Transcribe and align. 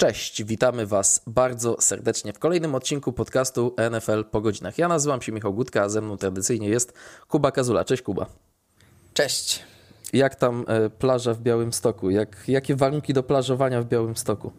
Cześć, 0.00 0.44
witamy 0.44 0.86
Was 0.86 1.22
bardzo 1.26 1.76
serdecznie 1.80 2.32
w 2.32 2.38
kolejnym 2.38 2.74
odcinku 2.74 3.12
podcastu 3.12 3.74
NFL 3.90 4.24
po 4.24 4.40
godzinach. 4.40 4.78
Ja 4.78 4.88
nazywam 4.88 5.22
się 5.22 5.32
Michał 5.32 5.54
Gutka, 5.54 5.82
a 5.82 5.88
ze 5.88 6.00
mną 6.00 6.16
tradycyjnie 6.16 6.68
jest 6.68 6.92
Kuba 7.28 7.52
Kazula. 7.52 7.84
Cześć 7.84 8.02
Kuba. 8.02 8.26
Cześć. 9.14 9.62
Jak 10.12 10.34
tam 10.34 10.64
e, 10.68 10.90
plaża 10.90 11.34
w 11.34 11.40
Białymstoku? 11.40 12.10
Jak, 12.10 12.36
jakie 12.48 12.76
warunki 12.76 13.12
do 13.12 13.22
plażowania 13.22 13.82
w 13.82 13.84
Białymstoku? 13.84 14.52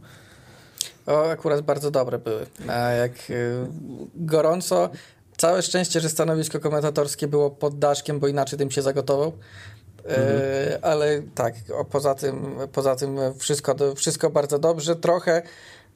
O, 1.08 1.30
akurat 1.30 1.62
bardzo 1.62 1.92
dobre 1.92 2.20
były. 2.20 2.46
A 2.68 2.90
jak 2.90 3.12
y, 3.30 3.68
gorąco, 4.16 4.90
całe 5.38 5.62
szczęście, 5.62 6.00
że 6.00 6.10
stanowisko 6.10 6.60
komentatorskie 6.60 7.28
było 7.28 7.52
pod 7.52 7.80
daszkiem, 7.80 8.20
bo 8.20 8.28
inaczej 8.28 8.60
tym 8.60 8.72
się 8.72 8.82
zagotował. 8.82 9.34
Mhm. 10.06 10.80
ale 10.82 11.22
tak, 11.36 11.54
poza 11.92 12.16
tym, 12.16 12.56
poza 12.72 12.96
tym 12.96 13.20
wszystko, 13.38 13.76
wszystko 13.96 14.30
bardzo 14.30 14.60
dobrze. 14.60 14.96
Trochę, 14.96 15.42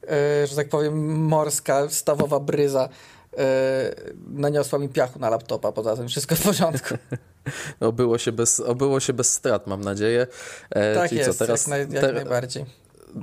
e, 0.07 0.47
że 0.47 0.55
tak 0.55 0.69
powiem, 0.69 1.15
morska, 1.23 1.89
stawowa 1.89 2.39
bryza 2.39 2.89
e, 3.37 3.95
naniosła 4.27 4.79
mi 4.79 4.89
piachu 4.89 5.19
na 5.19 5.29
laptopa, 5.29 5.71
poza 5.71 5.95
tym 5.95 6.07
wszystko 6.07 6.35
w 6.35 6.41
porządku. 6.41 6.95
obyło, 7.79 8.17
się 8.17 8.31
bez, 8.31 8.59
obyło 8.59 8.99
się 8.99 9.13
bez 9.13 9.33
strat, 9.33 9.67
mam 9.67 9.81
nadzieję. 9.81 10.27
tak 10.69 11.09
Czyli 11.09 11.19
jest, 11.19 11.37
co, 11.37 11.45
teraz, 11.45 11.61
jak, 11.61 11.67
naj, 11.67 11.79
jak 11.79 12.03
ter, 12.03 12.15
najbardziej. 12.15 12.65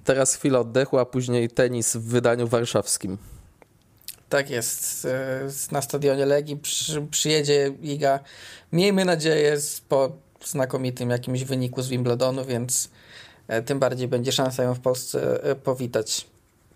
Teraz 0.05 0.35
chwila 0.35 0.59
oddechu, 0.59 0.99
a 0.99 1.05
później 1.05 1.51
tenis 1.51 1.97
w 1.97 2.03
wydaniu 2.03 2.49
warszawskim. 2.49 3.19
Tak 4.29 4.51
jest. 4.51 5.07
Na 5.73 5.83
stadionie 5.83 6.27
Legii 6.27 6.57
przy, 6.57 7.03
przyjedzie 7.11 7.73
Iga. 7.83 8.21
Miejmy 8.73 9.05
nadzieję 9.05 9.57
po 9.89 10.13
znakomitym 10.45 11.11
jakimś 11.11 11.45
wyniku 11.45 11.83
z 11.83 11.89
Wimbledonu, 11.89 12.45
więc 12.45 12.91
e, 13.49 13.63
tym 13.63 13.79
bardziej 13.79 14.09
będzie 14.09 14.33
szansa 14.33 14.63
ją 14.63 14.75
w 14.75 14.81
Polsce 14.81 15.45
e, 15.45 15.55
powitać. 15.55 16.27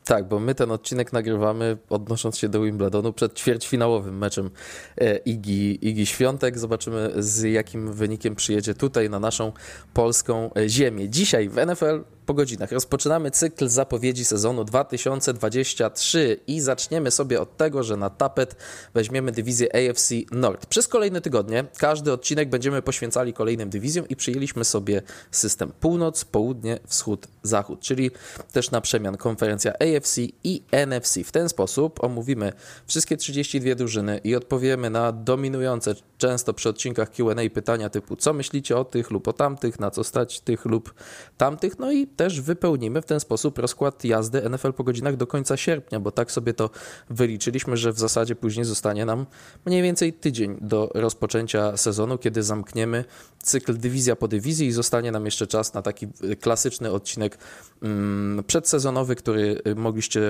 Tak, 0.05 0.29
bo 0.29 0.41
my 0.41 0.55
ten 0.55 0.71
odcinek 0.71 1.13
nagrywamy 1.13 1.77
odnosząc 1.91 2.39
się 2.39 2.49
do 2.49 2.63
Wimbledonu 2.63 3.13
przed 3.13 3.35
ćwierćfinałowym 3.35 4.19
meczem 4.19 4.51
e, 4.99 5.17
Igi, 5.17 5.89
Igi 5.89 6.07
Świątek. 6.07 6.59
Zobaczymy 6.59 7.13
z 7.17 7.43
jakim 7.43 7.93
wynikiem 7.93 8.35
przyjedzie 8.35 8.75
tutaj 8.75 9.11
na 9.11 9.21
naszą 9.21 9.53
polską 9.95 10.51
ziemię. 10.67 11.09
Dzisiaj 11.09 11.49
w 11.49 11.57
NFL 11.67 12.16
po 12.27 12.35
godzinach. 12.35 12.73
Rozpoczynamy 12.73 13.31
cykl 13.31 13.69
zapowiedzi 13.69 14.25
sezonu 14.25 14.65
2023 14.65 16.41
i 16.47 16.61
zaczniemy 16.61 17.11
sobie 17.11 17.41
od 17.41 17.57
tego, 17.57 17.83
że 17.83 17.97
na 17.97 18.11
tapet 18.11 18.57
weźmiemy 18.95 19.33
dywizję 19.33 19.91
AFC 19.91 20.11
Nord. 20.33 20.67
Przez 20.67 20.89
kolejne 20.89 21.21
tygodnie 21.21 21.65
każdy 21.79 22.13
odcinek 22.13 22.49
będziemy 22.49 22.83
poświęcali 22.83 23.33
kolejnym 23.33 23.71
dywizjom 23.71 24.09
i 24.09 24.17
przyjęliśmy 24.17 24.65
sobie 24.65 25.03
system 25.31 25.73
północ, 25.81 26.25
południe, 26.25 26.79
wschód, 26.87 27.27
zachód, 27.43 27.81
czyli 27.81 28.11
też 28.53 28.71
na 28.71 28.81
przemian 28.81 29.17
konferencja 29.17 29.73
AFC 29.73 30.19
i 30.45 30.63
NFC. 30.73 31.19
W 31.25 31.33
ten 31.33 31.49
sposób 31.49 32.05
omówimy 32.05 32.53
wszystkie 32.87 33.17
32 33.17 33.75
drużyny 33.75 34.21
i 34.25 34.35
odpowiemy 34.35 34.91
na 34.91 35.13
dominujące 35.13 35.95
często 36.19 36.55
przy 36.55 36.69
odcinkach 36.69 37.11
Q&A 37.11 37.51
pytania 37.55 37.91
typu 37.91 38.17
co 38.17 38.33
myślicie 38.33 38.77
o 38.77 38.85
tych 38.85 39.11
lub 39.11 39.29
o 39.29 39.33
tamtych, 39.33 39.81
na 39.81 39.91
co 39.91 40.05
stać 40.05 40.41
tych 40.41 40.65
lub 40.65 40.95
tamtych, 41.37 41.79
no 41.79 41.93
i 41.93 42.07
też 42.17 42.41
wypełnimy 42.41 43.03
w 43.03 43.07
ten 43.07 43.21
sposób 43.21 43.59
rozkład 43.59 44.05
jazdy 44.05 44.51
NFL 44.51 44.73
po 44.73 44.85
godzinach 44.85 45.17
do 45.17 45.27
końca 45.27 45.57
sierpnia, 45.57 46.01
bo 46.01 46.11
tak 46.11 46.33
sobie 46.33 46.55
to 46.55 46.71
wyliczyliśmy, 47.11 47.77
że 47.77 47.93
w 47.93 47.99
zasadzie 47.99 48.37
później 48.37 48.65
zostanie 48.65 49.05
nam 49.05 49.27
mniej 49.67 49.83
więcej 49.83 50.13
tydzień 50.13 50.59
do 50.61 50.91
rozpoczęcia 50.95 51.77
sezonu, 51.77 52.19
kiedy 52.19 52.43
zamkniemy 52.43 53.05
cykl 53.43 53.79
dywizja 53.79 54.17
po 54.17 54.29
dywizji 54.29 54.67
i 54.67 54.73
zostanie 54.73 55.13
nam 55.13 55.25
jeszcze 55.25 55.47
czas 55.47 55.75
na 55.75 55.83
taki 55.83 56.07
klasyczny 56.41 56.93
odcinek 56.93 57.39
mm, 57.83 58.45
przedsezonowy, 58.45 59.17
który 59.17 59.63
mogliście, 59.77 60.21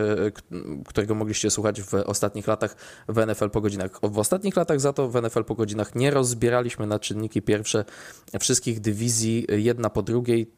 którego 0.86 1.14
mogliście 1.14 1.50
słuchać 1.50 1.82
w 1.82 1.94
ostatnich 1.94 2.46
latach 2.46 2.76
w 3.08 3.26
NFL 3.26 3.50
po 3.50 3.60
godzinach. 3.60 3.90
W 4.02 4.18
ostatnich 4.18 4.56
latach 4.56 4.80
za 4.80 4.92
to 4.92 5.08
w 5.08 5.22
NFL 5.22 5.44
po 5.44 5.54
godzinach 5.54 5.94
nie 5.94 6.10
rozbieraliśmy 6.10 6.86
na 6.86 6.98
czynniki 6.98 7.42
pierwsze 7.42 7.84
wszystkich 8.40 8.80
dywizji 8.80 9.46
jedna 9.48 9.90
po 9.90 10.02
drugiej 10.02 10.55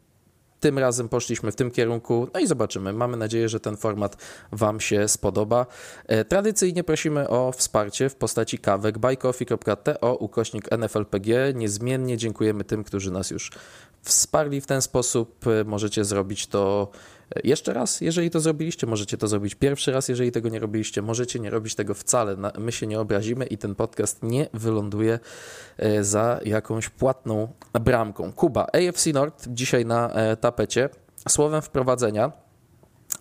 tym 0.61 0.79
razem 0.79 1.09
poszliśmy 1.09 1.53
w 1.53 1.57
tym 1.57 1.71
kierunku, 1.71 2.29
no 2.35 2.41
i 2.41 2.47
zobaczymy. 2.47 2.93
Mamy 2.93 3.17
nadzieję, 3.17 3.49
że 3.49 3.61
ten 3.61 3.77
format 3.77 4.17
Wam 4.53 4.81
się 4.81 5.09
spodoba. 5.09 5.67
E, 6.07 6.25
tradycyjnie 6.25 6.85
prosimy 6.85 7.29
o 7.29 7.53
wsparcie 7.53 8.09
w 8.09 8.17
postaci 8.17 8.59
kawek 8.59 8.99
buycoffee.to 8.99 10.17
ukośnik 10.17 10.73
NFLPG. 10.73 11.55
Niezmiennie 11.55 12.17
dziękujemy 12.17 12.65
tym, 12.65 12.85
którzy 12.85 13.11
nas 13.11 13.31
już 13.31 13.51
wsparli 14.03 14.61
w 14.61 14.67
ten 14.67 14.83
sposób. 14.83 15.47
E, 15.47 15.65
możecie 15.65 16.05
zrobić 16.05 16.47
to 16.47 16.91
jeszcze 17.45 17.73
raz, 17.73 18.01
jeżeli 18.01 18.31
to 18.31 18.41
zrobiliście, 18.41 18.87
możecie 18.87 19.17
to 19.17 19.29
zrobić 19.29 19.55
pierwszy 19.55 19.93
raz, 19.93 20.09
jeżeli 20.09 20.33
tego 20.33 20.49
nie 20.49 20.59
robiliście, 20.59 21.03
możecie 21.03 21.41
nie 21.41 21.51
robić 21.51 21.75
tego 21.75 21.95
wcale. 21.95 22.37
My 22.59 22.73
się 22.73 22.87
nie 22.87 23.01
obrazimy 23.01 23.47
i 23.47 23.59
ten 23.59 23.75
podcast 23.75 24.23
nie 24.23 24.49
wyląduje 24.55 25.19
e, 25.77 26.05
za 26.05 26.41
jakąś 26.45 26.89
płatną 26.89 27.49
bramką. 27.81 28.33
Kuba, 28.33 28.67
AFC 28.73 29.07
Nord 29.07 29.49
dzisiaj 29.49 29.87
na 29.87 30.11
e, 30.13 30.37
tapecie. 30.37 30.89
Słowem 31.29 31.63
wprowadzenia, 31.63 32.33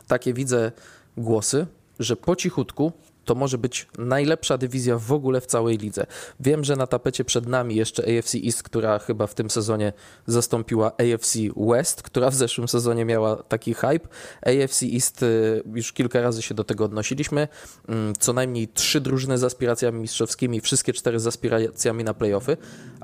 takie 0.07 0.33
widzę 0.33 0.71
głosy, 1.17 1.67
że 1.99 2.15
po 2.15 2.35
cichutku 2.35 2.91
to 3.27 3.35
może 3.35 3.57
być 3.57 3.87
najlepsza 3.97 4.57
dywizja 4.57 4.97
w 4.97 5.11
ogóle 5.11 5.41
w 5.41 5.45
całej 5.45 5.77
lidze. 5.77 6.05
Wiem, 6.39 6.63
że 6.63 6.75
na 6.75 6.87
tapecie 6.87 7.25
przed 7.25 7.47
nami 7.47 7.75
jeszcze 7.75 8.03
AFC 8.03 8.35
East, 8.45 8.63
która 8.63 8.99
chyba 8.99 9.27
w 9.27 9.33
tym 9.33 9.49
sezonie 9.49 9.93
zastąpiła 10.27 10.91
AFC 10.91 11.37
West, 11.57 12.03
która 12.03 12.29
w 12.29 12.35
zeszłym 12.35 12.67
sezonie 12.67 13.05
miała 13.05 13.35
taki 13.35 13.73
hype. 13.73 14.07
AFC 14.41 14.83
East 14.93 15.23
y, 15.23 15.63
już 15.75 15.93
kilka 15.93 16.21
razy 16.21 16.41
się 16.41 16.55
do 16.55 16.63
tego 16.63 16.85
odnosiliśmy. 16.85 17.47
Mm, 17.87 18.13
co 18.19 18.33
najmniej 18.33 18.67
trzy 18.67 19.01
drużyny 19.01 19.37
z 19.37 19.43
aspiracjami 19.43 19.99
mistrzowskimi, 19.99 20.61
wszystkie 20.61 20.93
cztery 20.93 21.19
z 21.19 21.27
aspiracjami 21.27 22.03
na 22.03 22.13
playoffy, 22.13 22.57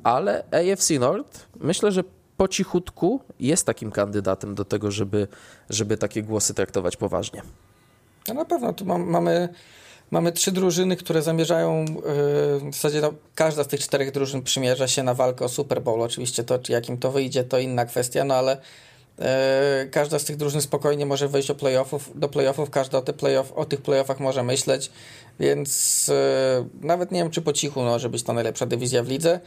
ale 0.03 0.43
AFC 0.51 0.91
North 0.99 1.47
myślę, 1.59 1.91
że 1.91 2.03
po 2.37 2.47
cichutku 2.47 3.21
jest 3.39 3.65
takim 3.65 3.91
kandydatem 3.91 4.55
do 4.55 4.65
tego, 4.65 4.91
żeby, 4.91 5.27
żeby 5.69 5.97
takie 5.97 6.23
głosy 6.23 6.53
traktować 6.53 6.97
poważnie. 6.97 7.41
No 8.27 8.33
na 8.33 8.45
pewno 8.45 8.73
tu 8.73 8.85
mam, 8.85 9.09
mamy 9.09 9.49
Mamy 10.13 10.31
trzy 10.31 10.51
drużyny, 10.51 10.95
które 10.95 11.21
zamierzają, 11.21 11.85
yy, 11.85 11.95
w 12.71 12.73
zasadzie 12.73 13.01
no, 13.01 13.13
każda 13.35 13.63
z 13.63 13.67
tych 13.67 13.79
czterech 13.79 14.11
drużyn 14.11 14.41
przymierza 14.41 14.87
się 14.87 15.03
na 15.03 15.13
walkę 15.13 15.45
o 15.45 15.49
Super 15.49 15.81
Bowl. 15.81 16.01
Oczywiście 16.01 16.43
to, 16.43 16.59
jakim 16.69 16.97
to 16.97 17.11
wyjdzie, 17.11 17.43
to 17.43 17.59
inna 17.59 17.85
kwestia, 17.85 18.23
no 18.23 18.35
ale 18.35 18.57
yy, 19.17 19.25
każda 19.91 20.19
z 20.19 20.23
tych 20.23 20.37
drużyn 20.37 20.61
spokojnie 20.61 21.05
może 21.05 21.27
wejść 21.27 21.47
do 21.47 21.55
playoffów, 21.55 22.11
do 22.15 22.29
playoffów 22.29 22.69
każda 22.69 22.97
o, 22.97 23.01
te 23.01 23.13
playoff, 23.13 23.51
o 23.51 23.65
tych 23.65 23.81
playoffach 23.81 24.19
może 24.19 24.43
myśleć, 24.43 24.91
więc 25.39 26.07
yy, 26.07 26.87
nawet 26.87 27.11
nie 27.11 27.19
wiem, 27.19 27.31
czy 27.31 27.41
po 27.41 27.53
cichu 27.53 27.81
może 27.81 28.09
być 28.09 28.23
to 28.23 28.33
najlepsza 28.33 28.65
dywizja 28.65 29.03
w 29.03 29.07
lidze. 29.07 29.39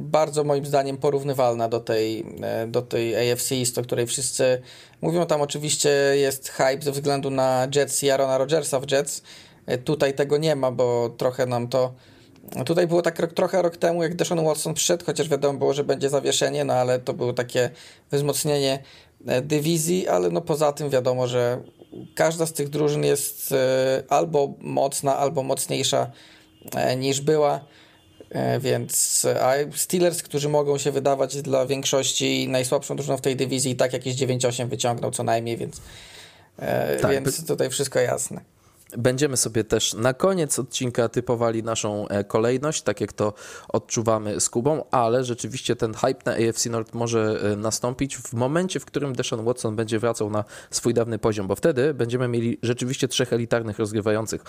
Bardzo 0.00 0.44
moim 0.44 0.66
zdaniem 0.66 0.96
porównywalna 0.96 1.68
do 1.68 1.80
tej, 1.80 2.24
e, 2.42 2.66
do 2.66 2.82
tej 2.82 3.32
AFC 3.32 3.52
East, 3.52 3.78
o 3.78 3.82
której 3.82 4.06
wszyscy 4.06 4.62
mówią. 5.00 5.26
Tam 5.26 5.42
oczywiście 5.42 5.90
jest 6.14 6.48
hype 6.48 6.82
ze 6.82 6.92
względu 6.92 7.30
na 7.30 7.68
Jets 7.74 8.02
i 8.02 8.10
Arona 8.10 8.38
Rodgersa 8.38 8.80
w 8.80 8.90
Jets. 8.90 9.22
E, 9.66 9.78
tutaj 9.78 10.14
tego 10.14 10.36
nie 10.36 10.56
ma, 10.56 10.70
bo 10.70 11.08
trochę 11.16 11.46
nam 11.46 11.68
to... 11.68 11.94
Tutaj 12.66 12.86
było 12.86 13.02
tak 13.02 13.32
trochę 13.32 13.62
rok 13.62 13.76
temu, 13.76 14.02
jak 14.02 14.14
Deshaun 14.14 14.44
Watson 14.44 14.74
przyszedł, 14.74 15.04
chociaż 15.04 15.28
wiadomo 15.28 15.58
było, 15.58 15.74
że 15.74 15.84
będzie 15.84 16.10
zawieszenie, 16.10 16.64
no 16.64 16.74
ale 16.74 16.98
to 16.98 17.14
było 17.14 17.32
takie 17.32 17.70
wzmocnienie 18.12 18.82
e, 19.26 19.42
dywizji, 19.42 20.08
ale 20.08 20.30
no 20.30 20.40
poza 20.40 20.72
tym 20.72 20.90
wiadomo, 20.90 21.26
że 21.26 21.62
każda 22.14 22.46
z 22.46 22.52
tych 22.52 22.68
drużyn 22.68 23.04
jest 23.04 23.54
albo 24.08 24.54
mocna, 24.60 25.16
albo 25.16 25.42
mocniejsza 25.42 26.10
niż 26.96 27.20
była. 27.20 27.60
E, 28.34 28.60
więc 28.60 29.26
a 29.40 29.52
Steelers, 29.74 30.22
którzy 30.22 30.48
mogą 30.48 30.78
się 30.78 30.92
wydawać 30.92 31.42
dla 31.42 31.66
większości 31.66 32.48
najsłabszą 32.48 32.96
drużyną 32.96 33.16
w 33.16 33.20
tej 33.20 33.36
dywizji, 33.36 33.76
tak 33.76 33.92
jakieś 33.92 34.14
9-8 34.14 34.68
wyciągnął 34.68 35.10
co 35.10 35.22
najmniej, 35.22 35.56
więc, 35.56 35.80
e, 36.58 36.96
tak, 36.96 37.10
więc 37.10 37.46
tutaj 37.46 37.70
wszystko 37.70 37.98
jasne. 37.98 38.53
Będziemy 38.98 39.36
sobie 39.36 39.64
też 39.64 39.94
na 39.94 40.14
koniec 40.14 40.58
odcinka 40.58 41.08
typowali 41.08 41.62
naszą 41.62 42.08
e, 42.08 42.24
kolejność, 42.24 42.82
tak 42.82 43.00
jak 43.00 43.12
to 43.12 43.32
odczuwamy 43.68 44.40
z 44.40 44.50
Kubą, 44.50 44.84
ale 44.90 45.24
rzeczywiście 45.24 45.76
ten 45.76 45.94
hype 45.94 46.20
na 46.24 46.32
AFC 46.32 46.66
North 46.66 46.94
może 46.94 47.40
e, 47.52 47.56
nastąpić 47.56 48.16
w 48.16 48.32
momencie, 48.32 48.80
w 48.80 48.84
którym 48.84 49.14
Deshaun 49.14 49.44
Watson 49.44 49.76
będzie 49.76 49.98
wracał 49.98 50.30
na 50.30 50.44
swój 50.70 50.94
dawny 50.94 51.18
poziom, 51.18 51.46
bo 51.46 51.56
wtedy 51.56 51.94
będziemy 51.94 52.28
mieli 52.28 52.58
rzeczywiście 52.62 53.08
trzech 53.08 53.32
elitarnych 53.32 53.78
rozgrywających 53.78 54.44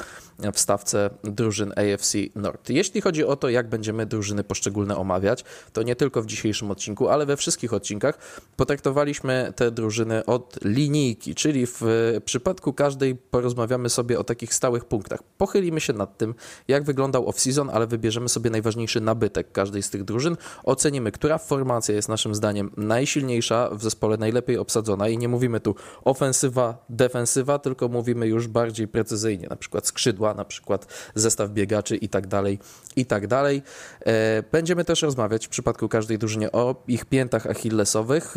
w 0.53 0.59
stawce 0.59 1.09
drużyn 1.23 1.73
AFC 1.75 2.17
North. 2.35 2.69
Jeśli 2.69 3.01
chodzi 3.01 3.25
o 3.25 3.35
to, 3.35 3.49
jak 3.49 3.69
będziemy 3.69 4.05
drużyny 4.05 4.43
poszczególne 4.43 4.97
omawiać, 4.97 5.43
to 5.73 5.83
nie 5.83 5.95
tylko 5.95 6.21
w 6.21 6.25
dzisiejszym 6.25 6.71
odcinku, 6.71 7.07
ale 7.07 7.25
we 7.25 7.37
wszystkich 7.37 7.73
odcinkach 7.73 8.17
potraktowaliśmy 8.55 9.53
te 9.55 9.71
drużyny 9.71 10.25
od 10.25 10.57
linijki, 10.63 11.35
czyli 11.35 11.67
w 11.67 11.81
przypadku 12.25 12.73
każdej 12.73 13.15
porozmawiamy 13.15 13.89
sobie 13.89 14.19
o 14.19 14.23
takich 14.25 14.53
stałych 14.53 14.85
punktach. 14.85 15.23
Pochylimy 15.37 15.81
się 15.81 15.93
nad 15.93 16.17
tym, 16.17 16.35
jak 16.67 16.83
wyglądał 16.83 17.29
off-season, 17.29 17.69
ale 17.73 17.87
wybierzemy 17.87 18.29
sobie 18.29 18.49
najważniejszy 18.49 19.01
nabytek 19.01 19.51
każdej 19.51 19.83
z 19.83 19.89
tych 19.89 20.03
drużyn. 20.03 20.37
Ocenimy, 20.63 21.11
która 21.11 21.37
formacja 21.37 21.95
jest 21.95 22.09
naszym 22.09 22.35
zdaniem 22.35 22.71
najsilniejsza 22.77 23.69
w 23.71 23.83
zespole, 23.83 24.17
najlepiej 24.17 24.57
obsadzona 24.57 25.09
i 25.09 25.17
nie 25.17 25.27
mówimy 25.27 25.59
tu 25.59 25.75
ofensywa, 26.03 26.85
defensywa, 26.89 27.59
tylko 27.59 27.87
mówimy 27.87 28.27
już 28.27 28.47
bardziej 28.47 28.87
precyzyjnie, 28.87 29.47
na 29.49 29.55
przykład 29.55 29.87
skrzydła, 29.87 30.33
na 30.33 30.45
przykład 30.45 30.87
zestaw 31.15 31.49
biegaczy 31.49 31.95
i 31.95 32.09
tak 32.09 32.27
dalej, 32.27 32.59
i 32.95 33.05
tak 33.05 33.27
dalej. 33.27 33.61
E, 34.05 34.43
będziemy 34.51 34.85
też 34.85 35.01
rozmawiać 35.01 35.45
w 35.47 35.49
przypadku 35.49 35.89
każdej 35.89 36.17
drużynie 36.17 36.51
o 36.51 36.83
ich 36.87 37.05
piętach 37.05 37.47
achillesowych. 37.47 38.35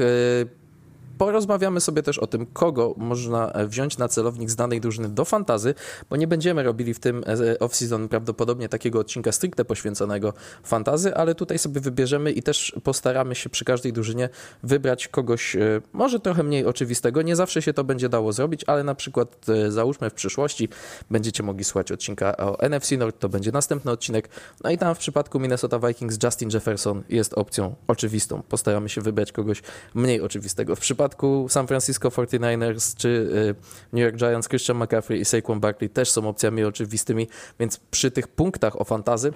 E, 1.19 1.29
porozmawiamy 1.29 1.81
sobie 1.81 2.03
też 2.03 2.19
o 2.19 2.27
tym, 2.27 2.47
kogo 2.47 2.95
można 2.97 3.53
e, 3.53 3.67
wziąć 3.67 3.99
na 3.99 4.09
celownik 4.09 4.51
z 4.51 4.57
danej 4.57 4.81
drużyny 4.81 5.09
do 5.09 5.25
fantazy, 5.25 5.75
bo 6.11 6.17
nie 6.17 6.27
będziemy 6.27 6.63
robili 6.63 6.95
w 6.95 7.01
tym 7.01 7.25
e, 7.27 7.59
off-season 7.59 8.09
prawdopodobnie 8.09 8.69
takiego 8.69 8.99
odcinka 8.99 9.33
stricte 9.33 9.65
poświęconego 9.65 10.33
fantazy, 10.63 11.15
ale 11.15 11.35
tutaj 11.35 11.59
sobie 11.59 11.81
wybierzemy 11.81 12.33
i 12.33 12.43
też 12.43 12.73
postaramy 12.85 13.35
się 13.35 13.51
przy 13.51 13.65
każdej 13.65 13.93
drużynie 13.93 14.29
wybrać 14.63 15.09
kogoś 15.09 15.57
e, 15.57 15.81
może 15.93 16.21
trochę 16.21 16.43
mniej 16.43 16.67
oczywistego. 16.67 17.23
Nie 17.23 17.37
zawsze 17.37 17.63
się 17.63 17.73
to 17.73 17.85
będzie 17.85 18.09
dało 18.09 18.33
zrobić, 18.33 18.65
ale 18.67 18.85
na 18.85 18.95
przykład 18.95 19.47
załóżmy 19.69 20.11
w 20.11 20.15
przyszłości 20.15 20.69
będziecie 21.11 21.43
mogli 21.43 21.65
słuchać 21.65 21.93
odcinka 21.93 22.37
o 22.37 22.69
NFC 22.69 22.93
North, 22.99 23.19
to 23.19 23.29
będzie 23.29 23.53
następny 23.53 23.91
odcinek. 23.91 24.29
No 24.65 24.71
i 24.71 24.79
tam 24.79 24.95
w 24.95 24.99
przypadku 24.99 25.41
Minnesota 25.41 25.79
Vikings 25.79 26.19
Justin 26.25 26.51
Jefferson 26.51 27.03
jest 27.09 27.35
opcją 27.35 27.75
oczywistą. 27.87 28.43
Postaramy 28.49 28.89
się 28.89 29.01
wybrać 29.01 29.33
kogoś 29.33 29.63
mniej 29.95 30.21
oczywistego. 30.21 30.77
W 30.77 30.81
przypadku 30.81 31.08
przypadku 31.09 31.47
San 31.49 31.67
Francisco 31.67 32.09
49ers 32.09 32.97
czy 32.97 33.09
y, 33.09 33.55
New 33.93 34.03
York 34.03 34.17
Giants 34.17 34.49
Christian 34.49 34.77
McCaffrey 34.77 35.21
i 35.21 35.25
Saquon 35.25 35.61
Barkley 35.61 35.91
też 35.91 36.11
są 36.11 36.29
opcjami 36.29 36.65
oczywistymi, 36.65 37.29
więc 37.61 37.81
przy 37.91 38.11
tych 38.11 38.29
punktach 38.29 38.81
o 38.81 38.85
fantazy 38.85 39.33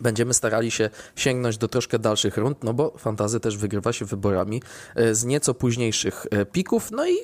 Będziemy 0.00 0.34
starali 0.34 0.70
się 0.70 0.90
sięgnąć 1.16 1.58
do 1.58 1.68
troszkę 1.68 1.98
dalszych 1.98 2.36
rund, 2.36 2.64
no 2.64 2.74
bo 2.74 2.94
fantazy 2.98 3.40
też 3.40 3.56
wygrywa 3.56 3.92
się 3.92 4.04
wyborami 4.04 4.62
y, 4.98 5.14
z 5.14 5.24
nieco 5.24 5.54
późniejszych 5.54 6.26
y, 6.26 6.46
pików. 6.46 6.90
No 6.90 7.08
i 7.08 7.16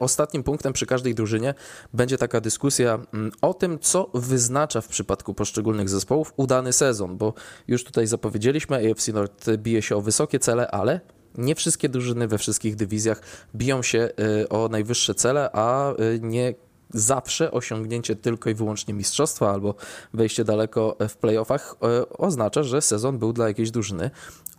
ostatnim 0.00 0.42
punktem 0.42 0.72
przy 0.72 0.86
każdej 0.86 1.14
drużynie 1.14 1.54
będzie 1.94 2.18
taka 2.18 2.40
dyskusja 2.40 2.98
mm, 3.14 3.32
o 3.40 3.54
tym, 3.54 3.78
co 3.78 4.10
wyznacza 4.14 4.80
w 4.80 4.88
przypadku 4.88 5.34
poszczególnych 5.34 5.88
zespołów 5.88 6.32
udany 6.36 6.72
sezon, 6.72 7.16
bo 7.16 7.34
już 7.68 7.84
tutaj 7.84 8.06
zapowiedzieliśmy, 8.06 8.76
AFC 8.76 9.08
North 9.08 9.50
bije 9.56 9.82
się 9.82 9.96
o 9.96 10.00
wysokie 10.00 10.38
cele, 10.38 10.70
ale 10.70 11.00
nie 11.38 11.54
wszystkie 11.54 11.88
drużyny 11.88 12.28
we 12.28 12.38
wszystkich 12.38 12.76
dywizjach 12.76 13.20
biją 13.54 13.82
się 13.82 14.08
y, 14.42 14.48
o 14.48 14.68
najwyższe 14.68 15.14
cele, 15.14 15.50
a 15.52 15.92
y, 15.92 16.20
nie 16.22 16.54
zawsze 16.92 17.50
osiągnięcie 17.50 18.16
tylko 18.16 18.50
i 18.50 18.54
wyłącznie 18.54 18.94
mistrzostwa 18.94 19.50
albo 19.50 19.74
wejście 20.14 20.44
daleko 20.44 20.96
w 21.08 21.16
playoffach 21.16 21.76
y, 22.02 22.08
oznacza, 22.08 22.62
że 22.62 22.82
sezon 22.82 23.18
był 23.18 23.32
dla 23.32 23.48
jakiejś 23.48 23.70
drużyny 23.70 24.10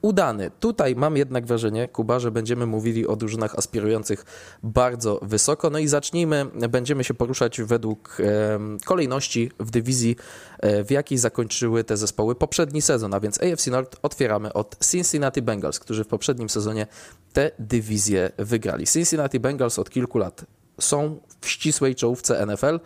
udany. 0.03 0.51
Tutaj 0.59 0.95
mam 0.95 1.17
jednak 1.17 1.45
wrażenie, 1.45 1.87
Kuba, 1.87 2.19
że 2.19 2.31
będziemy 2.31 2.65
mówili 2.65 3.07
o 3.07 3.15
drużynach 3.15 3.55
aspirujących 3.55 4.25
bardzo 4.63 5.19
wysoko. 5.21 5.69
No 5.69 5.79
i 5.79 5.87
zacznijmy, 5.87 6.45
będziemy 6.69 7.03
się 7.03 7.13
poruszać 7.13 7.61
według 7.61 8.17
e, 8.19 8.59
kolejności 8.85 9.51
w 9.59 9.71
dywizji, 9.71 10.15
e, 10.59 10.83
w 10.83 10.91
jakiej 10.91 11.17
zakończyły 11.17 11.83
te 11.83 11.97
zespoły 11.97 12.35
poprzedni 12.35 12.81
sezon. 12.81 13.13
A 13.13 13.19
więc 13.19 13.39
AFC 13.43 13.67
North 13.67 13.97
otwieramy 14.01 14.53
od 14.53 14.77
Cincinnati 14.91 15.41
Bengals, 15.41 15.79
którzy 15.79 16.03
w 16.03 16.07
poprzednim 16.07 16.49
sezonie 16.49 16.87
te 17.33 17.51
dywizje 17.59 18.31
wygrali. 18.37 18.87
Cincinnati 18.87 19.39
Bengals 19.39 19.79
od 19.79 19.89
kilku 19.89 20.17
lat 20.17 20.45
są 20.79 21.19
w 21.41 21.49
ścisłej 21.49 21.95
czołówce 21.95 22.45
NFL, 22.45 22.79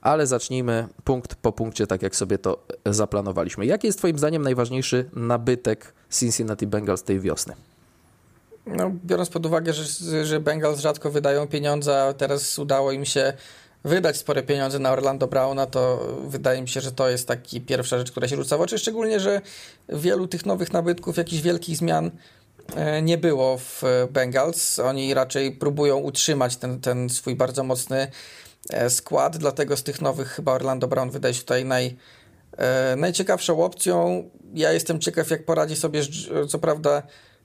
ale 0.00 0.26
zacznijmy 0.26 0.88
punkt 1.04 1.34
po 1.34 1.52
punkcie, 1.52 1.86
tak 1.86 2.02
jak 2.02 2.16
sobie 2.16 2.38
to 2.38 2.66
zaplanowaliśmy. 2.86 3.66
Jaki 3.66 3.86
jest 3.86 3.98
Twoim 3.98 4.18
zdaniem 4.18 4.42
najważniejszy 4.42 5.10
nabytek 5.12 5.94
Cincinnati 6.10 6.66
Bengals 6.66 7.02
tej 7.02 7.20
wiosny? 7.20 7.54
No, 8.66 8.92
biorąc 9.04 9.28
pod 9.28 9.46
uwagę, 9.46 9.72
że, 9.72 10.26
że 10.26 10.40
Bengals 10.40 10.80
rzadko 10.80 11.10
wydają 11.10 11.46
pieniądze, 11.46 12.02
a 12.02 12.12
teraz 12.12 12.58
udało 12.58 12.92
im 12.92 13.04
się 13.04 13.32
wydać 13.84 14.16
spore 14.16 14.42
pieniądze 14.42 14.78
na 14.78 14.92
Orlando 14.92 15.26
Browna, 15.26 15.66
to 15.66 16.08
wydaje 16.28 16.62
mi 16.62 16.68
się, 16.68 16.80
że 16.80 16.92
to 16.92 17.08
jest 17.08 17.28
taki 17.28 17.60
pierwsza 17.60 17.98
rzecz, 17.98 18.10
która 18.10 18.28
się 18.28 18.36
rzuca 18.36 18.58
w 18.58 18.60
oczy, 18.60 18.78
szczególnie, 18.78 19.20
że 19.20 19.40
wielu 19.88 20.26
tych 20.28 20.46
nowych 20.46 20.72
nabytków, 20.72 21.16
jakichś 21.16 21.42
wielkich 21.42 21.76
zmian 21.76 22.10
nie 23.02 23.18
było 23.18 23.58
w 23.58 23.82
Bengals. 24.10 24.78
Oni 24.78 25.14
raczej 25.14 25.52
próbują 25.52 25.98
utrzymać 25.98 26.56
ten, 26.56 26.80
ten 26.80 27.10
swój 27.10 27.36
bardzo 27.36 27.64
mocny 27.64 28.10
e, 28.70 28.90
skład, 28.90 29.36
dlatego 29.36 29.76
z 29.76 29.82
tych 29.82 30.00
nowych 30.00 30.28
chyba 30.28 30.52
Orlando 30.52 30.88
Brown 30.88 31.10
wydaje 31.10 31.34
się 31.34 31.40
tutaj 31.40 31.64
naj, 31.64 31.96
e, 32.56 32.96
najciekawszą 32.96 33.64
opcją. 33.64 34.24
Ja 34.54 34.72
jestem 34.72 35.00
ciekaw, 35.00 35.30
jak 35.30 35.44
poradzi 35.44 35.76
sobie, 35.76 36.00
co 36.48 36.58
prawda 36.58 37.02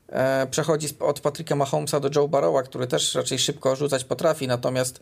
e, 0.09 0.47
przechodzi 0.51 0.87
od 0.99 1.19
Patryka 1.19 1.55
Mahomesa 1.55 1.99
do 1.99 2.09
Joe 2.15 2.27
Barrowa, 2.27 2.63
który 2.63 2.87
też 2.87 3.15
raczej 3.15 3.39
szybko 3.39 3.75
rzucać 3.75 4.03
potrafi, 4.03 4.47
natomiast 4.47 4.99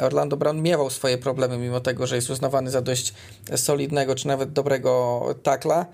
Orlando 0.00 0.36
Brown 0.36 0.62
miewał 0.62 0.90
swoje 0.90 1.18
problemy, 1.18 1.58
mimo 1.58 1.80
tego, 1.80 2.06
że 2.06 2.16
jest 2.16 2.30
uznawany 2.30 2.70
za 2.70 2.82
dość 2.82 3.14
solidnego, 3.56 4.14
czy 4.14 4.26
nawet 4.26 4.52
dobrego 4.52 5.22
takla. 5.42 5.86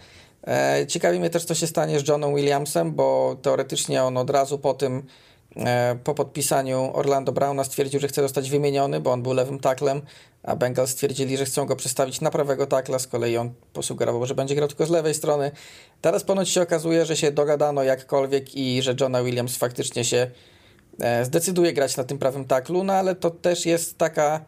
E, 0.47 0.87
ciekawi 0.89 1.19
mnie 1.19 1.31
też, 1.31 1.45
co 1.45 1.55
się 1.55 1.67
stanie 1.67 2.01
z 2.01 2.09
Johnem 2.09 2.35
Williamsem, 2.35 2.93
bo 2.93 3.37
teoretycznie 3.43 4.05
on 4.05 4.17
od 4.17 4.31
razu 4.31 4.59
po 4.59 4.75
tym 4.75 5.03
E, 5.57 5.99
po 6.05 6.15
podpisaniu 6.15 6.91
Orlando 6.95 7.33
Browna 7.33 7.65
stwierdził, 7.65 8.01
że 8.01 8.09
chce 8.09 8.23
zostać 8.23 8.51
wymieniony, 8.51 9.01
bo 9.01 9.13
on 9.13 9.23
był 9.23 9.33
lewym 9.33 9.61
taklem, 9.61 10.03
a 10.43 10.57
Bengals 10.57 10.91
stwierdzili, 10.91 11.37
że 11.37 11.45
chcą 11.45 11.67
go 11.67 11.77
przestawić 11.77 12.21
na 12.21 12.31
prawego 12.31 12.67
takla, 12.67 12.99
z 12.99 13.07
kolei 13.07 13.37
on 13.37 13.53
posugerował, 13.73 14.27
że 14.27 14.35
będzie 14.35 14.55
grał 14.55 14.69
tylko 14.69 14.87
z 14.87 14.91
lewej 14.91 15.15
strony. 15.15 15.51
Teraz 16.01 16.25
ponoć 16.25 16.49
się 16.49 16.63
okazuje, 16.63 17.07
że 17.07 17.17
się 17.17 17.33
dogadano 17.33 17.83
jakkolwiek 17.83 18.55
i 18.55 18.83
że 18.83 18.95
Johna 19.01 19.23
Williams 19.23 19.57
faktycznie 19.57 20.05
się 20.05 20.31
e, 21.01 21.25
zdecyduje 21.25 21.73
grać 21.73 21.97
na 21.97 22.05
tym 22.05 22.19
prawym 22.19 22.45
taklu, 22.45 22.85
no 22.85 22.93
ale 22.93 23.15
to 23.15 23.31
też 23.31 23.67
jest 23.67 23.99
taka 23.99 24.45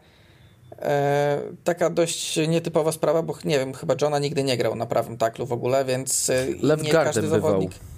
e, 0.79 1.41
taka 1.63 1.89
dość 1.89 2.39
nietypowa 2.47 2.91
sprawa, 2.91 3.21
bo 3.21 3.33
nie 3.45 3.59
wiem, 3.59 3.73
chyba 3.73 3.95
Johna 4.01 4.19
nigdy 4.19 4.43
nie 4.43 4.57
grał 4.57 4.75
na 4.75 4.85
prawym 4.85 5.17
taklu 5.17 5.45
w 5.45 5.51
ogóle, 5.51 5.85
więc 5.85 6.31
Left 6.61 6.83
nie 6.83 6.91
każdy 6.91 7.27
zawodnik... 7.27 7.69
Bywał 7.69 7.94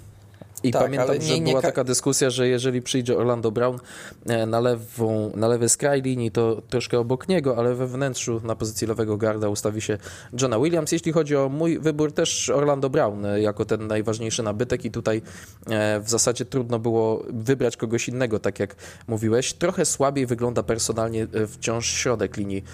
i 0.62 0.70
tak, 0.70 0.82
pamiętam, 0.82 1.20
że 1.20 1.40
była 1.40 1.62
taka 1.62 1.84
dyskusja, 1.84 2.30
że 2.30 2.48
jeżeli 2.48 2.82
przyjdzie 2.82 3.16
Orlando 3.16 3.50
Brown 3.50 3.78
e, 4.26 4.46
na, 4.46 4.60
lewą, 4.60 5.32
na 5.34 5.48
lewy 5.48 5.68
skraj 5.68 6.02
linii, 6.02 6.30
to 6.30 6.62
troszkę 6.68 6.98
obok 6.98 7.28
niego, 7.28 7.56
ale 7.56 7.74
we 7.74 7.86
wnętrzu 7.86 8.40
na 8.44 8.56
pozycji 8.56 8.86
lewego 8.86 9.16
garda 9.16 9.48
ustawi 9.48 9.80
się 9.80 9.98
Johna 10.40 10.58
Williams. 10.58 10.92
Jeśli 10.92 11.12
chodzi 11.12 11.36
o 11.36 11.48
mój 11.48 11.78
wybór, 11.78 12.12
też 12.12 12.50
Orlando 12.50 12.90
Brown 12.90 13.26
e, 13.26 13.40
jako 13.40 13.64
ten 13.64 13.86
najważniejszy 13.86 14.42
nabytek 14.42 14.84
i 14.84 14.90
tutaj 14.90 15.22
e, 15.66 16.00
w 16.00 16.10
zasadzie 16.10 16.44
trudno 16.44 16.78
było 16.78 17.24
wybrać 17.28 17.76
kogoś 17.76 18.08
innego, 18.08 18.38
tak 18.38 18.58
jak 18.58 18.76
mówiłeś. 19.08 19.52
Trochę 19.52 19.84
słabiej 19.84 20.26
wygląda 20.26 20.62
personalnie 20.62 21.26
wciąż 21.48 21.86
środek 21.86 22.36
linii 22.36 22.64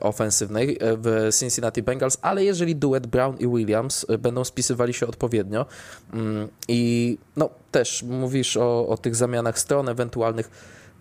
ofensywnej 0.00 0.78
w 0.80 1.28
Cincinnati 1.38 1.82
Bengals, 1.82 2.18
ale 2.22 2.44
jeżeli 2.44 2.76
duet 2.76 3.06
Brown 3.06 3.36
i 3.38 3.48
Williams 3.48 4.06
będą 4.18 4.44
spisywali 4.44 4.94
się 4.94 5.06
odpowiednio 5.06 5.66
mm, 6.12 6.48
i 6.68 7.18
no 7.36 7.50
też 7.70 8.02
mówisz 8.02 8.56
o, 8.56 8.88
o 8.88 8.96
tych 8.96 9.16
zamianach 9.16 9.58
stron 9.58 9.88
ewentualnych. 9.88 10.50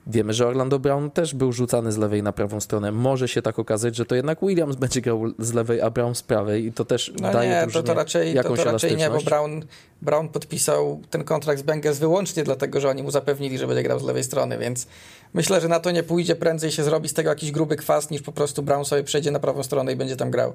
Wiemy, 0.07 0.33
że 0.33 0.47
Orlando 0.47 0.79
Brown 0.79 1.11
też 1.11 1.35
był 1.35 1.51
rzucany 1.51 1.91
z 1.91 1.97
lewej 1.97 2.23
na 2.23 2.31
prawą 2.31 2.59
stronę. 2.59 2.91
Może 2.91 3.27
się 3.27 3.41
tak 3.41 3.59
okazać, 3.59 3.95
że 3.95 4.05
to 4.05 4.15
jednak 4.15 4.39
Williams 4.41 4.75
będzie 4.75 5.01
grał 5.01 5.23
z 5.39 5.53
lewej, 5.53 5.81
a 5.81 5.89
Brown 5.89 6.15
z 6.15 6.23
prawej 6.23 6.65
i 6.65 6.73
to 6.73 6.85
też 6.85 7.13
no 7.21 7.31
daje 7.33 7.49
nie, 7.49 7.73
to, 7.73 7.83
to 7.83 7.93
raczej, 7.93 8.33
jakąś 8.33 8.59
to, 8.59 8.65
to 8.65 8.71
raczej 8.71 8.97
nie, 8.97 9.09
bo 9.09 9.21
Brown, 9.21 9.65
Brown 10.01 10.29
podpisał 10.29 11.01
ten 11.09 11.23
kontrakt 11.23 11.59
z 11.59 11.63
Bengals 11.63 11.97
wyłącznie 11.97 12.43
dlatego, 12.43 12.79
że 12.79 12.89
oni 12.89 13.03
mu 13.03 13.11
zapewnili, 13.11 13.57
że 13.57 13.67
będzie 13.67 13.83
grał 13.83 13.99
z 13.99 14.03
lewej 14.03 14.23
strony, 14.23 14.57
więc 14.57 14.87
myślę, 15.33 15.61
że 15.61 15.67
na 15.67 15.79
to 15.79 15.91
nie 15.91 16.03
pójdzie. 16.03 16.35
Prędzej 16.35 16.71
się 16.71 16.83
zrobi 16.83 17.09
z 17.09 17.13
tego 17.13 17.29
jakiś 17.29 17.51
gruby 17.51 17.75
kwas, 17.75 18.09
niż 18.09 18.21
po 18.21 18.31
prostu 18.31 18.63
Brown 18.63 18.85
sobie 18.85 19.03
przejdzie 19.03 19.31
na 19.31 19.39
prawą 19.39 19.63
stronę 19.63 19.93
i 19.93 19.95
będzie 19.95 20.15
tam 20.15 20.31
grał. 20.31 20.53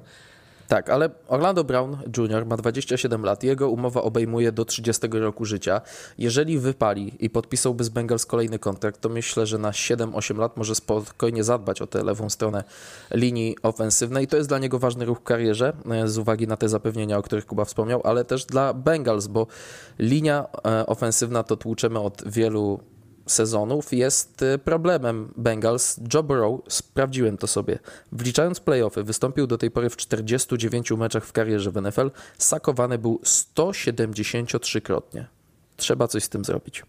Tak, 0.67 0.89
ale 0.89 1.09
Orlando 1.27 1.63
Brown 1.63 1.97
Jr. 2.17 2.45
ma 2.45 2.57
27 2.57 3.23
lat. 3.23 3.43
Jego 3.43 3.69
umowa 3.69 4.01
obejmuje 4.01 4.51
do 4.51 4.65
30 4.65 5.07
roku 5.11 5.45
życia. 5.45 5.81
Jeżeli 6.17 6.59
wypali 6.59 7.13
i 7.19 7.29
podpisałby 7.29 7.83
z 7.83 7.89
Bengals 7.89 8.25
kolejny 8.25 8.59
kontrakt, 8.59 9.01
to 9.01 9.09
myślę, 9.09 9.45
że 9.45 9.57
na 9.57 9.71
7-8 9.71 10.37
lat 10.37 10.57
może 10.57 10.75
spokojnie 10.75 11.43
zadbać 11.43 11.81
o 11.81 11.87
tę 11.87 12.03
lewą 12.03 12.29
stronę 12.29 12.63
linii 13.13 13.55
ofensywnej. 13.63 14.27
To 14.27 14.37
jest 14.37 14.49
dla 14.49 14.59
niego 14.59 14.79
ważny 14.79 15.05
ruch 15.05 15.19
w 15.19 15.23
karierze, 15.23 15.73
e, 15.91 16.07
z 16.07 16.17
uwagi 16.17 16.47
na 16.47 16.57
te 16.57 16.69
zapewnienia, 16.69 17.17
o 17.17 17.21
których 17.21 17.45
Kuba 17.45 17.65
wspomniał, 17.65 18.01
ale 18.03 18.25
też 18.25 18.45
dla 18.45 18.73
Bengals, 18.73 19.27
bo 19.27 19.47
linia 19.99 20.45
e, 20.65 20.85
ofensywna 20.85 21.43
to 21.43 21.57
tłuczemy 21.57 21.99
od 21.99 22.23
wielu 22.25 22.79
sezonów 23.25 23.93
jest 23.93 24.41
y, 24.41 24.57
problemem 24.57 25.33
Bengals. 25.37 25.99
Joe 26.13 26.23
Burrow, 26.23 26.61
sprawdziłem 26.67 27.37
to 27.37 27.47
sobie, 27.47 27.79
wliczając 28.11 28.59
playoffy, 28.59 29.03
wystąpił 29.03 29.47
do 29.47 29.57
tej 29.57 29.71
pory 29.71 29.89
w 29.89 29.97
49 29.97 30.91
meczach 30.91 31.25
w 31.25 31.31
karierze 31.31 31.71
w 31.71 31.81
NFL, 31.81 32.11
sakowany 32.37 32.97
był 32.97 33.19
173-krotnie. 33.23 35.25
Trzeba 35.77 36.07
coś 36.07 36.23
z 36.23 36.29
tym 36.29 36.45
zrobić. 36.45 36.83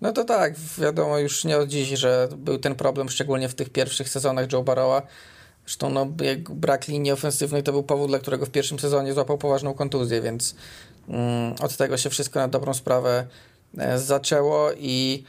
No 0.00 0.12
to 0.12 0.24
tak, 0.24 0.54
wiadomo 0.78 1.18
już 1.18 1.44
nie 1.44 1.58
od 1.58 1.68
dziś, 1.68 1.88
że 1.88 2.28
był 2.36 2.58
ten 2.58 2.74
problem, 2.74 3.08
szczególnie 3.08 3.48
w 3.48 3.54
tych 3.54 3.70
pierwszych 3.70 4.08
sezonach 4.08 4.52
Joe 4.52 4.62
Burrowa. 4.62 5.02
Zresztą 5.66 5.90
no, 5.90 6.06
brak 6.50 6.88
linii 6.88 7.12
ofensywnej 7.12 7.62
to 7.62 7.72
był 7.72 7.82
powód, 7.82 8.08
dla 8.08 8.18
którego 8.18 8.46
w 8.46 8.50
pierwszym 8.50 8.78
sezonie 8.78 9.12
złapał 9.12 9.38
poważną 9.38 9.74
kontuzję, 9.74 10.22
więc 10.22 10.54
mm, 11.08 11.54
od 11.60 11.76
tego 11.76 11.96
się 11.96 12.10
wszystko 12.10 12.40
na 12.40 12.48
dobrą 12.48 12.74
sprawę 12.74 13.26
zaczęło 13.96 14.70
i 14.78 15.24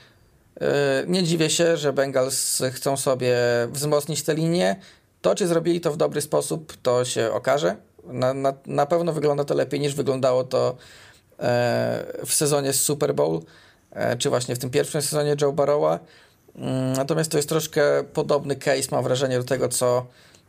e, 0.61 1.03
nie 1.07 1.23
dziwię 1.23 1.49
się, 1.49 1.77
że 1.77 1.93
Bengals 1.93 2.63
chcą 2.71 2.97
sobie 2.97 3.37
wzmocnić 3.71 4.23
tę 4.23 4.35
linię. 4.35 4.75
To, 5.21 5.35
czy 5.35 5.47
zrobili 5.47 5.81
to 5.81 5.91
w 5.91 5.97
dobry 5.97 6.21
sposób, 6.21 6.73
to 6.81 7.05
się 7.05 7.31
okaże. 7.31 7.75
Na, 8.03 8.33
na, 8.33 8.53
na 8.65 8.85
pewno 8.85 9.13
wygląda 9.13 9.43
to 9.43 9.53
lepiej 9.53 9.79
niż 9.79 9.95
wyglądało 9.95 10.43
to 10.43 10.77
e, 11.39 12.05
w 12.25 12.33
sezonie 12.33 12.73
z 12.73 12.81
Super 12.81 13.15
Bowl, 13.15 13.41
e, 13.91 14.17
czy 14.17 14.29
właśnie 14.29 14.55
w 14.55 14.59
tym 14.59 14.69
pierwszym 14.69 15.01
sezonie 15.01 15.35
Joe 15.41 15.53
Barrowa. 15.53 15.99
Mm, 16.55 16.93
natomiast 16.93 17.31
to 17.31 17.37
jest 17.37 17.49
troszkę 17.49 18.03
podobny 18.03 18.55
case, 18.55 18.87
mam 18.91 19.03
wrażenie, 19.03 19.37
do 19.37 19.43
tego, 19.43 19.69
co 19.69 20.05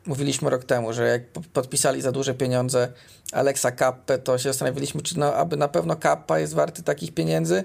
mówiliśmy 0.08 0.50
rok 0.50 0.64
temu, 0.64 0.92
że 0.92 1.08
jak 1.08 1.22
podpisali 1.52 2.02
za 2.02 2.12
duże 2.12 2.34
pieniądze 2.34 2.88
Alexa 3.32 3.70
Kappę, 3.70 4.18
to 4.18 4.38
się 4.38 4.48
zastanawialiśmy, 4.48 5.02
czy 5.02 5.18
no, 5.18 5.34
aby 5.34 5.56
na 5.56 5.68
pewno 5.68 5.96
Kappa 5.96 6.38
jest 6.38 6.54
warty 6.54 6.82
takich 6.82 7.14
pieniędzy. 7.14 7.64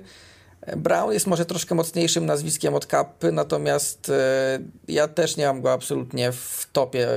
Brown 0.77 1.13
jest 1.13 1.27
może 1.27 1.45
troszkę 1.45 1.75
mocniejszym 1.75 2.25
nazwiskiem 2.25 2.73
od 2.73 2.85
Kappy, 2.85 3.31
natomiast 3.31 4.09
e, 4.09 4.59
ja 4.87 5.07
też 5.07 5.37
nie 5.37 5.45
mam 5.45 5.61
go 5.61 5.73
absolutnie 5.73 6.31
w 6.31 6.67
topie 6.73 7.07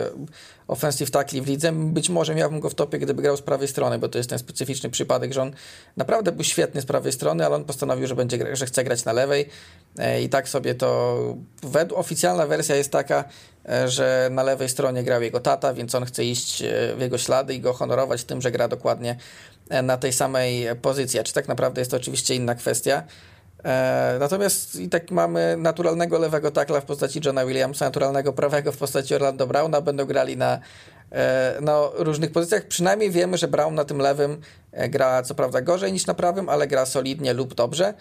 offensive 0.69 1.11
tackli 1.11 1.43
w 1.43 1.47
lidze. 1.47 1.73
Być 1.73 2.09
może 2.09 2.35
miałbym 2.35 2.61
go 2.61 2.71
w 2.71 2.75
topie, 2.75 2.99
gdyby 2.99 3.23
grał 3.23 3.37
z 3.37 3.43
prawej 3.43 3.69
strony, 3.69 3.99
bo 3.99 4.09
to 4.09 4.19
jest 4.19 4.31
ten 4.31 4.39
specyficzny 4.39 4.91
przypadek, 4.91 5.33
że 5.33 5.43
on 5.43 5.53
naprawdę 5.97 6.33
był 6.33 6.45
świetny 6.45 6.81
z 6.81 6.87
prawej 6.87 7.13
strony, 7.13 7.47
ale 7.47 7.57
on 7.57 7.65
postanowił, 7.65 8.07
że, 8.07 8.15
będzie, 8.15 8.57
że 8.57 8.67
chce 8.67 8.85
grać 8.85 9.05
na 9.05 9.13
lewej 9.13 9.49
e, 9.99 10.23
i 10.23 10.29
tak 10.29 10.49
sobie 10.49 10.75
to... 10.75 11.17
Oficjalna 11.95 12.47
wersja 12.47 12.77
jest 12.77 12.91
taka, 12.93 13.25
e, 13.69 13.89
że 13.89 14.29
na 14.33 14.43
lewej 14.43 14.69
stronie 14.69 15.03
grał 15.03 15.23
jego 15.23 15.41
tata, 15.41 15.75
więc 15.75 15.95
on 15.95 16.05
chce 16.05 16.25
iść 16.25 16.63
w 16.97 17.01
jego 17.01 17.19
ślady 17.19 17.55
i 17.55 17.61
go 17.61 17.73
honorować 17.73 18.25
tym, 18.25 18.43
że 18.43 18.51
gra 18.51 18.69
dokładnie 18.69 19.17
na 19.83 19.97
tej 19.97 20.13
samej 20.13 20.67
pozycji. 20.83 21.21
A 21.21 21.23
czy 21.23 21.33
tak 21.33 21.49
naprawdę 21.49 21.81
jest 21.81 21.91
to 21.91 21.97
oczywiście 21.97 22.35
inna 22.35 22.55
kwestia. 22.55 23.03
E, 23.67 24.17
natomiast 24.21 24.75
i 24.81 24.89
tak 24.89 25.11
mamy 25.11 25.57
naturalnego 25.59 26.19
lewego 26.19 26.51
takla 26.51 26.81
w 26.81 26.85
postaci 26.85 27.21
Johna 27.25 27.47
Williamsa, 27.47 27.85
naturalnego 27.85 28.33
prawego 28.33 28.73
w 28.73 28.77
postaci 28.77 29.15
Orlando 29.15 29.47
Browna. 29.47 29.81
Będą 29.81 30.05
grali 30.05 30.37
na, 30.37 30.59
e, 31.13 31.57
na 31.61 31.81
różnych 31.95 32.33
pozycjach. 32.33 32.65
Przynajmniej 32.65 33.11
wiemy, 33.11 33.39
że 33.39 33.49
Brown 33.49 33.75
na 33.75 33.85
tym 33.85 33.99
lewym 33.99 34.41
e, 34.73 34.89
gra 34.89 35.23
co 35.23 35.35
prawda 35.35 35.61
gorzej 35.61 35.93
niż 35.93 36.07
na 36.07 36.15
prawym, 36.15 36.49
ale 36.49 36.67
gra 36.67 36.87
solidnie 36.87 37.33
lub 37.33 37.55
dobrze. 37.55 37.95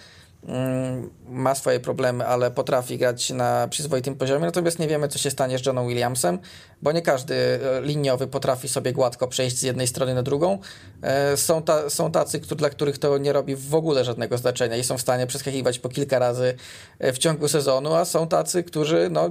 Mm, 0.48 1.10
ma 1.28 1.56
swoje 1.56 1.80
problemy, 1.80 2.28
ale 2.28 2.52
potrafi 2.52 2.98
grać 2.98 3.30
na 3.30 3.68
przyzwoitym 3.68 4.16
poziomie. 4.16 4.46
Natomiast 4.46 4.80
nie 4.80 4.88
wiemy, 4.88 5.08
co 5.08 5.20
się 5.20 5.32
stanie 5.32 5.60
z 5.60 5.66
Johnem 5.66 5.88
Williamsem, 5.88 6.40
bo 6.82 6.92
nie 6.92 7.02
każdy 7.02 7.36
e, 7.36 7.82
liniowy 7.82 8.28
potrafi 8.28 8.68
sobie 8.68 8.94
gładko 8.94 9.28
przejść 9.28 9.58
z 9.58 9.62
jednej 9.62 9.88
strony 9.88 10.14
na 10.14 10.24
drugą. 10.24 10.60
E, 11.02 11.38
są, 11.38 11.62
ta, 11.62 11.90
są 11.90 12.12
tacy, 12.12 12.40
dla 12.40 12.70
których 12.70 12.98
to 12.98 13.18
nie 13.18 13.34
robi 13.34 13.56
w 13.56 13.76
ogóle 13.76 14.04
żadnego 14.04 14.38
znaczenia 14.38 14.78
i 14.78 14.84
są 14.84 14.98
w 14.98 15.02
stanie 15.02 15.28
przeskakiwać 15.28 15.80
po 15.80 15.90
kilka 15.90 16.20
razy 16.20 16.56
e, 17.00 17.14
w 17.14 17.18
ciągu 17.18 17.48
sezonu, 17.48 17.94
a 17.94 18.06
są 18.06 18.28
tacy, 18.28 18.64
którzy 18.64 19.08
no, 19.12 19.30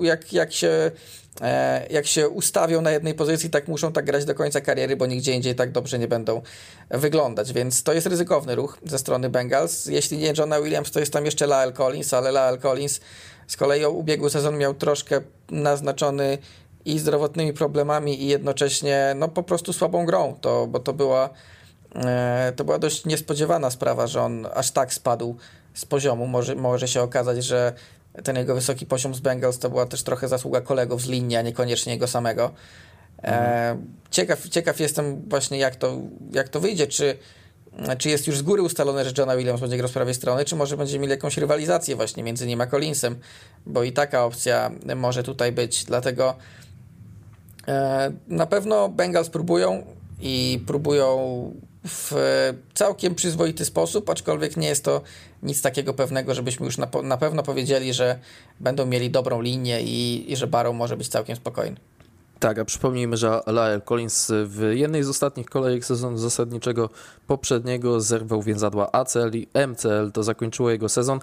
jak, 0.00 0.32
jak 0.32 0.52
się 0.52 0.90
E, 1.40 1.86
jak 1.90 2.06
się 2.06 2.28
ustawią 2.28 2.80
na 2.80 2.90
jednej 2.90 3.14
pozycji, 3.14 3.50
tak 3.50 3.68
muszą 3.68 3.92
tak 3.92 4.04
grać 4.04 4.24
do 4.24 4.34
końca 4.34 4.60
kariery, 4.60 4.96
bo 4.96 5.06
nigdzie 5.06 5.32
indziej 5.32 5.54
tak 5.54 5.72
dobrze 5.72 5.98
nie 5.98 6.08
będą 6.08 6.42
wyglądać, 6.90 7.52
więc 7.52 7.82
to 7.82 7.92
jest 7.92 8.06
ryzykowny 8.06 8.54
ruch 8.54 8.78
ze 8.84 8.98
strony 8.98 9.30
Bengals. 9.30 9.86
Jeśli 9.86 10.18
nie 10.18 10.32
Johna 10.38 10.60
Williams, 10.60 10.90
to 10.90 11.00
jest 11.00 11.12
tam 11.12 11.24
jeszcze 11.24 11.46
Lael 11.46 11.72
Collins, 11.72 12.14
ale 12.14 12.32
Lael 12.32 12.58
Collins 12.58 13.00
z 13.46 13.56
kolei 13.56 13.86
ubiegły 13.86 14.30
sezon 14.30 14.58
miał 14.58 14.74
troszkę 14.74 15.20
naznaczony 15.50 16.38
i 16.84 16.98
zdrowotnymi 16.98 17.52
problemami 17.52 18.22
i 18.22 18.26
jednocześnie 18.26 19.14
no 19.16 19.28
po 19.28 19.42
prostu 19.42 19.72
słabą 19.72 20.06
grą, 20.06 20.36
to, 20.40 20.66
bo 20.66 20.78
to 20.80 20.92
była 20.92 21.30
e, 21.94 22.52
to 22.56 22.64
była 22.64 22.78
dość 22.78 23.04
niespodziewana 23.04 23.70
sprawa, 23.70 24.06
że 24.06 24.22
on 24.22 24.46
aż 24.54 24.70
tak 24.70 24.94
spadł 24.94 25.36
z 25.74 25.84
poziomu. 25.84 26.26
Może, 26.26 26.54
może 26.54 26.88
się 26.88 27.02
okazać, 27.02 27.44
że 27.44 27.72
ten 28.22 28.36
jego 28.36 28.54
wysoki 28.54 28.86
poziom 28.86 29.14
z 29.14 29.20
Bengals 29.20 29.58
to 29.58 29.70
była 29.70 29.86
też 29.86 30.02
trochę 30.02 30.28
zasługa 30.28 30.60
kolegów 30.60 31.02
z 31.02 31.06
linii, 31.06 31.36
a 31.36 31.42
niekoniecznie 31.42 31.92
jego 31.92 32.06
samego. 32.06 32.50
E, 33.22 33.76
ciekaw, 34.10 34.48
ciekaw 34.48 34.80
jestem 34.80 35.28
właśnie 35.28 35.58
jak 35.58 35.76
to, 35.76 35.98
jak 36.32 36.48
to 36.48 36.60
wyjdzie, 36.60 36.86
czy, 36.86 37.18
czy 37.98 38.08
jest 38.08 38.26
już 38.26 38.38
z 38.38 38.42
góry 38.42 38.62
ustalone, 38.62 39.04
że 39.04 39.12
Johna 39.18 39.36
Williams 39.36 39.60
będzie 39.60 39.76
grał 39.76 39.88
z 39.88 39.92
prawej 39.92 40.14
strony, 40.14 40.44
czy 40.44 40.56
może 40.56 40.76
będzie 40.76 40.98
mieli 40.98 41.10
jakąś 41.10 41.36
rywalizację 41.36 41.96
właśnie 41.96 42.22
między 42.22 42.46
nim 42.46 42.60
a 42.60 42.66
Collinsem, 42.66 43.18
bo 43.66 43.82
i 43.82 43.92
taka 43.92 44.24
opcja 44.24 44.70
może 44.96 45.22
tutaj 45.22 45.52
być, 45.52 45.84
dlatego 45.84 46.34
e, 47.68 48.12
na 48.28 48.46
pewno 48.46 48.88
Bengals 48.88 49.30
próbują 49.30 49.86
i 50.20 50.62
próbują 50.66 51.18
w 51.84 52.14
całkiem 52.74 53.14
przyzwoity 53.14 53.64
sposób, 53.64 54.10
aczkolwiek 54.10 54.56
nie 54.56 54.68
jest 54.68 54.84
to 54.84 55.02
nic 55.44 55.62
takiego 55.62 55.94
pewnego, 55.94 56.34
żebyśmy 56.34 56.66
już 56.66 56.78
na, 56.78 56.88
na 57.02 57.16
pewno 57.16 57.42
powiedzieli, 57.42 57.94
że 57.94 58.18
będą 58.60 58.86
mieli 58.86 59.10
dobrą 59.10 59.40
linię 59.40 59.82
i, 59.82 60.32
i 60.32 60.36
że 60.36 60.46
Barrow 60.46 60.76
może 60.76 60.96
być 60.96 61.08
całkiem 61.08 61.36
spokojny. 61.36 61.76
Tak, 62.44 62.58
a 62.58 62.64
przypomnijmy, 62.64 63.16
że 63.16 63.40
Lyle 63.46 63.80
Collins 63.84 64.32
w 64.44 64.72
jednej 64.74 65.02
z 65.02 65.08
ostatnich 65.08 65.46
kolejek 65.46 65.84
sezonu 65.84 66.18
zasadniczego 66.18 66.90
poprzedniego 67.26 68.00
zerwał 68.00 68.42
więzadła 68.42 68.92
ACL 68.92 69.30
i 69.32 69.46
MCL, 69.68 70.12
to 70.12 70.22
zakończyło 70.22 70.70
jego 70.70 70.88
sezon. 70.88 71.20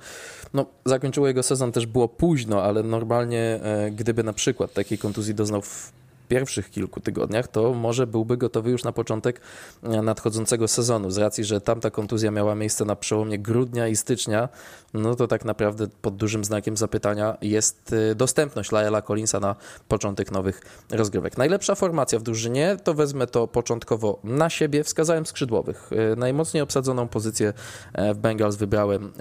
No, 0.54 0.66
zakończyło 0.86 1.28
jego 1.28 1.44
sezon 1.44 1.72
też 1.72 1.86
było 1.86 2.08
późno, 2.08 2.64
ale 2.64 2.84
normalnie 2.84 3.40
e, 3.64 3.92
gdyby 3.92 4.24
na 4.24 4.34
przykład 4.34 4.74
takiej 4.74 4.98
kontuzji 4.98 5.36
doznał 5.36 5.62
w 5.62 5.92
pierwszych 6.32 6.70
kilku 6.70 7.00
tygodniach, 7.00 7.48
to 7.48 7.74
może 7.74 8.08
byłby 8.08 8.38
gotowy 8.38 8.72
już 8.72 8.84
na 8.84 8.92
początek 8.92 9.42
e, 9.84 10.02
nadchodzącego 10.02 10.68
sezonu. 10.68 11.12
Z 11.12 11.18
racji, 11.18 11.44
że 11.44 11.62
tamta 11.62 11.90
kontuzja 11.90 12.32
miała 12.32 12.56
miejsce 12.56 12.86
na 12.86 12.96
przełomie 12.96 13.40
grudnia 13.40 13.88
i 13.88 13.96
stycznia, 13.96 14.50
no 14.94 15.16
to 15.16 15.28
tak 15.28 15.46
naprawdę 15.46 15.88
pod 16.02 16.16
dużym 16.16 16.44
znakiem 16.44 16.78
zapytania 16.78 17.38
jest 17.42 17.94
e, 18.12 18.16
dostępność 18.16 18.72
Laela 18.72 19.02
Collinsa 19.02 19.40
na 19.40 19.56
początek 19.88 20.32
nowych 20.32 20.62
rozgrywek. 20.92 21.38
Najlepsza 21.38 21.76
formacja 21.76 22.20
w 22.20 22.24
drużynie 22.24 22.78
to 22.84 22.94
wezmę 22.94 23.28
to 23.28 23.48
początkowo 23.48 24.20
na 24.24 24.50
siebie. 24.50 24.84
Wskazałem 24.84 25.26
skrzydłowych. 25.26 25.90
E, 25.92 26.16
najmocniej 26.16 26.64
obsadzoną 26.64 27.08
pozycję 27.08 27.54
w 28.14 28.18
Bengals 28.18 28.56
wybrałem 28.56 29.14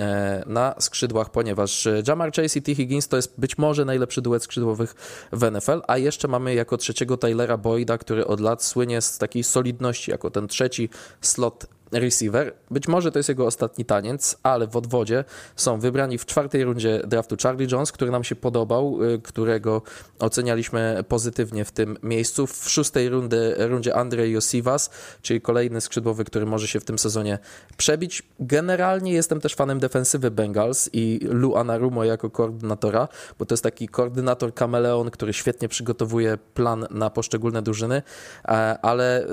na 0.47 0.75
skrzydłach, 0.79 1.31
ponieważ 1.31 1.89
Jamar 2.09 2.33
Chase 2.33 2.59
i 2.59 2.63
T. 2.63 2.75
Higgins 2.75 3.09
to 3.09 3.17
jest 3.17 3.41
być 3.41 3.59
może 3.59 3.85
najlepszy 3.85 4.23
duet 4.23 4.43
skrzydłowych 4.43 4.95
w 5.33 5.51
NFL, 5.51 5.81
a 5.89 5.99
jeszcze 5.99 6.29
mamy 6.29 6.55
jako 6.55 6.77
trzeci 6.77 7.00
trzeciego 7.01 7.17
Tylera 7.17 7.57
Boyda, 7.57 7.99
który 7.99 8.27
od 8.27 8.41
lat 8.41 8.65
słynie 8.65 9.01
z 9.01 9.19
takiej 9.19 9.45
solidności 9.45 10.11
jako 10.11 10.31
ten 10.31 10.49
trzeci 10.49 10.89
slot 11.21 11.67
receiver. 11.93 12.55
Być 12.71 12.89
może 12.89 13.13
to 13.13 13.19
jest 13.19 13.29
jego 13.29 13.47
ostatni 13.47 13.85
taniec, 13.85 14.37
ale 14.43 14.67
w 14.67 14.77
odwodzie 14.77 15.25
są 15.57 15.81
wybrani 15.81 16.19
w 16.19 16.27
czwartej 16.27 16.65
rundzie 16.65 17.03
draftu 17.07 17.37
Charlie 17.43 17.67
Jones, 17.73 17.93
który 17.93 18.11
nam 18.11 18.25
się 18.25 18.37
podobał, 18.37 19.05
y, 19.05 19.21
którego 19.23 19.83
ocenialiśmy 20.19 21.05
pozytywnie 21.09 21.65
w 21.65 21.73
tym 21.73 21.99
miejscu. 22.03 22.47
W 22.47 22.69
szóstej 22.69 23.09
rundy, 23.09 23.55
rundzie 23.59 23.97
Andrzej 23.97 24.33
Josivas, 24.33 24.91
czyli 25.23 25.41
kolejny 25.41 25.81
skrzydłowy, 25.81 26.25
który 26.25 26.47
może 26.47 26.69
się 26.69 26.81
w 26.81 26.85
tym 26.85 26.99
sezonie 26.99 27.39
przebić. 27.77 28.23
Generalnie 28.41 29.13
jestem 29.13 29.41
też 29.41 29.55
fanem 29.55 29.79
defensywy 29.79 30.31
Bengals 30.31 30.91
i 30.93 31.21
Lu 31.23 31.57
Anarumo 31.57 32.05
jako 32.05 32.31
koordynatora, 32.31 33.09
bo 33.39 33.47
to 33.47 33.53
jest 33.53 33.63
taki 33.63 33.89
koordynator 33.89 34.55
kameleon, 34.55 35.11
który 35.11 35.33
świetnie 35.33 35.69
przygotowuje 35.69 36.39
plan 36.55 36.87
na 36.91 37.11
poszczególne 37.11 37.63
drużyny, 37.63 38.03
e, 38.45 38.79
ale 38.83 39.27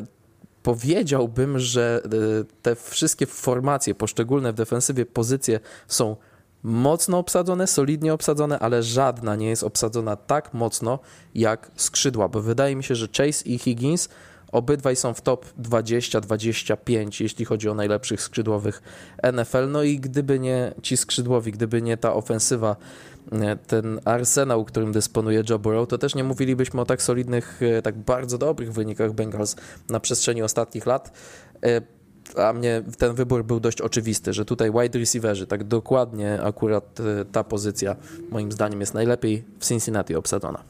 powiedziałbym, 0.67 1.59
że 1.59 2.01
e, 2.05 2.09
te 2.61 2.75
wszystkie 2.75 3.25
formacje 3.25 3.95
poszczególne 3.95 4.53
w 4.53 4.55
defensywie 4.55 5.05
pozycje 5.05 5.59
są 5.87 6.15
mocno 6.63 7.17
obsadzone, 7.17 7.67
solidnie 7.67 8.13
obsadzone, 8.13 8.59
ale 8.59 8.83
żadna 8.83 9.35
nie 9.35 9.49
jest 9.49 9.63
obsadzona 9.63 10.15
tak 10.15 10.53
mocno 10.53 10.99
jak 11.35 11.71
skrzydła, 11.75 12.27
bo 12.27 12.41
wydaje 12.41 12.75
mi 12.75 12.83
się, 12.83 12.95
że 12.95 13.07
Chase 13.17 13.45
i 13.45 13.57
Higgins 13.57 14.09
obydwaj 14.51 14.95
są 14.95 15.13
w 15.13 15.21
top 15.21 15.45
20-25, 15.61 17.21
jeśli 17.21 17.45
chodzi 17.45 17.69
o 17.69 17.73
najlepszych 17.73 18.21
skrzydłowych 18.21 18.81
NFL. 19.33 19.71
No 19.71 19.83
i 19.83 19.99
gdyby 19.99 20.39
nie 20.39 20.73
ci 20.81 20.97
skrzydłowi, 20.97 21.51
gdyby 21.51 21.81
nie 21.81 21.97
ta 21.97 22.13
ofensywa 22.13 22.75
ten 23.67 23.99
arsenał, 24.05 24.65
którym 24.65 24.91
dysponuje 24.91 25.43
Joe 25.49 25.59
Burrow, 25.59 25.87
to 25.87 25.97
też 25.97 26.15
nie 26.15 26.23
mówilibyśmy 26.23 26.81
o 26.81 26.85
tak 26.85 27.01
solidnych, 27.01 27.59
e, 27.61 27.81
tak 27.81 27.97
bardzo 27.97 28.37
dobrych 28.37 28.73
wynikach 28.73 29.13
Bengals 29.13 29.55
na 29.89 29.99
przestrzeni 29.99 30.43
ostatnich 30.43 30.85
lat. 30.85 31.11
E, 31.63 31.81
a 32.35 32.53
mnie 32.53 32.83
ten 32.97 33.13
wybór 33.13 33.45
był 33.45 33.59
dość 33.59 33.81
oczywisty, 33.81 34.33
że 34.33 34.45
tutaj 34.45 34.71
wide 34.71 34.99
receiverzy, 34.99 35.47
tak 35.47 35.63
dokładnie 35.63 36.41
akurat 36.41 36.99
e, 36.99 37.25
ta 37.25 37.43
pozycja 37.43 37.95
moim 38.29 38.51
zdaniem 38.51 38.79
jest 38.79 38.93
najlepiej 38.93 39.43
w 39.59 39.65
Cincinnati 39.65 40.15
obsadzona. 40.15 40.63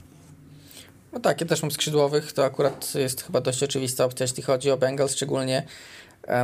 No 1.13 1.19
tak, 1.19 1.41
ja 1.41 1.47
też 1.47 1.61
mam 1.61 1.71
skrzydłowych, 1.71 2.33
to 2.33 2.45
akurat 2.45 2.95
jest 2.95 3.23
chyba 3.23 3.41
dość 3.41 3.63
oczywista 3.63 4.05
opcja, 4.05 4.23
jeśli 4.23 4.43
chodzi 4.43 4.71
o 4.71 4.77
Bengals, 4.77 5.11
szczególnie 5.11 5.57
E, 5.57 5.65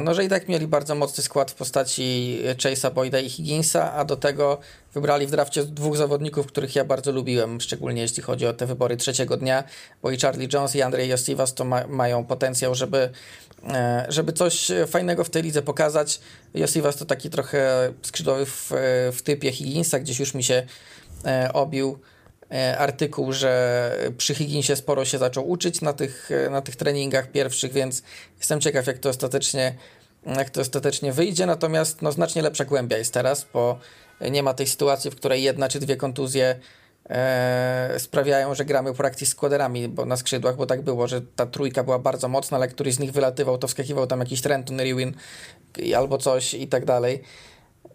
no, 0.01 0.13
że 0.13 0.23
i 0.23 0.29
tak 0.29 0.47
mieli 0.47 0.67
bardzo 0.67 0.95
mocny 0.95 1.23
skład 1.23 1.51
w 1.51 1.55
postaci 1.55 2.39
Chase'a 2.57 2.93
Boyda 2.93 3.19
i 3.19 3.29
Higginsa, 3.29 3.93
a 3.93 4.05
do 4.05 4.15
tego 4.15 4.59
wybrali 4.93 5.27
w 5.27 5.31
drafcie 5.31 5.63
dwóch 5.63 5.97
zawodników, 5.97 6.47
których 6.47 6.75
ja 6.75 6.85
bardzo 6.85 7.11
lubiłem, 7.11 7.61
szczególnie 7.61 8.01
jeśli 8.01 8.23
chodzi 8.23 8.47
o 8.47 8.53
te 8.53 8.65
wybory 8.65 8.97
trzeciego 8.97 9.37
dnia, 9.37 9.63
bo 10.01 10.11
i 10.11 10.17
Charlie 10.17 10.47
Jones 10.53 10.75
i 10.75 10.81
Andrzej 10.81 11.09
Josivas 11.09 11.53
to 11.53 11.65
ma, 11.65 11.87
mają 11.87 12.25
potencjał, 12.25 12.75
żeby, 12.75 13.09
e, 13.67 14.05
żeby 14.09 14.33
coś 14.33 14.71
fajnego 14.87 15.23
w 15.23 15.29
tej 15.29 15.43
lidze 15.43 15.61
pokazać. 15.61 16.19
Josivas 16.53 16.97
to 16.97 17.05
taki 17.05 17.29
trochę 17.29 17.93
skrzydłowy 18.01 18.45
w, 18.45 18.71
w 19.13 19.21
typie 19.23 19.51
Higginsa, 19.51 19.99
gdzieś 19.99 20.19
już 20.19 20.33
mi 20.33 20.43
się 20.43 20.63
e, 21.25 21.53
obił 21.53 21.99
artykuł, 22.77 23.33
że 23.33 23.91
przy 24.17 24.36
Higginsie 24.36 24.75
sporo 24.75 25.05
się 25.05 25.17
zaczął 25.17 25.50
uczyć 25.50 25.81
na 25.81 25.93
tych, 25.93 26.29
na 26.51 26.62
tych 26.62 26.75
treningach 26.75 27.31
pierwszych, 27.31 27.74
więc 27.74 28.03
jestem 28.38 28.62
ciekaw, 28.62 28.88
jak 28.88 28.98
to 28.98 29.10
ostatecznie, 29.10 29.75
jak 30.25 30.50
to 30.50 30.62
ostatecznie 30.62 31.13
wyjdzie. 31.13 31.45
Natomiast 31.45 32.01
no, 32.01 32.12
znacznie 32.12 32.41
lepsza 32.41 32.65
głębia 32.65 32.98
jest 32.98 33.13
teraz, 33.13 33.48
bo 33.53 33.79
nie 34.31 34.43
ma 34.43 34.53
tej 34.53 34.67
sytuacji, 34.67 35.12
w 35.12 35.15
której 35.15 35.43
jedna 35.43 35.69
czy 35.69 35.79
dwie 35.79 35.95
kontuzje 35.95 36.60
e, 37.10 37.95
sprawiają, 37.98 38.55
że 38.55 38.65
gramy 38.65 38.93
practice 38.93 39.31
składerami 39.31 39.88
bo 39.88 40.05
na 40.05 40.17
skrzydłach, 40.17 40.55
bo 40.55 40.65
tak 40.65 40.81
było, 40.81 41.07
że 41.07 41.22
ta 41.22 41.45
trójka 41.45 41.83
była 41.83 42.00
bardzo 42.00 42.27
mocna, 42.27 42.57
ale 42.57 42.67
któryś 42.67 42.93
z 42.95 43.00
nich 43.00 43.12
wylatywał, 43.12 43.57
to 43.57 43.67
wskakiwał 43.67 44.07
tam 44.07 44.19
jakiś 44.19 44.41
Trenton 44.41 44.79
Rewin 44.79 45.13
albo 45.95 46.17
coś 46.17 46.53
i 46.53 46.67
tak 46.67 46.86
dalej. 46.86 47.24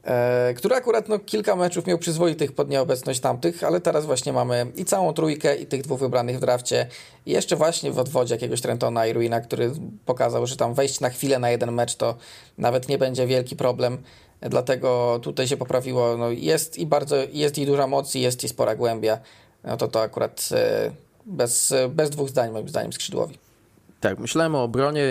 E, 0.04 0.54
który 0.56 0.74
akurat 0.74 1.08
no, 1.08 1.18
kilka 1.18 1.56
meczów 1.56 1.86
miał 1.86 1.98
przyzwoitych 1.98 2.52
pod 2.52 2.68
nieobecność 2.68 3.20
tamtych, 3.20 3.64
ale 3.64 3.80
teraz 3.80 4.06
właśnie 4.06 4.32
mamy 4.32 4.66
i 4.76 4.84
całą 4.84 5.12
trójkę 5.12 5.56
i 5.56 5.66
tych 5.66 5.82
dwóch 5.82 6.00
wybranych 6.00 6.36
w 6.36 6.40
drafcie. 6.40 6.86
I 7.26 7.30
jeszcze 7.30 7.56
właśnie 7.56 7.92
w 7.92 7.98
odwodzie 7.98 8.34
jakiegoś 8.34 8.60
Trentona 8.60 9.06
i 9.06 9.12
Ruina, 9.12 9.40
który 9.40 9.72
pokazał, 10.06 10.46
że 10.46 10.56
tam 10.56 10.74
wejść 10.74 11.00
na 11.00 11.10
chwilę 11.10 11.38
na 11.38 11.50
jeden 11.50 11.72
mecz 11.72 11.96
to 11.96 12.14
nawet 12.58 12.88
nie 12.88 12.98
będzie 12.98 13.26
wielki 13.26 13.56
problem, 13.56 13.98
dlatego 14.40 15.20
tutaj 15.22 15.48
się 15.48 15.56
poprawiło, 15.56 16.16
no 16.16 16.30
jest 16.30 16.78
i 16.78 16.86
bardzo, 16.86 17.16
jest 17.32 17.58
i 17.58 17.66
duża 17.66 17.86
moc 17.86 18.14
i 18.14 18.20
jest 18.20 18.44
i 18.44 18.48
spora 18.48 18.76
głębia, 18.76 19.18
no 19.64 19.76
to 19.76 19.88
to 19.88 20.02
akurat 20.02 20.48
e, 20.52 20.90
bez, 21.26 21.74
bez 21.88 22.10
dwóch 22.10 22.28
zdań 22.28 22.50
moim 22.50 22.68
zdaniem 22.68 22.92
skrzydłowi. 22.92 23.47
Tak, 24.00 24.18
myślałem 24.18 24.54
o 24.54 24.62
obronie, 24.62 25.02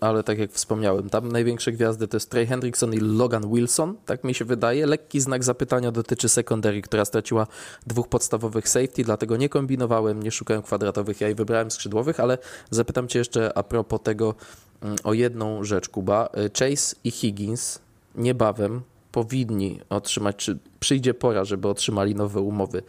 ale 0.00 0.22
tak 0.22 0.38
jak 0.38 0.52
wspomniałem, 0.52 1.10
tam 1.10 1.32
największe 1.32 1.72
gwiazdy 1.72 2.08
to 2.08 2.16
jest 2.16 2.30
Trey 2.30 2.46
Hendrickson 2.46 2.94
i 2.94 2.98
Logan 3.00 3.54
Wilson, 3.54 3.94
tak 4.04 4.24
mi 4.24 4.34
się 4.34 4.44
wydaje. 4.44 4.86
Lekki 4.86 5.20
znak 5.20 5.44
zapytania 5.44 5.92
dotyczy 5.92 6.28
secondary, 6.28 6.82
która 6.82 7.04
straciła 7.04 7.46
dwóch 7.86 8.08
podstawowych 8.08 8.68
safety, 8.68 9.04
dlatego 9.04 9.36
nie 9.36 9.48
kombinowałem, 9.48 10.22
nie 10.22 10.30
szukałem 10.30 10.62
kwadratowych 10.62 11.20
ja 11.20 11.28
i 11.28 11.34
wybrałem 11.34 11.70
skrzydłowych, 11.70 12.20
ale 12.20 12.38
zapytam 12.70 13.08
cię 13.08 13.18
jeszcze 13.18 13.58
a 13.58 13.62
propos 13.62 14.00
tego 14.02 14.34
mm, 14.82 14.96
o 15.04 15.12
jedną 15.12 15.64
rzecz, 15.64 15.88
Kuba. 15.88 16.28
Chase 16.58 16.96
i 17.04 17.10
Higgins 17.10 17.78
niebawem 18.14 18.82
powinni 19.12 19.80
otrzymać, 19.88 20.36
czy 20.36 20.58
przyjdzie 20.80 21.14
pora, 21.14 21.44
żeby 21.44 21.68
otrzymali 21.68 22.14
nowe 22.14 22.40
umowy. 22.40 22.82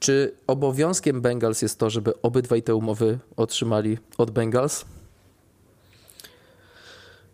Czy 0.00 0.34
obowiązkiem 0.46 1.20
Bengals 1.20 1.62
jest 1.62 1.78
to, 1.78 1.90
żeby 1.90 2.22
obydwaj 2.22 2.62
te 2.62 2.74
umowy 2.74 3.18
otrzymali 3.36 3.98
od 4.18 4.30
Bengals? 4.30 4.84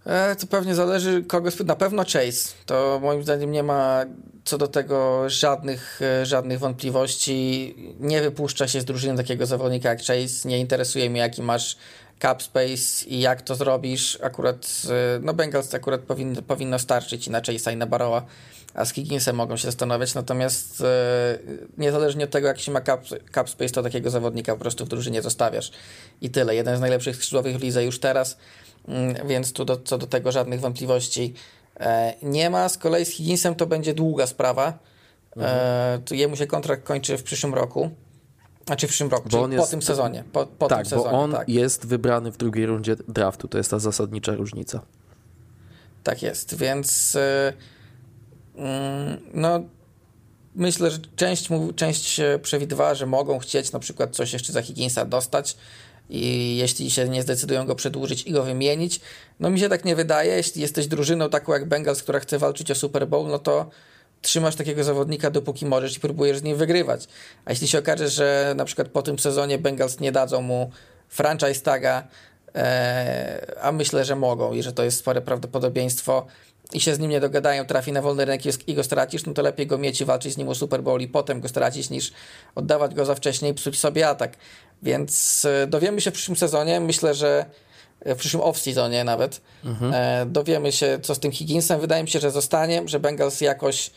E, 0.06 0.36
to 0.36 0.46
pewnie 0.46 0.74
zależy 0.74 1.22
kogo. 1.22 1.50
Na 1.64 1.76
pewno 1.76 2.02
Chase. 2.04 2.54
To 2.66 3.00
moim 3.02 3.22
zdaniem 3.22 3.52
nie 3.52 3.62
ma 3.62 4.04
co 4.44 4.58
do 4.58 4.68
tego 4.68 5.28
żadnych, 5.30 6.00
e, 6.02 6.26
żadnych 6.26 6.58
wątpliwości. 6.58 7.74
Nie 8.00 8.22
wypuszcza 8.22 8.68
się 8.68 8.80
z 8.80 8.84
drużyny 8.84 9.16
takiego 9.16 9.46
zawodnika 9.46 9.88
jak 9.88 9.98
Chase. 9.98 10.48
Nie 10.48 10.58
interesuje 10.58 11.10
mnie, 11.10 11.20
jaki 11.20 11.42
masz 11.42 11.76
cap 12.22 12.42
space 12.42 13.06
i 13.06 13.20
jak 13.20 13.42
to 13.42 13.54
zrobisz. 13.54 14.18
Akurat, 14.22 14.82
e, 14.90 15.20
no 15.22 15.34
Bengals 15.34 15.74
akurat 15.74 16.00
powinno, 16.00 16.42
powinno 16.42 16.78
starczyć 16.78 17.26
i 17.26 17.30
na 17.30 17.40
Chase'a 17.40 17.72
i 17.72 17.76
na 17.76 17.86
Baroa 17.86 18.26
a 18.74 18.84
z 18.84 18.92
Higginsem 18.92 19.36
mogą 19.36 19.56
się 19.56 19.64
zastanawiać, 19.64 20.14
natomiast 20.14 20.80
e, 20.80 21.38
niezależnie 21.78 22.24
od 22.24 22.30
tego, 22.30 22.48
jak 22.48 22.60
się 22.60 22.72
ma 22.72 22.80
cap, 22.80 23.04
cap 23.34 23.50
space, 23.50 23.70
to 23.70 23.82
takiego 23.82 24.10
zawodnika 24.10 24.52
po 24.52 24.60
prostu 24.60 24.84
w 24.84 24.88
drużynie 24.88 25.22
zostawiasz 25.22 25.72
i 26.20 26.30
tyle. 26.30 26.54
Jeden 26.54 26.76
z 26.76 26.80
najlepszych 26.80 27.16
skrzydłowych 27.16 27.58
w 27.58 27.62
lidze 27.62 27.84
już 27.84 28.00
teraz, 28.00 28.36
mm, 28.88 29.28
więc 29.28 29.52
tu 29.52 29.64
do, 29.64 29.76
co 29.76 29.98
do 29.98 30.06
tego 30.06 30.32
żadnych 30.32 30.60
wątpliwości 30.60 31.34
e, 31.80 32.14
nie 32.22 32.50
ma. 32.50 32.68
Z 32.68 32.78
kolei 32.78 33.04
z 33.04 33.08
Higginsem 33.08 33.54
to 33.54 33.66
będzie 33.66 33.94
długa 33.94 34.26
sprawa. 34.26 34.78
Mhm. 35.36 35.58
E, 35.58 35.98
to 36.04 36.14
jemu 36.14 36.36
się 36.36 36.46
kontrakt 36.46 36.84
kończy 36.84 37.18
w 37.18 37.22
przyszłym 37.22 37.54
roku. 37.54 37.90
Znaczy 38.66 38.86
w 38.86 38.90
przyszłym 38.90 39.10
roku, 39.10 39.28
bo 39.28 39.44
czyli 39.44 39.56
po 39.56 39.66
tym 39.66 39.82
sezonie. 39.82 40.24
Po, 40.32 40.46
po 40.46 40.68
tak, 40.68 40.78
tym 40.78 40.86
sezonie, 40.86 41.10
bo 41.10 41.22
on 41.22 41.32
tak. 41.32 41.48
jest 41.48 41.86
wybrany 41.86 42.32
w 42.32 42.36
drugiej 42.36 42.66
rundzie 42.66 42.96
draftu. 43.08 43.48
To 43.48 43.58
jest 43.58 43.70
ta 43.70 43.78
zasadnicza 43.78 44.34
różnica. 44.34 44.80
Tak 46.02 46.22
jest, 46.22 46.56
więc... 46.56 47.18
no, 49.34 49.60
myślę, 50.54 50.90
że 50.90 50.98
część, 51.16 51.48
część 51.76 52.20
przewidywała, 52.42 52.94
że 52.94 53.06
mogą 53.06 53.38
chcieć 53.38 53.72
na 53.72 53.78
przykład 53.78 54.16
coś 54.16 54.32
jeszcze 54.32 54.52
za 54.52 54.62
Higginsa 54.62 55.04
dostać 55.04 55.56
i 56.10 56.56
jeśli 56.56 56.90
się 56.90 57.08
nie 57.08 57.22
zdecydują 57.22 57.66
go 57.66 57.74
przedłużyć 57.74 58.22
i 58.22 58.32
go 58.32 58.42
wymienić, 58.42 59.00
no 59.40 59.50
mi 59.50 59.60
się 59.60 59.68
tak 59.68 59.84
nie 59.84 59.96
wydaje. 59.96 60.36
Jeśli 60.36 60.62
jesteś 60.62 60.86
drużyną 60.86 61.30
taką 61.30 61.52
jak 61.52 61.68
Bengals, 61.68 62.02
która 62.02 62.20
chce 62.20 62.38
walczyć 62.38 62.70
o 62.70 62.74
Super 62.74 63.08
Bowl, 63.08 63.28
no 63.28 63.38
to 63.38 63.70
trzymasz 64.22 64.56
takiego 64.56 64.84
zawodnika 64.84 65.30
dopóki 65.30 65.66
możesz 65.66 65.96
i 65.96 66.00
próbujesz 66.00 66.38
z 66.38 66.42
nim 66.42 66.56
wygrywać. 66.56 67.08
A 67.44 67.50
jeśli 67.50 67.68
się 67.68 67.78
okaże, 67.78 68.08
że 68.08 68.54
na 68.56 68.64
przykład 68.64 68.88
po 68.88 69.02
tym 69.02 69.18
sezonie 69.18 69.58
Bengals 69.58 70.00
nie 70.00 70.12
dadzą 70.12 70.42
mu 70.42 70.70
franchise 71.08 71.60
taga, 71.60 72.08
a 73.60 73.72
myślę, 73.72 74.04
że 74.04 74.16
mogą 74.16 74.52
i 74.52 74.62
że 74.62 74.72
to 74.72 74.84
jest 74.84 74.98
spore 74.98 75.20
prawdopodobieństwo, 75.20 76.26
i 76.72 76.80
się 76.80 76.94
z 76.94 76.98
nim 76.98 77.10
nie 77.10 77.20
dogadają, 77.20 77.64
trafi 77.64 77.92
na 77.92 78.02
wolny 78.02 78.24
rynek 78.24 78.68
i 78.68 78.74
go 78.74 78.84
stracisz, 78.84 79.26
no 79.26 79.34
to 79.34 79.42
lepiej 79.42 79.66
go 79.66 79.78
mieć 79.78 80.00
i 80.00 80.04
walczyć 80.04 80.32
z 80.32 80.36
nim 80.36 80.48
o 80.48 80.54
Super 80.54 80.82
Bowl 80.82 81.00
i 81.00 81.08
potem 81.08 81.40
go 81.40 81.48
stracić, 81.48 81.90
niż 81.90 82.12
oddawać 82.54 82.94
go 82.94 83.04
za 83.04 83.14
wcześnie 83.14 83.48
i 83.48 83.54
psuć 83.54 83.78
sobie 83.78 84.08
atak. 84.08 84.36
Więc 84.82 85.44
e, 85.44 85.66
dowiemy 85.66 86.00
się 86.00 86.10
w 86.10 86.14
przyszłym 86.14 86.36
sezonie, 86.36 86.80
myślę, 86.80 87.14
że 87.14 87.46
e, 88.00 88.14
w 88.14 88.18
przyszłym 88.18 88.42
off-seasonie 88.42 89.04
nawet, 89.04 89.40
mhm. 89.64 89.92
e, 89.94 90.26
dowiemy 90.26 90.72
się, 90.72 90.98
co 91.02 91.14
z 91.14 91.18
tym 91.18 91.32
Higginsem. 91.32 91.80
Wydaje 91.80 92.02
mi 92.02 92.08
się, 92.08 92.20
że 92.20 92.30
zostanie, 92.30 92.82
że 92.86 93.00
Bengals 93.00 93.40
jakoś 93.40 93.90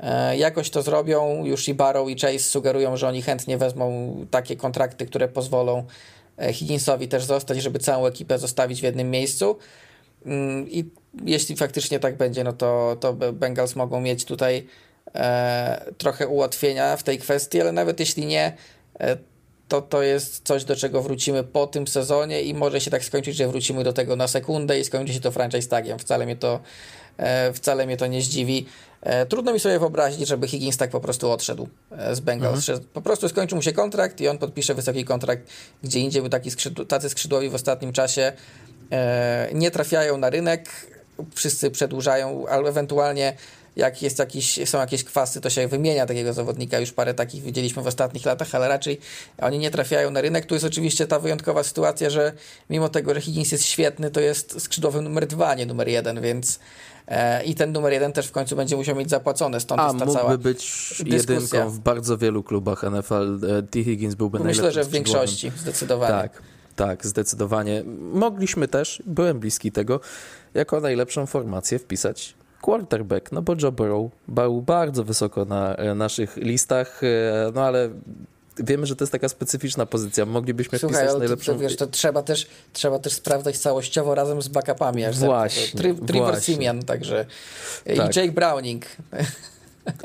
e, 0.00 0.36
jakoś 0.36 0.70
to 0.70 0.82
zrobią. 0.82 1.44
Już 1.44 1.68
i 1.68 1.74
Barrow 1.74 2.08
i 2.08 2.16
Chase 2.16 2.38
sugerują, 2.38 2.96
że 2.96 3.08
oni 3.08 3.22
chętnie 3.22 3.58
wezmą 3.58 4.16
takie 4.30 4.56
kontrakty, 4.56 5.06
które 5.06 5.28
pozwolą 5.28 5.78
e, 5.78 5.84
Higginsowi 6.52 7.08
też 7.08 7.24
zostać, 7.24 7.62
żeby 7.62 7.78
całą 7.78 8.06
ekipę 8.06 8.38
zostawić 8.38 8.80
w 8.80 8.84
jednym 8.84 9.10
miejscu. 9.10 9.58
Mm, 10.26 10.70
I 10.70 10.90
jeśli 11.24 11.56
faktycznie 11.56 11.98
tak 11.98 12.16
będzie, 12.16 12.44
no 12.44 12.52
to, 12.52 12.96
to 13.00 13.12
Bengals 13.12 13.76
mogą 13.76 14.00
mieć 14.00 14.24
tutaj 14.24 14.66
e, 15.14 15.92
trochę 15.98 16.28
ułatwienia 16.28 16.96
w 16.96 17.02
tej 17.02 17.18
kwestii, 17.18 17.60
ale 17.60 17.72
nawet 17.72 18.00
jeśli 18.00 18.26
nie, 18.26 18.56
e, 19.00 19.16
to 19.68 19.82
to 19.82 20.02
jest 20.02 20.46
coś, 20.46 20.64
do 20.64 20.76
czego 20.76 21.02
wrócimy 21.02 21.44
po 21.44 21.66
tym 21.66 21.86
sezonie 21.86 22.42
i 22.42 22.54
może 22.54 22.80
się 22.80 22.90
tak 22.90 23.04
skończyć, 23.04 23.36
że 23.36 23.48
wrócimy 23.48 23.84
do 23.84 23.92
tego 23.92 24.16
na 24.16 24.28
sekundę 24.28 24.80
i 24.80 24.84
skończy 24.84 25.14
się 25.14 25.20
to 25.20 25.30
franchise 25.30 25.68
tagiem. 25.68 25.98
Wcale 25.98 26.26
mnie 26.26 26.36
to, 26.36 26.60
e, 27.16 27.52
wcale 27.52 27.86
mnie 27.86 27.96
to 27.96 28.06
nie 28.06 28.22
zdziwi. 28.22 28.66
E, 29.02 29.26
trudno 29.26 29.52
mi 29.52 29.60
sobie 29.60 29.78
wyobrazić, 29.78 30.28
żeby 30.28 30.48
Higgins 30.48 30.76
tak 30.76 30.90
po 30.90 31.00
prostu 31.00 31.30
odszedł 31.30 31.68
e, 31.90 32.14
z 32.14 32.20
Bengals, 32.20 32.68
mhm. 32.68 32.88
po 32.92 33.02
prostu 33.02 33.28
skończył 33.28 33.56
mu 33.56 33.62
się 33.62 33.72
kontrakt 33.72 34.20
i 34.20 34.28
on 34.28 34.38
podpisze 34.38 34.74
wysoki 34.74 35.04
kontrakt 35.04 35.42
gdzie 35.82 36.00
indziej, 36.00 36.22
by 36.22 36.30
taki 36.30 36.50
skrzydł, 36.50 36.84
tacy 36.84 37.10
skrzydłowi 37.10 37.48
w 37.48 37.54
ostatnim 37.54 37.92
czasie 37.92 38.32
e, 38.92 39.48
nie 39.52 39.70
trafiają 39.70 40.18
na 40.18 40.30
rynek, 40.30 40.70
wszyscy 41.34 41.70
przedłużają, 41.70 42.46
albo 42.46 42.68
ewentualnie 42.68 43.36
jak 43.78 44.02
jest 44.02 44.18
jakiś, 44.18 44.68
są 44.68 44.78
jakieś 44.78 45.04
kwasy, 45.04 45.40
to 45.40 45.50
się 45.50 45.68
wymienia 45.68 46.06
takiego 46.06 46.32
zawodnika. 46.32 46.78
Już 46.78 46.92
parę 46.92 47.14
takich 47.14 47.42
widzieliśmy 47.42 47.82
w 47.82 47.86
ostatnich 47.86 48.26
latach, 48.26 48.54
ale 48.54 48.68
raczej 48.68 49.00
oni 49.40 49.58
nie 49.58 49.70
trafiają 49.70 50.10
na 50.10 50.20
rynek. 50.20 50.46
Tu 50.46 50.54
jest 50.54 50.66
oczywiście 50.66 51.06
ta 51.06 51.18
wyjątkowa 51.18 51.62
sytuacja, 51.62 52.10
że 52.10 52.32
mimo 52.70 52.88
tego, 52.88 53.14
że 53.14 53.20
Higgins 53.20 53.52
jest 53.52 53.64
świetny, 53.64 54.10
to 54.10 54.20
jest 54.20 54.60
skrzydłowy 54.60 55.02
numer 55.02 55.26
dwa, 55.26 55.54
nie 55.54 55.66
numer 55.66 55.88
jeden, 55.88 56.20
więc 56.20 56.58
i 57.44 57.54
ten 57.54 57.72
numer 57.72 57.92
jeden 57.92 58.12
też 58.12 58.26
w 58.26 58.32
końcu 58.32 58.56
będzie 58.56 58.76
musiał 58.76 58.96
mieć 58.96 59.10
zapłacone, 59.10 59.60
stąd 59.60 59.80
A, 59.80 59.84
jest 59.84 59.98
ta 59.98 60.04
mógłby 60.04 60.20
cała 60.20 60.38
być 60.38 60.94
jedynką 61.06 61.70
w 61.70 61.78
bardzo 61.78 62.18
wielu 62.18 62.42
klubach 62.42 62.82
NFL. 62.82 63.40
E, 63.58 63.62
T. 63.62 63.84
Higgins 63.84 64.14
byłby 64.14 64.38
Myślę, 64.38 64.48
Myślę, 64.48 64.72
że 64.72 64.84
w 64.84 64.92
większości, 64.92 65.52
zdecydowanie. 65.56 66.12
Tak. 66.12 66.42
Tak, 66.76 67.06
zdecydowanie. 67.06 67.82
Mogliśmy 68.12 68.68
też, 68.68 69.02
byłem 69.06 69.38
bliski 69.40 69.72
tego, 69.72 70.00
jako 70.54 70.80
najlepszą 70.80 71.26
formację 71.26 71.78
wpisać 71.78 72.34
quarterback, 72.60 73.32
no 73.32 73.42
bo 73.42 73.54
Joe 73.62 73.72
Burrow 73.72 74.10
był 74.28 74.62
bardzo 74.62 75.04
wysoko 75.04 75.44
na 75.44 75.74
e, 75.74 75.94
naszych 75.94 76.36
listach, 76.36 77.00
e, 77.04 77.52
no 77.54 77.62
ale 77.62 77.90
wiemy, 78.60 78.86
że 78.86 78.96
to 78.96 79.04
jest 79.04 79.12
taka 79.12 79.28
specyficzna 79.28 79.86
pozycja. 79.86 80.26
Moglibyśmy 80.26 80.78
Słuchaj, 80.78 80.98
wpisać 80.98 81.18
najlepszą... 81.18 81.52
To, 81.52 81.58
wiesz, 81.58 81.76
to 81.76 81.86
trzeba 81.86 82.22
też, 82.22 82.46
trzeba 82.72 82.98
też 82.98 83.12
sprawdzać 83.12 83.58
całościowo 83.58 84.14
razem 84.14 84.42
z 84.42 84.48
backupami. 84.48 85.02
Właśnie. 85.12 85.80
Trevor 86.06 86.42
Simeon, 86.42 86.82
także 86.82 87.26
tak. 87.84 88.16
i 88.16 88.20
Jake 88.20 88.32
Browning. 88.32 88.86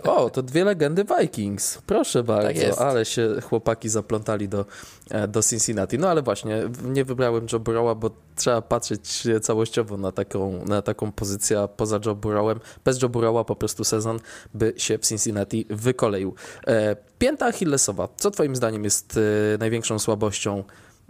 O, 0.03 0.29
to 0.29 0.43
dwie 0.43 0.63
legendy 0.63 1.05
Vikings. 1.19 1.77
Proszę 1.85 2.23
bardzo, 2.23 2.61
jest. 2.61 2.81
ale 2.81 3.05
się 3.05 3.41
chłopaki 3.41 3.89
zaplątali 3.89 4.49
do, 4.49 4.65
e, 5.11 5.27
do 5.27 5.43
Cincinnati. 5.43 5.99
No 5.99 6.09
ale 6.09 6.21
właśnie, 6.21 6.63
nie 6.83 7.05
wybrałem 7.05 7.47
Joe 7.53 7.59
Burrowa, 7.59 7.95
bo 7.95 8.09
trzeba 8.35 8.61
patrzeć 8.61 9.27
całościowo 9.41 9.97
na 9.97 10.11
taką, 10.11 10.65
na 10.65 10.81
taką 10.81 11.11
pozycję, 11.11 11.59
a 11.59 11.67
poza 11.67 11.99
Joe 12.05 12.15
Burrowem, 12.15 12.59
bez 12.85 13.01
Joe 13.01 13.09
Burrowa 13.09 13.43
po 13.43 13.55
prostu 13.55 13.83
sezon 13.83 14.19
by 14.53 14.73
się 14.77 14.97
w 14.97 15.01
Cincinnati 15.07 15.65
wykoleił. 15.69 16.35
E, 16.67 16.95
Pięta 17.19 17.45
Achillesowa. 17.45 18.07
Co 18.17 18.31
twoim 18.31 18.55
zdaniem 18.55 18.83
jest 18.83 19.19
e, 19.53 19.57
największą 19.57 19.99
słabością 19.99 20.63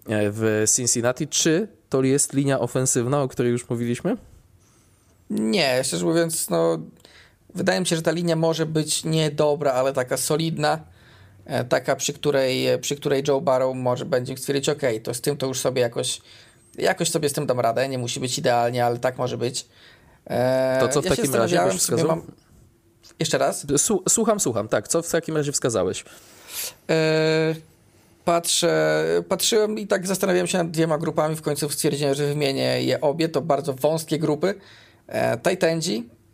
w 0.08 0.64
Cincinnati? 0.76 1.28
Czy 1.28 1.68
to 1.90 2.04
jest 2.04 2.34
linia 2.34 2.60
ofensywna, 2.60 3.22
o 3.22 3.28
której 3.28 3.52
już 3.52 3.70
mówiliśmy? 3.70 4.18
Nie, 5.30 5.84
szczerze 5.84 6.06
mówiąc, 6.06 6.50
no, 6.50 6.80
wydaje 7.56 7.80
mi 7.80 7.88
się, 7.88 7.96
że 7.96 8.02
ta 8.02 8.12
linia 8.12 8.36
może 8.36 8.66
być 8.66 9.04
niedobra, 9.04 9.72
ale 9.72 9.94
taka 9.94 10.18
solidna, 10.18 10.80
e, 11.46 11.64
taka, 11.64 11.96
przy 11.96 12.14
której, 12.14 12.80
przy 12.82 12.96
której 12.96 13.24
Joe 13.28 13.42
Barrow 13.42 13.76
może 13.76 14.06
będzie 14.06 14.38
stwierdzić, 14.38 14.70
ok, 14.70 14.82
to 15.04 15.14
z 15.14 15.22
tym 15.22 15.38
to 15.38 15.48
już 15.48 15.60
sobie 15.60 15.82
jakoś, 15.82 16.22
jakoś 16.78 17.10
sobie 17.10 17.30
z 17.30 17.34
tym 17.34 17.46
dam 17.46 17.60
radę, 17.60 17.90
nie 17.90 17.98
musi 17.98 18.20
być 18.20 18.38
idealnie, 18.38 18.86
ale 18.86 19.00
tak 19.00 19.18
może 19.18 19.38
być. 19.38 19.66
E, 20.26 20.78
to 20.80 20.88
co 20.88 21.02
w 21.02 21.06
ja 21.06 21.16
takim 21.16 21.36
razie 21.36 21.60
byś 21.66 21.76
wskazał? 21.76 22.08
Mam... 22.08 22.22
Jeszcze 23.20 23.38
raz? 23.38 23.66
Słucham, 24.10 24.40
słucham, 24.40 24.68
tak. 24.68 24.88
Co 24.88 25.02
w 25.02 25.12
takim 25.12 25.38
razie 25.38 25.52
wskazałeś? 25.52 26.06
E, 26.90 27.56
patrzę, 28.26 29.06
patrzyłem 29.30 29.80
i 29.80 29.88
tak 29.88 30.08
zastanawiałem 30.08 30.48
się 30.48 30.58
nad 30.58 30.72
dwiema 30.72 30.98
grupami, 30.98 31.36
w 31.36 31.42
końcu 31.42 31.70
stwierdziłem, 31.70 32.14
że 32.14 32.28
wymienię 32.28 32.84
je 32.84 33.02
obie, 33.02 33.30
to 33.30 33.42
bardzo 33.42 33.74
wąskie 33.74 34.20
grupy. 34.20 34.56
E, 35.08 35.38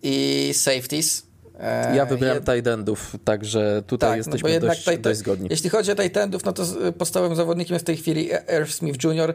i 0.04 0.50
safeties. 0.54 1.24
E, 1.60 1.96
ja 1.96 2.06
wybrałem 2.06 2.38
Jed... 2.38 2.46
tight 2.46 2.68
endów, 2.68 3.16
także 3.26 3.84
tutaj 3.88 4.10
tak, 4.10 4.18
jesteśmy 4.18 4.60
no 4.60 4.68
dość, 4.68 4.86
tight... 4.86 5.02
dość 5.02 5.20
zgodni. 5.20 5.48
Jeśli 5.52 5.70
chodzi 5.70 5.92
o 5.92 5.96
tight 5.96 6.18
endów, 6.18 6.46
no 6.46 6.54
to 6.54 6.64
podstawowym 6.98 7.36
zawodnikiem 7.36 7.74
jest 7.74 7.86
w 7.86 7.88
tej 7.88 7.98
chwili 7.98 8.30
Irv 8.58 8.72
Smith 8.72 9.04
Jr., 9.04 9.34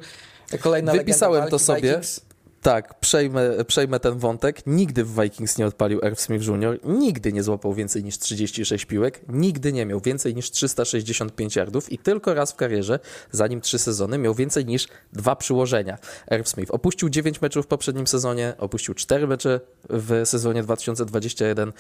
kolejna 0.61 0.93
Wypisałem 0.93 1.49
to 1.49 1.59
sobie. 1.59 1.89
Vikings. 1.89 2.21
Tak, 2.65 3.01
przejmę, 3.01 3.65
przejmę 3.65 4.01
ten 4.01 4.19
wątek. 4.19 4.67
Nigdy 4.67 5.05
w 5.05 5.21
Vikings 5.21 5.59
nie 5.59 5.67
odpalił 5.67 6.01
Irv 6.01 6.17
Smith 6.17 6.47
Jr., 6.47 6.79
nigdy 6.85 7.33
nie 7.33 7.43
złapał 7.43 7.75
więcej 7.75 8.05
niż 8.05 8.19
36 8.19 8.85
piłek, 8.85 9.21
nigdy 9.29 9.73
nie 9.73 9.87
miał 9.87 10.01
więcej 10.01 10.35
niż 10.35 10.51
365 10.51 11.57
yardów 11.57 11.93
i 11.93 11.99
tylko 11.99 12.35
raz 12.35 12.53
w 12.53 12.57
karierze, 12.57 12.99
zanim 13.31 13.61
trzy 13.61 13.79
sezony, 13.79 14.19
miał 14.19 14.35
więcej 14.35 14.67
niż 14.67 14.89
dwa 15.13 15.37
przyłożenia. 15.37 15.99
Irv 16.31 16.45
Smith 16.45 16.71
opuścił 16.71 17.09
9 17.09 17.41
meczów 17.41 17.65
w 17.65 17.69
poprzednim 17.69 18.07
sezonie, 18.07 18.55
opuścił 18.59 18.95
4 18.95 19.27
mecze 19.27 19.61
w 19.91 20.23
sezonie 20.25 20.63
2021. 20.63 21.73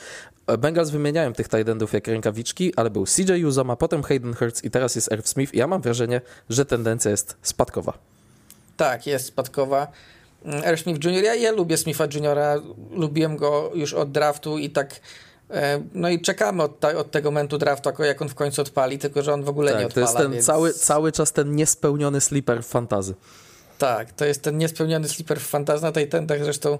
Bengals 0.58 0.90
wymieniają 0.90 1.32
tych 1.32 1.48
tight 1.48 1.92
jak 1.92 2.06
rękawiczki, 2.06 2.72
ale 2.76 2.90
był 2.90 3.04
CJ 3.06 3.44
Uzoma, 3.44 3.76
potem 3.76 4.02
Hayden 4.02 4.34
Hurts 4.34 4.64
i 4.64 4.70
teraz 4.70 4.94
jest 4.94 5.12
Irv 5.12 5.26
Smith 5.26 5.54
i 5.54 5.58
ja 5.58 5.66
mam 5.66 5.82
wrażenie, 5.82 6.20
że 6.48 6.64
tendencja 6.64 7.10
jest 7.10 7.36
spadkowa. 7.42 7.98
Tak, 8.76 9.06
jest 9.06 9.26
spadkowa. 9.26 9.92
Air 10.64 10.78
Smith 10.78 11.04
Jr. 11.04 11.24
Ja, 11.24 11.34
ja 11.34 11.52
lubię 11.52 11.76
Smitha 11.76 12.04
Jr., 12.04 12.38
lubiłem 12.90 13.36
go 13.36 13.70
już 13.74 13.94
od 13.94 14.12
draftu 14.12 14.58
i 14.58 14.70
tak 14.70 15.00
e, 15.50 15.82
no 15.94 16.08
i 16.08 16.20
czekamy 16.20 16.62
od, 16.62 16.80
ta, 16.80 16.88
od 16.88 17.10
tego 17.10 17.30
momentu 17.30 17.58
draftu, 17.58 17.90
jak 18.02 18.22
on 18.22 18.28
w 18.28 18.34
końcu 18.34 18.62
odpali, 18.62 18.98
tylko 18.98 19.22
że 19.22 19.32
on 19.32 19.42
w 19.42 19.48
ogóle 19.48 19.72
tak, 19.72 19.80
nie 19.80 19.86
odpala. 19.86 20.06
To 20.06 20.12
jest 20.12 20.22
ten 20.22 20.32
więc... 20.32 20.46
cały, 20.46 20.72
cały 20.72 21.12
czas 21.12 21.32
ten 21.32 21.56
niespełniony 21.56 22.20
sleeper 22.20 22.62
w 22.62 22.66
fantazy. 22.66 23.14
Tak, 23.78 24.12
to 24.12 24.24
jest 24.24 24.42
ten 24.42 24.58
niespełniony 24.58 25.08
sleeper 25.08 25.40
w 25.40 25.46
fantazy. 25.46 25.82
Na 25.82 25.92
tej 25.92 26.08
tendach 26.08 26.44
zresztą 26.44 26.78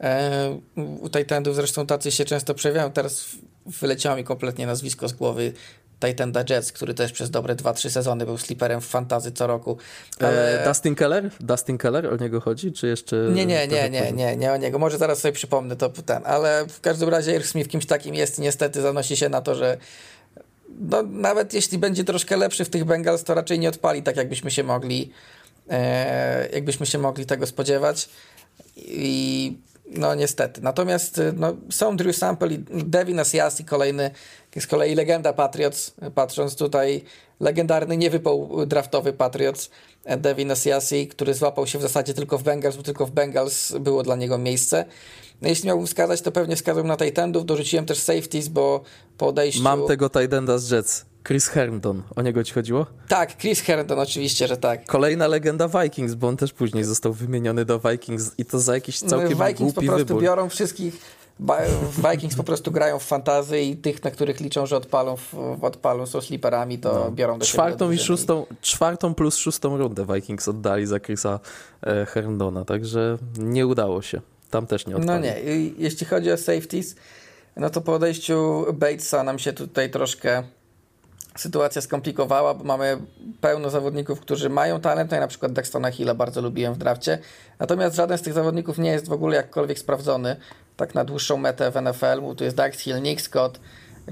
e, 0.00 0.60
u 1.00 1.08
zresztą 1.52 1.86
tacy 1.86 2.10
się 2.10 2.24
często 2.24 2.54
przejawiają. 2.54 2.92
Teraz 2.92 3.26
wyleciało 3.66 4.16
mi 4.16 4.24
kompletnie 4.24 4.66
nazwisko 4.66 5.08
z 5.08 5.12
głowy. 5.12 5.52
Titanda 6.00 6.44
Jets, 6.50 6.72
który 6.72 6.94
też 6.94 7.12
przez 7.12 7.30
dobre 7.30 7.54
2-3 7.54 7.90
sezony 7.90 8.26
był 8.26 8.38
sliperem 8.38 8.80
w 8.80 8.86
fantazy 8.86 9.32
co 9.32 9.46
roku. 9.46 9.78
Ale... 10.20 10.62
E, 10.62 10.64
Dustin 10.64 10.94
Keller? 10.94 11.30
Dustin 11.40 11.78
Keller 11.78 12.06
o 12.06 12.16
niego 12.16 12.40
chodzi, 12.40 12.72
czy 12.72 12.86
jeszcze... 12.86 13.16
Nie, 13.16 13.46
nie, 13.46 13.68
nie, 13.68 13.90
nie, 13.90 14.12
nie, 14.12 14.36
nie 14.36 14.52
o 14.52 14.56
niego. 14.56 14.78
Może 14.78 14.98
zaraz 14.98 15.18
sobie 15.18 15.32
przypomnę 15.32 15.76
to 15.76 15.88
ten, 15.88 16.22
ale 16.24 16.66
w 16.68 16.80
każdym 16.80 17.08
razie 17.08 17.34
Irk 17.34 17.46
Smith 17.46 17.70
kimś 17.70 17.86
takim 17.86 18.14
jest 18.14 18.38
i 18.38 18.42
niestety 18.42 18.82
zanosi 18.82 19.16
się 19.16 19.28
na 19.28 19.40
to, 19.40 19.54
że 19.54 19.76
no, 20.80 21.02
nawet 21.02 21.54
jeśli 21.54 21.78
będzie 21.78 22.04
troszkę 22.04 22.36
lepszy 22.36 22.64
w 22.64 22.70
tych 22.70 22.84
Bengals, 22.84 23.24
to 23.24 23.34
raczej 23.34 23.58
nie 23.58 23.68
odpali 23.68 24.02
tak, 24.02 24.16
jakbyśmy 24.16 24.50
się 24.50 24.64
mogli 24.64 25.10
e, 25.70 26.48
jakbyśmy 26.52 26.86
się 26.86 26.98
mogli 26.98 27.26
tego 27.26 27.46
spodziewać. 27.46 28.08
I 28.76 29.56
no 29.86 30.14
niestety. 30.14 30.60
Natomiast 30.60 31.20
no, 31.36 31.56
są 31.70 31.96
Drew 31.96 32.16
Sample 32.16 32.48
i 32.54 32.58
Devin 32.68 33.20
Asiasi, 33.20 33.64
kolejny 33.64 34.10
z 34.60 34.66
kolei 34.66 34.94
legenda 34.94 35.32
Patriots, 35.32 35.94
patrząc 36.14 36.56
tutaj, 36.56 37.04
legendarny 37.40 37.96
niewypał 37.96 38.66
draftowy 38.66 39.12
Patriots, 39.12 39.70
Devin 40.16 40.50
Asiasi, 40.50 41.08
który 41.08 41.34
złapał 41.34 41.66
się 41.66 41.78
w 41.78 41.82
zasadzie 41.82 42.14
tylko 42.14 42.38
w 42.38 42.42
Bengals, 42.42 42.76
bo 42.76 42.82
tylko 42.82 43.06
w 43.06 43.10
Bengals 43.10 43.72
było 43.72 44.02
dla 44.02 44.16
niego 44.16 44.38
miejsce. 44.38 44.84
No 45.42 45.48
jeśli 45.48 45.66
miałbym 45.66 45.86
wskazać, 45.86 46.20
to 46.20 46.32
pewnie 46.32 46.56
wskazałbym 46.56 46.86
na 46.88 46.96
Titandów, 46.96 47.46
dorzuciłem 47.46 47.86
też 47.86 47.98
safeties, 47.98 48.48
bo 48.48 48.82
po 49.18 49.26
odejściu... 49.26 49.62
Mam 49.62 49.86
tego 49.86 50.10
Titanda 50.10 50.58
z 50.58 50.70
Jets. 50.70 51.04
Chris 51.24 51.48
Herndon, 51.48 52.02
o 52.16 52.22
niego 52.22 52.44
ci 52.44 52.52
chodziło? 52.52 52.86
Tak, 53.08 53.36
Chris 53.36 53.60
Herndon, 53.60 53.98
oczywiście, 53.98 54.48
że 54.48 54.56
tak. 54.56 54.86
Kolejna 54.86 55.26
legenda 55.26 55.68
Vikings, 55.68 56.14
bo 56.14 56.28
on 56.28 56.36
też 56.36 56.52
później 56.52 56.84
został 56.84 57.12
wymieniony 57.12 57.64
do 57.64 57.80
Vikings 57.80 58.32
i 58.38 58.44
to 58.44 58.60
za 58.60 58.74
jakiś 58.74 58.98
całkiem 58.98 59.38
no, 59.38 59.46
Vikings 59.46 59.74
po 59.74 59.82
prostu 59.82 60.06
wybór. 60.06 60.22
biorą 60.22 60.48
wszystkich 60.48 61.24
Vikings 62.10 62.36
po 62.36 62.44
prostu 62.44 62.70
grają 62.70 62.98
w 62.98 63.04
fantazy 63.04 63.60
i 63.60 63.76
tych, 63.76 64.04
na 64.04 64.10
których 64.10 64.40
liczą, 64.40 64.66
że 64.66 64.76
odpalą, 64.76 65.16
odpalą 65.62 66.06
są 66.06 66.20
sliperami, 66.20 66.78
to 66.78 66.94
no. 66.94 67.10
biorą 67.10 67.38
do 67.38 67.46
czwartą 67.46 67.90
i 67.90 67.98
szóstą, 67.98 68.46
czwartą 68.60 69.14
plus 69.14 69.36
szóstą 69.36 69.78
rundę 69.78 70.06
Vikings 70.14 70.48
oddali 70.48 70.86
za 70.86 71.00
Chrisa 71.00 71.40
e, 71.82 72.06
Herndona, 72.06 72.64
także 72.64 73.18
nie 73.38 73.66
udało 73.66 74.02
się. 74.02 74.20
Tam 74.50 74.66
też 74.66 74.86
nie 74.86 74.96
odpali. 74.96 75.20
No 75.20 75.26
nie, 75.26 75.40
jeśli 75.78 76.06
chodzi 76.06 76.32
o 76.32 76.36
safeties, 76.36 76.94
no 77.56 77.70
to 77.70 77.80
po 77.80 77.94
odejściu 77.94 78.66
Batesa 78.72 79.22
nam 79.22 79.38
się 79.38 79.52
tutaj 79.52 79.90
troszkę 79.90 80.42
sytuacja 81.36 81.82
skomplikowała, 81.82 82.54
bo 82.54 82.64
mamy 82.64 82.98
pełno 83.40 83.70
zawodników, 83.70 84.20
którzy 84.20 84.48
mają 84.48 84.80
talent, 84.80 85.10
no 85.10 85.16
i 85.16 85.20
na 85.20 85.26
przykład 85.26 85.52
Dextona 85.52 85.90
Hilla 85.90 86.14
bardzo 86.14 86.40
lubiłem 86.40 86.74
w 86.74 86.78
drafcie, 86.78 87.18
natomiast 87.58 87.96
żaden 87.96 88.18
z 88.18 88.22
tych 88.22 88.32
zawodników 88.32 88.78
nie 88.78 88.90
jest 88.90 89.08
w 89.08 89.12
ogóle 89.12 89.36
jakkolwiek 89.36 89.78
sprawdzony, 89.78 90.36
tak 90.76 90.94
na 90.94 91.04
dłuższą 91.04 91.36
metę 91.36 91.70
w 91.70 91.82
NFL, 91.82 92.20
bo 92.20 92.34
tu 92.34 92.44
jest 92.44 92.56
Dax 92.56 92.78
Hill, 92.78 93.02
Nick 93.02 93.20
Scott, 93.20 93.60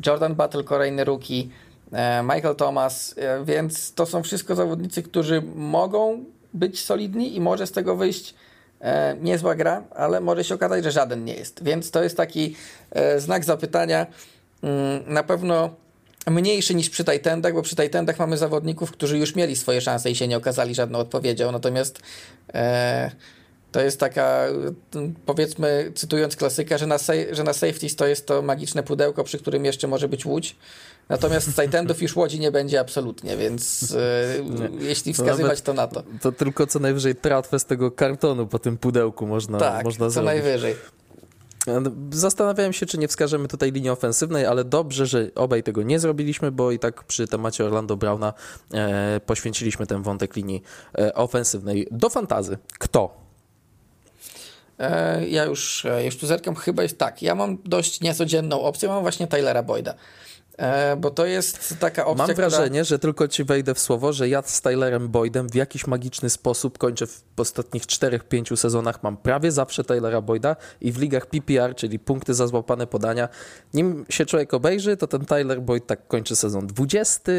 Jordan 0.06 0.35
Battle, 0.35 0.64
kolejny 0.64 1.04
rookie, 1.04 1.48
e, 1.92 2.22
Michael 2.22 2.56
Thomas, 2.56 3.14
e, 3.18 3.44
więc 3.44 3.94
to 3.94 4.06
są 4.06 4.22
wszystko 4.22 4.54
zawodnicy, 4.54 5.02
którzy 5.02 5.42
mogą 5.54 6.24
być 6.54 6.85
solidni 6.85 7.37
i 7.37 7.40
może 7.40 7.66
z 7.66 7.72
tego 7.72 7.96
wyjść 7.96 8.35
e, 8.80 9.16
niezła 9.20 9.54
gra, 9.54 9.82
ale 9.94 10.20
może 10.20 10.44
się 10.44 10.54
okazać, 10.54 10.85
że 10.85 10.90
żaden 10.90 11.24
nie 11.24 11.35
jest, 11.35 11.64
więc 11.64 11.90
to 11.90 12.02
jest 12.02 12.16
taki 12.16 12.56
znak 13.16 13.44
zapytania. 13.44 14.06
Mm, 14.62 15.14
na 15.14 15.22
pewno 15.22 15.70
mniejszy 16.30 16.74
niż 16.74 16.90
przy 16.90 17.04
Titandach, 17.04 17.54
bo 17.54 17.62
przy 17.62 17.76
Titandach 17.76 18.18
mamy 18.18 18.37
zawodników, 18.37 18.92
którzy 18.92 19.18
już 19.18 19.35
mieli 19.35 19.56
swoje 19.56 19.80
szanse 19.80 20.11
i 20.11 20.14
się 20.14 20.28
nie 20.28 20.37
okazali 20.37 20.74
żadną 20.74 20.98
odpowiedzią, 20.98 21.52
natomiast 21.52 22.00
e, 22.54 23.11
to 23.72 23.80
jest 23.80 24.00
taka, 24.00 24.46
powiedzmy, 25.26 25.92
cytując 25.94 26.37
klasyka, 26.37 26.78
że 26.78 26.87
na, 26.87 26.96
że 27.30 27.44
na 27.44 27.52
safeties 27.52 27.96
to 27.96 28.06
jest 28.06 28.26
to 28.26 28.42
magiczne 28.42 28.82
pudełko, 28.82 29.24
przy 29.24 29.38
którym 29.38 29.64
jeszcze 29.64 29.88
może 29.88 30.08
być 30.08 30.26
łódź, 30.26 30.56
Natomiast 31.08 31.50
z 31.50 31.54
Titandów 31.54 32.02
już 32.02 32.16
łodzi 32.16 32.40
nie 32.40 32.52
będzie 32.52 32.80
absolutnie, 32.80 33.37
więc 33.37 33.92
e, 33.92 34.85
jeśli 34.85 35.12
wskazywać 35.12 35.61
to 35.61 35.72
na 35.72 35.87
to. 35.87 36.02
To 36.20 36.32
tylko 36.32 36.66
co 36.66 36.78
najwyżej 36.78 37.14
tratwę 37.14 37.58
z 37.58 37.64
tego 37.64 37.90
kartonu 37.90 38.46
po 38.46 38.58
tym 38.58 38.78
pudełku 38.78 39.26
można, 39.26 39.58
tak, 39.58 39.85
można 39.85 40.06
co 40.06 40.11
zrobić. 40.11 40.26
najwyżej. 40.26 40.74
Zastanawiałem 42.11 42.72
się, 42.72 42.87
czy 42.87 42.98
nie 42.98 43.09
wskażemy 43.09 43.48
tutaj 43.48 43.72
linii 43.72 43.90
ofensywnej, 43.90 44.46
ale 44.46 44.64
dobrze, 44.64 45.07
że 45.07 45.31
obaj 45.35 45.62
tego 45.62 45.83
nie 45.83 45.98
zrobiliśmy, 45.98 46.53
bo 46.53 46.70
i 46.70 46.79
tak 46.79 47.05
przy 47.05 47.27
temacie 47.27 47.64
Orlando 47.64 47.96
Browna 47.96 48.33
e, 48.75 49.20
poświęciliśmy 49.27 49.87
ten 49.87 50.03
wątek 50.03 50.37
linii 50.37 50.62
e, 50.98 51.14
ofensywnej. 51.14 51.88
Do 51.90 52.11
fantazy. 52.11 52.59
Kto? 52.79 53.16
E, 54.79 55.29
ja 55.29 55.44
już, 55.44 55.85
e, 55.85 56.05
już 56.05 56.16
tu 56.16 56.27
zerkam, 56.27 56.55
chyba 56.55 56.83
jest 56.83 56.98
tak. 56.98 57.22
Ja 57.22 57.35
mam 57.35 57.59
dość 57.64 58.01
niecodzienną 58.01 58.62
opcję, 58.62 58.88
mam 58.88 59.03
właśnie 59.03 59.27
Tylera 59.27 59.62
Boyda. 59.62 59.94
E, 60.62 60.96
bo 60.96 61.11
to 61.11 61.27
jest 61.27 61.75
taka 61.81 62.07
opcja, 62.07 62.27
Mam 62.27 62.37
wrażenie, 62.37 62.68
która... 62.68 62.85
że 62.85 62.98
tylko 62.98 63.29
ci 63.29 63.44
wejdę 63.44 63.75
w 63.75 63.79
słowo, 63.79 64.12
że 64.12 64.29
ja 64.29 64.42
z 64.42 64.61
Tylerem 64.61 65.09
Boydem 65.09 65.48
w 65.48 65.55
jakiś 65.55 65.87
magiczny 65.87 66.31
sposób 66.31 66.79
kończę 66.79 67.07
w 67.07 67.22
ostatnich 67.37 67.83
4-5 67.83 68.57
sezonach. 68.57 69.03
Mam 69.03 69.16
prawie 69.16 69.53
zawsze 69.53 69.85
Tylera 69.85 70.20
Boyda 70.20 70.57
i 70.81 70.92
w 70.92 70.98
ligach 70.98 71.27
PPR, 71.27 71.75
czyli 71.75 71.98
punkty 71.98 72.35
za 72.35 72.46
złapane 72.46 72.87
podania. 72.87 73.29
Nim 73.75 74.05
się 74.09 74.27
człowiek 74.27 74.55
obejrzy, 74.55 74.96
to 74.96 75.07
ten 75.07 75.25
Tyler 75.25 75.62
Boyd 75.62 75.87
tak 75.87 76.07
kończy 76.09 76.37
sezon 76.37 76.66
20, 76.66 77.33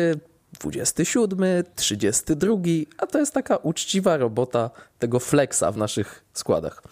27, 0.60 1.64
32, 1.76 2.56
a 2.98 3.08
to 3.08 3.20
jest 3.20 3.34
taka 3.34 3.58
uczciwa 3.58 4.18
robota 4.18 4.70
tego 5.00 5.20
flexa 5.20 5.64
w 5.72 5.78
naszych 5.78 6.24
składach. 6.34 6.84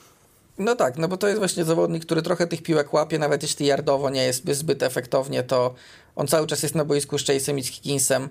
No 0.57 0.75
tak, 0.75 0.97
no 0.97 1.07
bo 1.07 1.17
to 1.17 1.27
jest 1.27 1.39
właśnie 1.39 1.63
zawodnik, 1.63 2.05
który 2.05 2.21
trochę 2.21 2.47
tych 2.47 2.63
piłek 2.63 2.93
łapie, 2.93 3.19
nawet 3.19 3.43
jeśli 3.43 3.65
yardowo 3.65 4.09
nie 4.09 4.23
jest 4.23 4.49
zbyt 4.51 4.83
efektownie, 4.83 5.43
to 5.43 5.73
on 6.15 6.27
cały 6.27 6.47
czas 6.47 6.63
jest 6.63 6.75
na 6.75 6.85
boisku 6.85 7.17
z 7.17 7.23
Chase'em 7.23 7.57
i 7.57 7.63
z 7.63 7.67
Higginsem 7.67 8.29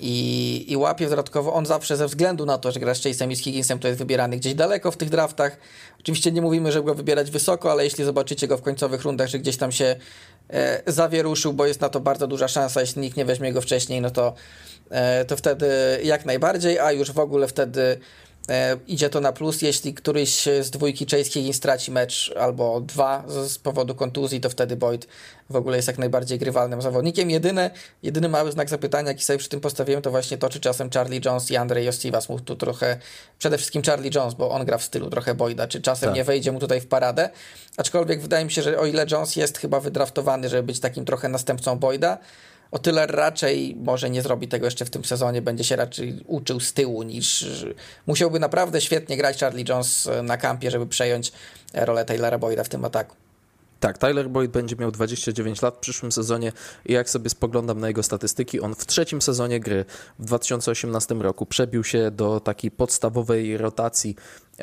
i, 0.00 0.64
i 0.68 0.76
łapie 0.76 1.08
dodatkowo. 1.08 1.54
On 1.54 1.66
zawsze 1.66 1.96
ze 1.96 2.06
względu 2.06 2.46
na 2.46 2.58
to, 2.58 2.72
że 2.72 2.80
gra 2.80 2.94
z 2.94 3.00
Chase'em 3.00 3.30
i 3.30 3.36
z 3.36 3.40
Higginsem, 3.40 3.78
to 3.78 3.88
jest 3.88 3.98
wybierany 3.98 4.36
gdzieś 4.36 4.54
daleko 4.54 4.90
w 4.90 4.96
tych 4.96 5.10
draftach. 5.10 5.56
Oczywiście 6.00 6.32
nie 6.32 6.42
mówimy, 6.42 6.72
żeby 6.72 6.86
go 6.86 6.94
wybierać 6.94 7.30
wysoko, 7.30 7.70
ale 7.70 7.84
jeśli 7.84 8.04
zobaczycie 8.04 8.48
go 8.48 8.56
w 8.56 8.62
końcowych 8.62 9.02
rundach, 9.02 9.28
że 9.28 9.38
gdzieś 9.38 9.56
tam 9.56 9.72
się 9.72 9.96
e, 10.50 10.82
zawieruszył, 10.86 11.52
bo 11.52 11.66
jest 11.66 11.80
na 11.80 11.88
to 11.88 12.00
bardzo 12.00 12.26
duża 12.26 12.48
szansa, 12.48 12.80
jeśli 12.80 13.02
nikt 13.02 13.16
nie 13.16 13.24
weźmie 13.24 13.52
go 13.52 13.60
wcześniej, 13.60 14.00
no 14.00 14.10
to, 14.10 14.34
e, 14.90 15.24
to 15.24 15.36
wtedy 15.36 15.66
jak 16.02 16.24
najbardziej, 16.24 16.78
a 16.78 16.92
już 16.92 17.12
w 17.12 17.18
ogóle 17.18 17.48
wtedy 17.48 18.00
E, 18.48 18.76
idzie 18.86 19.10
to 19.10 19.20
na 19.20 19.32
plus, 19.32 19.62
jeśli 19.62 19.94
któryś 19.94 20.42
z 20.60 20.70
dwójki 20.70 21.06
Chase 21.06 21.24
Higgins 21.24 21.56
straci 21.56 21.90
mecz 21.92 22.34
albo 22.40 22.80
dwa 22.80 23.24
z, 23.28 23.52
z, 23.52 23.58
powodu 23.58 23.94
kontuzji, 23.94 24.40
to 24.40 24.50
wtedy 24.50 24.76
Boyd 24.76 25.06
w 25.50 25.56
ogóle 25.56 25.76
jest 25.76 25.88
jak 25.88 25.98
najbardziej 25.98 26.38
grywalnym 26.38 26.82
zawodnikiem. 26.82 27.30
Jedyne, 27.30 27.70
jedyny 28.02 28.28
mały 28.28 28.52
znak 28.52 28.68
zapytania, 28.68 29.08
jaki 29.08 29.24
sobie 29.24 29.38
przy 29.38 29.48
tym 29.48 29.60
postawiłem, 29.60 30.02
to 30.02 30.10
właśnie 30.10 30.38
to, 30.38 30.48
czy 30.48 30.60
czasem 30.60 30.90
Charlie 30.90 31.20
Jones 31.24 31.50
i 31.50 31.56
Andrzej 31.56 31.84
Josivas 31.84 32.28
mu 32.28 32.40
tu 32.40 32.56
trochę, 32.56 32.98
przede 33.38 33.58
wszystkim 33.58 33.82
Charlie 33.82 34.10
Jones, 34.14 34.34
bo 34.34 34.50
on 34.50 34.64
gra 34.64 34.78
w 34.78 34.82
stylu 34.82 35.10
trochę 35.10 35.34
Boyda, 35.34 35.68
czy 35.68 35.80
czasem 35.80 36.08
tak. 36.08 36.16
nie 36.16 36.24
wejdzie 36.24 36.52
mu 36.52 36.58
tutaj 36.58 36.80
w 36.80 36.86
paradę. 36.86 37.30
Aczkolwiek 37.76 38.20
wydaje 38.20 38.44
mi 38.44 38.50
się, 38.50 38.62
że 38.62 38.78
o 38.78 38.86
ile 38.86 39.06
Jones 39.10 39.36
jest 39.36 39.58
chyba 39.58 39.80
wydraftowany, 39.80 40.48
żeby 40.48 40.62
być 40.62 40.80
takim 40.80 41.04
trochę 41.04 41.28
następcą 41.28 41.78
Boyda, 41.78 42.18
o 42.70 42.78
tyle 42.78 43.06
raczej 43.06 43.76
może 43.78 44.10
nie 44.10 44.22
zrobi 44.22 44.48
tego 44.48 44.64
jeszcze 44.64 44.84
w 44.84 44.90
tym 44.90 45.04
sezonie, 45.04 45.42
będzie 45.42 45.64
się 45.64 45.76
raczej 45.76 46.20
uczył 46.26 46.60
z 46.60 46.72
tyłu 46.72 47.02
niż 47.02 47.46
musiałby 48.06 48.40
naprawdę 48.40 48.80
świetnie 48.80 49.16
grać 49.16 49.40
Charlie 49.40 49.64
Jones 49.68 50.08
na 50.22 50.36
kampie, 50.36 50.70
żeby 50.70 50.86
przejąć 50.86 51.32
rolę 51.74 52.04
Taylora 52.04 52.38
Boyda 52.38 52.64
w 52.64 52.68
tym 52.68 52.84
ataku. 52.84 53.16
Tak, 53.80 53.98
Tyler 53.98 54.30
Boyd 54.30 54.50
będzie 54.50 54.76
miał 54.76 54.90
29 54.90 55.62
lat 55.62 55.74
w 55.74 55.78
przyszłym 55.78 56.12
sezonie 56.12 56.52
i 56.86 56.92
jak 56.92 57.10
sobie 57.10 57.30
spoglądam 57.30 57.80
na 57.80 57.88
jego 57.88 58.02
statystyki, 58.02 58.60
on 58.60 58.74
w 58.74 58.86
trzecim 58.86 59.22
sezonie 59.22 59.60
gry 59.60 59.84
w 60.18 60.24
2018 60.24 61.14
roku 61.14 61.46
przebił 61.46 61.84
się 61.84 62.10
do 62.10 62.40
takiej 62.40 62.70
podstawowej 62.70 63.56
rotacji 63.56 64.16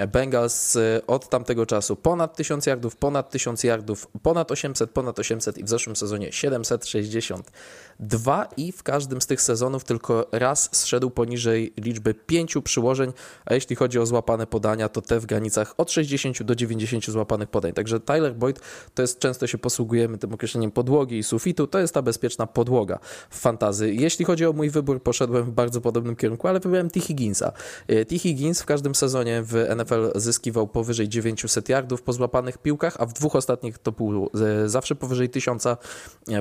Bengals 0.07 0.75
y, 0.75 1.01
od 1.07 1.29
tamtego 1.29 1.65
czasu 1.65 1.95
ponad 1.95 2.35
1000 2.35 2.65
yardów, 2.65 2.95
ponad 2.95 3.29
1000 3.29 3.63
yardów, 3.63 4.07
ponad 4.23 4.51
800, 4.51 4.91
ponad 4.91 5.19
800 5.19 5.57
i 5.57 5.63
w 5.63 5.69
zeszłym 5.69 5.95
sezonie 5.95 6.31
762 6.31 8.47
i 8.57 8.71
w 8.71 8.83
każdym 8.83 9.21
z 9.21 9.27
tych 9.27 9.41
sezonów 9.41 9.83
tylko 9.83 10.27
raz 10.31 10.69
zszedł 10.71 11.09
poniżej 11.09 11.73
liczby 11.77 12.13
5 12.13 12.53
przyłożeń, 12.63 13.13
a 13.45 13.53
jeśli 13.53 13.75
chodzi 13.75 13.99
o 13.99 14.05
złapane 14.05 14.47
podania, 14.47 14.89
to 14.89 15.01
te 15.01 15.19
w 15.19 15.25
granicach 15.25 15.73
od 15.77 15.91
60 15.91 16.43
do 16.43 16.55
90 16.55 17.05
złapanych 17.05 17.49
podań. 17.49 17.73
Także 17.73 17.99
Tyler 17.99 18.35
Boyd 18.35 18.59
to 18.93 19.01
jest, 19.01 19.19
często 19.19 19.47
się 19.47 19.57
posługujemy 19.57 20.17
tym 20.17 20.33
określeniem 20.33 20.71
podłogi 20.71 21.17
i 21.17 21.23
sufitu, 21.23 21.67
to 21.67 21.79
jest 21.79 21.93
ta 21.93 22.01
bezpieczna 22.01 22.47
podłoga 22.47 22.99
w 23.29 23.39
fantazy. 23.39 23.93
Jeśli 23.93 24.25
chodzi 24.25 24.45
o 24.45 24.53
mój 24.53 24.69
wybór, 24.69 25.03
poszedłem 25.03 25.45
w 25.45 25.51
bardzo 25.51 25.81
podobnym 25.81 26.15
kierunku, 26.15 26.47
ale 26.47 26.59
wybrałem 26.59 26.89
T. 26.89 26.99
Higginsa. 26.99 27.51
Y, 27.89 28.05
T. 28.05 28.19
Higgins 28.19 28.61
w 28.61 28.65
każdym 28.65 28.95
sezonie 28.95 29.43
w 29.43 29.53
NFL 29.75 29.82
NFL 29.83 30.19
zyskiwał 30.19 30.67
powyżej 30.67 31.09
900 31.09 31.69
yardów 31.69 32.01
po 32.01 32.13
złapanych 32.13 32.57
piłkach, 32.57 32.95
a 32.99 33.05
w 33.05 33.13
dwóch 33.13 33.35
ostatnich 33.35 33.77
to 33.77 33.91
był 33.91 34.29
e, 34.63 34.69
zawsze 34.69 34.95
powyżej 34.95 35.29
1000. 35.29 35.65
E, 35.65 35.77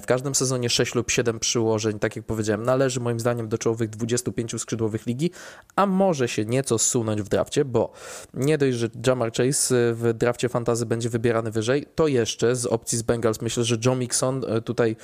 w 0.01 0.07
każdym 0.07 0.35
sezonie 0.35 0.71
6 0.71 0.95
lub 0.95 1.11
7 1.11 1.39
przyłożeń, 1.39 1.99
tak 1.99 2.17
jak 2.17 2.25
powiedziałem, 2.25 2.63
należy 2.63 3.01
moim 3.01 3.21
zdaniem 3.21 3.49
do 3.49 3.59
czołowych 3.59 3.91
25 3.91 4.61
skrzydłowych 4.61 5.07
ligi, 5.07 5.31
a 5.77 5.87
może 5.87 6.29
się 6.29 6.45
nieco 6.45 6.79
zsunąć 6.79 7.23
w 7.23 7.29
drafcie, 7.29 7.65
bo 7.65 7.93
nie 8.35 8.59
dość, 8.59 8.77
że 8.77 8.89
Jamar 9.07 9.33
Chase 9.33 9.75
e, 9.75 9.95
w 9.95 10.13
drafcie 10.15 10.49
fantazy 10.49 10.87
będzie 10.87 11.09
wybierany 11.09 11.51
wyżej, 11.51 11.87
to 11.95 12.07
jeszcze 12.07 12.57
z 12.57 12.67
opcji 12.67 12.99
z 12.99 13.03
Bengals 13.03 13.41
myślę, 13.41 13.65
że 13.65 13.77
Joe 13.87 13.95
Mixon 13.95 14.43
tutaj, 14.65 14.97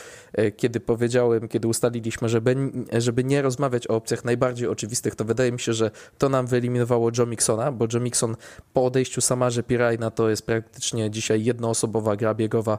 kiedy 0.57 0.81
powiedziałem, 0.81 1.49
kiedy 1.49 1.69
ustaliliśmy, 1.69 2.29
żeby, 2.29 2.57
żeby 2.99 3.25
nie 3.25 3.43
rozmawiać 3.43 3.91
o 3.91 3.95
opcjach 3.97 4.25
najbardziej 4.25 4.69
oczywistych, 4.69 5.15
to 5.15 5.25
wydaje 5.25 5.53
mi 5.53 5.61
się, 5.61 5.73
że 5.73 5.91
to 6.19 6.29
nam 6.29 6.47
wyeliminowało 6.47 7.11
Joe 7.19 7.27
Mixona, 7.27 7.73
bo 7.73 7.87
Joe 7.93 8.01
Mixon 8.01 8.28
po 8.73 8.85
odejściu 8.85 9.21
Samarze 9.21 9.63
Pirajna 9.63 10.11
to 10.11 10.31
jest 10.31 10.47
praktycznie 10.47 11.11
dzisiaj 11.11 11.45
jednoosobowa 11.45 12.17
gra 12.17 12.35
biegowa 12.35 12.79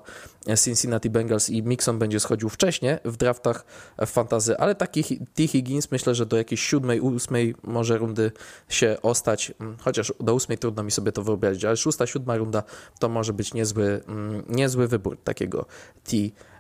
Cincinnati 0.64 1.10
Bengals 1.10 1.50
i 1.50 1.64
Mixon 1.64 2.00
będzie 2.00 2.20
schodził 2.20 2.50
wcześniej 2.50 2.98
w 3.06 3.18
draftach 3.18 3.66
fantazy, 4.06 4.58
ale 4.58 4.76
taki 4.76 5.04
T. 5.34 5.48
Higgins 5.48 5.92
myślę, 5.92 6.16
że 6.16 6.26
do 6.26 6.38
jakiejś 6.38 6.62
siódmej, 6.62 7.00
ósmej 7.00 7.56
może 7.64 7.98
rundy 7.98 8.32
się 8.70 8.98
ostać, 9.02 9.54
mm, 9.60 9.78
chociaż 9.82 10.14
do 10.20 10.34
ósmej 10.34 10.58
trudno 10.58 10.84
mi 10.84 10.92
sobie 10.92 11.12
to 11.12 11.24
wyobrazić, 11.24 11.66
ale 11.66 11.78
szósta, 11.78 12.08
siódma 12.08 12.38
runda 12.38 12.64
to 13.00 13.10
może 13.10 13.34
być 13.34 13.54
niezły, 13.54 14.02
mm, 14.08 14.44
niezły 14.50 14.88
wybór 14.88 15.18
takiego 15.24 15.66
T. 16.04 16.18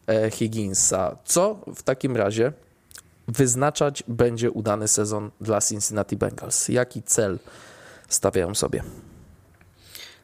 E, 0.07 0.31
Higginsa. 0.31 1.17
Co 1.25 1.59
w 1.75 1.83
takim 1.83 2.17
razie 2.17 2.53
wyznaczać 3.27 4.03
będzie 4.07 4.51
udany 4.51 4.87
sezon 4.87 5.31
dla 5.41 5.61
Cincinnati 5.61 6.17
Bengals? 6.17 6.69
Jaki 6.69 7.03
cel 7.03 7.39
stawiają 8.09 8.55
sobie. 8.55 8.83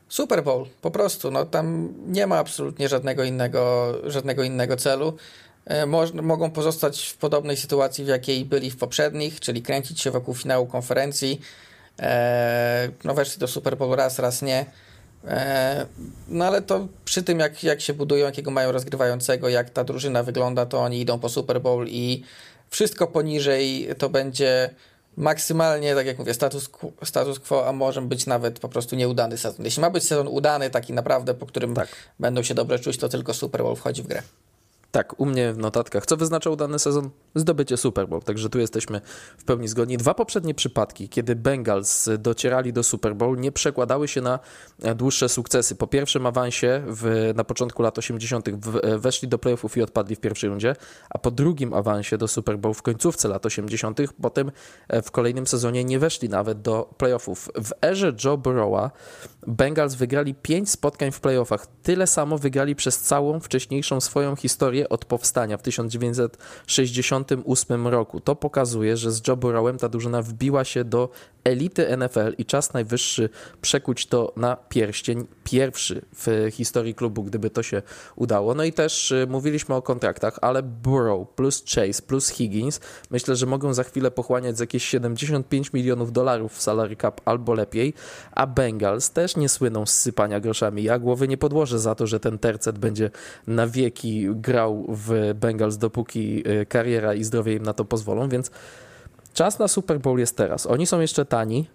Super 0.09 0.43
Bowl, 0.43 0.65
po 0.81 0.91
prostu. 0.91 1.31
No, 1.31 1.45
tam 1.45 1.93
nie 2.07 2.27
ma 2.27 2.37
absolutnie 2.37 2.89
żadnego 2.89 3.23
innego, 3.23 3.93
żadnego 4.03 4.43
innego 4.43 4.77
celu. 4.77 5.17
E, 5.65 5.85
moż, 5.85 6.13
mogą 6.13 6.51
pozostać 6.51 7.07
w 7.07 7.17
podobnej 7.17 7.57
sytuacji, 7.57 8.05
w 8.05 8.07
jakiej 8.07 8.45
byli 8.45 8.71
w 8.71 8.77
poprzednich, 8.77 9.39
czyli 9.39 9.61
kręcić 9.61 10.01
się 10.01 10.11
wokół 10.11 10.35
finału 10.35 10.65
konferencji. 10.65 11.41
E, 11.99 12.89
no 13.03 13.13
weszli 13.13 13.39
do 13.39 13.47
Super 13.47 13.77
Bowl 13.77 13.95
raz, 13.95 14.19
raz 14.19 14.41
nie. 14.41 14.65
E, 15.27 15.85
no 16.27 16.45
ale 16.45 16.61
to 16.61 16.87
przy 17.05 17.23
tym, 17.23 17.39
jak, 17.39 17.63
jak 17.63 17.81
się 17.81 17.93
budują, 17.93 18.25
jakiego 18.25 18.51
mają 18.51 18.71
rozgrywającego, 18.71 19.49
jak 19.49 19.69
ta 19.69 19.83
drużyna 19.83 20.23
wygląda, 20.23 20.65
to 20.65 20.81
oni 20.81 21.01
idą 21.01 21.19
po 21.19 21.29
Super 21.29 21.61
Bowl 21.61 21.87
i 21.87 22.23
wszystko 22.69 23.07
poniżej 23.07 23.89
to 23.97 24.09
będzie 24.09 24.69
maksymalnie, 25.17 25.95
tak 25.95 26.05
jak 26.05 26.19
mówię, 26.19 26.33
status, 26.33 26.69
status 27.03 27.39
quo, 27.39 27.67
a 27.67 27.71
może 27.71 28.01
być 28.01 28.25
nawet 28.25 28.59
po 28.59 28.69
prostu 28.69 28.95
nieudany 28.95 29.37
sezon. 29.37 29.65
Jeśli 29.65 29.81
ma 29.81 29.89
być 29.89 30.03
sezon 30.03 30.27
udany, 30.27 30.69
taki 30.69 30.93
naprawdę, 30.93 31.33
po 31.33 31.45
którym 31.45 31.73
tak. 31.73 31.89
będą 32.19 32.43
się 32.43 32.53
dobrze 32.53 32.79
czuć, 32.79 32.97
to 32.97 33.09
tylko 33.09 33.33
Super 33.33 33.63
Bowl 33.63 33.75
wchodzi 33.75 34.03
w 34.03 34.07
grę. 34.07 34.21
Tak, 34.95 35.19
u 35.19 35.25
mnie 35.25 35.53
w 35.53 35.57
notatkach, 35.57 36.05
co 36.05 36.17
wyznaczał 36.17 36.55
dany 36.55 36.79
sezon? 36.79 37.09
Zdobycie 37.35 37.77
Super 37.77 38.07
Bowl, 38.07 38.21
także 38.21 38.49
tu 38.49 38.59
jesteśmy 38.59 39.01
w 39.37 39.43
pełni 39.43 39.67
zgodni. 39.67 39.97
Dwa 39.97 40.13
poprzednie 40.13 40.53
przypadki, 40.53 41.09
kiedy 41.09 41.35
Bengals 41.35 42.09
docierali 42.17 42.73
do 42.73 42.83
Super 42.83 43.15
Bowl, 43.15 43.37
nie 43.37 43.51
przekładały 43.51 44.07
się 44.07 44.21
na 44.21 44.39
dłuższe 44.95 45.29
sukcesy. 45.29 45.75
Po 45.75 45.87
pierwszym 45.87 46.25
awansie 46.25 46.83
w, 46.87 47.31
na 47.35 47.43
początku 47.43 47.83
lat 47.83 47.97
80. 47.97 48.49
W, 48.49 48.99
weszli 48.99 49.27
do 49.27 49.37
playoffów 49.37 49.77
i 49.77 49.81
odpadli 49.81 50.15
w 50.15 50.19
pierwszej 50.19 50.49
rundzie, 50.49 50.75
a 51.09 51.17
po 51.17 51.31
drugim 51.31 51.73
awansie 51.73 52.17
do 52.17 52.27
Super 52.27 52.59
Bowl 52.59 52.73
w 52.73 52.81
końcówce 52.81 53.27
lat 53.27 53.45
80. 53.45 53.99
potem 54.21 54.51
w 55.03 55.11
kolejnym 55.11 55.47
sezonie 55.47 55.83
nie 55.83 55.99
weszli 55.99 56.29
nawet 56.29 56.61
do 56.61 56.93
playoffów. 56.97 57.49
W 57.55 57.71
erze 57.85 58.13
Joe 58.23 58.37
Burrowa 58.37 58.91
Bengals 59.47 59.95
wygrali 59.95 60.35
pięć 60.35 60.69
spotkań 60.69 61.11
w 61.11 61.19
playoffach. 61.19 61.67
Tyle 61.83 62.07
samo 62.07 62.37
wygrali 62.37 62.75
przez 62.75 62.99
całą 62.99 63.39
wcześniejszą 63.39 64.01
swoją 64.01 64.35
historię 64.35 64.89
od 64.89 65.05
powstania 65.05 65.57
w 65.57 65.61
1968 65.61 67.87
roku. 67.87 68.19
To 68.19 68.35
pokazuje, 68.35 68.97
że 68.97 69.11
z 69.11 69.27
Joe 69.27 69.37
Burrowem 69.37 69.77
ta 69.77 69.89
drużyna 69.89 70.21
wbiła 70.21 70.63
się 70.63 70.83
do 70.83 71.09
elity 71.43 71.97
NFL 71.97 72.33
i 72.37 72.45
czas 72.45 72.73
najwyższy 72.73 73.29
przekuć 73.61 74.05
to 74.05 74.33
na 74.35 74.55
pierścień 74.55 75.27
pierwszy 75.43 76.01
w 76.15 76.47
historii 76.51 76.95
klubu, 76.95 77.23
gdyby 77.23 77.49
to 77.49 77.63
się 77.63 77.81
udało. 78.15 78.55
No 78.55 78.63
i 78.63 78.73
też 78.73 79.11
y, 79.11 79.27
mówiliśmy 79.29 79.75
o 79.75 79.81
kontraktach, 79.81 80.39
ale 80.41 80.63
Burrow 80.63 81.27
plus 81.35 81.63
Chase 81.75 82.01
plus 82.01 82.29
Higgins 82.29 82.79
myślę, 83.11 83.35
że 83.35 83.45
mogą 83.45 83.73
za 83.73 83.83
chwilę 83.83 84.11
pochłaniać 84.11 84.59
jakieś 84.59 84.85
75 84.85 85.73
milionów 85.73 86.11
dolarów 86.11 86.53
w 86.53 86.61
salary 86.61 86.95
cap 86.95 87.21
albo 87.25 87.53
lepiej, 87.53 87.93
a 88.31 88.47
Bengals 88.47 89.11
też 89.11 89.34
nie 89.37 89.49
słyną 89.49 89.85
z 89.85 89.91
sypania 89.91 90.39
groszami. 90.39 90.83
Ja 90.83 90.99
głowy 90.99 91.27
nie 91.27 91.37
podłożę 91.37 91.79
za 91.79 91.95
to, 91.95 92.07
że 92.07 92.19
ten 92.19 92.39
tercet 92.39 92.79
będzie 92.79 93.11
na 93.47 93.67
wieki 93.67 94.27
grał 94.31 94.85
w 94.89 95.33
Bengals, 95.35 95.77
dopóki 95.77 96.43
y, 96.49 96.65
kariera 96.65 97.13
i 97.13 97.23
zdrowie 97.23 97.53
im 97.53 97.63
na 97.63 97.73
to 97.73 97.85
pozwolą, 97.85 98.29
więc 98.29 98.51
Czas 99.35 99.59
na 99.59 99.67
Super 99.67 99.99
Bowl 99.99 100.19
jest 100.19 100.37
teraz. 100.37 100.65
Oni 100.65 100.85
są 100.85 100.99
jeszcze 100.99 101.25
tani. 101.25 101.67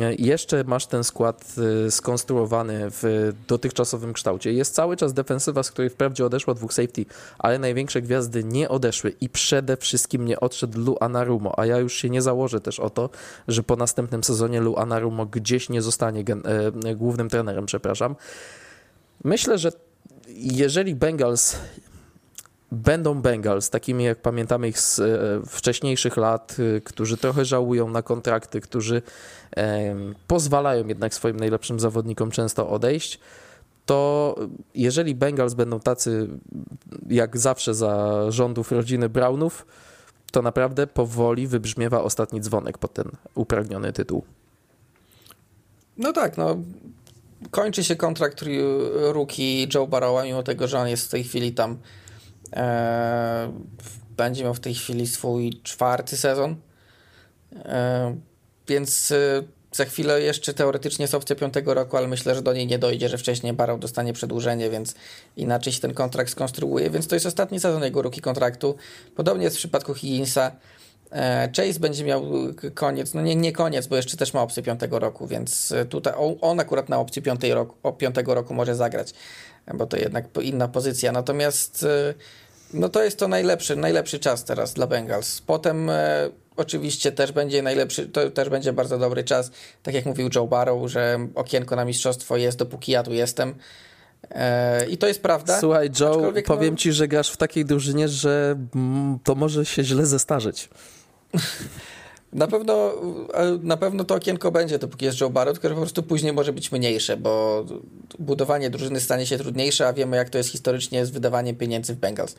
E, 0.00 0.14
jeszcze 0.14 0.64
masz 0.64 0.86
ten 0.86 1.04
skład 1.04 1.54
e, 1.86 1.90
skonstruowany 1.90 2.86
w 2.90 3.32
dotychczasowym 3.48 4.12
kształcie. 4.12 4.52
Jest 4.52 4.74
cały 4.74 4.96
czas 4.96 5.12
defensywa, 5.12 5.62
z 5.62 5.70
której 5.70 5.90
wprawdzie 5.90 6.26
odeszło 6.26 6.54
dwóch 6.54 6.72
safety, 6.72 7.06
ale 7.38 7.58
największe 7.58 8.02
gwiazdy 8.02 8.44
nie 8.44 8.68
odeszły 8.68 9.14
i 9.20 9.28
przede 9.28 9.76
wszystkim 9.76 10.24
nie 10.24 10.40
odszedł 10.40 10.80
Lu 10.80 10.96
Anarumo, 11.00 11.58
a 11.58 11.66
ja 11.66 11.78
już 11.78 11.94
się 11.94 12.10
nie 12.10 12.22
założę 12.22 12.60
też 12.60 12.80
o 12.80 12.90
to, 12.90 13.10
że 13.48 13.62
po 13.62 13.76
następnym 13.76 14.24
sezonie 14.24 14.60
Lu 14.60 14.76
Anarumo 14.76 15.26
gdzieś 15.26 15.68
nie 15.68 15.82
zostanie 15.82 16.24
e, 16.84 16.94
głównym 16.94 17.28
trenerem, 17.28 17.66
przepraszam. 17.66 18.16
Myślę, 19.24 19.58
że 19.58 19.72
jeżeli 20.28 20.94
Bengals 20.94 21.56
będą 22.74 23.22
Bengals, 23.22 23.70
takimi 23.70 24.04
jak 24.04 24.22
pamiętamy 24.22 24.68
ich 24.68 24.80
z 24.80 24.98
e, 24.98 25.06
wcześniejszych 25.46 26.16
lat, 26.16 26.56
e, 26.76 26.80
którzy 26.80 27.16
trochę 27.16 27.44
żałują 27.44 27.90
na 27.90 28.02
kontrakty, 28.02 28.60
którzy 28.60 29.02
pozwalają 30.26 30.86
jednak 30.86 31.14
swoim 31.14 31.36
najlepszym 31.36 31.80
zawodnikom 31.80 32.30
często 32.30 32.68
odejść, 32.70 33.20
to 33.86 34.34
jeżeli 34.74 35.14
Bengals 35.14 35.54
będą 35.54 35.80
tacy 35.80 36.28
jak 37.10 37.38
zawsze 37.38 37.74
za 37.74 38.24
rządów 38.30 38.72
rodziny 38.72 39.08
Brownów, 39.08 39.66
to 40.32 40.42
naprawdę 40.42 40.86
powoli 40.86 41.46
wybrzmiewa 41.46 42.02
ostatni 42.02 42.40
dzwonek 42.40 42.78
pod 42.78 42.92
ten 42.94 43.10
upragniony 43.34 43.92
tytuł. 43.92 44.22
No 45.96 46.12
tak, 46.12 46.36
no 46.36 46.56
kończy 47.50 47.84
się 47.84 47.96
kontrakt 47.96 48.44
rookie 48.94 49.66
Joe 49.74 49.86
Barrowa, 49.86 50.24
mimo 50.24 50.42
tego, 50.42 50.68
że 50.68 50.78
on 50.78 50.88
jest 50.88 51.06
w 51.06 51.10
tej 51.10 51.24
chwili 51.24 51.52
tam 51.52 51.78
e, 52.54 53.52
będzie 54.16 54.44
miał 54.44 54.54
w 54.54 54.60
tej 54.60 54.74
chwili 54.74 55.06
swój 55.06 55.60
czwarty 55.62 56.16
sezon. 56.16 56.56
E, 57.56 58.16
więc 58.68 59.12
e, 59.12 59.42
za 59.72 59.84
chwilę 59.84 60.20
jeszcze 60.20 60.54
teoretycznie 60.54 61.02
jest 61.02 61.14
opcja 61.14 61.36
piątego 61.36 61.74
roku, 61.74 61.96
ale 61.96 62.08
myślę, 62.08 62.34
że 62.34 62.42
do 62.42 62.52
niej 62.52 62.66
nie 62.66 62.78
dojdzie, 62.78 63.08
że 63.08 63.18
wcześniej 63.18 63.52
Barrow 63.52 63.80
dostanie 63.80 64.12
przedłużenie, 64.12 64.70
więc 64.70 64.94
inaczej 65.36 65.72
się 65.72 65.80
ten 65.80 65.94
kontrakt 65.94 66.30
skonstruuje. 66.30 66.90
Więc 66.90 67.06
to 67.06 67.16
jest 67.16 67.26
ostatni 67.26 67.60
sezon 67.60 67.82
jego 67.82 68.02
rookie 68.02 68.20
kontraktu. 68.20 68.76
Podobnie 69.16 69.44
jest 69.44 69.56
w 69.56 69.58
przypadku 69.58 69.94
Higginsa. 69.94 70.52
E, 71.12 71.48
Chase 71.56 71.80
będzie 71.80 72.04
miał 72.04 72.24
koniec, 72.74 73.14
no 73.14 73.22
nie, 73.22 73.36
nie 73.36 73.52
koniec, 73.52 73.86
bo 73.86 73.96
jeszcze 73.96 74.16
też 74.16 74.34
ma 74.34 74.42
opcję 74.42 74.62
piątego 74.62 74.98
roku, 74.98 75.26
więc 75.26 75.72
e, 75.72 75.84
tutaj 75.84 76.12
on 76.40 76.60
akurat 76.60 76.88
na 76.88 76.98
opcji 76.98 77.22
piątej 77.22 77.54
roku, 77.54 77.92
piątego 77.92 78.34
roku 78.34 78.54
może 78.54 78.74
zagrać, 78.74 79.14
bo 79.74 79.86
to 79.86 79.96
jednak 79.96 80.24
inna 80.42 80.68
pozycja. 80.68 81.12
Natomiast 81.12 81.82
e, 81.82 82.14
no 82.74 82.88
to 82.88 83.02
jest 83.02 83.18
to 83.18 83.28
najlepszy, 83.28 83.76
najlepszy 83.76 84.18
czas 84.18 84.44
teraz 84.44 84.74
dla 84.74 84.86
Bengals. 84.86 85.40
Potem 85.40 85.90
oczywiście 86.56 87.12
też 87.12 87.32
będzie 87.32 87.62
najlepszy, 87.62 88.06
to 88.06 88.30
też 88.30 88.48
będzie 88.48 88.72
bardzo 88.72 88.98
dobry 88.98 89.24
czas, 89.24 89.50
tak 89.82 89.94
jak 89.94 90.06
mówił 90.06 90.28
Joe 90.34 90.46
Barrow, 90.46 90.90
że 90.90 91.28
okienko 91.34 91.76
na 91.76 91.84
mistrzostwo 91.84 92.36
jest, 92.36 92.58
dopóki 92.58 92.92
ja 92.92 93.02
tu 93.02 93.12
jestem. 93.12 93.54
I 94.88 94.98
to 94.98 95.06
jest 95.06 95.22
prawda. 95.22 95.60
Słuchaj, 95.60 95.90
Joe, 96.00 96.32
powiem 96.46 96.74
no... 96.74 96.76
ci, 96.76 96.92
że 96.92 97.08
grasz 97.08 97.30
w 97.30 97.36
takiej 97.36 97.64
drużynie, 97.64 98.08
że 98.08 98.56
to 99.24 99.34
może 99.34 99.66
się 99.66 99.84
źle 99.84 100.06
zestarzyć. 100.06 100.68
Na 102.34 102.46
pewno, 102.46 102.92
na 103.62 103.76
pewno 103.76 104.04
to 104.04 104.14
okienko 104.14 104.50
będzie, 104.50 104.78
dopóki 104.78 105.04
jest 105.04 105.20
Joe 105.20 105.30
Barrow, 105.30 105.58
tylko 105.58 105.74
po 105.74 105.80
prostu 105.80 106.02
później 106.02 106.32
może 106.32 106.52
być 106.52 106.72
mniejsze, 106.72 107.16
bo 107.16 107.64
budowanie 108.18 108.70
drużyny 108.70 109.00
stanie 109.00 109.26
się 109.26 109.38
trudniejsze, 109.38 109.88
a 109.88 109.92
wiemy 109.92 110.16
jak 110.16 110.30
to 110.30 110.38
jest 110.38 110.50
historycznie 110.50 111.06
z 111.06 111.10
wydawaniem 111.10 111.56
pieniędzy 111.56 111.94
w 111.94 111.96
Bengals. 111.96 112.34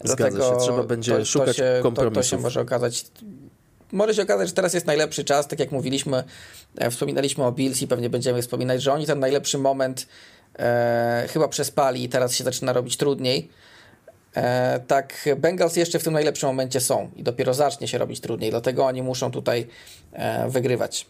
Dlatego 0.00 0.36
Zgadza 0.36 0.54
się, 0.54 0.60
trzeba 0.60 0.82
będzie 0.82 1.18
to, 1.18 1.24
szukać 1.24 1.48
to 1.48 1.62
się, 1.62 1.78
kompromisów. 1.82 2.14
To, 2.14 2.20
to 2.20 2.28
się 2.28 2.38
może 2.38 2.60
okazać 2.60 3.04
może 3.92 4.14
się 4.14 4.22
okazać, 4.22 4.48
że 4.48 4.54
teraz 4.54 4.74
jest 4.74 4.86
najlepszy 4.86 5.24
czas, 5.24 5.48
tak 5.48 5.60
jak 5.60 5.72
mówiliśmy, 5.72 6.24
e, 6.78 6.90
wspominaliśmy 6.90 7.44
o 7.44 7.52
Bills 7.52 7.82
i 7.82 7.88
pewnie 7.88 8.10
będziemy 8.10 8.42
wspominać, 8.42 8.82
że 8.82 8.92
oni 8.92 9.06
ten 9.06 9.18
najlepszy 9.18 9.58
moment 9.58 10.06
e, 10.58 11.28
chyba 11.32 11.48
przespali 11.48 12.04
i 12.04 12.08
teraz 12.08 12.34
się 12.34 12.44
zaczyna 12.44 12.72
robić 12.72 12.96
trudniej. 12.96 13.48
E, 14.36 14.80
tak, 14.86 15.28
Bengals 15.36 15.76
jeszcze 15.76 15.98
w 15.98 16.04
tym 16.04 16.12
najlepszym 16.12 16.48
momencie 16.48 16.80
są 16.80 17.10
i 17.16 17.22
dopiero 17.22 17.54
zacznie 17.54 17.88
się 17.88 17.98
robić 17.98 18.20
trudniej, 18.20 18.50
dlatego 18.50 18.86
oni 18.86 19.02
muszą 19.02 19.30
tutaj 19.30 19.66
e, 20.12 20.48
wygrywać. 20.48 21.06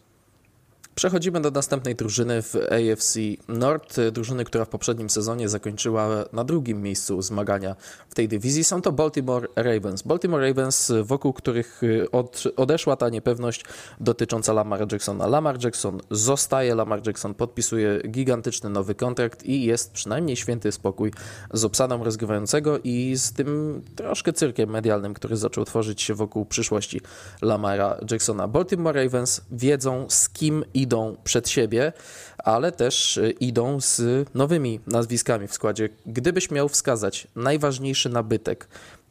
Przechodzimy 0.97 1.41
do 1.41 1.51
następnej 1.51 1.95
drużyny 1.95 2.43
w 2.43 2.55
AFC 2.55 3.19
North, 3.49 3.97
drużyny, 4.13 4.45
która 4.45 4.65
w 4.65 4.69
poprzednim 4.69 5.11
sezonie 5.11 5.49
zakończyła 5.49 6.09
na 6.33 6.45
drugim 6.45 6.83
miejscu 6.83 7.23
zmagania 7.23 7.77
w 8.09 8.15
tej 8.15 8.29
dywizji. 8.29 8.65
Są 8.65 8.83
to 8.83 8.93
Baltimore 8.93 9.49
Ravens. 9.57 10.03
Baltimore 10.03 10.49
Ravens, 10.49 10.93
wokół 11.03 11.33
których 11.33 11.83
y, 11.83 12.11
od, 12.11 12.45
odeszła 12.57 12.97
ta 12.97 13.09
niepewność 13.09 13.65
dotycząca 14.01 14.53
Lamar 14.53 14.93
Jacksona. 14.93 15.27
Lamar 15.27 15.65
Jackson 15.65 16.01
zostaje, 16.11 16.75
Lamar 16.75 17.07
Jackson 17.07 17.35
podpisuje 17.35 18.01
gigantyczny 18.09 18.71
nowy 18.71 18.95
kontrakt 18.95 19.45
i 19.45 19.65
jest 19.65 19.93
przynajmniej 19.93 20.37
święty 20.37 20.73
spokój 20.73 21.13
z 21.53 21.65
obsadą 21.65 22.05
rozgrywającego 22.05 22.79
i 22.85 23.17
z 23.17 23.33
tym 23.33 23.83
troszkę 23.97 24.33
cyrkiem 24.33 24.71
medialnym, 24.71 25.15
który 25.15 25.37
zaczął 25.37 25.65
tworzyć 25.65 26.03
się 26.03 26.15
wokół 26.15 26.47
przyszłości 26.47 27.01
Lamara 27.43 27.99
Jacksona. 28.11 28.49
Baltimore 28.49 29.05
Ravens 29.05 29.41
wiedzą 29.51 30.07
z 30.09 30.29
kim 30.29 30.65
i 30.75 30.86
idą 30.87 31.17
przed 31.25 31.49
siebie, 31.49 31.93
ale 32.39 32.73
też 32.73 33.17
y, 33.17 33.31
idą 33.31 33.81
z 33.81 34.01
nowymi 34.35 34.81
nazwiskami 34.87 35.49
w 35.49 35.53
składzie. 35.53 35.89
Gdybyś 36.07 36.51
miał 36.51 36.69
wskazać 36.69 37.27
najważniejszy 37.37 38.09
nabytek 38.09 38.69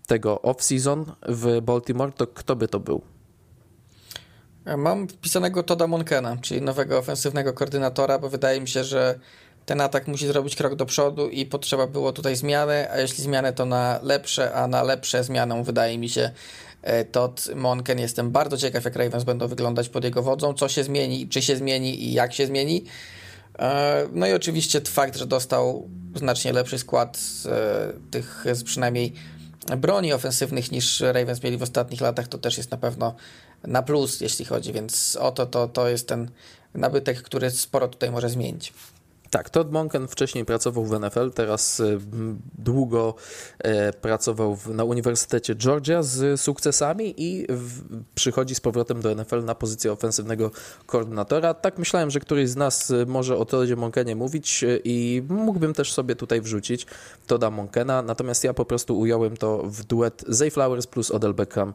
tego 0.07 0.39
off-season 0.43 1.05
w 1.27 1.61
Baltimore, 1.61 2.11
to 2.11 2.27
kto 2.27 2.55
by 2.55 2.67
to 2.67 2.79
był? 2.79 3.01
Mam 4.77 5.07
wpisanego 5.07 5.63
Toda 5.63 5.87
Monkena, 5.87 6.37
czyli 6.41 6.61
nowego 6.61 6.97
ofensywnego 6.97 7.53
koordynatora, 7.53 8.19
bo 8.19 8.29
wydaje 8.29 8.61
mi 8.61 8.67
się, 8.67 8.83
że 8.83 9.19
ten 9.65 9.81
atak 9.81 10.07
musi 10.07 10.27
zrobić 10.27 10.55
krok 10.55 10.75
do 10.75 10.85
przodu 10.85 11.29
i 11.29 11.45
potrzeba 11.45 11.87
było 11.87 12.11
tutaj 12.11 12.35
zmiany, 12.35 12.91
a 12.91 12.97
jeśli 12.97 13.23
zmiany 13.23 13.53
to 13.53 13.65
na 13.65 13.99
lepsze, 14.03 14.53
a 14.53 14.67
na 14.67 14.83
lepsze 14.83 15.23
zmianą 15.23 15.63
wydaje 15.63 15.97
mi 15.97 16.09
się 16.09 16.31
E, 16.74 16.74
Todd 17.11 17.55
Monken. 17.55 17.99
Jestem 17.99 18.31
bardzo 18.31 18.57
ciekaw, 18.57 18.85
jak 18.85 18.95
Ravens 18.95 19.23
będą 19.23 19.47
wyglądać 19.47 19.89
pod 19.89 20.03
jego 20.03 20.23
wodzą, 20.23 20.53
co 20.53 20.69
się 20.69 20.83
zmieni, 20.83 21.29
czy 21.29 21.41
się 21.41 21.55
zmieni 21.55 22.03
i 22.03 22.13
jak 22.13 22.33
się 22.33 22.47
zmieni. 22.47 22.85
E, 23.59 24.07
no 24.11 24.27
i 24.27 24.33
oczywiście 24.33 24.81
fakt, 24.81 25.17
że 25.17 25.25
dostał 25.25 25.89
znacznie 26.15 26.53
lepszy 26.53 26.79
skład 26.79 27.17
z 27.17 27.45
e, 27.45 27.93
tych 28.11 28.45
z 28.53 28.63
przynajmniej 28.63 29.13
broni 29.77 30.13
ofensywnych 30.13 30.71
niż 30.71 30.99
Ravens 30.99 31.43
mieli 31.43 31.57
w 31.57 31.63
ostatnich 31.63 32.01
latach, 32.01 32.27
to 32.27 32.37
też 32.37 32.57
jest 32.57 32.71
na 32.71 32.77
pewno 32.77 33.15
na 33.63 33.81
plus, 33.81 34.21
jeśli 34.21 34.45
chodzi, 34.45 34.73
więc 34.73 35.17
oto 35.21 35.45
to, 35.45 35.67
to 35.67 35.89
jest 35.89 36.07
ten 36.07 36.31
nabytek, 36.73 37.21
który 37.21 37.51
sporo 37.51 37.87
tutaj 37.87 38.11
może 38.11 38.29
zmienić. 38.29 38.73
Tak, 39.29 39.49
Todd 39.49 39.71
Monken 39.71 40.07
wcześniej 40.07 40.45
pracował 40.45 40.85
w 40.85 40.99
NFL, 40.99 41.31
teraz 41.31 41.79
e, 41.79 41.99
długo 42.57 43.15
e, 43.59 43.93
pracował 43.93 44.57
na 44.67 44.83
Uniwersytecie 44.83 45.55
Georgia 45.55 46.03
z 46.03 46.41
sukcesami 46.41 47.13
i 47.17 47.47
przychodzi 48.15 48.55
z 48.55 48.59
powrotem 48.59 49.01
do 49.01 49.15
NFL 49.15 49.43
na 49.43 49.55
pozycję 49.55 49.91
ofensywnego 49.91 50.51
koordynatora. 50.85 51.53
Tak 51.53 51.77
myślałem, 51.77 52.11
że 52.11 52.19
któryś 52.19 52.49
z 52.49 52.55
nas 52.55 52.91
e, 52.91 53.05
może 53.05 53.37
o 53.37 53.45
Toddzie 53.45 53.75
Monkenie 53.75 54.15
mówić 54.15 54.65
i 54.83 55.23
mógłbym 55.29 55.73
też 55.73 55.93
sobie 55.93 56.15
tutaj 56.15 56.41
wrzucić 56.41 56.85
Todda 57.27 57.51
Monkena, 57.51 58.01
natomiast 58.01 58.43
ja 58.43 58.53
po 58.53 58.65
prostu 58.65 58.99
ująłem 58.99 59.37
to 59.37 59.63
w 59.63 59.83
duet 59.83 60.23
Zay 60.27 60.51
Flowers 60.51 60.87
plus 60.87 61.11
Odell 61.11 61.33
Beckham 61.33 61.73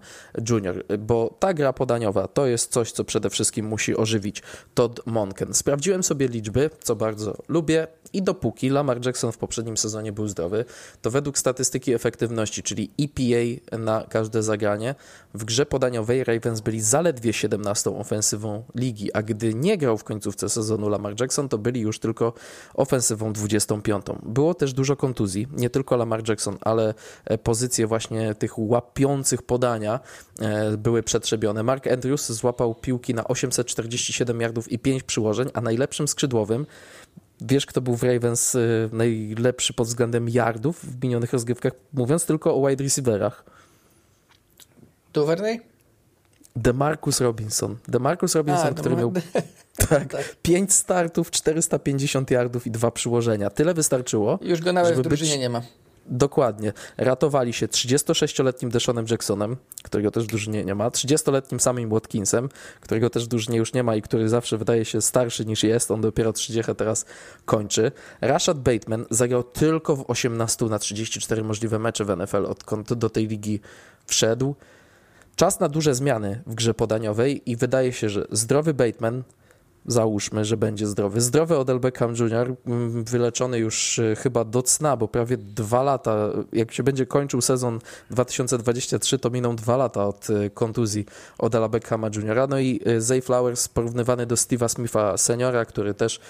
Jr., 0.50 0.84
bo 0.98 1.36
ta 1.38 1.54
gra 1.54 1.72
podaniowa 1.72 2.28
to 2.28 2.46
jest 2.46 2.72
coś, 2.72 2.92
co 2.92 3.04
przede 3.04 3.30
wszystkim 3.30 3.66
musi 3.66 3.96
ożywić 3.96 4.42
Todd 4.74 5.00
Monken. 5.06 5.54
Sprawdziłem 5.54 6.02
sobie 6.02 6.28
liczby, 6.28 6.70
co 6.82 6.96
bardzo 6.96 7.40
lubię 7.50 7.86
i 8.12 8.22
dopóki 8.22 8.70
Lamar 8.70 9.06
Jackson 9.06 9.32
w 9.32 9.38
poprzednim 9.38 9.76
sezonie 9.76 10.12
był 10.12 10.28
zdrowy, 10.28 10.64
to 11.02 11.10
według 11.10 11.38
statystyki 11.38 11.94
efektywności, 11.94 12.62
czyli 12.62 12.90
EPA 13.00 13.78
na 13.78 14.04
każde 14.08 14.42
zagranie, 14.42 14.94
w 15.34 15.44
grze 15.44 15.66
podaniowej 15.66 16.24
Ravens 16.24 16.60
byli 16.60 16.80
zaledwie 16.80 17.32
17 17.32 17.90
ofensywą 17.90 18.62
ligi, 18.74 19.12
a 19.12 19.22
gdy 19.22 19.54
nie 19.54 19.78
grał 19.78 19.98
w 19.98 20.04
końcówce 20.04 20.48
sezonu 20.48 20.88
Lamar 20.88 21.20
Jackson, 21.20 21.48
to 21.48 21.58
byli 21.58 21.80
już 21.80 21.98
tylko 21.98 22.32
ofensywą 22.74 23.32
25. 23.32 24.06
Było 24.22 24.54
też 24.54 24.72
dużo 24.72 24.96
kontuzji, 24.96 25.48
nie 25.52 25.70
tylko 25.70 25.96
Lamar 25.96 26.28
Jackson, 26.28 26.58
ale 26.60 26.94
e, 27.24 27.38
pozycje 27.38 27.86
właśnie 27.86 28.34
tych 28.34 28.58
łapiących 28.58 29.42
podania 29.42 30.00
e, 30.40 30.76
były 30.76 31.02
przetrzebione. 31.02 31.62
Mark 31.62 31.86
Andrews 31.86 32.32
złapał 32.32 32.74
piłki 32.74 33.14
na 33.14 33.24
847 33.24 34.40
yardów 34.40 34.72
i 34.72 34.78
5 34.78 35.02
przyłożeń, 35.02 35.48
a 35.54 35.60
najlepszym 35.60 36.08
skrzydłowym 36.08 36.66
Wiesz, 37.40 37.66
kto 37.66 37.80
był 37.80 37.96
w 37.96 38.02
Ravens 38.02 38.54
y, 38.54 38.88
najlepszy 38.92 39.74
pod 39.74 39.86
względem 39.86 40.28
yardów 40.28 40.84
w 40.84 41.02
minionych 41.02 41.32
rozgrywkach, 41.32 41.72
mówiąc 41.92 42.26
tylko 42.26 42.54
o 42.54 42.68
wide 42.68 42.84
receiverach? 42.84 43.44
Duvernay? 45.12 45.60
DeMarcus 46.56 47.20
Robinson. 47.20 47.76
DeMarcus 47.88 48.34
Robinson, 48.34 48.66
A, 48.66 48.74
który 48.74 48.96
miał 48.96 49.12
tak, 49.88 50.12
tak. 50.12 50.36
5 50.42 50.72
startów, 50.74 51.30
450 51.30 52.30
yardów 52.30 52.66
i 52.66 52.70
dwa 52.70 52.90
przyłożenia. 52.90 53.50
Tyle 53.50 53.74
wystarczyło. 53.74 54.38
Już 54.42 54.60
go 54.60 54.72
nawet 54.72 54.98
w 54.98 55.02
drużynie 55.02 55.30
być... 55.30 55.40
nie 55.40 55.48
ma. 55.48 55.62
Dokładnie. 56.06 56.72
Ratowali 56.96 57.52
się 57.52 57.66
36-letnim 57.66 58.70
Deshanem 58.70 59.06
Jacksonem, 59.10 59.56
którego 59.82 60.10
też 60.10 60.26
drużynie 60.26 60.64
nie 60.64 60.74
ma, 60.74 60.88
30-letnim 60.88 61.58
samym 61.58 61.90
Watkinsem, 61.90 62.48
którego 62.80 63.10
też 63.10 63.26
drużynie 63.26 63.58
już 63.58 63.72
nie 63.72 63.82
ma 63.82 63.96
i 63.96 64.02
który 64.02 64.28
zawsze 64.28 64.58
wydaje 64.58 64.84
się 64.84 65.02
starszy 65.02 65.46
niż 65.46 65.62
jest, 65.62 65.90
on 65.90 66.00
dopiero 66.00 66.32
30 66.32 66.74
teraz 66.74 67.04
kończy. 67.44 67.92
Rashad 68.20 68.58
Bateman 68.58 69.04
zagrał 69.10 69.42
tylko 69.42 69.96
w 69.96 70.10
18 70.10 70.64
na 70.64 70.78
34 70.78 71.44
możliwe 71.44 71.78
mecze 71.78 72.04
w 72.04 72.16
NFL, 72.16 72.46
odkąd 72.46 72.92
do 72.92 73.10
tej 73.10 73.26
ligi 73.26 73.60
wszedł. 74.06 74.54
Czas 75.36 75.60
na 75.60 75.68
duże 75.68 75.94
zmiany 75.94 76.42
w 76.46 76.54
grze 76.54 76.74
podaniowej 76.74 77.50
i 77.50 77.56
wydaje 77.56 77.92
się, 77.92 78.08
że 78.08 78.26
zdrowy 78.30 78.74
Bateman 78.74 79.22
załóżmy, 79.86 80.44
że 80.44 80.56
będzie 80.56 80.86
zdrowy. 80.86 81.20
Zdrowy 81.20 81.58
Odell 81.58 81.80
Beckham 81.80 82.14
Jr., 82.14 82.54
mm, 82.66 83.04
wyleczony 83.04 83.58
już 83.58 83.98
y, 83.98 84.16
chyba 84.18 84.44
do 84.44 84.62
cna, 84.62 84.96
bo 84.96 85.08
prawie 85.08 85.36
dwa 85.36 85.82
lata, 85.82 86.16
jak 86.52 86.72
się 86.72 86.82
będzie 86.82 87.06
kończył 87.06 87.40
sezon 87.40 87.78
2023, 88.10 89.18
to 89.18 89.30
miną 89.30 89.56
dwa 89.56 89.76
lata 89.76 90.06
od 90.06 90.30
y, 90.30 90.50
kontuzji 90.50 91.06
Odella 91.38 91.68
Beckhama 91.68 92.08
Jr. 92.08 92.48
No 92.48 92.58
i 92.58 92.80
y, 92.86 93.00
Zay 93.00 93.22
Flowers 93.22 93.68
porównywany 93.68 94.26
do 94.26 94.34
Steve'a 94.34 94.68
Smitha 94.68 95.16
seniora, 95.16 95.64
który 95.64 95.94
też 95.94 96.20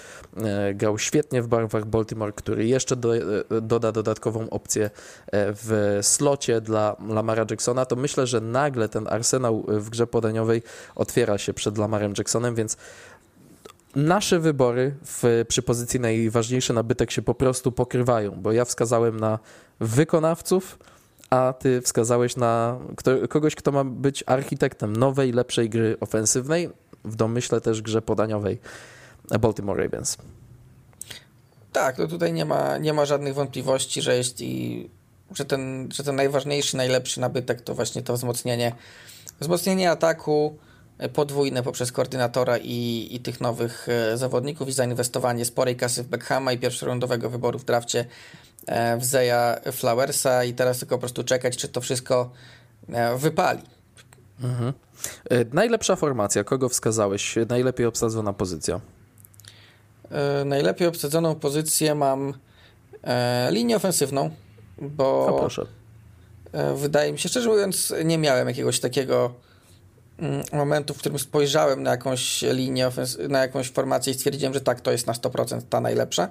grał 0.73 0.97
świetnie 0.97 1.41
w 1.41 1.47
barwach 1.47 1.85
Baltimore, 1.85 2.31
który 2.31 2.67
jeszcze 2.67 2.95
do, 2.95 3.13
doda 3.61 3.91
dodatkową 3.91 4.49
opcję 4.49 4.89
w 5.33 5.99
slocie 6.01 6.61
dla 6.61 6.95
Lamara 7.09 7.45
Jacksona, 7.49 7.85
to 7.85 7.95
myślę, 7.95 8.27
że 8.27 8.41
nagle 8.41 8.89
ten 8.89 9.07
arsenał 9.07 9.65
w 9.67 9.89
grze 9.89 10.07
podaniowej 10.07 10.63
otwiera 10.95 11.37
się 11.37 11.53
przed 11.53 11.77
Lamarem 11.77 12.13
Jacksonem, 12.17 12.55
więc 12.55 12.77
nasze 13.95 14.39
wybory 14.39 14.95
w, 15.05 15.45
przy 15.47 15.61
pozycji 15.61 15.99
najważniejszy 15.99 16.73
nabytek 16.73 17.11
się 17.11 17.21
po 17.21 17.35
prostu 17.35 17.71
pokrywają, 17.71 18.31
bo 18.31 18.51
ja 18.51 18.65
wskazałem 18.65 19.19
na 19.19 19.39
wykonawców, 19.79 20.79
a 21.29 21.53
ty 21.59 21.81
wskazałeś 21.81 22.35
na 22.35 22.79
kto, 22.97 23.27
kogoś, 23.27 23.55
kto 23.55 23.71
ma 23.71 23.83
być 23.83 24.23
architektem 24.27 24.95
nowej, 24.95 25.31
lepszej 25.31 25.69
gry 25.69 25.97
ofensywnej, 25.99 26.69
w 27.05 27.15
domyśle 27.15 27.61
też 27.61 27.81
grze 27.81 28.01
podaniowej 28.01 28.59
Baltimore 29.39 29.83
Ravens. 29.83 30.17
Tak, 31.71 31.97
to 31.97 32.07
tutaj 32.07 32.33
nie 32.33 32.45
ma, 32.45 32.77
nie 32.77 32.93
ma 32.93 33.05
żadnych 33.05 33.33
wątpliwości, 33.33 34.01
że 34.01 34.17
jeśli 34.17 34.89
że 35.35 35.45
ten, 35.45 35.89
że 35.93 36.03
ten 36.03 36.15
najważniejszy, 36.15 36.77
najlepszy 36.77 37.19
nabytek 37.19 37.61
to 37.61 37.75
właśnie 37.75 38.01
to 38.01 38.13
wzmocnienie, 38.13 38.75
wzmocnienie 39.39 39.91
ataku, 39.91 40.57
podwójne 41.09 41.63
poprzez 41.63 41.91
koordynatora 41.91 42.57
i, 42.57 43.07
i 43.11 43.19
tych 43.19 43.41
nowych 43.41 43.87
e, 43.89 44.17
zawodników 44.17 44.69
i 44.69 44.71
zainwestowanie 44.71 45.45
sporej 45.45 45.75
kasy 45.75 46.03
w 46.03 46.07
Beckhama 46.07 46.51
i 46.51 46.57
pierwszorundowego 46.57 47.29
wyboru 47.29 47.59
w 47.59 47.65
drafcie 47.65 48.05
e, 48.65 48.97
w 48.97 49.05
Zeya 49.05 49.71
Flowersa 49.71 50.43
i 50.43 50.53
teraz 50.53 50.79
tylko 50.79 50.95
po 50.95 50.99
prostu 50.99 51.23
czekać, 51.23 51.57
czy 51.57 51.67
to 51.67 51.81
wszystko 51.81 52.31
e, 52.89 53.17
wypali. 53.17 53.61
Mhm. 54.43 54.73
Najlepsza 55.53 55.95
formacja, 55.95 56.43
kogo 56.43 56.69
wskazałeś? 56.69 57.35
Najlepiej 57.49 57.85
obsadzona 57.85 58.33
pozycja? 58.33 58.79
Najlepiej 60.45 60.87
obsadzoną 60.87 61.35
pozycję 61.35 61.95
mam 61.95 62.33
linię 63.49 63.75
ofensywną, 63.75 64.29
bo 64.81 65.25
o, 65.25 65.39
proszę. 65.39 65.65
wydaje 66.75 67.11
mi 67.11 67.19
się, 67.19 67.29
szczerze 67.29 67.49
mówiąc, 67.49 67.93
nie 68.05 68.17
miałem 68.17 68.47
jakiegoś 68.47 68.79
takiego 68.79 69.33
momentu, 70.53 70.93
w 70.93 70.97
którym 70.97 71.19
spojrzałem 71.19 71.83
na 71.83 71.91
jakąś 71.91 72.41
linię, 72.41 72.89
na 73.29 73.39
jakąś 73.39 73.69
formację 73.69 74.13
i 74.13 74.15
stwierdziłem, 74.15 74.53
że 74.53 74.61
tak, 74.61 74.81
to 74.81 74.91
jest 74.91 75.07
na 75.07 75.13
100% 75.13 75.61
ta 75.69 75.81
najlepsza. 75.81 76.29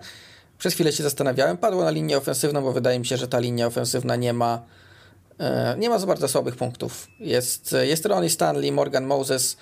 Przez 0.58 0.74
chwilę 0.74 0.92
się 0.92 1.02
zastanawiałem, 1.02 1.56
padło 1.56 1.84
na 1.84 1.90
linię 1.90 2.18
ofensywną, 2.18 2.62
bo 2.62 2.72
wydaje 2.72 2.98
mi 2.98 3.06
się, 3.06 3.16
że 3.16 3.28
ta 3.28 3.38
linia 3.38 3.66
ofensywna 3.66 4.16
nie 4.16 4.32
ma 4.32 4.62
e, 5.38 5.76
nie 5.78 5.88
ma 5.88 5.98
za 5.98 6.06
bardzo 6.06 6.28
słabych 6.28 6.56
punktów. 6.56 7.08
Jest, 7.20 7.74
jest 7.82 8.06
Ronnie 8.06 8.30
Stanley, 8.30 8.72
Morgan 8.72 9.04
Moses, 9.04 9.56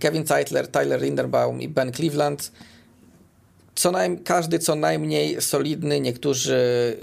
Kevin 0.00 0.26
Zeitler, 0.26 0.68
Tyler 0.68 1.02
Linderbaum 1.02 1.60
i 1.60 1.68
Ben 1.68 1.92
Cleveland. 1.92 2.52
Co 3.74 3.90
najm 3.90 4.24
każdy 4.24 4.58
co 4.58 4.74
najmniej 4.74 5.42
solidny, 5.42 6.00
niektórzy 6.00 6.96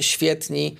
świetni. 0.00 0.76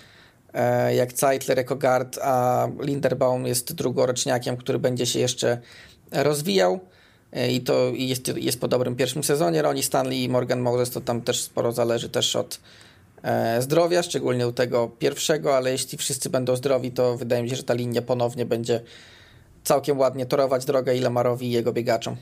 E, 0.56 0.94
jak 0.94 1.12
Zeitler 1.12 1.58
jako 1.58 1.76
guard, 1.76 2.18
a 2.22 2.68
Linderbaum 2.80 3.46
jest 3.46 3.72
drugoroczniakiem, 3.72 4.56
który 4.56 4.78
będzie 4.78 5.06
się 5.06 5.18
jeszcze 5.18 5.58
rozwijał 6.12 6.80
e, 7.32 7.52
i 7.52 7.60
to 7.60 7.92
jest, 7.94 8.28
jest 8.36 8.60
po 8.60 8.68
dobrym 8.68 8.96
pierwszym 8.96 9.24
sezonie. 9.24 9.62
Ronnie 9.62 9.82
Stanley 9.82 10.22
i 10.22 10.28
Morgan 10.28 10.60
Moses 10.60 10.90
to 10.90 11.00
tam 11.00 11.22
też 11.22 11.42
sporo 11.42 11.72
zależy 11.72 12.08
też 12.08 12.36
od 12.36 12.60
e, 13.22 13.62
zdrowia, 13.62 14.02
szczególnie 14.02 14.48
u 14.48 14.52
tego 14.52 14.88
pierwszego, 14.98 15.56
ale 15.56 15.72
jeśli 15.72 15.98
wszyscy 15.98 16.30
będą 16.30 16.56
zdrowi, 16.56 16.90
to 16.90 17.16
wydaje 17.16 17.42
mi 17.42 17.50
się, 17.50 17.56
że 17.56 17.62
ta 17.62 17.74
linia 17.74 18.02
ponownie 18.02 18.46
będzie 18.46 18.80
całkiem 19.64 19.98
ładnie 19.98 20.26
torować 20.26 20.64
drogę 20.64 20.96
i 20.96 21.00
Lamarowi 21.00 21.46
i 21.46 21.50
jego 21.50 21.72
biegaczom. 21.72 22.16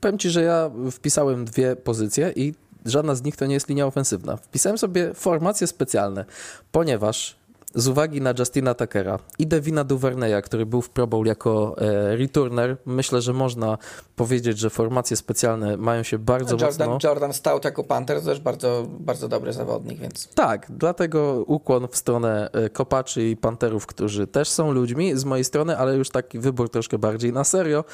Powiem 0.00 0.18
Ci, 0.18 0.30
że 0.30 0.42
ja 0.42 0.70
wpisałem 0.92 1.44
dwie 1.44 1.76
pozycje 1.76 2.32
i 2.36 2.54
żadna 2.84 3.14
z 3.14 3.22
nich 3.22 3.36
to 3.36 3.46
nie 3.46 3.54
jest 3.54 3.68
linia 3.68 3.86
ofensywna. 3.86 4.36
Wpisałem 4.36 4.78
sobie 4.78 5.14
formacje 5.14 5.66
specjalne, 5.66 6.24
ponieważ 6.72 7.36
z 7.74 7.88
uwagi 7.88 8.20
na 8.20 8.34
Justina 8.38 8.74
Tuckera 8.74 9.18
i 9.38 9.46
Devina 9.46 9.84
Duverneya, 9.84 10.42
który 10.42 10.66
był 10.66 10.82
w 10.82 10.90
Pro 10.90 11.06
Bowl 11.06 11.26
jako 11.26 11.76
e, 11.78 12.16
returner, 12.16 12.76
myślę, 12.86 13.22
że 13.22 13.32
można 13.32 13.78
powiedzieć, 14.16 14.58
że 14.58 14.70
formacje 14.70 15.16
specjalne 15.16 15.76
mają 15.76 16.02
się 16.02 16.18
bardzo 16.18 16.56
Jordan, 16.56 16.90
mocno... 16.90 17.08
Jordan 17.08 17.32
Stout 17.32 17.64
jako 17.64 17.84
Panther 17.84 18.22
też 18.22 18.40
bardzo, 18.40 18.86
bardzo 18.88 19.28
dobry 19.28 19.52
zawodnik, 19.52 19.98
więc... 19.98 20.28
Tak, 20.34 20.66
dlatego 20.70 21.44
ukłon 21.46 21.88
w 21.88 21.96
stronę 21.96 22.50
e, 22.52 22.70
kopaczy 22.70 23.28
i 23.28 23.36
panterów, 23.36 23.86
którzy 23.86 24.26
też 24.26 24.48
są 24.48 24.72
ludźmi 24.72 25.18
z 25.18 25.24
mojej 25.24 25.44
strony, 25.44 25.78
ale 25.78 25.96
już 25.96 26.10
taki 26.10 26.38
wybór 26.38 26.70
troszkę 26.70 26.98
bardziej 26.98 27.32
na 27.32 27.44
serio, 27.44 27.84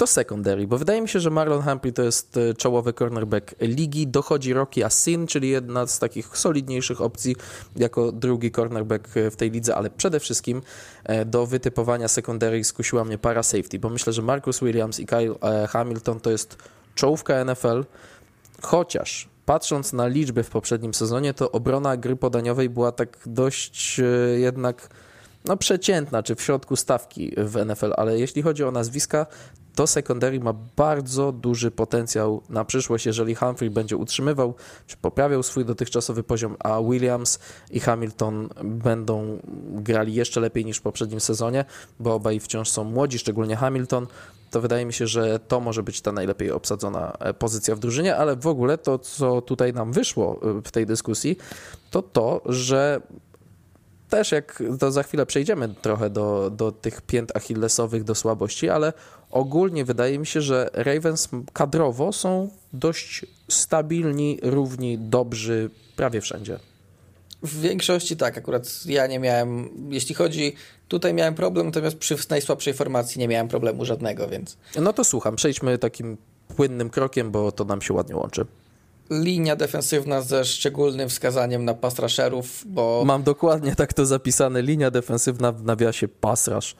to 0.00 0.06
secondary, 0.06 0.66
bo 0.66 0.78
wydaje 0.78 1.02
mi 1.02 1.08
się, 1.08 1.20
że 1.20 1.30
Marlon 1.30 1.62
Humphrey 1.62 1.92
to 1.92 2.02
jest 2.02 2.36
e, 2.36 2.54
czołowy 2.54 2.92
cornerback 2.92 3.54
ligi, 3.60 4.06
dochodzi 4.06 4.52
Rocky 4.52 4.84
Asin, 4.84 5.26
czyli 5.26 5.48
jedna 5.48 5.86
z 5.86 5.98
takich 5.98 6.38
solidniejszych 6.38 7.00
opcji 7.00 7.36
jako 7.76 8.12
drugi 8.12 8.50
cornerback 8.50 9.08
w 9.30 9.36
tej 9.36 9.50
lidze, 9.50 9.76
ale 9.76 9.90
przede 9.90 10.20
wszystkim 10.20 10.62
e, 11.04 11.24
do 11.24 11.46
wytypowania 11.46 12.08
secondary 12.08 12.64
skusiła 12.64 13.04
mnie 13.04 13.18
para 13.18 13.42
safety, 13.42 13.78
bo 13.78 13.88
myślę, 13.88 14.12
że 14.12 14.22
Marcus 14.22 14.60
Williams 14.60 15.00
i 15.00 15.06
Kyle 15.06 15.34
e, 15.42 15.66
Hamilton 15.66 16.20
to 16.20 16.30
jest 16.30 16.56
czołówka 16.94 17.44
NFL, 17.44 17.84
chociaż 18.62 19.28
patrząc 19.46 19.92
na 19.92 20.06
liczby 20.06 20.42
w 20.42 20.50
poprzednim 20.50 20.94
sezonie, 20.94 21.34
to 21.34 21.52
obrona 21.52 21.96
gry 21.96 22.16
podaniowej 22.16 22.68
była 22.68 22.92
tak 22.92 23.18
dość 23.26 24.00
jednak 24.36 24.88
no, 25.44 25.56
przeciętna, 25.56 26.22
czy 26.22 26.34
w 26.34 26.42
środku 26.42 26.76
stawki 26.76 27.32
w 27.36 27.64
NFL, 27.66 27.92
ale 27.96 28.18
jeśli 28.18 28.42
chodzi 28.42 28.64
o 28.64 28.70
nazwiska, 28.70 29.26
to 29.74 29.86
secondary 29.86 30.40
ma 30.40 30.52
bardzo 30.76 31.32
duży 31.32 31.70
potencjał 31.70 32.42
na 32.48 32.64
przyszłość, 32.64 33.06
jeżeli 33.06 33.34
Humphrey 33.34 33.70
będzie 33.70 33.96
utrzymywał 33.96 34.54
czy 34.86 34.96
poprawiał 34.96 35.42
swój 35.42 35.64
dotychczasowy 35.64 36.22
poziom, 36.22 36.56
a 36.58 36.80
Williams 36.82 37.38
i 37.70 37.80
Hamilton 37.80 38.48
będą 38.64 39.38
grali 39.72 40.14
jeszcze 40.14 40.40
lepiej 40.40 40.64
niż 40.64 40.78
w 40.78 40.82
poprzednim 40.82 41.20
sezonie, 41.20 41.64
bo 42.00 42.14
obaj 42.14 42.40
wciąż 42.40 42.68
są 42.68 42.84
młodzi, 42.84 43.18
szczególnie 43.18 43.56
Hamilton, 43.56 44.06
to 44.50 44.60
wydaje 44.60 44.86
mi 44.86 44.92
się, 44.92 45.06
że 45.06 45.38
to 45.38 45.60
może 45.60 45.82
być 45.82 46.00
ta 46.00 46.12
najlepiej 46.12 46.50
obsadzona 46.50 47.12
e, 47.18 47.34
pozycja 47.34 47.74
w 47.76 47.78
drużynie, 47.78 48.16
ale 48.16 48.36
w 48.36 48.46
ogóle 48.46 48.78
to, 48.78 48.98
co 48.98 49.42
tutaj 49.42 49.72
nam 49.72 49.92
wyszło 49.92 50.40
e, 50.42 50.62
w 50.62 50.70
tej 50.70 50.86
dyskusji, 50.86 51.36
to 51.90 52.02
to, 52.02 52.42
że 52.46 53.00
też 54.10 54.32
jak 54.32 54.62
to 54.78 54.92
za 54.92 55.02
chwilę 55.02 55.26
przejdziemy 55.26 55.68
trochę 55.82 56.10
do, 56.10 56.50
do 56.50 56.72
tych 56.72 57.02
pięt 57.02 57.36
achillesowych, 57.36 58.04
do 58.04 58.14
słabości, 58.14 58.68
ale 58.68 58.92
ogólnie 59.30 59.84
wydaje 59.84 60.18
mi 60.18 60.26
się, 60.26 60.40
że 60.40 60.70
Ravens 60.72 61.28
kadrowo 61.52 62.12
są 62.12 62.50
dość 62.72 63.26
stabilni, 63.48 64.38
równi, 64.42 64.98
dobrzy 64.98 65.70
prawie 65.96 66.20
wszędzie. 66.20 66.58
W 67.42 67.60
większości 67.60 68.16
tak, 68.16 68.38
akurat 68.38 68.86
ja 68.86 69.06
nie 69.06 69.18
miałem, 69.18 69.68
jeśli 69.90 70.14
chodzi, 70.14 70.54
tutaj 70.88 71.14
miałem 71.14 71.34
problem, 71.34 71.66
natomiast 71.66 71.96
przy 71.96 72.16
najsłabszej 72.30 72.74
formacji 72.74 73.18
nie 73.18 73.28
miałem 73.28 73.48
problemu 73.48 73.84
żadnego, 73.84 74.28
więc... 74.28 74.56
No 74.80 74.92
to 74.92 75.04
słucham, 75.04 75.36
przejdźmy 75.36 75.78
takim 75.78 76.16
płynnym 76.56 76.90
krokiem, 76.90 77.30
bo 77.30 77.52
to 77.52 77.64
nam 77.64 77.82
się 77.82 77.94
ładnie 77.94 78.16
łączy 78.16 78.46
linia 79.10 79.56
defensywna 79.56 80.22
ze 80.22 80.44
szczególnym 80.44 81.08
wskazaniem 81.08 81.64
na 81.64 81.74
pass 81.74 81.98
rusherów, 81.98 82.62
bo... 82.66 83.02
Mam 83.06 83.22
dokładnie 83.22 83.76
tak 83.76 83.92
to 83.92 84.06
zapisane, 84.06 84.62
linia 84.62 84.90
defensywna 84.90 85.52
w 85.52 85.64
nawiasie 85.64 86.08
pass 86.08 86.48
rush. 86.48 86.74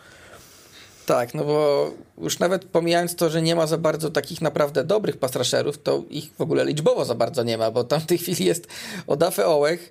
Tak, 1.07 1.35
no 1.35 1.45
bo 1.45 1.91
już 2.19 2.39
nawet 2.39 2.65
pomijając 2.65 3.17
to, 3.17 3.31
że 3.31 3.43
nie 3.43 3.57
ma 3.57 3.67
za 3.67 3.79
bardzo 3.79 4.11
takich 4.11 4.41
naprawdę 4.41 4.85
dobrych 4.85 5.17
pass 5.17 5.37
rusherów, 5.37 5.79
to 5.83 6.03
ich 6.11 6.31
w 6.39 6.41
ogóle 6.41 6.65
liczbowo 6.65 7.05
za 7.05 7.15
bardzo 7.15 7.43
nie 7.43 7.59
ma, 7.59 7.71
bo 7.71 7.85
tam 7.85 8.01
w 8.01 8.07
tej 8.07 8.19
chwili 8.19 8.45
jest 8.45 8.67
Odafe 9.07 9.47
Ołech, 9.47 9.91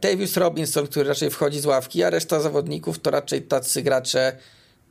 Tavius 0.00 0.36
Robinson, 0.36 0.86
który 0.86 1.08
raczej 1.08 1.30
wchodzi 1.30 1.60
z 1.60 1.66
ławki, 1.66 2.02
a 2.02 2.10
reszta 2.10 2.40
zawodników 2.40 2.98
to 2.98 3.10
raczej 3.10 3.42
tacy 3.42 3.82
gracze 3.82 4.36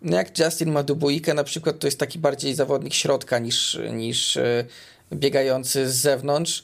no 0.02 0.18
jak 0.18 0.40
Justin 0.40 0.72
Madubuike 0.72 1.34
na 1.34 1.44
przykład, 1.44 1.80
to 1.80 1.88
jest 1.88 2.00
taki 2.00 2.20
bardziej 2.20 2.56
zawodnik 2.56 2.94
środka 2.94 3.40
niż, 3.40 3.80
niż 3.92 4.38
e, 4.38 4.66
biegający 5.14 5.90
z 5.90 5.96
zewnątrz. 5.96 6.64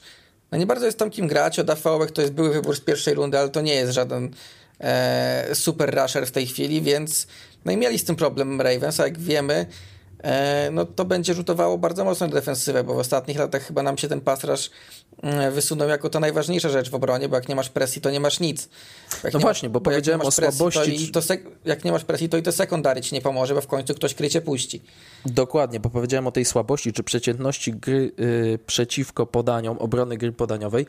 No 0.52 0.58
nie 0.58 0.66
bardzo 0.66 0.86
jest 0.86 0.98
tam 0.98 1.10
kim 1.10 1.26
grać. 1.26 1.58
Oda 1.58 1.74
Fałek 1.74 2.10
to 2.10 2.20
jest 2.20 2.32
były 2.32 2.52
wybór 2.52 2.76
z 2.76 2.80
pierwszej 2.80 3.14
rundy, 3.14 3.38
ale 3.38 3.48
to 3.48 3.60
nie 3.60 3.74
jest 3.74 3.92
żaden 3.92 4.30
e, 4.80 5.54
super 5.54 6.02
rusher 6.02 6.26
w 6.26 6.30
tej 6.30 6.46
chwili, 6.46 6.82
więc 6.82 7.26
no 7.64 7.72
i 7.72 7.76
mieli 7.76 7.98
z 7.98 8.04
tym 8.04 8.16
problem 8.16 8.60
Ravens, 8.60 9.00
a 9.00 9.04
jak 9.04 9.18
wiemy, 9.18 9.66
no 10.72 10.84
to 10.84 11.04
będzie 11.04 11.34
rzutowało 11.34 11.78
bardzo 11.78 12.04
mocno 12.04 12.26
na 12.26 12.32
defensywę, 12.32 12.84
bo 12.84 12.94
w 12.94 12.98
ostatnich 12.98 13.38
latach 13.38 13.62
chyba 13.62 13.82
nam 13.82 13.98
się 13.98 14.08
ten 14.08 14.20
pasraż 14.20 14.70
mm, 15.22 15.52
wysunął 15.52 15.88
jako 15.88 16.10
ta 16.10 16.20
najważniejsza 16.20 16.68
rzecz 16.68 16.90
w 16.90 16.94
obronie, 16.94 17.28
bo 17.28 17.36
jak 17.36 17.48
nie 17.48 17.54
masz 17.54 17.68
presji, 17.68 18.02
to 18.02 18.10
nie 18.10 18.20
masz 18.20 18.40
nic. 18.40 18.68
Jak 19.24 19.34
no 19.34 19.40
właśnie, 19.40 19.68
bo, 19.68 19.80
bo 19.80 19.90
powiedziałem 19.90 20.20
o 20.20 20.30
słabości. 20.30 20.80
Presji, 20.80 21.10
to, 21.10 21.22
to 21.22 21.34
jak 21.64 21.84
nie 21.84 21.92
masz 21.92 22.04
presji, 22.04 22.28
to 22.28 22.36
i 22.36 22.42
to 22.42 22.52
sekundary 22.52 23.00
ci 23.00 23.14
nie 23.14 23.20
pomoże, 23.20 23.54
bo 23.54 23.60
w 23.60 23.66
końcu 23.66 23.94
ktoś 23.94 24.14
krycie 24.14 24.40
puści. 24.40 24.82
Dokładnie, 25.26 25.80
bo 25.80 25.90
powiedziałem 25.90 26.26
o 26.26 26.32
tej 26.32 26.44
słabości 26.44 26.92
czy 26.92 27.02
przeciętności 27.02 27.72
gry 27.72 28.12
yy, 28.18 28.58
przeciwko 28.66 29.26
podaniom, 29.26 29.78
obrony 29.78 30.16
gry 30.16 30.32
podaniowej 30.32 30.86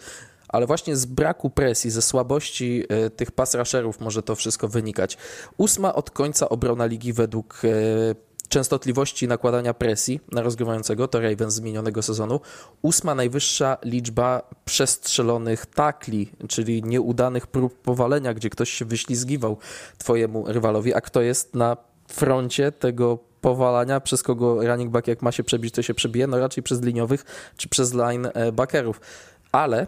ale 0.47 0.67
właśnie 0.67 0.95
z 0.95 1.05
braku 1.05 1.49
presji, 1.49 1.91
ze 1.91 2.01
słabości 2.01 2.83
y, 3.05 3.09
tych 3.09 3.31
pass 3.31 3.55
rusherów 3.55 3.99
może 3.99 4.23
to 4.23 4.35
wszystko 4.35 4.67
wynikać. 4.67 5.17
Ósma 5.57 5.95
od 5.95 6.11
końca 6.11 6.49
obrona 6.49 6.85
ligi 6.85 7.13
według 7.13 7.61
y, 7.63 8.15
częstotliwości 8.49 9.27
nakładania 9.27 9.73
presji 9.73 10.19
na 10.31 10.41
rozgrywającego, 10.41 11.07
to 11.07 11.21
Ravens 11.21 11.53
z 11.53 11.61
minionego 11.61 12.01
sezonu. 12.01 12.39
Ósma 12.81 13.15
najwyższa 13.15 13.77
liczba 13.83 14.49
przestrzelonych 14.65 15.65
takli, 15.65 16.31
czyli 16.49 16.83
nieudanych 16.83 17.47
prób 17.47 17.81
powalenia, 17.81 18.33
gdzie 18.33 18.49
ktoś 18.49 18.69
się 18.69 18.85
wyślizgiwał 18.85 19.57
twojemu 19.97 20.45
rywalowi, 20.47 20.93
a 20.93 21.01
kto 21.01 21.21
jest 21.21 21.55
na 21.55 21.77
froncie 22.07 22.71
tego 22.71 23.19
powalania, 23.41 23.99
przez 23.99 24.23
kogo 24.23 24.67
running 24.67 24.91
back 24.91 25.07
jak 25.07 25.21
ma 25.21 25.31
się 25.31 25.43
przebić, 25.43 25.75
to 25.75 25.81
się 25.81 25.93
przebije, 25.93 26.27
no 26.27 26.39
raczej 26.39 26.63
przez 26.63 26.81
liniowych 26.81 27.25
czy 27.57 27.69
przez 27.69 27.93
linebackerów. 27.93 29.01
Ale 29.51 29.87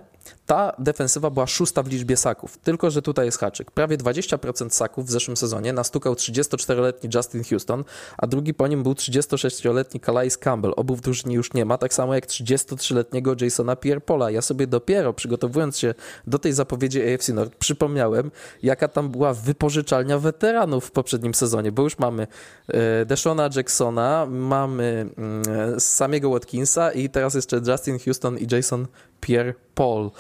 ta 0.50 0.74
defensywa 0.80 1.30
była 1.30 1.47
szósta 1.47 1.84
w 1.84 1.88
liczbie 1.88 2.18
saków, 2.18 2.58
tylko 2.58 2.91
że 2.91 3.02
tutaj 3.02 3.26
jest 3.26 3.39
haczyk. 3.39 3.72
Prawie 3.72 3.97
20% 3.97 4.70
saków 4.70 5.06
w 5.06 5.12
zeszłym 5.12 5.38
sezonie 5.38 5.74
nastukał 5.74 6.14
34-letni 6.14 7.10
Justin 7.16 7.43
Houston, 7.43 7.84
a 8.18 8.28
drugi 8.28 8.54
po 8.54 8.68
nim 8.68 8.84
był 8.84 8.93
36-letni 8.93 10.00
Calais 10.00 10.38
Campbell. 10.38 10.74
Obu 10.76 10.95
w 10.95 11.02
drużynie 11.02 11.36
już 11.36 11.54
nie 11.54 11.66
ma, 11.66 11.78
tak 11.78 11.93
samo 11.93 12.16
jak 12.16 12.26
33-letniego 12.26 13.43
Jasona 13.43 13.76
Pierpola. 13.76 14.32
Ja 14.32 14.41
sobie 14.41 14.68
dopiero 14.68 15.14
przygotowując 15.14 15.78
się 15.78 15.93
do 16.28 16.39
tej 16.39 16.54
zapowiedzi 16.54 17.14
AFC 17.14 17.30
North 17.34 17.56
przypomniałem, 17.56 18.32
jaka 18.64 18.88
tam 18.88 19.10
była 19.10 19.34
wypożyczalnia 19.34 20.20
weteranów 20.20 20.86
w 20.86 20.91
poprzednim 20.91 21.34
sezonie, 21.34 21.72
bo 21.72 21.84
już 21.84 22.00
mamy 22.00 22.28
e, 22.68 23.06
Deshona 23.06 23.50
Jacksona, 23.56 24.28
mamy 24.30 25.10
mm, 25.18 25.80
samego 25.80 26.30
Watkinsa 26.30 26.91
i 26.91 27.10
teraz 27.10 27.34
jeszcze 27.34 27.62
Justin 27.68 28.00
Houston 28.00 28.38
i 28.38 28.47
Jason 28.52 28.88
Pierre 29.22 29.54
Paul. 29.76 30.12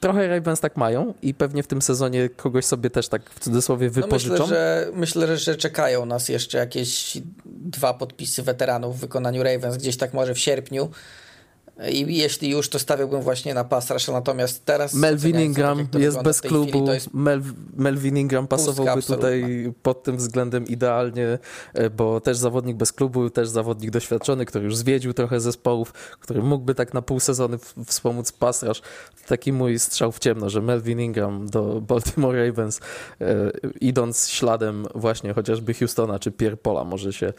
Trochę 0.00 0.28
Ravens 0.28 0.60
tak 0.60 0.76
mają 0.76 1.14
i 1.22 1.34
pewnie 1.34 1.62
w 1.62 1.66
tym 1.66 1.82
sezonie 1.82 2.28
kogoś 2.28 2.64
sobie 2.64 2.90
też 2.90 3.08
tak 3.08 3.30
w 3.30 3.40
cudzysłowie 3.40 3.90
wypożyczą. 3.90 4.34
No 4.34 4.40
myślę, 4.40 4.56
że, 4.56 4.90
myślę, 4.94 5.36
że 5.36 5.56
czekają 5.56 6.06
nas 6.06 6.28
jeszcze 6.28 6.58
jakieś 6.58 7.18
dwa 7.44 7.94
podpisy 7.94 8.42
weteranów 8.42 8.96
w 8.96 9.00
wykonaniu 9.00 9.42
Ravens, 9.42 9.76
gdzieś 9.76 9.96
tak 9.96 10.14
może 10.14 10.34
w 10.34 10.38
sierpniu. 10.38 10.90
I 11.92 12.16
jeśli 12.16 12.50
już, 12.50 12.68
to 12.68 12.78
stawiałbym 12.78 13.22
właśnie 13.22 13.54
na 13.54 13.64
pass 13.64 14.08
natomiast 14.12 14.64
teraz... 14.64 14.94
Melvin 14.94 15.40
Ingram 15.40 15.88
jest 15.98 16.22
bez 16.22 16.40
klubu. 16.40 16.92
Jest 16.92 17.14
Mel, 17.14 17.42
Melvin 17.76 18.16
Ingram 18.16 18.46
pasowałby 18.46 19.02
tutaj 19.02 19.72
pod 19.82 20.02
tym 20.02 20.16
względem 20.16 20.66
idealnie, 20.66 21.38
e, 21.74 21.90
bo 21.90 22.20
też 22.20 22.36
zawodnik 22.36 22.76
bez 22.76 22.92
klubu, 22.92 23.30
też 23.30 23.48
zawodnik 23.48 23.90
doświadczony, 23.90 24.46
który 24.46 24.64
już 24.64 24.76
zwiedził 24.76 25.12
trochę 25.12 25.40
zespołów, 25.40 25.92
który 26.20 26.42
mógłby 26.42 26.74
tak 26.74 26.94
na 26.94 27.02
pół 27.02 27.20
sezony 27.20 27.58
wspomóc 27.86 28.32
pass 28.32 28.62
rush. 28.62 28.82
Taki 29.26 29.52
mój 29.52 29.78
strzał 29.78 30.12
w 30.12 30.18
ciemno, 30.18 30.50
że 30.50 30.62
Melvin 30.62 31.00
Ingram 31.00 31.46
do 31.46 31.80
Baltimore 31.80 32.46
Ravens, 32.46 32.80
e, 33.20 33.50
idąc 33.80 34.28
śladem 34.28 34.86
właśnie 34.94 35.34
chociażby 35.34 35.74
Houstona 35.74 36.18
czy 36.18 36.32
Pierre 36.32 36.56
Pola 36.56 36.84
może 36.84 37.12
się, 37.12 37.32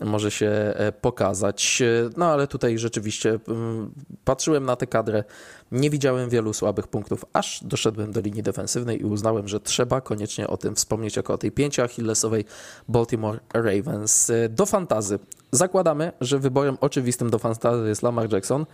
może 0.00 0.30
się 0.30 0.46
e, 0.48 0.92
pokazać. 0.92 1.82
No 2.16 2.26
ale 2.26 2.46
tutaj 2.46 2.78
rzeczywiście 2.78 3.38
mm, 3.48 3.79
patrzyłem 4.24 4.64
na 4.64 4.76
tę 4.76 4.86
kadrę, 4.86 5.24
nie 5.72 5.90
widziałem 5.90 6.30
wielu 6.30 6.52
słabych 6.52 6.88
punktów, 6.88 7.24
aż 7.32 7.64
doszedłem 7.64 8.12
do 8.12 8.20
linii 8.20 8.42
defensywnej 8.42 9.00
i 9.00 9.04
uznałem, 9.04 9.48
że 9.48 9.60
trzeba 9.60 10.00
koniecznie 10.00 10.48
o 10.48 10.56
tym 10.56 10.74
wspomnieć 10.74 11.16
jako 11.16 11.34
o 11.34 11.38
tej 11.38 11.52
pięci 11.52 11.80
achillesowej 11.80 12.44
Baltimore 12.88 13.40
Ravens. 13.54 14.32
Do 14.48 14.66
fantazy. 14.66 15.18
Zakładamy, 15.52 16.12
że 16.20 16.38
wyborem 16.38 16.78
oczywistym 16.80 17.30
do 17.30 17.38
fantazy 17.38 17.88
jest 17.88 18.02
Lamar 18.02 18.32
Jackson. 18.32 18.66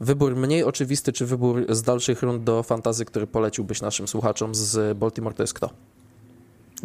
Wybór 0.00 0.36
mniej 0.36 0.64
oczywisty, 0.64 1.12
czy 1.12 1.26
wybór 1.26 1.66
z 1.68 1.82
dalszych 1.82 2.22
rund 2.22 2.44
do 2.44 2.62
fantazy, 2.62 3.04
który 3.04 3.26
poleciłbyś 3.26 3.80
naszym 3.80 4.08
słuchaczom 4.08 4.54
z 4.54 4.98
Baltimore, 4.98 5.34
to 5.34 5.42
jest 5.42 5.54
kto? 5.54 5.70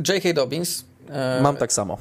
J.K. 0.08 0.34
Dobbins. 0.34 0.86
Mam 1.42 1.58
tak 1.58 1.74
samo. 1.74 1.98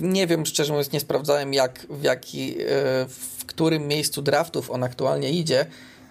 Nie 0.00 0.26
wiem, 0.26 0.46
szczerze 0.46 0.72
mówiąc, 0.72 0.92
nie 0.92 1.00
sprawdzałem, 1.00 1.54
jak, 1.54 1.86
w, 1.90 2.02
jaki, 2.02 2.52
e, 2.52 2.64
w 3.08 3.44
którym 3.46 3.88
miejscu 3.88 4.22
draftów 4.22 4.70
on 4.70 4.82
aktualnie 4.82 5.30
idzie. 5.30 5.66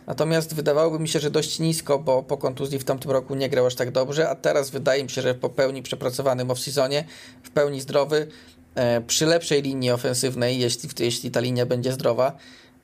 Natomiast 0.07 0.55
wydawałoby 0.55 0.99
mi 0.99 1.07
się, 1.07 1.20
że 1.20 1.32
dość 1.32 1.59
nisko, 1.59 1.99
bo 1.99 2.24
po 2.24 2.38
kontuzji 2.38 2.80
w 2.80 2.84
tamtym 2.84 3.12
roku 3.12 3.36
nie 3.36 3.49
grał 3.49 3.66
aż 3.66 3.76
tak 3.76 3.91
dobrze, 3.91 4.30
a 4.30 4.36
teraz 4.36 4.70
wydaje 4.70 5.03
mi 5.03 5.09
się, 5.09 5.22
że 5.22 5.36
po 5.36 5.49
pełni 5.49 5.84
przepracowanym 5.84 6.47
off-seasonie, 6.47 7.03
w 7.43 7.49
pełni 7.49 7.82
zdrowy, 7.82 8.28
e, 8.76 9.01
przy 9.01 9.26
lepszej 9.26 9.62
linii 9.62 9.91
ofensywnej, 9.91 10.59
jeśli, 10.59 10.89
jeśli 10.99 11.32
ta 11.32 11.39
linia 11.39 11.66
będzie 11.66 11.91
zdrowa, 11.91 12.38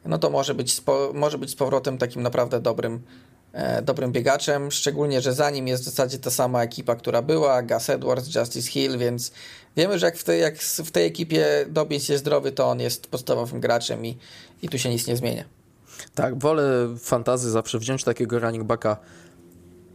no 0.06 0.18
to 0.18 0.30
może 0.30 0.54
być, 0.56 0.82
może 1.14 1.38
być 1.38 1.50
z 1.50 1.56
powrotem 1.56 1.98
takim 1.98 2.22
naprawdę 2.22 2.60
dobrym 2.60 3.02
dobrym 3.82 4.12
biegaczem, 4.12 4.72
szczególnie, 4.72 5.22
że 5.22 5.34
za 5.34 5.50
nim 5.50 5.68
jest 5.68 5.84
w 5.84 5.86
zasadzie 5.86 6.20
ta 6.20 6.32
sama 6.32 6.64
ekipa, 6.64 6.96
która 6.96 7.22
była, 7.22 7.62
Gus 7.62 7.90
Edwards, 7.90 8.36
Justice 8.36 8.72
Hill, 8.72 8.98
więc 8.98 9.32
wiemy, 9.78 10.00
że 10.00 10.06
jak 10.06 10.18
w 10.18 10.24
tej, 10.24 10.42
jak 10.42 10.58
w 10.58 10.92
tej 10.92 11.06
ekipie 11.06 11.46
Dobbins 11.70 12.10
jest 12.10 12.24
zdrowy, 12.24 12.52
to 12.52 12.70
on 12.70 12.80
jest 12.80 13.08
podstawowym 13.08 13.60
graczem 13.60 14.06
i, 14.06 14.18
i 14.62 14.70
tu 14.70 14.78
się 14.78 14.90
nic 14.90 15.08
nie 15.08 15.18
zmienia. 15.18 15.44
Tak, 16.16 16.40
wolę 16.40 16.96
fantazy 17.00 17.52
zawsze 17.52 17.80
wziąć 17.80 18.04
takiego 18.04 18.40
running 18.40 18.64
backa 18.64 18.98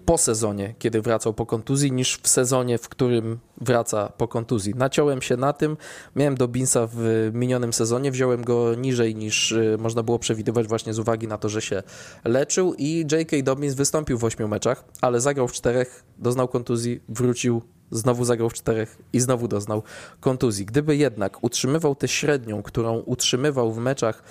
po 0.05 0.19
sezonie, 0.19 0.75
kiedy 0.79 1.03
wracał 1.03 1.35
po 1.35 1.47
kontuzji, 1.47 1.93
niż 1.93 2.19
w 2.23 2.29
sezonie, 2.29 2.79
w 2.79 2.89
którym 2.89 3.39
wraca 3.61 4.13
po 4.17 4.29
kontuzji. 4.29 4.75
Naciąłem 4.77 5.23
się 5.23 5.37
na 5.37 5.53
tym, 5.53 5.77
miałem 6.17 6.35
Dobinsa 6.35 6.89
w 6.93 7.31
minionym 7.35 7.73
sezonie, 7.73 8.11
wziąłem 8.11 8.45
go 8.45 8.75
niżej 8.75 9.15
niż 9.15 9.53
y, 9.53 9.77
można 9.81 10.03
było 10.03 10.19
przewidywać 10.19 10.69
właśnie 10.69 10.95
z 10.95 10.99
uwagi 10.99 11.29
na 11.29 11.39
to, 11.39 11.49
że 11.49 11.63
się 11.63 11.83
leczył 12.25 12.75
i 12.79 13.07
J.K. 13.13 13.37
Dobbins 13.43 13.75
wystąpił 13.75 14.19
w 14.19 14.25
ośmiu 14.25 14.49
meczach, 14.49 14.85
ale 15.01 15.21
zagrał 15.21 15.49
w 15.49 15.53
czterech, 15.53 16.05
doznał 16.19 16.49
kontuzji, 16.49 17.01
wrócił 17.09 17.63
znowu 17.93 18.25
zagrał 18.25 18.51
w 18.51 18.55
czterech 18.55 18.99
i 19.13 19.21
znowu 19.21 19.49
doznał 19.49 19.83
kontuzji. 20.21 20.67
Gdyby 20.67 20.97
jednak 20.97 21.45
utrzymywał 21.45 21.95
tę 21.95 22.09
średnią, 22.09 22.63
którą 22.63 22.99
utrzymywał 22.99 23.73
w 23.73 23.79
meczach, 23.79 24.23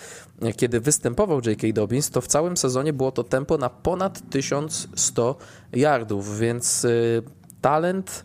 kiedy 0.58 0.80
występował 0.80 1.42
J.K. 1.46 1.68
Dobbins, 1.74 2.10
to 2.10 2.22
w 2.22 2.28
całym 2.28 2.58
sezonie 2.58 2.94
było 2.94 3.12
to 3.12 3.24
tempo 3.24 3.58
na 3.58 3.70
ponad 3.70 4.30
1100 4.30 5.36
yardów, 5.74 6.40
więc 6.40 6.86
y, 6.86 7.24
talent 7.62 8.24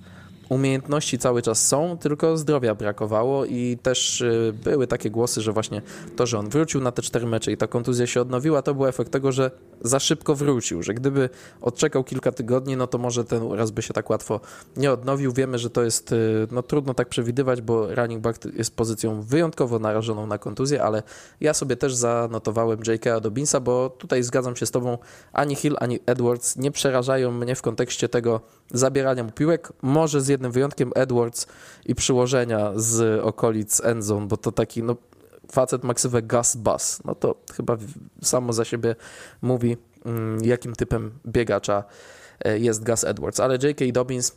umiejętności 0.49 1.19
cały 1.19 1.43
czas 1.43 1.67
są, 1.67 1.99
tylko 1.99 2.37
zdrowia 2.37 2.75
brakowało 2.75 3.45
i 3.45 3.79
też 3.83 4.21
y, 4.21 4.55
były 4.65 4.87
takie 4.87 5.11
głosy, 5.11 5.41
że 5.41 5.53
właśnie 5.53 5.83
to, 6.17 6.27
że 6.27 6.39
on 6.39 6.49
wrócił 6.49 6.81
na 6.81 6.93
te 6.93 7.03
cztery 7.03 7.27
mecze 7.27 7.53
i 7.53 7.57
ta 7.57 7.67
kontuzja 7.67 8.07
się 8.07 8.21
odnowiła, 8.21 8.63
to 8.63 8.75
był 8.75 8.87
efekt 8.87 9.13
tego, 9.13 9.33
że 9.33 9.51
za 9.81 10.01
szybko 10.01 10.35
wrócił, 10.35 10.83
że 10.83 10.95
gdyby 10.95 11.29
odczekał 11.61 12.05
kilka 12.05 12.33
tygodni, 12.33 12.77
no 12.77 12.87
to 12.87 12.99
może 12.99 13.25
ten 13.25 13.53
raz 13.53 13.71
by 13.71 13.83
się 13.83 13.95
tak 13.95 14.11
łatwo 14.11 14.41
nie 14.77 14.93
odnowił. 14.93 15.33
Wiemy, 15.33 15.59
że 15.59 15.71
to 15.71 15.83
jest 15.83 16.13
y, 16.13 16.47
no, 16.51 16.63
trudno 16.63 16.95
tak 16.95 17.09
przewidywać, 17.09 17.63
bo 17.63 17.95
running 17.95 18.21
back 18.21 18.45
jest 18.45 18.77
pozycją 18.77 19.23
wyjątkowo 19.23 19.79
narażoną 19.79 20.27
na 20.27 20.39
kontuzję, 20.39 20.83
ale 20.83 21.03
ja 21.41 21.55
sobie 21.55 21.77
też 21.77 21.95
zanotowałem 21.95 22.79
J.K. 22.87 23.21
Dobinsa, 23.21 23.61
bo 23.61 23.91
tutaj 23.91 24.23
zgadzam 24.23 24.57
się 24.57 24.67
z 24.67 24.71
tobą, 24.71 24.99
ani 25.33 25.55
Hill, 25.55 25.77
ani 25.81 25.99
Edwards 26.07 26.57
nie 26.57 26.71
przerażają 26.71 27.33
mnie 27.33 27.55
w 27.55 27.63
kontekście 27.63 28.09
tego 28.09 28.41
zabierania 28.71 29.25
mu 29.25 29.31
piłek. 29.31 29.73
Może 29.83 30.21
z 30.21 30.29
jednym 30.37 30.53
wyjątkiem 30.53 30.93
Edwards 30.95 31.47
i 31.87 31.95
przyłożenia 31.95 32.73
z 32.77 33.21
okolic 33.21 33.85
endzone, 33.85 34.27
bo 34.27 34.37
to 34.37 34.53
taki 34.53 34.83
no, 34.83 34.97
facet 35.53 35.85
ma 35.85 35.95
ksywę 35.95 36.23
Gus 36.23 36.57
Bus. 36.57 37.05
No 37.05 37.15
to 37.15 37.35
chyba 37.57 37.77
samo 38.23 38.53
za 38.53 38.65
siebie 38.65 38.97
mówi, 39.43 39.77
mm, 40.05 40.45
jakim 40.45 40.75
typem 40.75 41.13
biegacza 41.27 41.85
e, 42.45 42.59
jest 42.59 42.85
Gus 42.85 43.05
Edwards. 43.05 43.41
Ale 43.41 43.59
J.K. 43.63 43.85
Dobbins, 43.93 44.33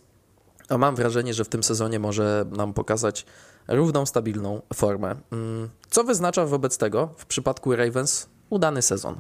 no 0.70 0.78
mam 0.78 0.96
wrażenie, 0.96 1.34
że 1.34 1.44
w 1.44 1.50
tym 1.50 1.64
sezonie 1.64 2.00
może 2.00 2.46
nam 2.52 2.74
pokazać 2.74 3.26
równą, 3.68 4.06
stabilną 4.06 4.62
formę. 4.74 5.16
Mm, 5.32 5.70
co 5.90 6.04
wyznacza 6.04 6.46
wobec 6.46 6.78
tego 6.78 7.10
w 7.18 7.26
przypadku 7.26 7.76
Ravens 7.76 8.30
udany 8.50 8.82
sezon? 8.82 9.16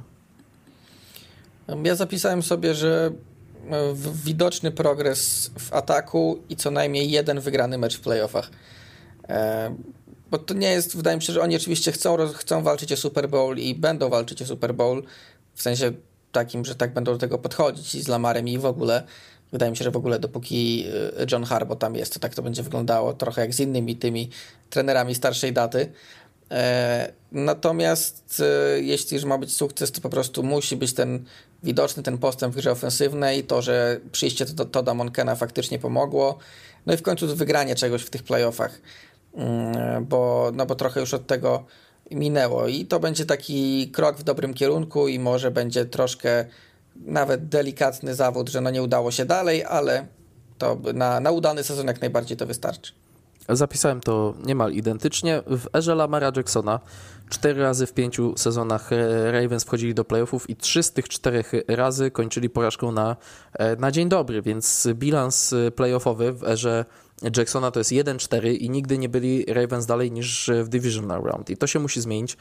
Ja 1.83 1.95
zapisałem 1.95 2.43
sobie, 2.43 2.73
że 2.73 3.11
widoczny 4.23 4.71
progres 4.71 5.51
w 5.59 5.73
ataku 5.73 6.39
i 6.49 6.55
co 6.55 6.71
najmniej 6.71 7.11
jeden 7.11 7.39
wygrany 7.39 7.77
mecz 7.77 7.97
w 7.97 8.01
playoffach. 8.01 8.49
E, 9.29 9.75
bo 10.31 10.37
to 10.37 10.53
nie 10.53 10.71
jest, 10.71 10.97
wydaje 10.97 11.17
mi 11.17 11.23
się, 11.23 11.33
że 11.33 11.41
oni 11.41 11.55
oczywiście 11.55 11.91
chcą, 11.91 12.17
chcą 12.33 12.63
walczyć 12.63 12.93
o 12.93 12.97
Super 12.97 13.29
Bowl 13.29 13.57
i 13.57 13.75
będą 13.75 14.09
walczyć 14.09 14.41
o 14.41 14.45
Super 14.45 14.75
Bowl, 14.75 15.03
w 15.55 15.61
sensie 15.61 15.91
takim, 16.31 16.65
że 16.65 16.75
tak 16.75 16.93
będą 16.93 17.11
do 17.11 17.17
tego 17.17 17.37
podchodzić 17.37 17.95
i 17.95 18.01
z 18.01 18.07
Lamarem 18.07 18.47
i 18.47 18.57
w 18.57 18.65
ogóle. 18.65 19.03
Wydaje 19.51 19.71
mi 19.71 19.77
się, 19.77 19.83
że 19.83 19.91
w 19.91 19.97
ogóle 19.97 20.19
dopóki 20.19 20.85
e, 21.19 21.25
John 21.31 21.43
Harbaugh 21.43 21.79
tam 21.79 21.95
jest, 21.95 22.13
to 22.13 22.19
tak 22.19 22.35
to 22.35 22.41
będzie 22.41 22.63
wyglądało, 22.63 23.13
trochę 23.13 23.41
jak 23.41 23.53
z 23.53 23.59
innymi 23.59 23.95
tymi 23.95 24.29
trenerami 24.69 25.15
starszej 25.15 25.53
daty. 25.53 25.91
E, 26.51 27.11
natomiast 27.31 28.43
e, 28.45 28.81
jeśli 28.81 29.15
już 29.15 29.25
ma 29.25 29.37
być 29.37 29.55
sukces, 29.55 29.91
to 29.91 30.01
po 30.01 30.09
prostu 30.09 30.43
musi 30.43 30.75
być 30.75 30.93
ten 30.93 31.25
widoczny 31.63 32.03
ten 32.03 32.17
postęp 32.17 32.53
w 32.53 32.57
grze 32.57 32.71
ofensywnej, 32.71 33.43
to, 33.43 33.61
że 33.61 33.99
przyjście 34.11 34.45
do 34.45 34.65
Toda 34.65 34.93
Monkena 34.93 35.35
faktycznie 35.35 35.79
pomogło, 35.79 36.37
no 36.85 36.93
i 36.93 36.97
w 36.97 37.01
końcu 37.01 37.35
wygranie 37.35 37.75
czegoś 37.75 38.01
w 38.01 38.09
tych 38.09 38.23
playoffach, 38.23 38.81
mm, 39.33 40.05
bo, 40.05 40.51
no 40.53 40.65
bo 40.65 40.75
trochę 40.75 40.99
już 40.99 41.13
od 41.13 41.27
tego 41.27 41.65
minęło. 42.11 42.67
I 42.67 42.85
to 42.85 42.99
będzie 42.99 43.25
taki 43.25 43.89
krok 43.91 44.17
w 44.17 44.23
dobrym 44.23 44.53
kierunku 44.53 45.07
i 45.07 45.19
może 45.19 45.51
będzie 45.51 45.85
troszkę 45.85 46.45
nawet 46.95 47.47
delikatny 47.47 48.15
zawód, 48.15 48.49
że 48.49 48.61
no 48.61 48.69
nie 48.69 48.83
udało 48.83 49.11
się 49.11 49.25
dalej, 49.25 49.63
ale 49.63 50.07
to 50.57 50.77
na, 50.93 51.19
na 51.19 51.31
udany 51.31 51.63
sezon 51.63 51.87
jak 51.87 52.01
najbardziej 52.01 52.37
to 52.37 52.45
wystarczy. 52.45 52.98
Zapisałem 53.49 54.01
to 54.01 54.33
niemal 54.45 54.71
identycznie. 54.71 55.41
W 55.47 55.75
erze 55.75 55.95
Lamara 55.95 56.31
Jacksona 56.35 56.79
cztery 57.29 57.61
razy 57.61 57.85
w 57.85 57.93
pięciu 57.93 58.33
sezonach 58.37 58.93
e, 58.93 59.31
Ravens 59.31 59.63
wchodzili 59.63 59.93
do 59.93 60.05
playoffów 60.05 60.49
i 60.49 60.55
trzy 60.55 60.83
z 60.83 60.91
tych 60.91 61.09
czterech 61.09 61.51
razy 61.67 62.11
kończyli 62.11 62.49
porażką 62.49 62.91
na, 62.91 63.15
e, 63.53 63.75
na 63.75 63.91
dzień 63.91 64.09
dobry, 64.09 64.41
więc 64.41 64.87
bilans 64.93 65.53
e, 65.53 65.71
playoffowy 65.71 66.31
w 66.31 66.43
erze 66.43 66.85
Jacksona 67.37 67.71
to 67.71 67.79
jest 67.79 67.91
1-4 67.91 68.55
i 68.59 68.69
nigdy 68.69 68.97
nie 68.97 69.09
byli 69.09 69.45
Ravens 69.45 69.85
dalej 69.85 70.11
niż 70.11 70.51
w 70.63 70.67
Divisional 70.67 71.21
Round 71.23 71.49
i 71.49 71.57
to 71.57 71.67
się 71.67 71.79
musi 71.79 72.01
zmienić. 72.01 72.37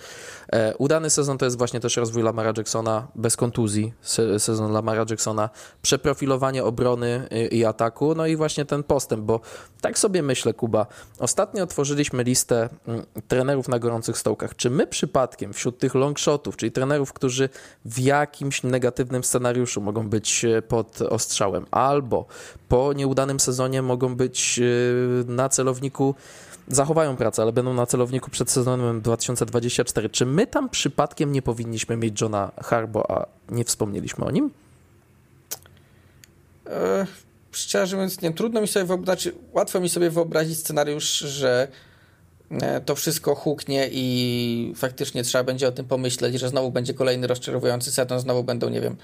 E, 0.53 0.77
udany 0.77 1.11
sezon 1.11 1.39
to 1.39 1.45
jest 1.45 1.59
właśnie 1.59 1.81
też 1.81 1.97
rozwój 1.97 2.23
Lamara 2.23 2.53
Jacksona 2.57 3.09
bez 3.15 3.37
kontuzji, 3.37 3.93
sezon 4.39 4.73
Lamara 4.73 5.05
Jacksona, 5.11 5.51
przeprofilowanie 5.83 6.65
obrony 6.65 7.29
i 7.51 7.65
ataku, 7.65 8.15
no 8.15 8.27
i 8.27 8.37
właśnie 8.37 8.65
ten 8.65 8.83
postęp, 8.83 9.23
bo 9.23 9.41
tak 9.81 9.99
sobie 9.99 10.23
myślę, 10.23 10.55
Kuba, 10.55 10.87
ostatnio 11.19 11.65
otworzyliśmy 11.65 12.23
listę 12.23 12.69
mm, 12.87 13.07
trenerów 13.29 13.69
na 13.69 13.79
gorących 13.79 14.19
stołkach. 14.19 14.57
Czy 14.57 14.71
my 14.71 14.87
przypadkiem 14.87 15.53
wśród 15.53 15.79
tych 15.79 15.95
longshotów, 15.95 16.57
czyli 16.57 16.73
trenerów, 16.73 17.13
którzy 17.13 17.49
w 17.85 17.99
jakimś 17.99 18.63
negatywnym 18.63 19.25
scenariuszu 19.25 19.81
mogą 19.81 20.09
być 20.09 20.45
e, 20.45 20.63
pod 20.63 21.03
ostrzałem, 21.03 21.67
albo 21.71 22.27
po 22.69 22.93
nieudanym 22.93 23.41
sezonie 23.41 23.83
mogą 23.83 24.17
być 24.17 24.61
Y, 24.68 24.68
na 25.27 25.49
celowniku 25.49 26.15
zachowają 26.69 27.17
pracę, 27.17 27.43
ale 27.43 27.53
będą 27.53 27.75
na 27.75 27.87
celowniku 27.87 28.31
przed 28.31 28.51
sezonem 28.51 29.01
2024. 29.01 30.11
Czy 30.11 30.27
my 30.27 30.47
tam 30.47 30.69
przypadkiem 30.69 31.33
nie 31.33 31.43
powinniśmy 31.43 31.97
mieć 31.97 32.21
Johna 32.21 32.53
Harbo, 32.63 33.11
a 33.11 33.27
nie 33.51 33.65
wspomnieliśmy 33.65 34.25
o 34.25 34.31
nim? 34.31 34.51
E, 36.67 37.07
szczerze 37.53 37.97
mówiąc, 37.97 38.23
nie, 38.23 38.33
trudno 38.33 38.61
mi 38.61 38.69
sobie 38.69 38.85
wyobrazić, 38.85 39.35
łatwo 39.53 39.81
mi 39.81 39.89
sobie 39.89 40.11
wyobrazić 40.11 40.59
scenariusz, 40.59 41.19
że 41.19 41.69
e, 42.51 42.81
to 42.81 42.95
wszystko 42.95 43.35
huknie 43.35 43.89
i 43.93 44.73
faktycznie 44.77 45.23
trzeba 45.23 45.45
będzie 45.45 45.69
o 45.69 45.73
tym 45.73 45.87
pomyśleć, 45.87 46.41
że 46.41 46.49
znowu 46.49 46.71
będzie 46.71 46.95
kolejny 46.95 47.27
rozczarowujący 47.27 47.93
sezon, 47.93 48.21
znowu 48.21 48.45
będą, 48.45 48.69
nie 48.69 48.81
wiem, 48.81 48.97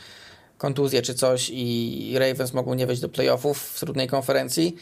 kontuzje 0.59 1.03
czy 1.03 1.15
coś 1.15 1.51
i 1.53 2.15
Ravens 2.19 2.53
mogą 2.55 2.75
nie 2.75 2.87
wejść 2.87 3.03
do 3.03 3.09
playoffów 3.09 3.59
w 3.59 3.81
trudnej 3.81 4.09
konferencji 4.09 4.77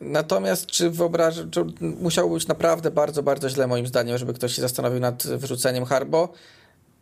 Natomiast 0.00 0.66
czy 0.66 0.90
wyobrażam, 0.90 1.50
czy 1.50 1.64
musiało 1.80 2.34
być 2.34 2.46
naprawdę 2.46 2.90
bardzo, 2.90 3.22
bardzo 3.22 3.48
źle 3.48 3.66
moim 3.66 3.86
zdaniem, 3.86 4.18
żeby 4.18 4.34
ktoś 4.34 4.54
się 4.54 4.62
zastanowił 4.62 5.00
nad 5.00 5.26
wyrzuceniem 5.26 5.84
Harbo, 5.84 6.32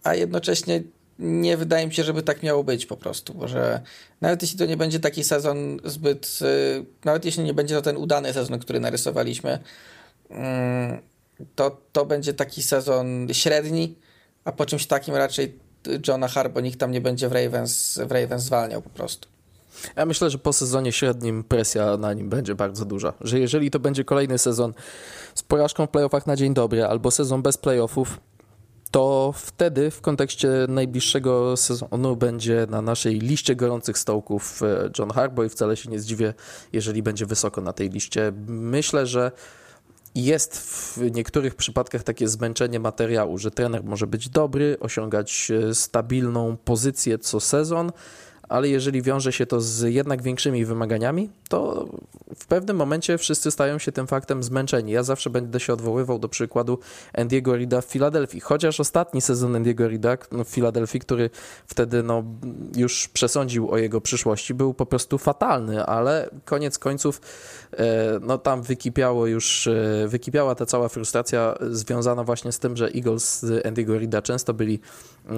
a 0.03 0.14
jednocześnie 0.14 0.82
nie 1.18 1.57
wydaje 1.57 1.86
mi 1.86 1.95
się, 1.95 2.05
żeby 2.05 2.22
tak 2.22 2.42
miało 2.42 2.64
być 2.64 2.86
po 2.86 2.97
prostu, 2.97 3.34
bo 3.34 3.49
że 3.49 3.80
nawet 4.20 4.42
jeśli 4.42 4.59
to 4.59 4.66
nie 4.66 4.76
będzie 4.76 5.01
taki 5.01 5.24
sezon 5.24 5.80
zbyt, 5.84 6.38
y, 6.42 6.84
nawet 7.05 7.24
jeśli 7.24 7.45
nie 7.45 7.55
będzie 7.55 7.74
to 7.74 7.82
ten 7.82 7.97
udany 7.97 8.32
sezon, 8.32 8.59
który 8.59 8.80
narysowaliśmy, 8.80 9.59
mm, 10.30 11.03
to, 11.55 11.80
to 11.92 12.07
będzie 12.07 12.34
taki 12.34 12.62
sezon 12.62 13.26
średni, 13.32 13.95
a 14.45 14.53
po 14.53 14.66
czymś 14.66 14.86
takim 14.86 15.14
raczej 15.14 15.59
Johna 16.09 16.28
Harbo 16.28 16.61
nikt 16.61 16.80
tam 16.80 16.90
nie 16.90 17.01
będzie 17.01 17.28
w 17.28 17.32
Ravens, 17.32 17.99
w 18.07 18.12
Ravens 18.12 18.42
zwalniał 18.42 18.82
po 18.82 18.90
prostu. 18.90 19.34
Ja 19.97 20.07
myślę, 20.07 20.31
że 20.31 20.39
po 20.39 20.53
sezonie 20.53 20.93
średnim 20.93 21.45
presja 21.45 21.97
na 21.97 22.12
nim 22.12 22.29
będzie 22.29 22.55
bardzo 22.55 22.85
duża. 22.85 23.12
Że 23.20 23.39
jeżeli 23.39 23.70
to 23.70 23.81
będzie 23.81 24.05
kolejny 24.05 24.39
sezon 24.39 24.75
z 25.35 25.43
porażką 25.43 25.87
w 25.87 25.91
playoffach 25.91 26.27
na 26.27 26.37
dzień 26.37 26.55
dobry 26.55 26.85
albo 26.85 27.11
sezon 27.11 27.43
bez 27.43 27.57
playoffów, 27.57 28.20
to 28.91 29.35
wtedy 29.37 29.91
w 29.91 30.01
kontekście 30.01 30.49
najbliższego 30.68 31.57
sezonu 31.57 32.16
będzie 32.16 32.66
na 32.70 32.83
naszej 32.83 33.18
liście 33.18 33.57
gorących 33.57 33.99
stołków 33.99 34.62
e, 34.62 34.91
John 34.99 35.11
Harbaugh 35.11 35.47
i 35.47 35.51
wcale 35.51 35.77
się 35.77 35.91
nie 35.91 36.01
zdziwię, 36.01 36.35
jeżeli 36.72 37.03
będzie 37.03 37.27
wysoko 37.27 37.61
na 37.61 37.72
tej 37.72 37.91
liście. 37.91 38.33
Myślę, 38.47 39.07
że 39.07 39.33
jest 40.14 40.57
w 40.59 40.99
niektórych 41.14 41.55
przypadkach 41.55 42.03
takie 42.03 42.29
zmęczenie 42.29 42.81
materiału, 42.81 43.39
że 43.39 43.51
trener 43.51 43.85
może 43.85 44.07
być 44.07 44.29
dobry, 44.29 44.77
osiągać 44.81 45.51
e, 45.51 45.75
stabilną 45.75 46.57
pozycję 46.64 47.18
co 47.18 47.41
sezon, 47.41 47.93
ale 48.49 48.68
jeżeli 48.68 49.03
wiąże 49.03 49.32
się 49.32 49.47
to 49.47 49.61
z 49.61 49.95
jednak 49.95 50.22
większymi 50.22 50.64
wymaganiami, 50.64 51.30
to 51.49 51.88
w 52.36 52.47
pewnym 52.47 52.76
momencie 52.76 53.18
wszyscy 53.18 53.51
stają 53.51 53.78
się 53.78 53.92
tym 53.92 54.07
faktem 54.07 54.42
zmęczeni. 54.42 54.92
Ja 54.92 55.03
zawsze 55.03 55.30
będę 55.30 55.61
się 55.61 55.72
odwoływał 55.72 56.18
do 56.18 56.28
przykładu 56.28 56.78
Andiego 57.12 57.57
Rida 57.57 57.80
w 57.80 57.84
Filadelfii, 57.84 58.40
chociaż 58.40 58.80
ostatni 58.80 59.20
sezon 59.20 59.57
Andiego 59.57 59.88
Rida 59.88 60.16
w 60.45 60.49
Filadelfii, 60.49 61.01
który 61.01 61.30
wtedy 61.66 62.03
no, 62.03 62.24
już 62.76 63.09
przesądził 63.09 63.70
o 63.70 63.78
jego 63.78 64.01
przyszłości, 64.01 64.55
był 64.55 64.74
po 64.74 64.86
prostu 64.86 65.18
fatalny, 65.18 65.86
ale 65.86 66.30
koniec 66.45 66.78
końców 66.78 67.20
e, 67.72 68.18
no, 68.22 68.38
tam 68.38 68.62
wykipiało 68.62 69.26
już, 69.26 69.66
e, 69.66 70.09
wykipiała 70.09 70.55
ta 70.55 70.66
cała 70.66 70.88
frustracja 70.88 71.55
związana 71.70 72.24
właśnie 72.24 72.53
z 72.53 72.59
tym, 72.59 72.76
że 72.76 72.88
Eagles 72.95 73.42
z 73.42 73.66
Andiego 73.66 73.99
Rida 73.99 74.22
często 74.22 74.55
byli 74.55 74.80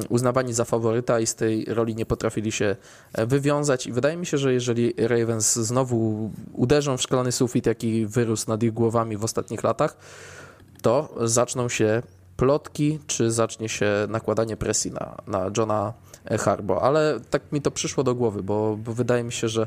uznawani 0.09 0.53
za 0.53 0.65
faworyta 0.65 1.21
i 1.21 1.27
z 1.27 1.35
tej 1.35 1.65
roli 1.65 1.95
nie 1.95 2.07
potrafili 2.07 2.53
się 2.53 2.77
e, 3.13 3.27
wywiązać 3.27 3.87
i 3.87 3.93
wydaje 3.93 4.17
mi 4.17 4.27
się, 4.27 4.39
że 4.39 4.53
jeżeli 4.53 4.95
Ravens 4.99 5.55
znowu 5.55 6.31
uderzą 6.53 6.97
w 6.97 7.03
szklany 7.03 7.33
sufit, 7.33 7.67
jaki 7.67 8.07
wyrósł 8.07 8.49
nad 8.49 8.63
ich 8.63 8.73
głowami 8.73 9.17
w 9.17 9.25
ostatnich 9.25 9.63
latach, 9.63 9.97
to 10.83 11.15
zaczną 11.25 11.69
się 11.69 12.03
plotki, 12.37 12.99
czy 13.07 13.31
zacznie 13.31 13.69
się 13.69 13.91
nakładanie 14.09 14.57
presji 14.57 14.91
na, 14.91 15.17
na 15.27 15.51
Johna 15.57 15.93
Harbo. 16.39 16.83
Ale 16.83 17.21
tak 17.31 17.53
mi 17.53 17.63
to 17.63 17.71
przyszło 17.71 18.05
do 18.05 18.15
głowy, 18.15 18.43
bo, 18.43 18.77
bo 18.77 18.93
wydaje 18.93 19.25
mi 19.25 19.33
się, 19.33 19.49
że 19.49 19.67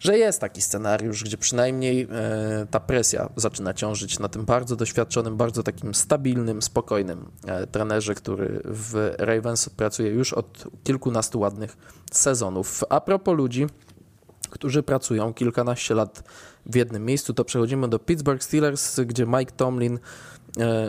że 0.00 0.18
jest 0.18 0.40
taki 0.40 0.62
scenariusz, 0.62 1.24
gdzie 1.24 1.38
przynajmniej 1.38 2.08
e, 2.10 2.66
ta 2.70 2.80
presja 2.80 3.28
zaczyna 3.36 3.74
ciążyć 3.74 4.18
na 4.18 4.28
tym 4.28 4.44
bardzo 4.44 4.76
doświadczonym, 4.76 5.36
bardzo 5.36 5.62
takim 5.62 5.94
stabilnym, 5.94 6.62
spokojnym 6.62 7.30
e, 7.46 7.66
trenerze, 7.66 8.14
który 8.14 8.60
w 8.64 9.14
Ravens 9.18 9.68
pracuje 9.68 10.10
już 10.10 10.32
od 10.32 10.64
kilkunastu 10.84 11.40
ładnych 11.40 11.76
sezonów. 12.12 12.84
A 12.88 13.00
propos 13.00 13.36
ludzi, 13.36 13.66
którzy 14.50 14.82
pracują 14.82 15.34
kilkanaście 15.34 15.94
lat 15.94 16.22
w 16.66 16.74
jednym 16.74 17.04
miejscu, 17.04 17.34
to 17.34 17.44
przechodzimy 17.44 17.88
do 17.88 17.98
Pittsburgh 17.98 18.42
Steelers, 18.42 19.00
gdzie 19.00 19.26
Mike 19.26 19.52
Tomlin 19.52 19.98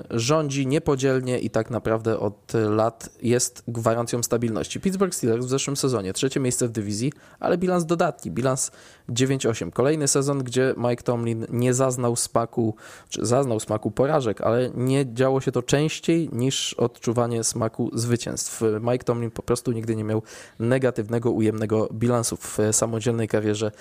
rządzi 0.09 0.67
niepodzielnie 0.67 1.39
i 1.39 1.49
tak 1.49 1.69
naprawdę 1.69 2.19
od 2.19 2.53
lat 2.53 3.09
jest 3.21 3.63
gwarancją 3.67 4.23
stabilności. 4.23 4.79
Pittsburgh 4.79 5.15
Steelers 5.15 5.45
w 5.45 5.49
zeszłym 5.49 5.77
sezonie 5.77 6.13
trzecie 6.13 6.39
miejsce 6.39 6.67
w 6.67 6.71
dywizji, 6.71 7.13
ale 7.39 7.57
bilans 7.57 7.85
dodatni, 7.85 8.31
bilans 8.31 8.71
9-8. 9.09 9.71
Kolejny 9.71 10.07
sezon, 10.07 10.43
gdzie 10.43 10.73
Mike 10.77 11.03
Tomlin 11.03 11.45
nie 11.49 11.73
zaznał 11.73 12.15
smaku, 12.15 12.75
czy 13.09 13.25
zaznał 13.25 13.59
smaku 13.59 13.91
porażek, 13.91 14.41
ale 14.41 14.71
nie 14.75 15.13
działo 15.13 15.41
się 15.41 15.51
to 15.51 15.63
częściej 15.63 16.29
niż 16.31 16.73
odczuwanie 16.73 17.43
smaku 17.43 17.89
zwycięstw. 17.93 18.61
Mike 18.81 19.03
Tomlin 19.03 19.31
po 19.31 19.43
prostu 19.43 19.71
nigdy 19.71 19.95
nie 19.95 20.03
miał 20.03 20.21
negatywnego, 20.59 21.31
ujemnego 21.31 21.89
bilansu 21.93 22.37
w 22.37 22.57
samodzielnej 22.71 23.27
karierze 23.27 23.71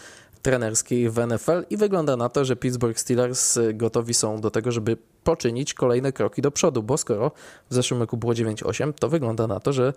trenerskiej 0.42 1.10
w 1.10 1.26
NFL 1.26 1.64
i 1.70 1.76
wygląda 1.76 2.16
na 2.16 2.28
to, 2.28 2.44
że 2.44 2.56
Pittsburgh 2.56 2.98
Steelers 2.98 3.58
gotowi 3.74 4.14
są 4.14 4.40
do 4.40 4.50
tego, 4.50 4.72
żeby 4.72 4.96
poczynić 5.30 5.74
kolejne 5.74 6.12
kroki 6.12 6.42
do 6.42 6.50
przodu, 6.50 6.82
bo 6.82 6.96
skoro 6.96 7.32
w 7.70 7.74
zeszłym 7.74 8.00
roku 8.00 8.16
było 8.16 8.32
9-8, 8.32 8.92
to 8.92 9.08
wygląda 9.08 9.46
na 9.46 9.60
to, 9.60 9.72
że 9.72 9.92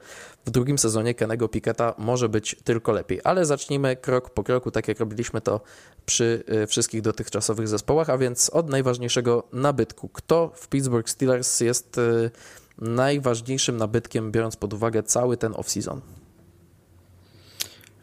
w 0.46 0.52
drugim 0.52 0.78
sezonie 0.78 1.14
Kenego 1.14 1.50
Piketa 1.50 1.94
może 1.98 2.30
być 2.30 2.56
tylko 2.64 2.92
lepiej. 2.92 3.20
Ale 3.24 3.46
zacznijmy 3.46 3.96
krok 3.96 4.30
po 4.30 4.44
kroku, 4.44 4.72
tak 4.72 4.88
jak 4.88 5.00
robiliśmy 5.00 5.42
to 5.42 5.62
przy 6.06 6.44
y, 6.64 6.68
wszystkich 6.68 7.02
dotychczasowych 7.02 7.68
zespołach, 7.68 8.10
a 8.10 8.18
więc 8.18 8.50
od 8.50 8.70
najważniejszego 8.70 9.44
nabytku. 9.54 10.10
Kto 10.10 10.52
w 10.56 10.68
Pittsburgh 10.68 11.10
Steelers 11.10 11.60
jest 11.60 11.98
y, 11.98 12.32
najważniejszym 12.78 13.78
nabytkiem, 13.78 14.32
biorąc 14.32 14.56
pod 14.56 14.74
uwagę 14.74 15.04
cały 15.04 15.38
ten 15.38 15.52
off-season? 15.52 16.00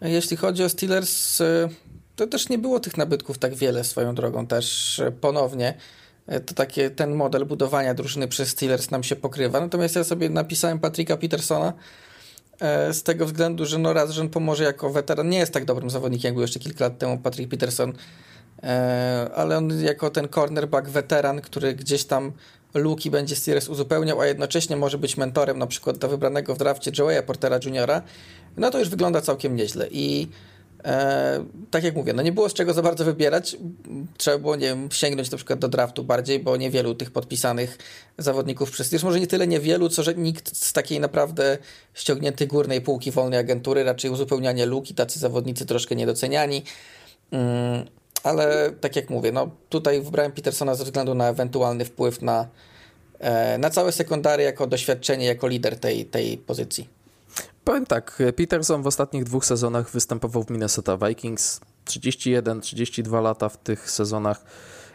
Jeśli 0.00 0.36
chodzi 0.36 0.64
o 0.64 0.68
Steelers, 0.68 1.40
y, 1.40 1.68
to 2.16 2.26
też 2.26 2.48
nie 2.48 2.58
było 2.58 2.80
tych 2.80 2.96
nabytków 2.96 3.38
tak 3.38 3.54
wiele 3.54 3.84
swoją 3.84 4.14
drogą 4.14 4.46
też 4.46 5.00
ponownie. 5.20 5.74
E, 6.30 6.40
to 6.40 6.54
takie, 6.54 6.90
ten 6.90 7.14
model 7.14 7.46
budowania 7.46 7.94
drużyny 7.94 8.28
przez 8.28 8.48
Steelers 8.48 8.90
nam 8.90 9.02
się 9.02 9.16
pokrywa. 9.16 9.60
Natomiast 9.60 9.96
ja 9.96 10.04
sobie 10.04 10.28
napisałem 10.28 10.78
Patricka 10.78 11.16
Petersona 11.16 11.72
e, 12.60 12.94
z 12.94 13.02
tego 13.02 13.26
względu, 13.26 13.66
że 13.66 13.78
no 13.78 13.92
raz, 13.92 14.10
że 14.10 14.20
on 14.20 14.28
pomoże 14.28 14.64
jako 14.64 14.90
weteran. 14.90 15.28
Nie 15.28 15.38
jest 15.38 15.52
tak 15.52 15.64
dobrym 15.64 15.90
zawodnikiem, 15.90 16.28
jak 16.28 16.34
był 16.34 16.42
jeszcze 16.42 16.58
kilka 16.58 16.84
lat 16.84 16.98
temu 16.98 17.18
Patrick 17.18 17.50
Peterson, 17.50 17.92
e, 18.62 19.30
ale 19.34 19.56
on 19.58 19.84
jako 19.84 20.10
ten 20.10 20.28
cornerback 20.28 20.88
weteran, 20.88 21.40
który 21.40 21.74
gdzieś 21.74 22.04
tam 22.04 22.32
luki 22.74 23.10
będzie 23.10 23.36
Steelers 23.36 23.68
uzupełniał, 23.68 24.20
a 24.20 24.26
jednocześnie 24.26 24.76
może 24.76 24.98
być 24.98 25.16
mentorem 25.16 25.58
na 25.58 25.66
przykład 25.66 25.98
do 25.98 26.08
wybranego 26.08 26.54
w 26.54 26.58
drafcie 26.58 26.90
Joeya 26.98 27.22
Portera 27.22 27.58
Jr., 27.64 28.02
no 28.56 28.70
to 28.70 28.78
już 28.78 28.88
wygląda 28.88 29.20
całkiem 29.20 29.56
nieźle. 29.56 29.88
I 29.90 30.28
e, 30.84 31.44
tak 31.70 31.84
jak 31.84 31.96
mówię, 31.96 32.12
no 32.12 32.22
nie 32.22 32.32
było 32.32 32.48
z 32.48 32.54
czego 32.54 32.74
za 32.74 32.82
bardzo 32.82 33.04
wybierać. 33.04 33.56
Trzeba 34.16 34.38
było, 34.38 34.56
nie 34.56 34.66
wiem, 34.66 34.88
sięgnąć 34.92 35.30
na 35.30 35.36
przykład 35.36 35.58
do 35.58 35.68
draftu 35.68 36.04
bardziej, 36.04 36.40
bo 36.40 36.56
niewielu 36.56 36.94
tych 36.94 37.10
podpisanych 37.10 37.78
zawodników 38.18 38.70
przez 38.70 39.02
może 39.02 39.20
nie 39.20 39.26
tyle 39.26 39.46
niewielu, 39.46 39.88
co 39.88 40.02
że 40.02 40.14
nikt 40.14 40.56
z 40.56 40.72
takiej 40.72 41.00
naprawdę 41.00 41.58
ściągniętej 41.94 42.46
górnej 42.46 42.80
półki 42.80 43.10
wolnej 43.10 43.38
agentury, 43.38 43.84
raczej 43.84 44.10
uzupełnianie 44.10 44.66
luki, 44.66 44.94
tacy 44.94 45.18
zawodnicy 45.18 45.66
troszkę 45.66 45.96
niedoceniani. 45.96 46.62
Mm, 47.30 47.86
ale 48.22 48.70
tak 48.80 48.96
jak 48.96 49.10
mówię, 49.10 49.32
no 49.32 49.50
tutaj 49.68 50.00
wybrałem 50.00 50.32
Petersona 50.32 50.74
ze 50.74 50.84
względu 50.84 51.14
na 51.14 51.28
ewentualny 51.28 51.84
wpływ 51.84 52.22
na, 52.22 52.48
e, 53.18 53.58
na 53.58 53.70
całe 53.70 53.92
sekundary 53.92 54.42
jako 54.42 54.66
doświadczenie, 54.66 55.26
jako 55.26 55.48
lider 55.48 55.78
tej, 55.78 56.04
tej 56.06 56.38
pozycji. 56.38 56.99
Powiem 57.64 57.86
tak, 57.86 58.22
Peterson 58.36 58.82
w 58.82 58.86
ostatnich 58.86 59.24
dwóch 59.24 59.44
sezonach 59.44 59.90
występował 59.90 60.44
w 60.44 60.50
Minnesota 60.50 60.96
Vikings. 60.96 61.60
31-32 61.84 63.22
lata 63.22 63.48
w 63.48 63.56
tych 63.56 63.90
sezonach 63.90 64.44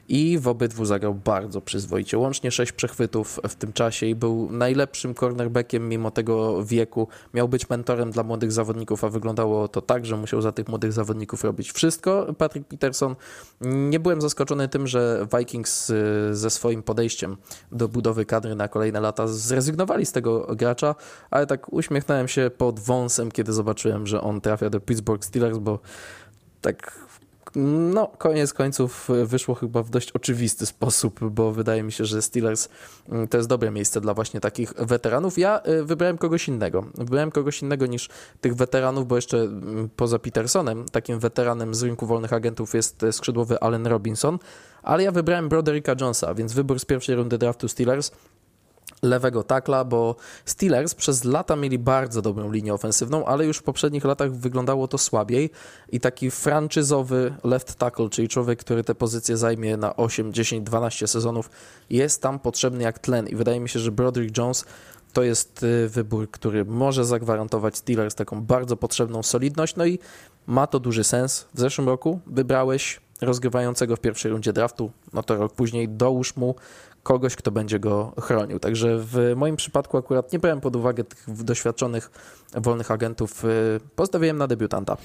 i 0.10 0.40
w 0.40 0.48
obydwu 0.48 0.86
zagrał 0.86 1.14
bardzo 1.14 1.62
przyzwoicie. 1.62 2.18
Łącznie 2.18 2.52
sześć 2.52 2.72
przechwytów 2.72 3.40
w 3.50 3.56
tym 3.56 3.74
czasie 3.74 4.06
i 4.06 4.16
był 4.16 4.52
najlepszym 4.52 5.16
cornerbackiem 5.16 5.90
mimo 5.90 6.12
tego 6.12 6.66
wieku. 6.66 7.08
Miał 7.34 7.48
być 7.48 7.70
mentorem 7.70 8.12
dla 8.12 8.24
młodych 8.24 8.52
zawodników, 8.52 9.04
a 9.04 9.10
wyglądało 9.10 9.68
to 9.68 9.82
tak, 9.82 10.06
że 10.06 10.18
musiał 10.18 10.42
za 10.42 10.52
tych 10.52 10.68
młodych 10.68 10.94
zawodników 10.94 11.44
robić 11.44 11.72
wszystko. 11.72 12.34
Patrick 12.38 12.68
Peterson, 12.68 13.16
nie 13.62 14.00
byłem 14.00 14.22
zaskoczony 14.22 14.68
tym, 14.68 14.88
że 14.88 15.28
Vikings 15.38 15.90
y, 15.90 16.30
ze 16.32 16.50
swoim 16.50 16.84
podejściem 16.84 17.38
do 17.72 17.88
budowy 17.88 18.26
kadry 18.26 18.56
na 18.56 18.68
kolejne 18.68 19.02
lata 19.02 19.28
zrezygnowali 19.28 20.06
z 20.06 20.12
tego 20.12 20.56
gracza, 20.56 20.96
ale 21.32 21.48
tak 21.48 21.74
uśmiechnąłem 21.74 22.28
się 22.28 22.52
pod 22.58 22.80
wąsem, 22.80 23.32
kiedy 23.32 23.54
zobaczyłem, 23.54 24.08
że 24.08 24.22
on 24.22 24.42
trafia 24.42 24.70
do 24.70 24.80
Pittsburgh 24.80 25.26
Steelers, 25.26 25.58
bo 25.58 25.80
tak 26.62 27.05
no, 27.56 28.08
koniec 28.08 28.54
końców 28.54 29.10
e, 29.10 29.26
wyszło 29.26 29.56
chyba 29.56 29.84
w 29.84 29.90
dość 29.90 30.12
oczywisty 30.12 30.66
sposób, 30.66 31.20
bo 31.24 31.52
wydaje 31.52 31.84
mi 31.84 31.92
się, 31.92 32.06
że 32.06 32.22
Steelers 32.22 32.70
mm, 33.10 33.28
to 33.28 33.38
jest 33.38 33.50
dobre 33.50 33.72
miejsce 33.72 34.02
dla 34.02 34.14
właśnie 34.14 34.40
takich 34.40 34.74
weteranów. 34.74 35.38
Ja 35.38 35.62
e, 35.62 35.84
wybrałem 35.84 36.18
kogoś 36.18 36.48
innego. 36.48 36.86
Wybrałem 36.96 37.32
kogoś 37.32 37.62
innego 37.62 37.86
niż 37.86 38.10
tych 38.42 38.56
weteranów, 38.56 39.08
bo 39.08 39.16
jeszcze 39.16 39.38
mm, 39.38 39.90
poza 39.96 40.20
Petersonem, 40.20 40.86
takim 40.92 41.20
weteranem 41.20 41.76
z 41.76 41.84
rynku 41.84 42.06
wolnych 42.06 42.34
agentów 42.34 42.74
jest 42.74 43.04
e, 43.04 43.14
skrzydłowy 43.14 43.60
Allen 43.60 43.88
Robinson, 43.88 44.40
ale 44.84 45.04
ja 45.04 45.12
wybrałem 45.12 45.50
Brodericka 45.50 45.96
Jonesa, 46.02 46.34
więc 46.34 46.54
wybór 46.54 46.80
z 46.80 46.86
pierwszej 46.86 47.16
rundy 47.16 47.38
draftu 47.38 47.68
Steelers 47.68 48.12
lewego 49.02 49.44
takla, 49.44 49.84
bo 49.84 50.16
Steelers 50.46 50.96
przez 50.96 51.24
lata 51.24 51.56
mieli 51.56 51.80
bardzo 51.80 52.22
dobrą 52.22 52.52
linię 52.52 52.74
ofensywną, 52.74 53.26
ale 53.26 53.46
już 53.46 53.58
w 53.58 53.64
poprzednich 53.64 54.04
latach 54.06 54.32
wyglądało 54.32 54.88
to 54.88 54.98
słabiej 54.98 55.50
i 55.92 56.00
taki 56.00 56.32
franczyzowy 56.32 57.36
left 57.44 57.76
tackle, 57.76 58.10
czyli 58.10 58.28
człowiek, 58.28 58.60
który 58.60 58.84
tę 58.84 58.96
pozycję 58.96 59.38
zajmie 59.38 59.78
na 59.78 59.96
8, 59.96 60.34
10, 60.34 60.66
12 60.66 61.08
sezonów, 61.08 61.50
jest 61.90 62.22
tam 62.22 62.40
potrzebny 62.40 62.84
jak 62.84 63.00
tlen 63.00 63.28
i 63.28 63.36
wydaje 63.36 63.60
mi 63.60 63.70
się, 63.70 63.80
że 63.80 63.92
Broderick 63.92 64.38
Jones 64.38 64.66
to 65.14 65.24
jest 65.24 65.64
y, 65.64 65.90
wybór, 65.90 66.32
który 66.32 66.66
może 66.66 67.06
zagwarantować 67.06 67.78
Steelers 67.78 68.16
taką 68.16 68.42
bardzo 68.42 68.78
potrzebną 68.78 69.24
solidność, 69.24 69.76
no 69.76 69.86
i 69.86 70.00
ma 70.48 70.68
to 70.68 70.80
duży 70.80 71.04
sens. 71.04 71.46
W 71.54 71.60
zeszłym 71.60 71.88
roku 71.88 72.20
wybrałeś 72.28 73.00
rozgrywającego 73.22 73.96
w 73.96 74.00
pierwszej 74.00 74.32
rundzie 74.32 74.54
draftu, 74.54 74.92
no 75.14 75.24
to 75.24 75.36
rok 75.36 75.54
później 75.54 75.90
dołóż 75.90 76.36
mu 76.36 76.56
kogoś, 77.04 77.36
kto 77.36 77.52
będzie 77.52 77.80
go 77.80 78.14
chronił. 78.22 78.60
Także 78.60 78.98
w 79.00 79.34
moim 79.36 79.56
przypadku 79.56 79.98
akurat 79.98 80.34
nie 80.34 80.40
brałem 80.40 80.62
pod 80.62 80.76
uwagę 80.76 81.04
tych 81.04 81.44
doświadczonych 81.44 82.12
wolnych 82.54 82.92
agentów. 82.92 83.46
Y, 83.46 83.80
postawiłem 83.96 84.38
na 84.38 84.48
debiutanta. 84.48 84.98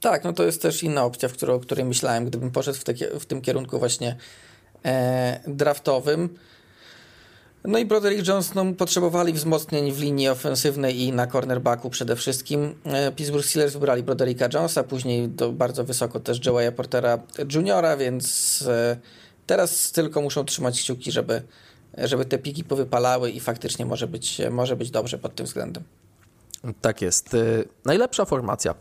Tak, 0.00 0.24
no 0.24 0.32
to 0.32 0.44
jest 0.44 0.62
też 0.62 0.82
inna 0.82 1.04
opcja, 1.04 1.28
w 1.28 1.32
którą, 1.32 1.54
o 1.54 1.60
której 1.60 1.84
myślałem, 1.84 2.24
gdybym 2.24 2.50
poszedł 2.50 2.78
w, 2.78 2.84
te, 2.84 2.94
w 3.20 3.26
tym 3.26 3.40
kierunku 3.40 3.78
właśnie 3.78 4.16
e, 4.84 5.40
draftowym. 5.46 6.28
No 7.66 7.78
i 7.78 7.86
Broderick 7.86 8.28
Jones 8.28 8.54
no, 8.54 8.64
potrzebowali 8.78 9.32
wzmocnień 9.32 9.92
w 9.92 10.00
linii 10.00 10.28
ofensywnej 10.28 11.00
i 11.00 11.12
na 11.12 11.26
cornerbacku 11.26 11.90
przede 11.90 12.16
wszystkim. 12.16 12.74
E, 12.84 13.12
Pittsburgh 13.12 13.46
Steelers 13.46 13.72
wybrali 13.72 14.02
Brodericka 14.02 14.48
Jonesa, 14.54 14.84
później 14.84 15.28
do, 15.28 15.52
bardzo 15.52 15.84
wysoko 15.84 16.20
też 16.20 16.40
Joe'a 16.40 16.72
Portera 16.72 17.18
Juniora, 17.54 17.96
więc 17.96 18.64
e, 18.68 18.96
Teraz 19.46 19.92
tylko 19.92 20.20
muszą 20.20 20.44
trzymać 20.44 20.80
kciuki, 20.80 21.12
żeby, 21.12 21.42
żeby 21.98 22.24
te 22.24 22.38
piki 22.38 22.64
powypalały 22.64 23.30
i 23.30 23.40
faktycznie 23.40 23.86
może 23.86 24.06
być, 24.06 24.40
może 24.50 24.76
być 24.76 24.90
dobrze 24.90 25.18
pod 25.18 25.34
tym 25.34 25.46
względem. 25.46 25.82
Tak 26.80 27.02
jest. 27.02 27.34
Y, 27.34 27.68
najlepsza 27.84 28.24
formacja. 28.24 28.74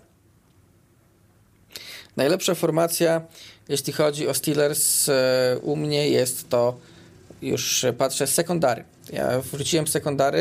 Najlepsza 2.18 2.56
formacja, 2.56 3.22
jeśli 3.70 3.94
chodzi 3.94 4.28
o 4.28 4.34
Steelers, 4.34 5.10
u 5.62 5.76
mnie 5.76 6.10
jest 6.10 6.50
to, 6.50 6.78
już 7.42 7.86
patrzę, 7.98 8.28
sekundary. 8.28 8.84
Ja 9.14 9.42
wróciłem 9.42 9.88
sekundary, 9.88 10.40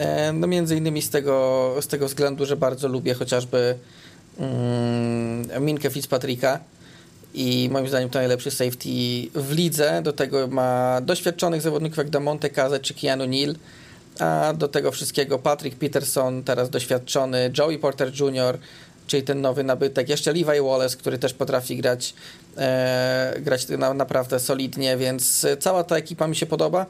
y, 0.00 0.32
no 0.32 0.46
między 0.46 0.76
innymi 0.76 1.02
z 1.02 1.10
tego, 1.10 1.74
z 1.80 1.86
tego 1.86 2.06
względu, 2.06 2.46
że 2.46 2.56
bardzo 2.56 2.88
lubię 2.88 3.14
chociażby 3.14 3.74
mm, 4.38 5.64
Minkę 5.64 5.90
Fitzpatricka, 5.90 6.60
i 7.34 7.68
moim 7.72 7.88
zdaniem 7.88 8.10
to 8.10 8.18
najlepszy 8.18 8.50
safety 8.50 8.88
w 9.34 9.52
lidze. 9.52 10.02
Do 10.02 10.12
tego 10.12 10.46
ma 10.46 11.00
doświadczonych 11.00 11.62
zawodników 11.62 11.98
jak 11.98 12.10
Damonte 12.10 12.50
Kaze 12.50 12.80
czy 12.80 12.94
Keanu 12.94 13.26
Neal, 13.26 13.54
a 14.20 14.52
do 14.52 14.68
tego 14.68 14.92
wszystkiego 14.92 15.38
Patrick 15.38 15.78
Peterson, 15.78 16.42
teraz 16.42 16.70
doświadczony, 16.70 17.52
Joey 17.58 17.78
Porter 17.78 18.12
Jr., 18.20 18.58
czyli 19.10 19.22
ten 19.22 19.40
nowy 19.40 19.64
nabytek, 19.64 20.08
jeszcze 20.08 20.32
Levi 20.32 20.60
Wallace, 20.60 20.96
który 20.96 21.18
też 21.18 21.34
potrafi 21.34 21.76
grać, 21.76 22.14
e, 22.56 23.36
grać 23.40 23.68
na, 23.68 23.94
naprawdę 23.94 24.40
solidnie, 24.40 24.96
więc 24.96 25.46
cała 25.60 25.84
ta 25.84 25.96
ekipa 25.96 26.26
mi 26.26 26.36
się 26.36 26.46
podoba. 26.46 26.86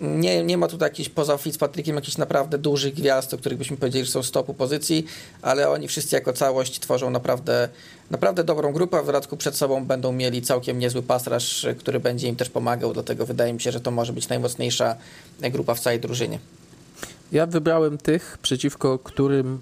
Nie, 0.00 0.44
nie 0.44 0.58
ma 0.58 0.68
tutaj 0.68 0.86
jakichś 0.86 1.08
poza 1.08 1.38
Fitzpatrickiem 1.38 1.96
jakichś 1.96 2.16
naprawdę 2.16 2.58
dużych 2.58 2.94
gwiazd, 2.94 3.34
o 3.34 3.38
których 3.38 3.58
byśmy 3.58 3.76
powiedzieli, 3.76 4.04
że 4.04 4.10
są 4.10 4.22
stopu 4.22 4.54
pozycji, 4.54 5.06
ale 5.42 5.70
oni 5.70 5.88
wszyscy 5.88 6.16
jako 6.16 6.32
całość 6.32 6.80
tworzą 6.80 7.10
naprawdę, 7.10 7.68
naprawdę 8.10 8.44
dobrą 8.44 8.72
grupę, 8.72 9.02
w 9.02 9.06
dodatku 9.06 9.36
przed 9.36 9.56
sobą 9.56 9.84
będą 9.84 10.12
mieli 10.12 10.42
całkiem 10.42 10.78
niezły 10.78 11.02
pasraż, 11.02 11.66
który 11.78 12.00
będzie 12.00 12.28
im 12.28 12.36
też 12.36 12.50
pomagał, 12.50 12.92
dlatego 12.92 13.26
wydaje 13.26 13.52
mi 13.52 13.60
się, 13.60 13.72
że 13.72 13.80
to 13.80 13.90
może 13.90 14.12
być 14.12 14.28
najmocniejsza 14.28 14.96
grupa 15.40 15.74
w 15.74 15.80
całej 15.80 16.00
drużynie. 16.00 16.38
Ja 17.32 17.46
wybrałem 17.46 17.98
tych, 17.98 18.38
przeciwko 18.42 18.98
którym 18.98 19.60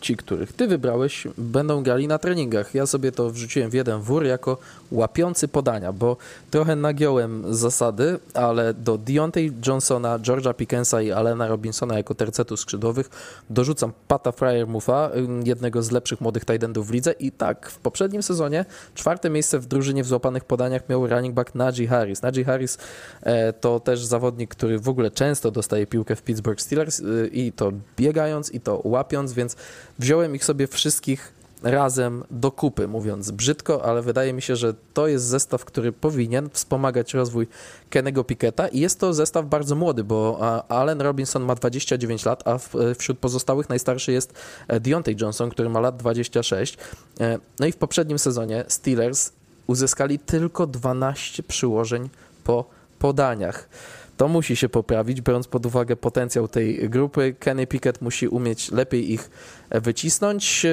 ci, 0.00 0.16
których 0.16 0.52
ty 0.52 0.66
wybrałeś, 0.66 1.28
będą 1.38 1.82
grali 1.82 2.08
na 2.08 2.18
treningach. 2.18 2.74
Ja 2.74 2.86
sobie 2.86 3.12
to 3.12 3.30
wrzuciłem 3.30 3.70
w 3.70 3.74
jeden 3.74 4.00
wór 4.00 4.24
jako 4.24 4.58
łapiący 4.92 5.48
podania, 5.48 5.92
bo 5.92 6.16
trochę 6.50 6.76
nagiąłem 6.76 7.54
zasady, 7.54 8.18
ale 8.34 8.74
do 8.74 8.98
Deontay 8.98 9.52
Johnsona, 9.66 10.18
George'a 10.18 10.54
Pickensa 10.54 11.02
i 11.02 11.12
Alena 11.12 11.48
Robinsona 11.48 11.96
jako 11.96 12.14
tercetu 12.14 12.56
skrzydłowych 12.56 13.10
dorzucam 13.50 13.92
Pata 14.08 14.30
Fryer-Muffa, 14.30 15.10
jednego 15.44 15.82
z 15.82 15.90
lepszych 15.90 16.20
młodych 16.20 16.44
tight 16.44 16.78
w 16.78 16.90
lidze 16.90 17.12
i 17.12 17.32
tak, 17.32 17.70
w 17.70 17.78
poprzednim 17.78 18.22
sezonie 18.22 18.64
czwarte 18.94 19.30
miejsce 19.30 19.58
w 19.58 19.66
drużynie 19.66 20.04
w 20.04 20.06
złapanych 20.06 20.44
podaniach 20.44 20.88
miał 20.88 21.06
running 21.06 21.34
back 21.34 21.54
Najee 21.54 21.86
Harris. 21.86 22.22
Najee 22.22 22.44
Harris 22.44 22.78
e, 23.22 23.52
to 23.52 23.80
też 23.80 24.04
zawodnik, 24.04 24.50
który 24.50 24.78
w 24.78 24.88
ogóle 24.88 25.10
często 25.10 25.50
dostaje 25.50 25.86
piłkę 25.86 26.16
w 26.16 26.22
Pittsburgh 26.22 26.60
Steelers 26.60 27.00
e, 27.00 27.26
i 27.26 27.52
to 27.52 27.72
biegając 27.96 28.52
i 28.52 28.60
to 28.60 28.80
łapiąc, 28.84 29.32
więc 29.32 29.56
wziąłem 29.98 30.34
ich 30.34 30.44
sobie 30.44 30.66
wszystkich 30.66 31.35
razem 31.70 32.24
do 32.30 32.50
kupy, 32.50 32.88
mówiąc 32.88 33.30
brzydko, 33.30 33.84
ale 33.84 34.02
wydaje 34.02 34.32
mi 34.32 34.42
się, 34.42 34.56
że 34.56 34.74
to 34.94 35.06
jest 35.06 35.24
zestaw, 35.24 35.64
który 35.64 35.92
powinien 35.92 36.50
wspomagać 36.52 37.14
rozwój 37.14 37.46
Kennego 37.90 38.24
Piketa 38.24 38.68
i 38.68 38.80
jest 38.80 39.00
to 39.00 39.14
zestaw 39.14 39.46
bardzo 39.46 39.74
młody, 39.74 40.04
bo 40.04 40.38
Allen 40.68 41.00
Robinson 41.00 41.42
ma 41.42 41.54
29 41.54 42.24
lat, 42.24 42.48
a 42.48 42.58
wśród 42.98 43.18
pozostałych 43.18 43.68
najstarszy 43.68 44.12
jest 44.12 44.34
e, 44.68 44.80
Deontay 44.80 45.16
Johnson, 45.20 45.50
który 45.50 45.68
ma 45.68 45.80
lat 45.80 45.96
26. 45.96 46.78
E, 47.20 47.38
no 47.60 47.66
i 47.66 47.72
w 47.72 47.76
poprzednim 47.76 48.18
sezonie 48.18 48.64
Steelers 48.68 49.32
uzyskali 49.66 50.18
tylko 50.18 50.66
12 50.66 51.42
przyłożeń 51.42 52.08
po 52.44 52.64
podaniach. 52.98 53.68
To 54.16 54.28
musi 54.28 54.56
się 54.56 54.68
poprawić, 54.68 55.20
biorąc 55.20 55.48
pod 55.48 55.66
uwagę 55.66 55.96
potencjał 55.96 56.48
tej 56.48 56.90
grupy. 56.90 57.34
Kenny 57.38 57.66
Pickett 57.66 58.02
musi 58.02 58.28
umieć 58.28 58.70
lepiej 58.72 59.12
ich 59.12 59.30
wycisnąć, 59.70 60.66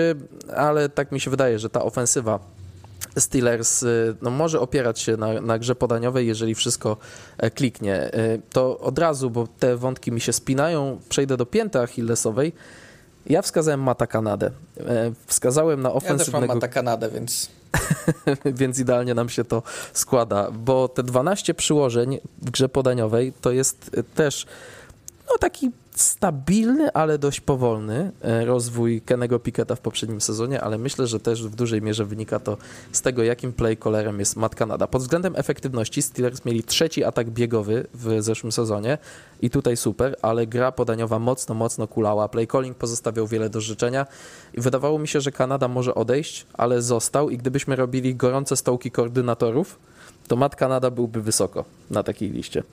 ale 0.56 0.90
tak 0.90 1.12
mi 1.12 1.20
się 1.20 1.32
wydaje, 1.32 1.60
że 1.60 1.70
ta 1.70 1.84
ofensywa 1.84 2.40
Steelers 3.20 3.86
no, 4.22 4.30
może 4.30 4.60
opierać 4.60 5.00
się 5.00 5.18
na, 5.18 5.42
na 5.42 5.60
grze 5.60 5.76
podaniowej, 5.76 6.28
jeżeli 6.28 6.56
wszystko 6.56 6.98
e, 7.38 7.52
kliknie. 7.52 7.96
E, 7.96 8.40
to 8.50 8.80
od 8.80 9.00
razu, 9.00 9.30
bo 9.30 9.48
te 9.60 9.78
wątki 9.78 10.12
mi 10.12 10.22
się 10.22 10.34
spinają, 10.34 11.00
przejdę 11.10 11.38
do 11.38 11.46
pięty 11.46 11.80
achillesowej. 11.80 12.54
Ja 13.26 13.42
wskazałem 13.42 13.80
Mata 13.80 14.08
Kanadę. 14.08 14.52
E, 14.80 15.12
wskazałem 15.28 15.82
na 15.82 15.92
ofensywnego... 15.94 16.38
Ja 16.38 16.42
też 16.42 16.48
mam 16.50 16.58
Mata 16.58 16.68
Kanadę, 16.68 17.10
więc... 17.10 17.50
więc 18.60 18.80
idealnie 18.80 19.14
nam 19.14 19.30
się 19.30 19.44
to 19.44 19.64
składa, 19.94 20.52
bo 20.52 20.88
te 20.88 21.04
12 21.04 21.54
przyłożeń 21.54 22.20
w 22.42 22.52
grze 22.52 22.70
podaniowej 22.70 23.34
to 23.42 23.52
jest 23.52 23.92
też 24.16 24.46
no 25.30 25.38
taki 25.38 25.72
stabilny, 25.96 26.94
ale 26.94 27.18
dość 27.18 27.42
powolny 27.42 28.12
e, 28.22 28.46
rozwój 28.46 29.02
Kenego 29.02 29.40
Picketa 29.40 29.76
w 29.76 29.80
poprzednim 29.80 30.22
sezonie, 30.22 30.62
ale 30.62 30.78
myślę, 30.78 31.08
że 31.08 31.20
też 31.20 31.48
w 31.48 31.56
dużej 31.56 31.82
mierze 31.82 32.06
wynika 32.06 32.40
to 32.40 32.58
z 32.92 33.02
tego, 33.02 33.24
jakim 33.24 33.54
play 33.54 33.78
callerem 33.78 34.20
jest 34.20 34.36
Matt 34.36 34.56
Canada. 34.56 34.88
Pod 34.88 35.02
względem 35.02 35.36
efektywności 35.36 36.02
Steelers 36.02 36.46
mieli 36.46 36.64
trzeci 36.64 37.04
atak 37.04 37.30
biegowy 37.30 37.88
w 37.94 38.24
zeszłym 38.24 38.52
sezonie 38.52 38.98
i 39.42 39.50
tutaj 39.50 39.78
super, 39.78 40.16
ale 40.22 40.48
gra 40.48 40.72
podaniowa 40.72 41.20
mocno, 41.20 41.56
mocno 41.56 41.88
kulała. 41.88 42.30
Play 42.30 42.48
calling 42.48 42.78
pozostawiał 42.78 43.28
wiele 43.28 43.50
do 43.50 43.62
życzenia 43.62 44.06
i 44.54 44.62
wydawało 44.62 45.00
mi 45.00 45.08
się, 45.08 45.22
że 45.22 45.32
Kanada 45.32 45.68
może 45.68 45.96
odejść, 45.96 46.46
ale 46.54 46.82
został 46.82 47.30
i 47.30 47.38
gdybyśmy 47.38 47.76
robili 47.76 48.16
gorące 48.16 48.58
stołki 48.58 48.92
koordynatorów, 48.92 49.80
to 50.28 50.36
Matt 50.36 50.56
Canada 50.56 50.92
byłby 50.92 51.22
wysoko 51.22 51.66
na 51.92 52.04
takiej 52.04 52.30
liście. 52.30 52.64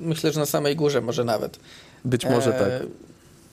Myślę, 0.00 0.32
że 0.32 0.40
na 0.40 0.46
samej 0.46 0.76
górze 0.76 1.00
może 1.00 1.24
nawet. 1.24 1.58
Być 2.04 2.24
może 2.24 2.52
tak. 2.52 2.68
E, 2.68 2.80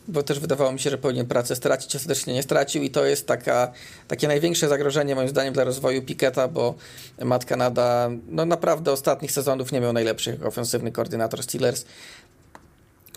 bo 0.08 0.24
też 0.24 0.40
wydawało 0.40 0.72
mi 0.72 0.80
się, 0.80 0.90
że 0.90 0.98
powinien 0.98 1.26
pracę 1.26 1.56
stracić, 1.56 1.96
ostatecznie 1.96 2.34
nie 2.34 2.44
stracił 2.44 2.84
i 2.84 2.90
to 2.90 3.06
jest 3.06 3.28
taka, 3.28 3.72
takie 4.08 4.28
największe 4.28 4.70
zagrożenie 4.70 5.16
moim 5.16 5.30
zdaniem 5.30 5.54
dla 5.54 5.64
rozwoju 5.64 6.02
Piketa, 6.02 6.48
bo 6.48 6.76
Matt 7.22 7.46
Canada 7.46 8.10
no 8.30 8.46
naprawdę 8.46 8.92
ostatnich 8.92 9.32
sezonów 9.32 9.72
nie 9.72 9.82
miał 9.82 9.94
najlepszych 9.94 10.46
ofensywny 10.46 10.92
koordynator 10.92 11.44
Steelers 11.44 11.86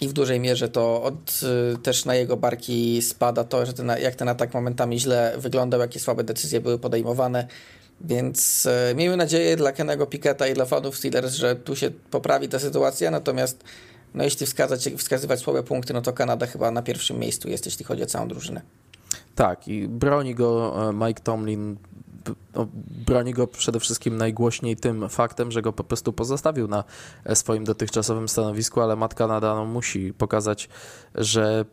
i 0.00 0.08
w 0.08 0.12
dużej 0.12 0.40
mierze 0.40 0.68
to 0.68 1.02
od, 1.02 1.40
y, 1.74 1.78
też 1.78 2.04
na 2.04 2.14
jego 2.14 2.36
barki 2.36 3.02
spada 3.02 3.44
to, 3.44 3.66
że 3.66 3.72
ten, 3.72 3.92
jak 4.00 4.14
ten 4.14 4.28
atak 4.28 4.54
momentami 4.54 5.00
źle 5.00 5.34
wyglądał, 5.38 5.80
jakie 5.80 6.00
słabe 6.00 6.24
decyzje 6.24 6.60
były 6.60 6.78
podejmowane. 6.78 7.46
Więc 8.00 8.66
e, 8.66 8.94
miejmy 8.94 9.16
nadzieję 9.16 9.56
dla 9.56 9.72
Kenego 9.72 10.06
Piketa 10.06 10.46
i 10.46 10.54
dla 10.54 10.64
fanów 10.64 10.96
Steelers, 10.96 11.34
że 11.34 11.56
tu 11.56 11.76
się 11.76 11.90
poprawi 12.10 12.48
ta 12.48 12.58
sytuacja, 12.58 13.10
natomiast 13.10 13.64
no 14.14 14.24
jeśli 14.24 14.46
wskazać, 14.46 14.88
wskazywać 14.96 15.40
słabe 15.40 15.62
punkty, 15.62 15.94
no 15.94 16.02
to 16.02 16.12
Kanada 16.12 16.46
chyba 16.46 16.70
na 16.70 16.82
pierwszym 16.82 17.18
miejscu 17.18 17.48
jest, 17.48 17.66
jeśli 17.66 17.84
chodzi 17.84 18.02
o 18.02 18.06
całą 18.06 18.28
drużynę. 18.28 18.62
Tak, 19.34 19.68
i 19.68 19.88
broni 19.88 20.34
go 20.34 20.74
e, 20.88 20.92
Mike 20.92 21.22
Tomlin 21.22 21.76
no, 22.54 22.66
broni 23.06 23.32
go 23.32 23.46
przede 23.46 23.80
wszystkim 23.80 24.16
najgłośniej 24.16 24.76
tym 24.76 25.08
faktem, 25.08 25.52
że 25.52 25.62
go 25.62 25.72
po 25.72 25.84
prostu 25.84 26.12
pozostawił 26.12 26.68
na 26.68 26.84
e, 27.24 27.36
swoim 27.36 27.64
dotychczasowym 27.64 28.28
stanowisku, 28.28 28.80
ale 28.80 28.96
Matt 28.96 29.14
Kanada 29.14 29.54
no, 29.54 29.64
musi 29.64 30.12
pokazać, 30.12 30.68
że 31.14 31.64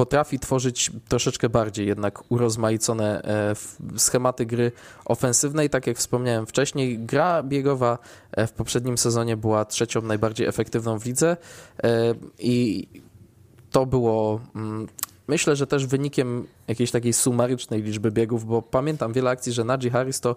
potrafi 0.00 0.38
tworzyć 0.38 0.90
troszeczkę 1.08 1.48
bardziej 1.48 1.86
jednak 1.86 2.32
urozmaicone 2.32 3.22
e, 3.22 3.54
schematy 3.96 4.46
gry 4.46 4.72
ofensywnej. 5.04 5.70
Tak 5.70 5.86
jak 5.86 5.96
wspomniałem 5.96 6.46
wcześniej, 6.46 6.98
gra 6.98 7.42
biegowa 7.42 7.98
e, 8.32 8.46
w 8.46 8.52
poprzednim 8.52 8.98
sezonie 8.98 9.36
była 9.36 9.64
trzecią 9.64 10.02
najbardziej 10.02 10.46
efektywną 10.46 10.98
w 10.98 11.06
lidze 11.06 11.36
e, 11.82 12.14
i 12.38 12.86
to 13.70 13.86
było 13.86 14.40
mm, 14.54 14.88
myślę, 15.28 15.56
że 15.56 15.66
też 15.66 15.86
wynikiem 15.86 16.46
jakiejś 16.68 16.90
takiej 16.90 17.12
sumarycznej 17.12 17.82
liczby 17.82 18.10
biegów, 18.10 18.44
bo 18.44 18.62
pamiętam 18.62 19.12
wiele 19.12 19.30
akcji, 19.30 19.52
że 19.52 19.64
Najee 19.64 19.90
Harris 19.90 20.20
to 20.20 20.36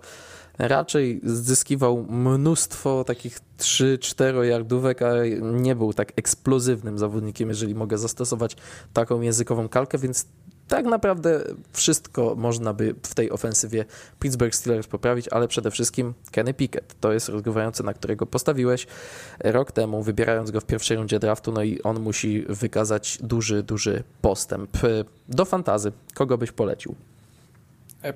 raczej 0.57 1.21
zyskiwał 1.23 2.05
mnóstwo 2.09 3.03
takich 3.03 3.39
3-4 3.59 4.41
yardówek, 4.43 5.01
a 5.01 5.11
nie 5.41 5.75
był 5.75 5.93
tak 5.93 6.13
eksplozywnym 6.15 6.97
zawodnikiem, 6.97 7.49
jeżeli 7.49 7.75
mogę 7.75 7.97
zastosować 7.97 8.55
taką 8.93 9.21
językową 9.21 9.69
kalkę, 9.69 9.97
więc 9.97 10.25
tak 10.67 10.85
naprawdę 10.85 11.41
wszystko 11.73 12.35
można 12.35 12.73
by 12.73 12.95
w 13.03 13.15
tej 13.15 13.31
ofensywie 13.31 13.85
Pittsburgh 14.19 14.55
Steelers 14.55 14.87
poprawić, 14.87 15.27
ale 15.27 15.47
przede 15.47 15.71
wszystkim 15.71 16.13
Kenny 16.31 16.53
Pickett. 16.53 16.95
To 16.99 17.13
jest 17.13 17.29
rozgrywający, 17.29 17.83
na 17.83 17.93
którego 17.93 18.25
postawiłeś 18.25 18.87
rok 19.39 19.71
temu, 19.71 20.03
wybierając 20.03 20.51
go 20.51 20.61
w 20.61 20.65
pierwszej 20.65 20.97
rundzie 20.97 21.19
draftu, 21.19 21.51
no 21.51 21.63
i 21.63 21.81
on 21.81 21.99
musi 21.99 22.45
wykazać 22.49 23.17
duży, 23.21 23.63
duży 23.63 24.03
postęp. 24.21 24.77
Do 25.29 25.45
fantazy, 25.45 25.91
kogo 26.13 26.37
byś 26.37 26.51
polecił? 26.51 26.95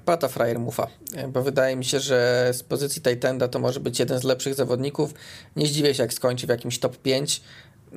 Pata 0.05 0.27
Frajer 0.27 0.59
Mufa, 0.59 0.87
bo 1.27 1.41
wydaje 1.41 1.75
mi 1.75 1.85
się, 1.85 1.99
że 1.99 2.49
z 2.53 2.63
pozycji 2.63 3.01
Titanda 3.01 3.47
to 3.47 3.59
może 3.59 3.79
być 3.79 3.99
jeden 3.99 4.19
z 4.19 4.23
lepszych 4.23 4.55
zawodników. 4.55 5.13
Nie 5.55 5.67
zdziwię 5.67 5.93
się, 5.95 6.03
jak 6.03 6.13
skończy 6.13 6.47
w 6.47 6.49
jakimś 6.49 6.79
top 6.79 6.97
5. 6.97 7.41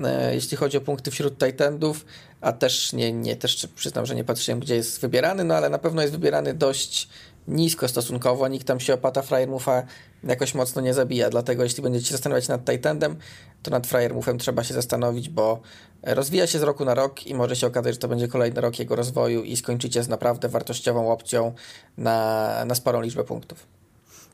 E, 0.04 0.34
jeśli 0.34 0.56
chodzi 0.56 0.78
o 0.78 0.80
punkty 0.80 1.10
wśród 1.10 1.38
Titandów, 1.38 2.04
a 2.40 2.52
też 2.52 2.92
nie, 2.92 3.12
nie 3.12 3.36
też 3.36 3.66
przyznam, 3.74 4.06
że 4.06 4.14
nie 4.14 4.24
patrzyłem, 4.24 4.60
gdzie 4.60 4.74
jest 4.74 5.00
wybierany, 5.00 5.44
no 5.44 5.54
ale 5.54 5.68
na 5.68 5.78
pewno 5.78 6.02
jest 6.02 6.14
wybierany 6.14 6.54
dość 6.54 7.08
nisko 7.48 7.88
stosunkowo, 7.88 8.48
nikt 8.48 8.66
tam 8.66 8.80
się 8.80 8.94
o 8.94 8.98
Pata 8.98 9.22
Mufa 9.48 9.82
jakoś 10.24 10.54
mocno 10.54 10.82
nie 10.82 10.94
zabija, 10.94 11.30
dlatego 11.30 11.62
jeśli 11.62 11.82
będziecie 11.82 12.06
się 12.06 12.12
zastanawiać 12.12 12.48
nad 12.48 12.64
Titandem, 12.64 13.16
to 13.62 13.70
nad 13.70 13.88
Mufem 14.14 14.38
trzeba 14.38 14.64
się 14.64 14.74
zastanowić, 14.74 15.28
bo 15.28 15.60
rozwija 16.02 16.46
się 16.46 16.58
z 16.58 16.62
roku 16.62 16.84
na 16.84 16.94
rok 16.94 17.26
i 17.26 17.34
może 17.34 17.56
się 17.56 17.66
okazać, 17.66 17.94
że 17.94 18.00
to 18.00 18.08
będzie 18.08 18.28
kolejny 18.28 18.60
rok 18.60 18.78
jego 18.78 18.96
rozwoju 18.96 19.42
i 19.42 19.56
skończycie 19.56 20.02
z 20.02 20.08
naprawdę 20.08 20.48
wartościową 20.48 21.12
opcją 21.12 21.52
na, 21.98 22.64
na 22.64 22.74
sporą 22.74 23.00
liczbę 23.00 23.24
punktów. 23.24 23.66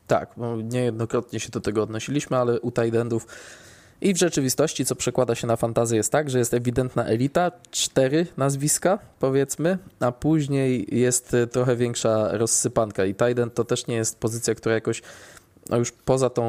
Tak, 0.07 0.35
niejednokrotnie 0.63 1.39
się 1.39 1.49
do 1.49 1.61
tego 1.61 1.83
odnosiliśmy, 1.83 2.37
ale 2.37 2.59
u 2.59 2.71
Tidendów 2.71 3.27
i 4.01 4.13
w 4.13 4.17
rzeczywistości, 4.17 4.85
co 4.85 4.95
przekłada 4.95 5.35
się 5.35 5.47
na 5.47 5.55
fantazję, 5.55 5.97
jest 5.97 6.11
tak, 6.11 6.29
że 6.29 6.39
jest 6.39 6.53
ewidentna 6.53 7.05
elita, 7.05 7.51
cztery 7.71 8.27
nazwiska, 8.37 8.99
powiedzmy, 9.19 9.77
a 9.99 10.11
później 10.11 10.87
jest 10.99 11.35
trochę 11.51 11.75
większa 11.75 12.37
rozsypanka. 12.37 13.05
I 13.05 13.15
Tiden 13.15 13.49
to 13.49 13.63
też 13.63 13.87
nie 13.87 13.95
jest 13.95 14.19
pozycja, 14.19 14.55
która 14.55 14.75
jakoś 14.75 15.01
no 15.69 15.77
już 15.77 15.91
poza 15.91 16.29
tą 16.29 16.43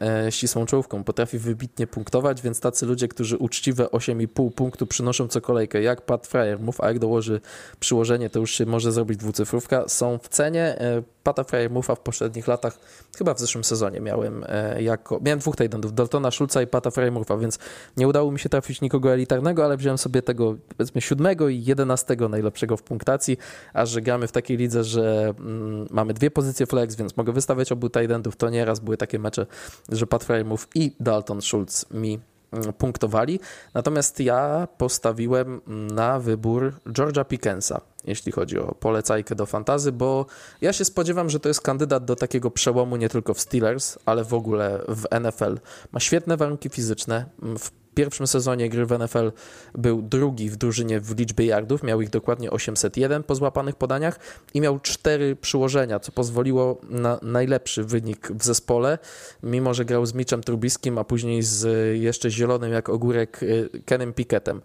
e, 0.00 0.32
ścisłą 0.32 0.66
czołówką 0.66 1.04
potrafi 1.04 1.38
wybitnie 1.38 1.86
punktować, 1.86 2.42
więc 2.42 2.60
tacy 2.60 2.86
ludzie, 2.86 3.08
którzy 3.08 3.36
uczciwe 3.36 3.84
8,5 3.84 4.50
punktu 4.50 4.86
przynoszą 4.86 5.28
co 5.28 5.40
kolejkę, 5.40 5.82
jak 5.82 6.02
Pat 6.02 6.26
Fryer, 6.26 6.58
a 6.78 6.88
jak 6.88 6.98
dołoży 6.98 7.40
przyłożenie, 7.80 8.30
to 8.30 8.38
już 8.38 8.50
się 8.50 8.66
może 8.66 8.92
zrobić 8.92 9.18
dwucyfrówka, 9.18 9.88
są 9.88 10.18
w 10.18 10.28
cenie. 10.28 10.80
E, 10.80 11.02
Pata 11.24 11.44
Fryer 11.44 11.70
Muffa 11.70 11.94
w 11.94 12.00
poprzednich 12.00 12.48
latach, 12.48 12.78
chyba 13.18 13.34
w 13.34 13.40
zeszłym 13.40 13.64
sezonie 13.64 14.00
miałem 14.00 14.44
e, 14.48 14.82
jako, 14.82 15.20
miałem 15.24 15.38
dwóch 15.38 15.56
tajdendów, 15.56 15.94
Daltona 15.94 16.30
Schulza 16.30 16.62
i 16.62 16.66
Pata 16.66 16.90
Fryer 16.90 17.12
Muffa, 17.12 17.36
więc 17.36 17.58
nie 17.96 18.08
udało 18.08 18.32
mi 18.32 18.38
się 18.38 18.48
trafić 18.48 18.80
nikogo 18.80 19.12
elitarnego, 19.12 19.64
ale 19.64 19.76
wziąłem 19.76 19.98
sobie 19.98 20.22
tego 20.22 20.56
powiedzmy 20.76 21.00
siódmego 21.00 21.48
i 21.48 21.64
jedenastego 21.64 22.28
najlepszego 22.28 22.76
w 22.76 22.82
punktacji, 22.82 23.38
a 23.72 23.86
że 23.86 24.02
gramy 24.02 24.26
w 24.26 24.32
takiej 24.32 24.56
lidze, 24.56 24.84
że 24.84 25.34
mm, 25.38 25.86
mamy 25.90 26.14
dwie 26.14 26.30
pozycje 26.30 26.66
flex, 26.66 26.94
więc 26.94 27.16
mogę 27.16 27.32
wystawiać 27.32 27.72
obu 27.72 27.88
tajdendów, 27.88 28.36
to 28.36 28.50
nieraz 28.64 28.80
były 28.80 28.96
takie 28.96 29.18
mecze, 29.18 29.46
że 29.88 30.06
Pat 30.06 30.26
Muff 30.44 30.68
i 30.74 30.96
Dalton 31.00 31.42
Schulz 31.42 31.86
mi 31.90 32.20
mm, 32.52 32.72
punktowali. 32.72 33.40
Natomiast 33.74 34.20
ja 34.20 34.68
postawiłem 34.78 35.60
na 35.66 36.20
wybór 36.20 36.72
Georgia 36.92 37.24
Pickensa 37.24 37.80
jeśli 38.06 38.32
chodzi 38.32 38.58
o 38.58 38.74
polecajkę 38.74 39.34
do 39.34 39.46
fantazy, 39.46 39.92
bo 39.92 40.26
ja 40.60 40.72
się 40.72 40.84
spodziewam, 40.84 41.30
że 41.30 41.40
to 41.40 41.48
jest 41.48 41.60
kandydat 41.60 42.04
do 42.04 42.16
takiego 42.16 42.50
przełomu 42.50 42.96
nie 42.96 43.08
tylko 43.08 43.34
w 43.34 43.40
Steelers, 43.40 43.98
ale 44.06 44.24
w 44.24 44.34
ogóle 44.34 44.80
w 44.88 45.20
NFL. 45.20 45.58
Ma 45.92 46.00
świetne 46.00 46.36
warunki 46.36 46.68
fizyczne. 46.68 47.24
W 47.38 47.83
pierwszym 47.94 48.26
sezonie 48.26 48.68
gry 48.68 48.86
w 48.86 48.98
NFL 48.98 49.32
był 49.74 50.02
drugi 50.02 50.50
w 50.50 50.56
drużynie 50.56 51.00
w 51.00 51.18
liczbie 51.18 51.46
yardów, 51.46 51.82
miał 51.82 52.00
ich 52.00 52.10
dokładnie 52.10 52.50
801 52.50 53.22
po 53.22 53.34
złapanych 53.34 53.76
podaniach 53.76 54.18
i 54.54 54.60
miał 54.60 54.80
cztery 54.80 55.36
przyłożenia, 55.36 56.00
co 56.00 56.12
pozwoliło 56.12 56.80
na 56.90 57.18
najlepszy 57.22 57.84
wynik 57.84 58.28
w 58.32 58.44
zespole, 58.44 58.98
mimo 59.42 59.74
że 59.74 59.84
grał 59.84 60.06
z 60.06 60.14
Mitchem 60.14 60.42
Trubiskim, 60.42 60.98
a 60.98 61.04
później 61.04 61.42
z 61.42 61.66
jeszcze 62.00 62.30
zielonym 62.30 62.72
jak 62.72 62.88
ogórek 62.88 63.42
y, 63.42 63.68
Kenem 63.84 64.12
Pickettem. 64.12 64.60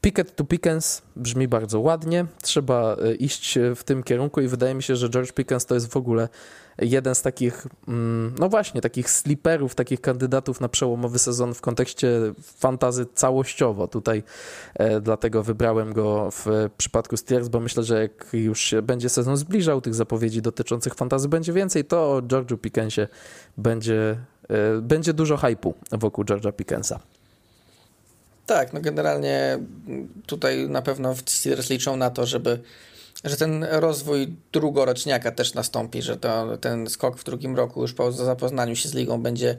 Picket 0.00 0.36
to 0.36 0.44
Pickens 0.44 1.02
brzmi 1.16 1.48
bardzo 1.48 1.80
ładnie, 1.80 2.26
trzeba 2.42 2.96
e, 2.96 3.14
iść 3.14 3.58
w 3.76 3.84
tym 3.84 4.02
kierunku 4.02 4.40
i 4.40 4.48
wydaje 4.48 4.74
mi 4.74 4.82
się, 4.82 4.96
że 4.96 5.10
George 5.10 5.32
Pickens 5.32 5.66
to 5.66 5.74
jest 5.74 5.92
w 5.92 5.96
ogóle 5.96 6.28
jeden 6.78 7.14
z 7.14 7.22
takich, 7.22 7.66
mm, 7.88 8.34
no 8.38 8.48
właśnie, 8.48 8.80
takich 8.80 9.10
sliperów, 9.10 9.74
takich 9.74 10.00
kandydatów 10.00 10.60
na 10.60 10.68
przełomowy 10.68 11.18
sezon 11.18 11.54
w 11.54 11.60
kontekście 11.60 12.08
fantazy 12.42 13.06
całościowo. 13.14 13.88
Tutaj 13.88 14.22
e, 14.74 15.00
dlatego 15.00 15.42
wybrałem 15.42 15.92
go 15.92 16.30
w 16.30 16.46
przypadku 16.78 17.16
Steelers, 17.16 17.48
bo 17.48 17.60
myślę, 17.60 17.82
że 17.82 18.02
jak 18.02 18.26
już 18.32 18.60
się 18.60 18.82
będzie 18.82 19.08
sezon 19.08 19.36
zbliżał, 19.36 19.80
tych 19.80 19.94
zapowiedzi 19.94 20.42
dotyczących 20.42 20.94
fantazy 20.94 21.28
będzie 21.28 21.52
więcej, 21.52 21.84
to 21.84 22.12
o 22.12 22.22
George'u 22.22 22.58
Pickensie 22.58 23.08
będzie, 23.56 24.16
e, 24.48 24.80
będzie 24.80 25.12
dużo 25.14 25.36
hypu 25.36 25.74
wokół 25.92 26.24
George'a 26.24 26.52
Pickensa. 26.52 27.00
Tak, 28.46 28.72
no 28.72 28.80
generalnie 28.80 29.58
tutaj 30.26 30.68
na 30.68 30.82
pewno 30.82 31.14
Steelers 31.26 31.70
liczą 31.70 31.96
na 31.96 32.10
to, 32.10 32.26
żeby 32.26 32.60
że 33.24 33.36
ten 33.36 33.64
rozwój 33.64 34.36
drugoroczniaka 34.52 35.30
też 35.30 35.54
nastąpi, 35.54 36.02
że 36.02 36.16
to, 36.16 36.58
ten 36.58 36.90
skok 36.90 37.18
w 37.18 37.24
drugim 37.24 37.56
roku 37.56 37.82
już 37.82 37.92
po 37.92 38.12
zapoznaniu 38.12 38.76
się 38.76 38.88
z 38.88 38.94
ligą 38.94 39.22
będzie 39.22 39.56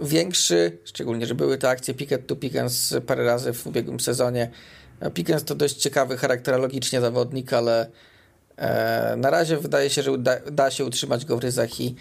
większy, 0.00 0.78
szczególnie, 0.84 1.26
że 1.26 1.34
były 1.34 1.58
te 1.58 1.68
akcje 1.68 1.94
picket 1.94 2.26
to 2.26 2.36
pickens 2.36 2.94
parę 3.06 3.24
razy 3.24 3.52
w 3.52 3.66
ubiegłym 3.66 4.00
sezonie, 4.00 4.50
Pickens 5.14 5.44
to 5.44 5.54
dość 5.54 5.76
ciekawy 5.76 6.16
charakterologicznie 6.16 7.00
zawodnik, 7.00 7.52
ale 7.52 7.90
e, 8.56 9.14
na 9.16 9.30
razie 9.30 9.56
wydaje 9.56 9.90
się, 9.90 10.02
że 10.02 10.12
uda, 10.12 10.36
da 10.52 10.70
się 10.70 10.84
utrzymać 10.84 11.24
go 11.24 11.36
w 11.36 11.40
ryzach 11.40 11.80
i, 11.80 11.94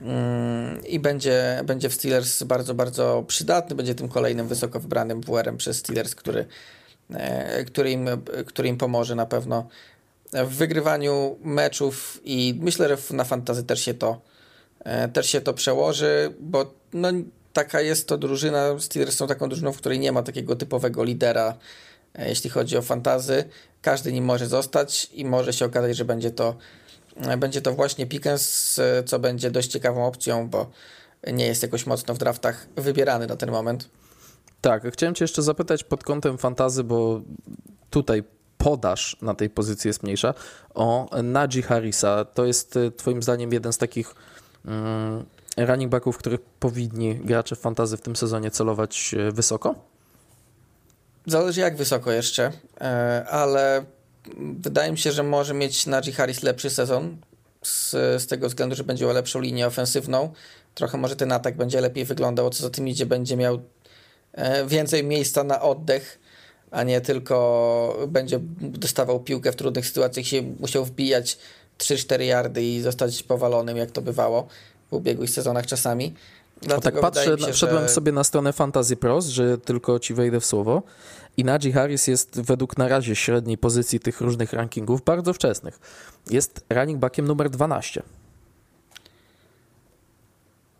mm, 0.00 0.86
i 0.86 1.00
będzie, 1.00 1.60
będzie 1.64 1.88
w 1.88 1.94
Steelers 1.94 2.42
bardzo, 2.42 2.74
bardzo 2.74 3.24
przydatny. 3.26 3.76
Będzie 3.76 3.94
tym 3.94 4.08
kolejnym 4.08 4.48
wysoko 4.48 4.80
wybranym 4.80 5.20
WR-em 5.20 5.56
przez 5.56 5.76
Steelers, 5.76 6.14
który, 6.14 6.46
e, 7.14 7.64
który, 7.64 7.90
im, 7.90 8.08
który 8.46 8.68
im 8.68 8.78
pomoże 8.78 9.14
na 9.14 9.26
pewno 9.26 9.68
w 10.32 10.48
wygrywaniu 10.48 11.38
meczów 11.42 12.20
i 12.24 12.58
myślę, 12.60 12.88
że 12.88 13.16
na 13.16 13.24
fantazy 13.24 13.64
też 13.64 13.80
się 13.84 13.94
to, 13.94 14.20
e, 14.84 15.08
też 15.08 15.26
się 15.26 15.40
to 15.40 15.54
przełoży, 15.54 16.34
bo 16.40 16.74
no, 16.92 17.08
taka 17.52 17.80
jest 17.80 18.08
to 18.08 18.18
drużyna. 18.18 18.78
Steelers 18.78 19.16
są 19.16 19.26
taką 19.26 19.48
drużyną, 19.48 19.72
w 19.72 19.76
której 19.76 19.98
nie 19.98 20.12
ma 20.12 20.22
takiego 20.22 20.56
typowego 20.56 21.04
lidera, 21.04 21.58
e, 22.14 22.28
jeśli 22.28 22.50
chodzi 22.50 22.76
o 22.76 22.82
fantazy. 22.82 23.44
Każdy 23.82 24.12
nim 24.12 24.24
może 24.24 24.46
zostać 24.46 25.10
i 25.12 25.24
może 25.24 25.52
się 25.52 25.64
okazać, 25.64 25.96
że 25.96 26.04
będzie 26.04 26.30
to, 26.30 26.56
e, 27.16 27.36
będzie 27.36 27.62
to 27.62 27.72
właśnie 27.72 28.06
Pickens, 28.06 28.80
co 29.06 29.18
będzie 29.18 29.50
dość 29.50 29.70
ciekawą 29.70 30.06
opcją, 30.06 30.48
bo 30.48 30.70
nie 31.32 31.46
jest 31.46 31.62
jakoś 31.62 31.86
mocno 31.86 32.14
w 32.14 32.18
draftach 32.18 32.66
wybierany 32.76 33.26
na 33.26 33.36
ten 33.36 33.50
moment. 33.50 33.88
Tak, 34.60 34.92
chciałem 34.92 35.14
Cię 35.14 35.24
jeszcze 35.24 35.42
zapytać 35.42 35.84
pod 35.84 36.04
kątem 36.04 36.38
fantazy, 36.38 36.84
bo 36.84 37.20
tutaj 37.90 38.22
podaż 38.64 39.16
na 39.22 39.34
tej 39.34 39.50
pozycji 39.50 39.88
jest 39.88 40.02
mniejsza, 40.02 40.34
o 40.74 41.08
Najee 41.22 41.62
Harrisa. 41.62 42.24
To 42.24 42.44
jest 42.44 42.76
y, 42.76 42.90
Twoim 42.90 43.22
zdaniem 43.22 43.52
jeden 43.52 43.72
z 43.72 43.78
takich 43.78 44.14
um, 44.64 45.24
running 45.56 45.90
backów, 45.90 46.18
których 46.18 46.40
powinni 46.40 47.14
gracze 47.14 47.56
fantazy 47.56 47.96
w 47.96 48.00
tym 48.00 48.16
sezonie 48.16 48.50
celować 48.50 49.14
y, 49.14 49.32
wysoko? 49.32 49.74
Zależy 51.26 51.60
jak 51.60 51.76
wysoko 51.76 52.12
jeszcze, 52.12 52.52
e, 52.80 53.24
ale 53.30 53.84
wydaje 54.36 54.92
mi 54.92 54.98
się, 54.98 55.12
że 55.12 55.22
może 55.22 55.54
mieć 55.54 55.86
Najee 55.86 56.12
Harris 56.12 56.42
lepszy 56.42 56.70
sezon 56.70 57.16
z, 57.62 57.90
z 58.22 58.26
tego 58.26 58.48
względu, 58.48 58.76
że 58.76 58.84
będzie 58.84 59.04
miał 59.04 59.14
lepszą 59.14 59.40
linię 59.40 59.66
ofensywną. 59.66 60.32
Trochę 60.74 60.98
może 60.98 61.16
ten 61.16 61.32
atak 61.32 61.56
będzie 61.56 61.80
lepiej 61.80 62.04
wyglądał, 62.04 62.50
co 62.50 62.62
za 62.62 62.70
tym 62.70 62.88
idzie, 62.88 63.06
będzie 63.06 63.36
miał 63.36 63.60
e, 64.32 64.66
więcej 64.66 65.04
miejsca 65.04 65.44
na 65.44 65.60
oddech 65.62 66.19
a 66.70 66.82
nie 66.82 67.00
tylko 67.00 68.06
będzie 68.08 68.40
dostawał 68.60 69.20
piłkę 69.20 69.52
w 69.52 69.56
trudnych 69.56 69.86
sytuacjach 69.86 70.26
się 70.26 70.42
musiał 70.42 70.84
wbijać 70.84 71.38
3-4 71.78 72.20
yardy 72.20 72.62
i 72.62 72.80
zostać 72.80 73.22
powalonym, 73.22 73.76
jak 73.76 73.90
to 73.90 74.02
bywało 74.02 74.48
w 74.90 74.92
ubiegłych 74.92 75.30
sezonach 75.30 75.66
czasami. 75.66 76.14
Dlatego 76.62 77.00
tak 77.00 77.12
patrzę, 77.12 77.38
się, 77.38 77.52
wszedłem 77.52 77.82
że... 77.82 77.88
sobie 77.88 78.12
na 78.12 78.24
stronę 78.24 78.52
Fantasy 78.52 78.96
Pros, 78.96 79.26
że 79.26 79.58
tylko 79.58 79.98
ci 79.98 80.14
wejdę 80.14 80.40
w 80.40 80.46
słowo 80.46 80.82
i 81.36 81.44
Najee 81.44 81.72
Harris 81.72 82.06
jest 82.06 82.40
według 82.40 82.78
na 82.78 82.88
razie 82.88 83.16
średniej 83.16 83.58
pozycji 83.58 84.00
tych 84.00 84.20
różnych 84.20 84.52
rankingów 84.52 85.04
bardzo 85.04 85.32
wczesnych. 85.32 85.80
Jest 86.30 86.64
running 86.70 86.98
backiem 86.98 87.26
numer 87.26 87.50
12. 87.50 88.02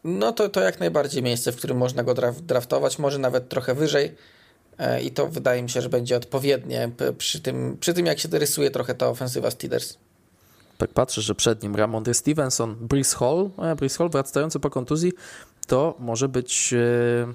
No 0.04 0.32
to, 0.32 0.48
to 0.48 0.60
jak 0.60 0.80
najbardziej 0.80 1.22
miejsce, 1.22 1.52
w 1.52 1.56
którym 1.56 1.76
można 1.76 2.02
go 2.02 2.14
draftować, 2.42 2.98
może 2.98 3.18
nawet 3.18 3.48
trochę 3.48 3.74
wyżej. 3.74 4.14
E, 4.80 5.02
i 5.02 5.10
to 5.10 5.26
wydaje 5.26 5.62
mi 5.62 5.70
się, 5.70 5.80
że 5.80 5.88
będzie 5.88 6.16
odpowiednie 6.16 6.90
przy 7.18 7.40
tym, 7.40 7.76
przy 7.80 7.94
tym 7.94 8.06
jak 8.06 8.18
się 8.18 8.28
rysuje 8.32 8.70
trochę 8.70 8.94
ta 8.94 9.08
ofensywa 9.08 9.50
Steelers. 9.50 9.96
Tak 10.78 10.90
patrzę, 10.90 11.22
że 11.22 11.34
przed 11.34 11.62
nim 11.62 11.76
Ramondre 11.76 12.14
Stevenson, 12.14 12.76
Brice 12.80 13.16
Hall, 13.16 13.50
a 13.56 13.74
Brice 13.74 13.98
Hall 13.98 14.10
wracający 14.10 14.60
po 14.60 14.70
kontuzji, 14.70 15.12
to 15.66 15.94
może 15.98 16.28
być 16.28 16.74
e, 16.74 17.32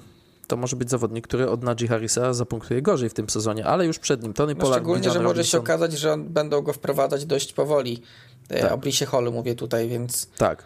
to 0.48 0.58
może 0.58 0.76
być 0.76 0.90
zawodnik, 0.90 1.28
który 1.28 1.50
od 1.50 1.64
Najee 1.64 1.88
Harrisa 1.88 2.34
zapunktuje 2.34 2.82
gorzej 2.82 3.10
w 3.10 3.14
tym 3.14 3.30
sezonie, 3.30 3.66
ale 3.66 3.86
już 3.86 4.00
przed 4.00 4.24
nim 4.24 4.34
Tony 4.34 4.54
no 4.54 4.62
Pollard, 4.62 4.82
Szczególnie, 4.84 5.10
że 5.10 5.20
może 5.20 5.44
się 5.44 5.58
okazać, 5.58 5.94
że 5.94 6.18
będą 6.18 6.62
go 6.62 6.74
wprowadzać 6.74 7.26
dość 7.26 7.54
powoli. 7.54 8.02
E, 8.50 8.62
tak. 8.62 8.72
O 8.72 8.78
Brice 8.78 9.06
Hallu 9.06 9.32
mówię 9.32 9.56
tutaj, 9.56 9.90
więc... 9.90 10.28
Tak. 10.38 10.64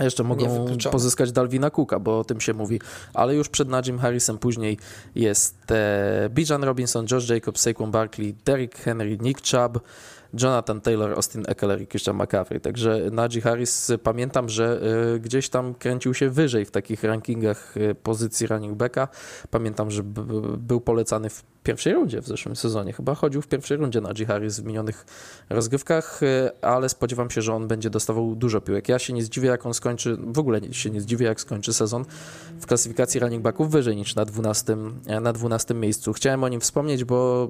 Jeszcze 0.00 0.24
mogą 0.24 0.66
pozyskać 0.90 1.32
Dalvina 1.32 1.70
Cooka, 1.70 1.98
bo 1.98 2.18
o 2.18 2.24
tym 2.24 2.40
się 2.40 2.54
mówi. 2.54 2.80
Ale 3.14 3.34
już 3.34 3.48
przed 3.48 3.68
Najim 3.68 3.98
Harrisem 3.98 4.38
później 4.38 4.78
jest 5.14 5.70
e, 5.70 6.28
Bijan 6.30 6.64
Robinson, 6.64 7.06
Josh 7.10 7.28
Jacobs, 7.28 7.60
Saquon 7.60 7.90
Barkley, 7.90 8.34
Derrick 8.44 8.78
Henry, 8.78 9.18
Nick 9.20 9.40
Chubb, 9.50 9.80
Jonathan 10.34 10.80
Taylor, 10.80 11.12
Austin 11.12 11.44
Eckler 11.48 11.82
i 11.82 11.86
Christian 11.86 12.16
McCaffrey. 12.16 12.60
Także 12.60 13.00
Najee 13.12 13.40
Harris 13.40 13.92
pamiętam, 14.02 14.48
że 14.48 14.80
y, 15.14 15.20
gdzieś 15.20 15.48
tam 15.48 15.74
kręcił 15.74 16.14
się 16.14 16.30
wyżej 16.30 16.64
w 16.64 16.70
takich 16.70 17.04
rankingach 17.04 17.76
y, 17.76 17.94
pozycji 17.94 18.46
running 18.46 18.74
backa. 18.74 19.08
Pamiętam, 19.50 19.90
że 19.90 20.02
był 20.58 20.80
polecany 20.80 21.30
w 21.30 21.44
pierwszej 21.68 21.92
rundzie 21.92 22.22
w 22.22 22.26
zeszłym 22.26 22.56
sezonie. 22.56 22.92
Chyba 22.92 23.14
chodził 23.14 23.42
w 23.42 23.48
pierwszej 23.48 23.76
rundzie 23.76 24.00
Najee 24.00 24.26
Harris 24.26 24.60
w 24.60 24.64
minionych 24.64 25.06
rozgrywkach, 25.50 26.22
y, 26.22 26.50
ale 26.62 26.88
spodziewam 26.88 27.30
się, 27.30 27.42
że 27.42 27.54
on 27.54 27.68
będzie 27.68 27.90
dostawał 27.90 28.36
dużo 28.36 28.60
piłek. 28.60 28.88
Ja 28.88 28.98
się 28.98 29.12
nie 29.12 29.22
zdziwię, 29.22 29.48
jak 29.48 29.66
on 29.66 29.74
skończy, 29.74 30.16
w 30.16 30.38
ogóle 30.38 30.60
się 30.72 30.90
nie 30.90 31.00
zdziwię, 31.00 31.26
jak 31.26 31.40
skończy 31.40 31.72
sezon 31.72 32.04
w 32.60 32.66
klasyfikacji 32.66 33.20
running 33.20 33.42
backów 33.42 33.70
wyżej 33.70 33.96
niż 33.96 34.14
na 34.14 34.24
12, 34.24 34.76
na 35.20 35.32
12 35.32 35.74
miejscu. 35.74 36.12
Chciałem 36.12 36.44
o 36.44 36.48
nim 36.48 36.60
wspomnieć, 36.60 37.04
bo 37.04 37.48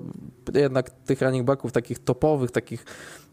jednak 0.55 0.91
tych 0.91 1.23
running 1.23 1.47
backów 1.47 1.73
takich 1.73 1.99
topowych, 1.99 2.51
takich 2.51 2.85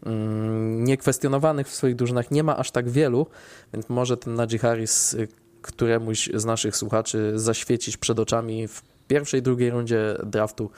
mm, 0.06 0.84
niekwestionowanych 0.84 1.68
w 1.68 1.76
swoich 1.76 1.96
drużynach 1.96 2.32
nie 2.32 2.44
ma 2.44 2.58
aż 2.58 2.72
tak 2.72 2.90
wielu, 2.90 3.28
więc 3.74 3.90
może 3.90 4.18
ten 4.18 4.34
Najee 4.34 4.58
Harris 4.58 5.14
y, 5.14 5.28
któremuś 5.62 6.30
z 6.34 6.46
naszych 6.46 6.78
słuchaczy 6.78 7.32
zaświecić 7.36 7.98
przed 7.98 8.20
oczami 8.20 8.68
w 8.68 8.95
pierwszej, 9.08 9.42
drugiej 9.42 9.70
rundzie 9.70 10.18
draftu 10.24 10.70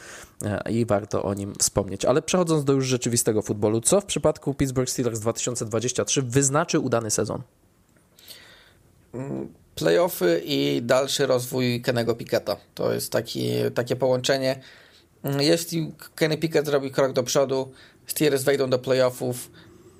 e, 0.45 0.71
i 0.71 0.85
warto 0.85 1.23
o 1.23 1.33
nim 1.33 1.53
wspomnieć. 1.59 2.05
Ale 2.05 2.21
przechodząc 2.21 2.63
do 2.63 2.73
już 2.73 2.85
rzeczywistego 2.85 3.41
futbolu, 3.41 3.81
co 3.81 4.01
w 4.01 4.05
przypadku 4.05 4.53
Pittsburgh 4.53 4.89
Steelers 4.89 5.19
2023 5.19 6.21
wyznaczy 6.21 6.79
udany 6.79 7.11
sezon? 7.11 7.41
Playoffy 9.75 10.41
i 10.45 10.81
dalszy 10.81 11.25
rozwój 11.25 11.81
Kenego 11.81 12.15
Picketa. 12.15 12.57
To 12.75 12.93
jest 12.93 13.11
taki, 13.11 13.51
takie 13.75 13.95
połączenie. 13.95 14.59
Jeśli 15.39 15.91
Kenny 16.15 16.37
Pickett 16.37 16.65
zrobi 16.65 16.91
krok 16.91 17.13
do 17.13 17.23
przodu, 17.23 17.71
Steelers 18.07 18.43
wejdą 18.43 18.69
do 18.69 18.79
playoffów, 18.79 19.51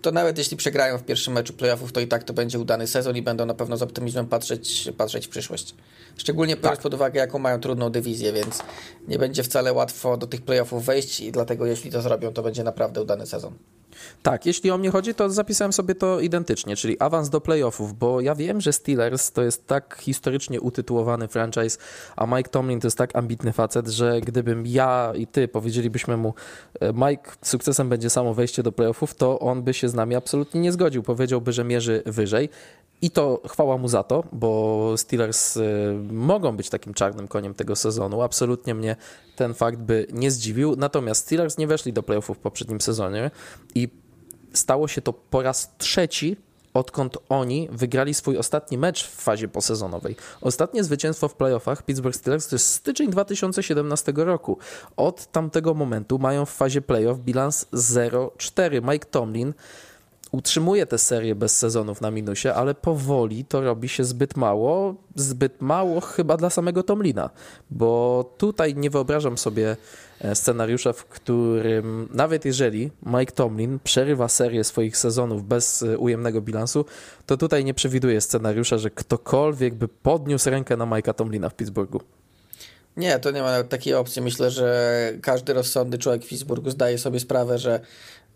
to 0.02 0.12
nawet 0.12 0.38
jeśli 0.38 0.58
przegrają 0.58 0.98
w 0.98 1.04
pierwszym 1.04 1.34
meczu 1.34 1.54
playoffów, 1.54 1.92
to 1.92 2.00
i 2.00 2.08
tak 2.08 2.24
to 2.24 2.34
będzie 2.34 2.60
udany 2.60 2.88
sezon 2.88 3.18
i 3.18 3.22
będą 3.22 3.46
na 3.46 3.54
pewno 3.54 3.78
z 3.78 3.82
optymizmem 3.82 4.28
patrzeć, 4.28 4.90
patrzeć 4.98 5.28
w 5.28 5.30
przyszłość. 5.30 5.76
Szczególnie 6.18 6.56
tak. 6.56 6.64
biorąc 6.64 6.82
pod 6.82 6.94
uwagę, 6.94 7.20
jaką 7.20 7.40
mają 7.40 7.60
trudną 7.60 7.90
dywizję, 7.90 8.34
więc 8.34 8.64
nie 9.08 9.20
będzie 9.20 9.44
wcale 9.44 9.74
łatwo 9.74 10.18
do 10.18 10.28
tych 10.28 10.42
playoffów 10.42 10.86
wejść 10.86 11.20
i 11.20 11.32
dlatego 11.32 11.66
jeśli 11.66 11.92
to 11.92 12.02
zrobią, 12.02 12.34
to 12.34 12.44
będzie 12.44 12.64
naprawdę 12.64 13.02
udany 13.02 13.26
sezon. 13.26 13.54
Tak, 14.24 14.46
jeśli 14.46 14.72
o 14.72 14.78
mnie 14.78 14.92
chodzi, 14.92 15.14
to 15.14 15.30
zapisałem 15.30 15.74
sobie 15.74 15.96
to 15.96 16.20
identycznie, 16.20 16.76
czyli 16.76 17.00
awans 17.00 17.30
do 17.30 17.42
playoffów, 17.42 17.94
bo 17.94 18.22
ja 18.22 18.36
wiem, 18.36 18.62
że 18.62 18.74
Steelers 18.74 19.32
to 19.32 19.44
jest 19.44 19.68
tak 19.68 19.98
historycznie 20.02 20.62
utytułowany 20.62 21.28
franchise, 21.28 21.78
a 22.16 22.26
Mike 22.26 22.50
Tomlin 22.50 22.80
to 22.80 22.88
jest 22.88 22.98
tak 22.98 23.16
ambitny 23.16 23.54
facet, 23.54 23.88
że 23.88 24.22
gdybym 24.22 24.68
ja 24.68 25.14
i 25.16 25.28
ty 25.28 25.48
powiedzielibyśmy 25.48 26.18
mu, 26.18 26.34
e, 26.80 26.94
Mike, 26.94 27.32
sukcesem 27.42 27.90
będzie 27.90 28.10
samo 28.10 28.34
wejście 28.34 28.64
do 28.64 28.72
playoffów, 28.72 29.14
to 29.14 29.40
on 29.40 29.64
by 29.64 29.74
się 29.74 29.90
z 29.90 29.94
nami 29.94 30.16
absolutnie 30.16 30.62
nie 30.62 30.72
zgodził. 30.72 31.04
Powiedziałby, 31.04 31.54
że 31.54 31.64
mierzy 31.64 32.04
wyżej. 32.06 32.50
I 33.02 33.12
to 33.12 33.42
chwała 33.48 33.78
mu 33.78 33.88
za 33.88 34.04
to, 34.04 34.24
bo 34.34 34.94
Steelers 34.98 35.58
y, 35.58 35.64
mogą 36.12 36.58
być 36.58 36.70
takim 36.70 36.94
czarnym 36.94 37.28
koniem 37.28 37.54
tego 37.54 37.76
sezonu. 37.76 38.22
Absolutnie 38.22 38.76
mnie 38.76 38.96
ten 39.36 39.54
fakt 39.54 39.80
by 39.80 40.08
nie 40.14 40.32
zdziwił. 40.32 40.76
Natomiast 40.76 41.26
Steelers 41.26 41.58
nie 41.58 41.68
weszli 41.68 41.94
do 41.94 42.04
playoffów 42.04 42.38
w 42.38 42.40
poprzednim 42.40 42.82
sezonie 42.82 43.32
i 43.76 43.90
stało 44.54 44.88
się 44.88 45.02
to 45.02 45.14
po 45.14 45.42
raz 45.42 45.78
trzeci, 45.78 46.38
odkąd 46.74 47.18
oni 47.30 47.70
wygrali 47.72 48.14
swój 48.14 48.38
ostatni 48.38 48.78
mecz 48.78 49.08
w 49.08 49.16
fazie 49.16 49.48
posezonowej. 49.48 50.16
Ostatnie 50.42 50.84
zwycięstwo 50.84 51.28
w 51.28 51.36
playoffach 51.36 51.84
Pittsburgh 51.84 52.16
Steelers 52.16 52.48
to 52.48 52.56
jest 52.56 52.70
styczeń 52.70 53.10
2017 53.10 54.14
roku. 54.16 54.58
Od 54.98 55.32
tamtego 55.32 55.74
momentu 55.74 56.20
mają 56.20 56.46
w 56.46 56.52
fazie 56.52 56.82
playoff 56.82 57.20
bilans 57.20 57.66
0-4. 57.74 58.92
Mike 58.92 59.06
Tomlin 59.06 59.54
utrzymuje 60.32 60.86
tę 60.86 60.98
serię 60.98 61.36
bez 61.36 61.58
sezonów 61.58 62.02
na 62.02 62.12
minusie, 62.12 62.48
ale 62.50 62.76
powoli 62.76 63.46
to 63.46 63.62
robi 63.62 63.90
się 63.90 64.04
zbyt 64.04 64.38
mało, 64.38 64.96
zbyt 65.16 65.62
mało 65.62 66.02
chyba 66.02 66.38
dla 66.38 66.50
samego 66.50 66.84
Tomlina, 66.84 67.30
bo 67.72 68.34
tutaj 68.38 68.76
nie 68.76 68.90
wyobrażam 68.90 69.38
sobie 69.38 69.78
e, 70.22 70.36
scenariusza, 70.36 70.94
w 70.94 71.06
którym 71.06 72.10
nawet 72.14 72.46
jeżeli 72.46 72.92
Mike 73.06 73.32
Tomlin 73.32 73.80
przerywa 73.84 74.28
serię 74.28 74.64
swoich 74.64 74.98
sezonów 74.98 75.48
bez 75.48 75.84
e, 75.84 75.98
ujemnego 75.98 76.42
bilansu, 76.42 76.86
to 77.26 77.38
tutaj 77.38 77.66
nie 77.66 77.74
przewiduję 77.74 78.22
scenariusza, 78.22 78.78
że 78.78 78.90
ktokolwiek 78.90 79.76
by 79.76 79.88
podniósł 79.88 80.50
rękę 80.50 80.78
na 80.78 80.86
Mike'a 80.86 81.14
Tomlina 81.14 81.50
w 81.50 81.56
Pittsburghu. 81.56 82.02
Nie, 82.98 83.20
to 83.20 83.32
nie 83.32 83.42
ma 83.42 83.64
takiej 83.64 83.94
opcji. 83.94 84.22
Myślę, 84.22 84.52
że 84.52 85.14
każdy 85.22 85.54
rozsądny 85.54 85.98
człowiek 85.98 86.26
w 86.26 86.28
Pittsburghu 86.28 86.70
zdaje 86.70 86.98
sobie 86.98 87.20
sprawę, 87.20 87.58
że 87.58 87.80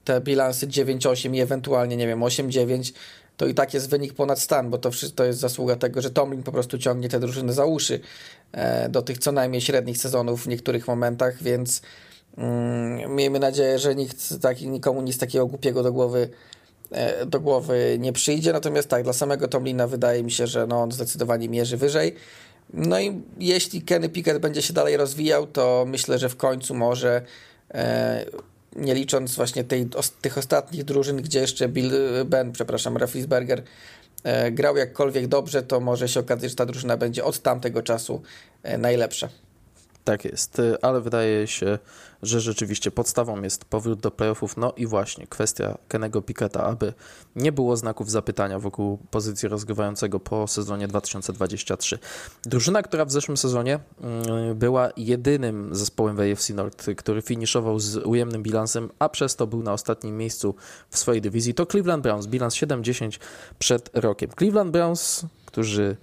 te 0.03 0.21
bilansy 0.21 0.67
9-8 0.67 1.35
i 1.35 1.41
ewentualnie, 1.41 1.97
nie 1.97 2.07
wiem, 2.07 2.19
8-9, 2.19 2.93
to 3.37 3.47
i 3.47 3.53
tak 3.53 3.73
jest 3.73 3.89
wynik 3.89 4.13
ponad 4.13 4.39
stan, 4.39 4.69
bo 4.69 4.77
to 4.77 4.91
wszystko 4.91 5.23
jest 5.23 5.39
zasługa 5.39 5.75
tego, 5.75 6.01
że 6.01 6.09
Tomlin 6.09 6.43
po 6.43 6.51
prostu 6.51 6.77
ciągnie 6.77 7.09
te 7.09 7.19
drużyny 7.19 7.53
za 7.53 7.65
uszy 7.65 7.99
e, 8.51 8.89
do 8.89 9.01
tych 9.01 9.17
co 9.17 9.31
najmniej 9.31 9.61
średnich 9.61 9.97
sezonów 9.97 10.43
w 10.43 10.47
niektórych 10.47 10.87
momentach, 10.87 11.43
więc 11.43 11.81
Mm, 12.37 13.15
miejmy 13.15 13.39
nadzieję, 13.39 13.79
że 13.79 13.95
nikt 13.95 14.41
taki, 14.41 14.69
nikomu 14.69 15.01
nic 15.01 15.17
takiego 15.17 15.47
głupiego 15.47 15.83
do 15.83 15.93
głowy 15.93 16.29
e, 16.91 17.25
do 17.25 17.39
głowy 17.39 17.97
nie 17.99 18.13
przyjdzie. 18.13 18.53
Natomiast 18.53 18.89
tak, 18.89 19.03
dla 19.03 19.13
samego 19.13 19.47
Tomlina 19.47 19.87
wydaje 19.87 20.23
mi 20.23 20.31
się, 20.31 20.47
że 20.47 20.67
no, 20.67 20.81
on 20.81 20.91
zdecydowanie 20.91 21.49
mierzy 21.49 21.77
wyżej. 21.77 22.15
No 22.73 22.99
i 22.99 23.21
jeśli 23.39 23.81
Kenny 23.81 24.09
Pickett 24.09 24.41
będzie 24.41 24.61
się 24.61 24.73
dalej 24.73 24.97
rozwijał, 24.97 25.47
to 25.47 25.85
myślę, 25.87 26.19
że 26.19 26.29
w 26.29 26.35
końcu 26.35 26.75
może 26.75 27.21
e, 27.73 28.25
nie 28.75 28.95
licząc 28.95 29.35
właśnie 29.35 29.63
tej, 29.63 29.89
tych 30.21 30.37
ostatnich 30.37 30.83
drużyn, 30.83 31.21
gdzie 31.21 31.39
jeszcze 31.39 31.69
Bill 31.69 31.91
Ben, 32.25 32.51
przepraszam, 32.51 32.97
Raffisberger 32.97 33.63
e, 34.23 34.51
grał 34.51 34.77
jakkolwiek 34.77 35.27
dobrze, 35.27 35.63
to 35.63 35.79
może 35.79 36.07
się 36.07 36.19
okazać, 36.19 36.49
że 36.49 36.55
ta 36.55 36.65
drużyna 36.65 36.97
będzie 36.97 37.23
od 37.23 37.39
tamtego 37.39 37.81
czasu 37.81 38.21
e, 38.63 38.77
najlepsza. 38.77 39.29
Tak 40.03 40.25
jest, 40.25 40.59
y, 40.59 40.81
ale 40.81 41.01
wydaje 41.01 41.47
się, 41.47 41.79
że 42.21 42.41
rzeczywiście 42.41 42.91
podstawą 42.91 43.41
jest 43.41 43.65
powrót 43.65 43.99
do 43.99 44.11
playoffów. 44.11 44.57
No 44.57 44.73
i 44.77 44.87
właśnie 44.87 45.27
kwestia 45.27 45.77
Kenego 45.87 46.21
Picketa, 46.21 46.63
aby 46.63 46.93
nie 47.35 47.51
było 47.51 47.77
znaków 47.77 48.11
zapytania 48.11 48.59
wokół 48.59 48.97
pozycji 49.11 49.49
rozgrywającego 49.49 50.19
po 50.19 50.47
sezonie 50.47 50.87
2023. 50.87 51.99
Drużyna, 52.43 52.83
która 52.83 53.05
w 53.05 53.11
zeszłym 53.11 53.37
sezonie 53.37 53.79
mm, 54.01 54.57
była 54.57 54.89
jedynym 54.97 55.75
zespołem 55.75 56.15
w 56.15 56.19
AFC 56.19 56.49
North, 56.49 56.85
który 56.97 57.21
finiszował 57.21 57.79
z 57.79 57.95
ujemnym 57.97 58.43
bilansem, 58.43 58.89
a 58.99 59.09
przez 59.09 59.35
to 59.35 59.47
był 59.47 59.63
na 59.63 59.73
ostatnim 59.73 60.17
miejscu 60.17 60.55
w 60.89 60.97
swojej 60.97 61.21
dywizji, 61.21 61.53
to 61.53 61.65
Cleveland 61.65 62.03
Browns. 62.03 62.27
Bilans 62.27 62.55
7-10 62.55 63.19
przed 63.59 63.89
rokiem. 63.93 64.29
Cleveland 64.37 64.71
Browns, 64.71 65.25
którzy 65.45 65.97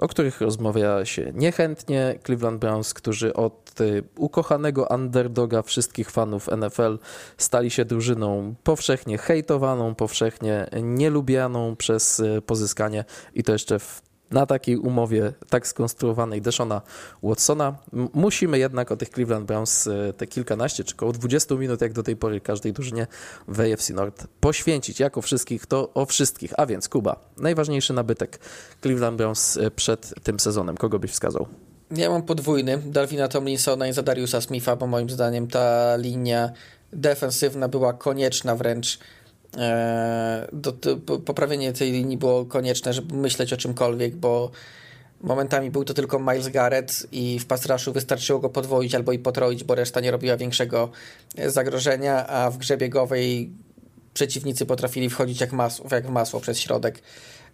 o 0.00 0.08
których 0.08 0.40
rozmawia 0.40 1.04
się 1.04 1.32
niechętnie. 1.34 2.18
Cleveland 2.26 2.60
Browns, 2.60 2.94
którzy 2.94 3.34
od 3.34 3.80
y, 3.80 4.02
ukochanego 4.16 4.86
underdoga 4.90 5.62
wszystkich 5.62 6.10
fanów 6.10 6.48
NFL 6.48 6.98
stali 7.36 7.70
się 7.70 7.84
drużyną 7.84 8.54
powszechnie 8.62 9.18
hejtowaną, 9.18 9.94
powszechnie 9.94 10.66
nielubianą 10.82 11.76
przez 11.76 12.20
y, 12.20 12.42
pozyskanie 12.46 13.04
i 13.34 13.42
to 13.42 13.52
jeszcze 13.52 13.78
w 13.78 14.09
na 14.30 14.46
takiej 14.46 14.76
umowie 14.76 15.32
tak 15.50 15.66
skonstruowanej 15.66 16.42
Deshona 16.42 16.82
Watsona. 17.22 17.74
Musimy 18.14 18.58
jednak 18.58 18.92
o 18.92 18.96
tych 18.96 19.08
Cleveland 19.08 19.46
Browns 19.46 19.86
e, 19.86 20.12
te 20.12 20.26
kilkanaście 20.26 20.84
czy 20.84 20.94
około 20.94 21.12
20 21.12 21.54
minut, 21.54 21.80
jak 21.80 21.92
do 21.92 22.02
tej 22.02 22.16
pory 22.16 22.40
każdej 22.40 22.72
drużynie 22.72 23.06
w 23.48 23.60
AFC 23.60 23.90
North 23.90 24.26
poświęcić. 24.40 25.00
Jako 25.00 25.22
wszystkich, 25.22 25.66
to 25.66 25.90
o 25.94 26.06
wszystkich. 26.06 26.52
A 26.56 26.66
więc 26.66 26.88
Kuba, 26.88 27.16
najważniejszy 27.36 27.92
nabytek 27.92 28.38
Cleveland 28.82 29.16
Browns 29.16 29.56
e, 29.56 29.70
przed 29.70 30.14
tym 30.22 30.40
sezonem. 30.40 30.76
Kogo 30.76 30.98
byś 30.98 31.10
wskazał? 31.10 31.46
Ja 31.90 32.10
mam 32.10 32.22
podwójny. 32.22 32.78
Dalvina 32.86 33.28
Tomlinsona 33.28 33.88
i 33.88 33.92
Zadariusa 33.92 34.40
Smitha, 34.40 34.76
bo 34.76 34.86
moim 34.86 35.10
zdaniem 35.10 35.46
ta 35.46 35.96
linia 35.96 36.52
defensywna 36.92 37.68
była 37.68 37.92
konieczna 37.92 38.56
wręcz 38.56 38.98
do, 40.52 40.72
do, 40.72 40.96
poprawienie 41.18 41.72
tej 41.72 41.92
linii 41.92 42.16
było 42.16 42.44
konieczne, 42.44 42.92
żeby 42.92 43.14
myśleć 43.14 43.52
o 43.52 43.56
czymkolwiek, 43.56 44.16
bo 44.16 44.50
momentami 45.20 45.70
był 45.70 45.84
to 45.84 45.94
tylko 45.94 46.18
Miles 46.18 46.48
Garrett 46.48 47.06
i 47.12 47.38
w 47.38 47.46
pass 47.46 47.66
wystarczyło 47.92 48.38
go 48.38 48.48
podwoić 48.48 48.94
albo 48.94 49.12
i 49.12 49.18
potroić, 49.18 49.64
bo 49.64 49.74
reszta 49.74 50.00
nie 50.00 50.10
robiła 50.10 50.36
większego 50.36 50.90
zagrożenia, 51.46 52.26
a 52.26 52.50
w 52.50 52.58
grze 52.58 52.76
biegowej 52.76 53.50
przeciwnicy 54.14 54.66
potrafili 54.66 55.10
wchodzić 55.10 55.40
jak, 55.40 55.52
masło, 55.52 55.86
jak 55.90 56.06
w 56.06 56.10
masło 56.10 56.40
przez 56.40 56.58
środek 56.58 57.02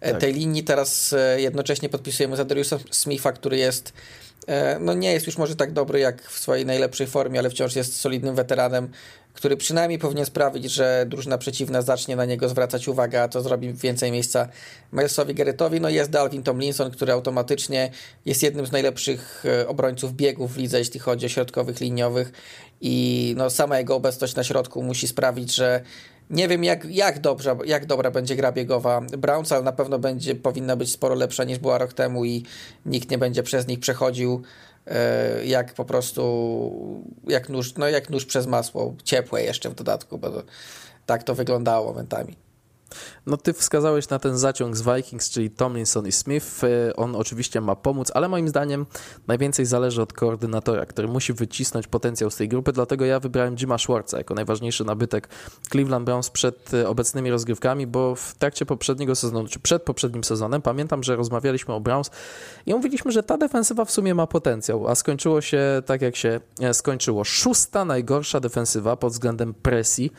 e, 0.01 0.11
tak. 0.11 0.21
tej 0.21 0.33
linii. 0.33 0.63
Teraz 0.63 1.13
e, 1.13 1.41
jednocześnie 1.41 1.89
podpisujemy 1.89 2.35
za 2.35 2.45
Dariusa 2.45 2.77
Smitha, 2.91 3.31
który 3.31 3.57
jest 3.57 3.93
no 4.79 4.93
nie 4.93 5.13
jest 5.13 5.25
już 5.25 5.37
może 5.37 5.55
tak 5.55 5.71
dobry 5.71 5.99
jak 5.99 6.21
w 6.21 6.39
swojej 6.39 6.65
najlepszej 6.65 7.07
formie, 7.07 7.39
ale 7.39 7.49
wciąż 7.49 7.75
jest 7.75 7.99
solidnym 7.99 8.35
weteranem, 8.35 8.89
który 9.37 9.57
przynajmniej 9.57 9.99
powinien 9.99 10.25
sprawić, 10.25 10.71
że 10.71 11.05
drużyna 11.07 11.37
przeciwna 11.37 11.81
zacznie 11.81 12.15
na 12.15 12.25
niego 12.25 12.49
zwracać 12.49 12.87
uwagę, 12.87 13.23
a 13.23 13.27
to 13.27 13.41
zrobi 13.41 13.73
więcej 13.73 14.11
miejsca 14.11 14.47
Milesowi 14.93 15.33
Garrettowi. 15.33 15.81
No 15.81 15.89
jest 15.89 16.09
Dalvin 16.11 16.43
Tomlinson, 16.43 16.91
który 16.91 17.13
automatycznie 17.13 17.91
jest 18.25 18.43
jednym 18.43 18.65
z 18.65 18.71
najlepszych 18.71 19.43
e, 19.45 19.67
obrońców 19.67 20.13
biegów 20.13 20.53
w 20.53 20.57
lidze, 20.57 20.79
jeśli 20.79 20.99
chodzi 20.99 21.25
o 21.25 21.29
środkowych 21.29 21.79
liniowych 21.79 22.31
i 22.81 23.33
no 23.37 23.49
sama 23.49 23.77
jego 23.77 23.95
obecność 23.95 24.35
na 24.35 24.43
środku 24.43 24.83
musi 24.83 25.07
sprawić, 25.07 25.55
że 25.55 25.81
nie 26.29 26.47
wiem 26.47 26.63
jak, 26.63 26.85
jak, 26.85 27.19
dobrze, 27.19 27.57
jak 27.65 27.85
dobra 27.85 28.11
będzie 28.11 28.35
gra 28.35 28.51
biegowa 28.51 29.01
Browns, 29.01 29.51
ale 29.51 29.63
na 29.63 29.71
pewno 29.71 29.99
będzie, 29.99 30.35
powinna 30.35 30.75
być 30.75 30.91
sporo 30.91 31.15
lepsza 31.15 31.43
niż 31.43 31.59
była 31.59 31.77
rok 31.77 31.93
temu 31.93 32.25
i 32.25 32.45
nikt 32.85 33.11
nie 33.11 33.17
będzie 33.17 33.43
przez 33.43 33.67
nich 33.67 33.79
przechodził 33.79 34.43
E, 34.87 35.45
jak 35.45 35.73
po 35.73 35.85
prostu 35.85 37.01
jak 37.27 37.49
nóż, 37.49 37.75
no 37.75 37.89
jak 37.89 38.09
nóż 38.09 38.25
przez 38.25 38.47
masło, 38.47 38.93
ciepłe 39.03 39.43
jeszcze 39.43 39.69
w 39.69 39.75
dodatku, 39.75 40.17
bo 40.17 40.29
to, 40.29 40.43
tak 41.05 41.23
to 41.23 41.35
wyglądało 41.35 41.87
momentami. 41.87 42.35
No 43.25 43.37
ty 43.37 43.53
wskazałeś 43.53 44.09
na 44.09 44.19
ten 44.19 44.37
zaciąg 44.37 44.75
z 44.75 44.81
Vikings, 44.81 45.29
czyli 45.29 45.49
Tomlinson 45.49 46.07
i 46.07 46.11
Smith. 46.11 46.63
E, 46.63 46.95
on 46.95 47.15
oczywiście 47.15 47.61
ma 47.61 47.75
pomóc, 47.75 48.11
ale 48.13 48.27
moim 48.29 48.47
zdaniem 48.47 48.85
najwięcej 49.27 49.65
zależy 49.65 50.01
od 50.01 50.13
koordynatora, 50.13 50.85
który 50.85 51.07
musi 51.07 51.33
wycisnąć 51.33 51.87
potencjał 51.87 52.31
z 52.31 52.35
tej 52.35 52.47
grupy, 52.47 52.71
dlatego 52.71 53.05
ja 53.05 53.19
wybrałem 53.19 53.55
Jima 53.55 53.77
Schwartza 53.77 54.17
jako 54.17 54.33
najważniejszy 54.33 54.85
nabytek 54.85 55.29
Cleveland 55.71 56.05
Browns 56.05 56.29
przed 56.29 56.73
e, 56.73 56.89
obecnymi 56.89 57.31
rozgrywkami, 57.31 57.87
bo 57.87 58.15
w 58.15 58.35
trakcie 58.35 58.65
poprzedniego 58.65 59.15
sezonu, 59.15 59.47
czy 59.47 59.59
przed 59.59 59.83
poprzednim 59.83 60.23
sezonem, 60.23 60.61
pamiętam, 60.61 61.03
że 61.03 61.15
rozmawialiśmy 61.15 61.73
o 61.73 61.79
Browns 61.79 62.11
i 62.65 62.73
mówiliśmy, 62.73 63.11
że 63.11 63.23
ta 63.23 63.37
defensywa 63.37 63.85
w 63.85 63.91
sumie 63.91 64.15
ma 64.15 64.27
potencjał, 64.27 64.87
a 64.87 64.95
skończyło 64.95 65.41
się 65.41 65.81
tak, 65.85 66.01
jak 66.01 66.15
się 66.15 66.39
e, 66.59 66.73
skończyło. 66.73 67.23
Szósta 67.23 67.85
najgorsza 67.85 68.39
defensywa 68.39 68.95
pod 68.95 69.13
względem 69.13 69.53
presji 69.53 70.11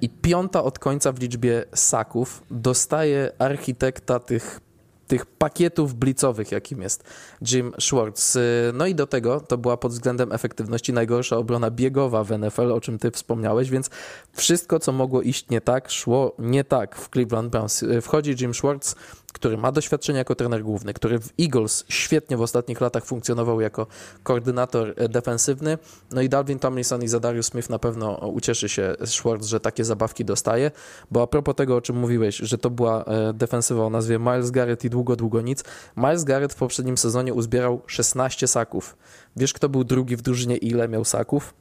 i 0.00 0.08
piąta 0.08 0.64
od 0.64 0.78
końca 0.78 1.12
w 1.12 1.20
liczbie 1.20 1.64
saków 1.74 2.42
dostaje 2.50 3.32
architekta 3.38 4.18
tych, 4.20 4.60
tych 5.06 5.26
pakietów 5.26 5.94
blicowych, 5.94 6.52
jakim 6.52 6.82
jest 6.82 7.04
Jim 7.52 7.72
Schwartz. 7.78 8.36
E, 8.36 8.40
no 8.74 8.86
i 8.86 8.94
do 8.94 9.06
tego 9.06 9.40
to 9.40 9.58
była 9.58 9.76
pod 9.76 9.92
względem 9.92 10.32
efektywności 10.32 10.92
najgorsza 10.92 11.36
obrona 11.36 11.70
biegowa 11.70 12.24
w 12.24 12.38
NFL, 12.38 12.72
o 12.72 12.80
czym 12.80 12.98
ty 12.98 13.10
wspomniałeś, 13.10 13.70
więc 13.70 13.90
wszystko, 14.32 14.78
co 14.78 14.92
mogło 14.92 15.22
iść 15.22 15.50
nie 15.50 15.60
tak, 15.60 15.90
szło 15.90 16.34
nie 16.38 16.64
tak 16.64 16.96
w 16.96 17.10
Cleveland 17.10 17.50
Browns. 17.50 17.82
E, 17.82 18.00
wchodzi 18.00 18.34
Jim 18.40 18.54
Schwartz, 18.54 18.94
który 19.34 19.56
ma 19.56 19.72
doświadczenie 19.72 20.18
jako 20.18 20.34
trener 20.34 20.62
główny, 20.62 20.94
który 20.94 21.18
w 21.18 21.32
Eagles 21.40 21.84
świetnie 21.88 22.36
w 22.36 22.42
ostatnich 22.42 22.80
latach 22.80 23.04
funkcjonował 23.04 23.60
jako 23.60 23.86
koordynator 24.22 24.94
e, 24.96 25.08
defensywny. 25.08 25.78
No 26.10 26.22
i 26.22 26.28
Dalvin 26.28 26.58
Tomlinson 26.58 27.02
i 27.02 27.08
Zadarius 27.08 27.46
Smith 27.46 27.70
na 27.70 27.78
pewno 27.78 28.12
ucieszy 28.14 28.68
się 28.68 28.94
Schwartz, 29.04 29.46
że 29.46 29.60
takie 29.60 29.84
zabawki 29.84 30.24
dostaje, 30.24 30.70
bo 31.10 31.22
a 31.22 31.26
propos 31.26 31.54
tego, 31.54 31.76
o 31.76 31.80
czym 31.80 31.96
mówiłeś, 31.96 32.36
że 32.36 32.58
to 32.58 32.70
była 32.70 33.04
e, 33.04 33.32
defensywa 33.32 33.84
o 33.84 33.90
nazwie 33.90 34.18
Miles 34.18 34.50
Garrett 34.50 34.84
i 34.84 34.90
długo, 34.90 35.16
długo 35.16 35.40
nic. 35.40 35.64
Miles 35.96 36.24
Garrett 36.24 36.52
w 36.52 36.56
poprzednim 36.56 36.98
sezonie 36.98 37.34
uzbierał 37.34 37.82
16 37.86 38.48
saków. 38.48 38.96
Wiesz, 39.36 39.52
kto 39.52 39.68
był 39.68 39.84
drugi 39.84 40.16
w 40.16 40.22
drużynie 40.22 40.56
i 40.56 40.68
ile 40.68 40.88
miał 40.88 41.04
saków? 41.04 41.54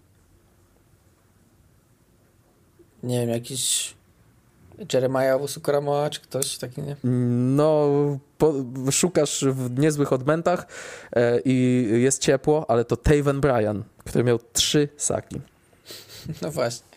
Nie 3.03 3.19
wiem, 3.19 3.29
jakiś 3.29 3.95
Jeremiah 4.93 5.35
Owusu-Koramoa, 5.35 6.09
czy 6.09 6.21
ktoś 6.21 6.57
taki, 6.57 6.81
nie? 6.81 6.95
No, 7.55 7.89
po, 8.37 8.53
szukasz 8.91 9.45
w 9.49 9.79
niezłych 9.79 10.13
odmętach 10.13 10.67
e, 11.15 11.39
i 11.45 11.87
jest 11.91 12.21
ciepło, 12.21 12.69
ale 12.69 12.85
to 12.85 12.97
Taven 12.97 13.41
Bryan, 13.41 13.83
który 14.05 14.23
miał 14.23 14.39
trzy 14.53 14.89
saki. 14.97 15.41
No 16.41 16.51
właśnie. 16.51 16.87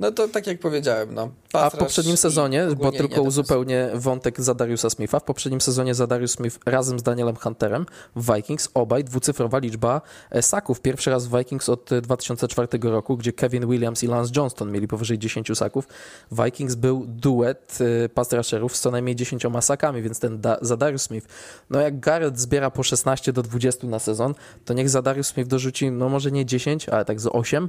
No 0.00 0.12
to 0.12 0.28
tak 0.28 0.46
jak 0.46 0.58
powiedziałem, 0.58 1.14
no. 1.14 1.30
A 1.52 1.70
w 1.70 1.76
poprzednim 1.76 2.16
sezonie, 2.16 2.66
bo 2.76 2.92
tylko 2.92 3.22
uzupełnię 3.22 3.90
wątek 3.94 4.40
Zadariusa 4.40 4.90
Smitha, 4.90 5.20
w 5.20 5.24
poprzednim 5.24 5.60
sezonie 5.60 5.94
Zadarius 5.94 6.30
Smith 6.30 6.58
razem 6.66 6.98
z 6.98 7.02
Danielem 7.02 7.36
Hunterem 7.36 7.86
w 8.16 8.34
Vikings, 8.34 8.68
obaj 8.74 9.04
dwucyfrowa 9.04 9.58
liczba 9.58 10.00
e, 10.30 10.42
saków. 10.42 10.80
Pierwszy 10.80 11.10
raz 11.10 11.26
w 11.26 11.38
Vikings 11.38 11.68
od 11.68 11.90
2004 12.02 12.68
e, 12.72 12.90
roku, 12.90 13.16
gdzie 13.16 13.32
Kevin 13.32 13.66
Williams 13.66 14.02
i 14.02 14.06
Lance 14.06 14.32
Johnston 14.36 14.72
mieli 14.72 14.88
powyżej 14.88 15.18
10 15.18 15.50
saków. 15.54 15.88
Vikings 16.32 16.74
był 16.74 17.04
duet 17.06 17.78
e, 18.04 18.08
pass 18.08 18.32
rusherów 18.32 18.76
z 18.76 18.80
co 18.80 18.90
najmniej 18.90 19.16
10 19.16 19.42
sakami, 19.60 20.02
więc 20.02 20.20
ten 20.20 20.40
da 20.40 20.58
Zadarius 20.62 21.02
Smith, 21.02 21.26
no 21.70 21.80
jak 21.80 22.00
Garrett 22.00 22.38
zbiera 22.38 22.70
po 22.70 22.82
16 22.82 23.32
do 23.32 23.42
20 23.42 23.86
na 23.86 23.98
sezon, 23.98 24.34
to 24.64 24.74
niech 24.74 24.88
Zadarius 24.88 25.26
Smith 25.26 25.48
dorzuci, 25.48 25.90
no 25.90 26.08
może 26.08 26.30
nie 26.30 26.46
10, 26.46 26.88
ale 26.88 27.04
tak 27.04 27.20
z 27.20 27.26
8, 27.26 27.68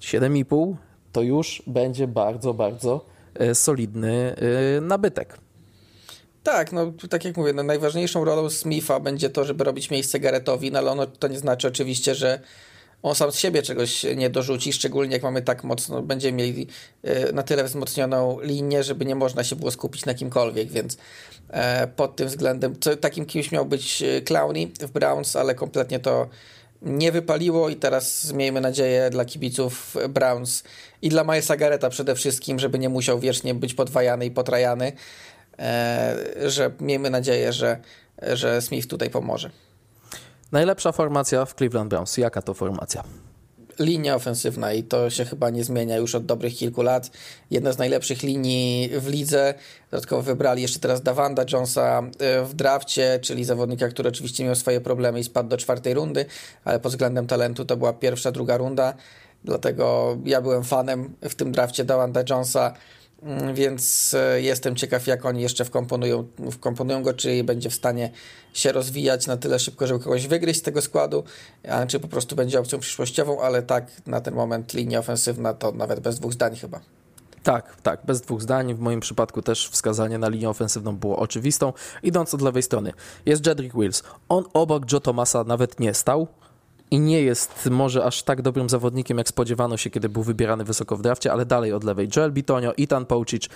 7,5 0.00 0.74
to 1.12 1.22
już 1.22 1.62
będzie 1.66 2.08
bardzo, 2.08 2.54
bardzo 2.54 3.04
e, 3.34 3.54
solidny 3.54 4.36
e, 4.76 4.80
nabytek. 4.80 5.38
Tak, 6.42 6.72
no 6.72 6.92
tak 7.10 7.24
jak 7.24 7.36
mówię, 7.36 7.52
no, 7.52 7.62
najważniejszą 7.62 8.24
rolą 8.24 8.50
Smitha 8.50 9.00
będzie 9.00 9.30
to, 9.30 9.44
żeby 9.44 9.64
robić 9.64 9.90
miejsce 9.90 10.20
Garrettowi, 10.20 10.72
no 10.72 10.78
ale 10.78 10.90
ono, 10.90 11.06
to 11.06 11.28
nie 11.28 11.38
znaczy 11.38 11.68
oczywiście, 11.68 12.14
że 12.14 12.40
on 13.02 13.14
sam 13.14 13.32
z 13.32 13.38
siebie 13.38 13.62
czegoś 13.62 14.06
nie 14.16 14.30
dorzuci, 14.30 14.72
szczególnie 14.72 15.12
jak 15.12 15.22
mamy 15.22 15.42
tak 15.42 15.64
mocno, 15.64 16.02
będziemy 16.02 16.36
mieli 16.38 16.66
e, 17.02 17.32
na 17.32 17.42
tyle 17.42 17.64
wzmocnioną 17.64 18.40
linię, 18.40 18.82
żeby 18.82 19.04
nie 19.04 19.14
można 19.14 19.44
się 19.44 19.56
było 19.56 19.70
skupić 19.70 20.04
na 20.04 20.14
kimkolwiek, 20.14 20.70
więc 20.70 20.96
pod 21.96 22.16
tym 22.16 22.28
względem, 22.28 22.74
takim 23.00 23.26
kimś 23.26 23.52
miał 23.52 23.66
być 23.66 24.02
Clowny 24.24 24.66
w 24.80 24.90
Browns, 24.90 25.36
ale 25.36 25.54
kompletnie 25.54 25.98
to 25.98 26.28
nie 26.82 27.12
wypaliło 27.12 27.68
i 27.68 27.76
teraz 27.76 28.32
miejmy 28.32 28.60
nadzieję 28.60 29.10
dla 29.10 29.24
kibiców 29.24 29.96
Browns 30.08 30.62
i 31.02 31.08
dla 31.08 31.24
Milesa 31.24 31.56
Garreta 31.56 31.90
przede 31.90 32.14
wszystkim, 32.14 32.58
żeby 32.58 32.78
nie 32.78 32.88
musiał 32.88 33.18
wiecznie 33.18 33.54
być 33.54 33.74
podwajany 33.74 34.26
i 34.26 34.30
potrajany, 34.30 34.92
e, 35.58 36.16
że 36.46 36.70
miejmy 36.80 37.10
nadzieję, 37.10 37.52
że, 37.52 37.78
że 38.22 38.62
Smith 38.62 38.88
tutaj 38.88 39.10
pomoże. 39.10 39.50
Najlepsza 40.52 40.92
formacja 40.92 41.44
w 41.44 41.54
Cleveland 41.54 41.90
Browns. 41.90 42.16
Jaka 42.16 42.42
to 42.42 42.54
formacja? 42.54 43.04
Linia 43.78 44.14
ofensywna 44.14 44.72
i 44.72 44.82
to 44.82 45.10
się 45.10 45.24
chyba 45.24 45.50
nie 45.50 45.64
zmienia 45.64 45.96
już 45.96 46.14
od 46.14 46.26
dobrych 46.26 46.54
kilku 46.54 46.82
lat. 46.82 47.10
Jedna 47.50 47.72
z 47.72 47.78
najlepszych 47.78 48.22
linii 48.22 48.90
w 48.98 49.08
lidze. 49.08 49.54
Dodatkowo 49.90 50.22
wybrali 50.22 50.62
jeszcze 50.62 50.78
teraz 50.78 51.02
Davanda 51.02 51.44
Jonesa 51.52 52.02
e, 52.18 52.44
w 52.44 52.54
drafcie, 52.54 53.18
czyli 53.22 53.44
zawodnika, 53.44 53.88
który 53.88 54.08
oczywiście 54.08 54.44
miał 54.44 54.54
swoje 54.54 54.80
problemy 54.80 55.20
i 55.20 55.24
spadł 55.24 55.48
do 55.48 55.56
czwartej 55.56 55.94
rundy, 55.94 56.24
ale 56.64 56.80
pod 56.80 56.92
względem 56.92 57.26
talentu 57.26 57.64
to 57.64 57.76
była 57.76 57.92
pierwsza, 57.92 58.32
druga 58.32 58.56
runda. 58.56 58.94
Dlatego 59.44 60.16
ja 60.24 60.40
byłem 60.40 60.64
fanem 60.64 61.14
w 61.22 61.34
tym 61.34 61.52
drafcie 61.52 61.84
Davanda 61.84 62.24
Jonesa. 62.30 62.74
Mm, 63.22 63.54
więc 63.54 64.14
e, 64.14 64.42
jestem 64.42 64.76
ciekaw, 64.76 65.06
jak 65.06 65.24
oni 65.24 65.42
jeszcze 65.42 65.64
wkomponują, 65.64 66.26
wkomponują 66.50 67.02
go, 67.02 67.14
czy 67.14 67.44
będzie 67.44 67.70
w 67.70 67.74
stanie 67.74 68.10
się 68.52 68.72
rozwijać 68.72 69.26
na 69.26 69.36
tyle 69.36 69.58
szybko, 69.58 69.86
żeby 69.86 70.00
kogoś 70.00 70.26
wygryźć 70.26 70.60
z 70.60 70.62
tego 70.62 70.82
składu, 70.82 71.24
a 71.68 71.86
czy 71.86 72.00
po 72.00 72.08
prostu 72.08 72.36
będzie 72.36 72.60
opcją 72.60 72.78
przyszłościową, 72.78 73.40
ale 73.40 73.62
tak, 73.62 73.86
na 74.06 74.20
ten 74.20 74.34
moment 74.34 74.74
linia 74.74 74.98
ofensywna 74.98 75.54
to 75.54 75.72
nawet 75.72 76.00
bez 76.00 76.18
dwóch 76.18 76.32
zdań 76.32 76.56
chyba. 76.56 76.80
Tak, 77.42 77.76
tak, 77.82 78.00
bez 78.06 78.20
dwóch 78.20 78.42
zdań. 78.42 78.74
W 78.74 78.78
moim 78.78 79.00
przypadku 79.00 79.42
też 79.42 79.68
wskazanie 79.68 80.18
na 80.18 80.28
linię 80.28 80.50
ofensywną 80.50 80.96
było 80.96 81.18
oczywistą. 81.18 81.72
Idąc 82.02 82.34
od 82.34 82.42
lewej 82.42 82.62
strony, 82.62 82.92
jest 83.26 83.46
Jedrick 83.46 83.76
Wills. 83.76 84.02
On 84.28 84.44
obok 84.52 84.92
Joe 84.92 85.00
Thomasa 85.00 85.44
nawet 85.44 85.80
nie 85.80 85.94
stał, 85.94 86.26
i 86.92 87.00
nie 87.00 87.22
jest 87.22 87.68
może 87.70 88.04
aż 88.04 88.22
tak 88.22 88.42
dobrym 88.42 88.68
zawodnikiem, 88.68 89.18
jak 89.18 89.28
spodziewano 89.28 89.76
się, 89.76 89.90
kiedy 89.90 90.08
był 90.08 90.22
wybierany 90.22 90.64
wysoko 90.64 90.96
w 90.96 91.02
drafcie, 91.02 91.32
ale 91.32 91.46
dalej 91.46 91.72
od 91.72 91.84
lewej. 91.84 92.08
Joel 92.16 92.32
Bitonio, 92.32 92.76
Ethan 92.76 93.06
Poucic, 93.06 93.48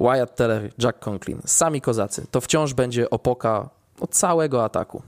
Wyatt 0.00 0.36
Teller, 0.36 0.72
Jack 0.78 0.98
Conklin. 0.98 1.40
Sami 1.46 1.80
kozacy. 1.80 2.26
To 2.30 2.40
wciąż 2.40 2.74
będzie 2.74 3.10
opoka 3.10 3.70
od 4.00 4.10
całego 4.10 4.64
ataku. 4.64 5.02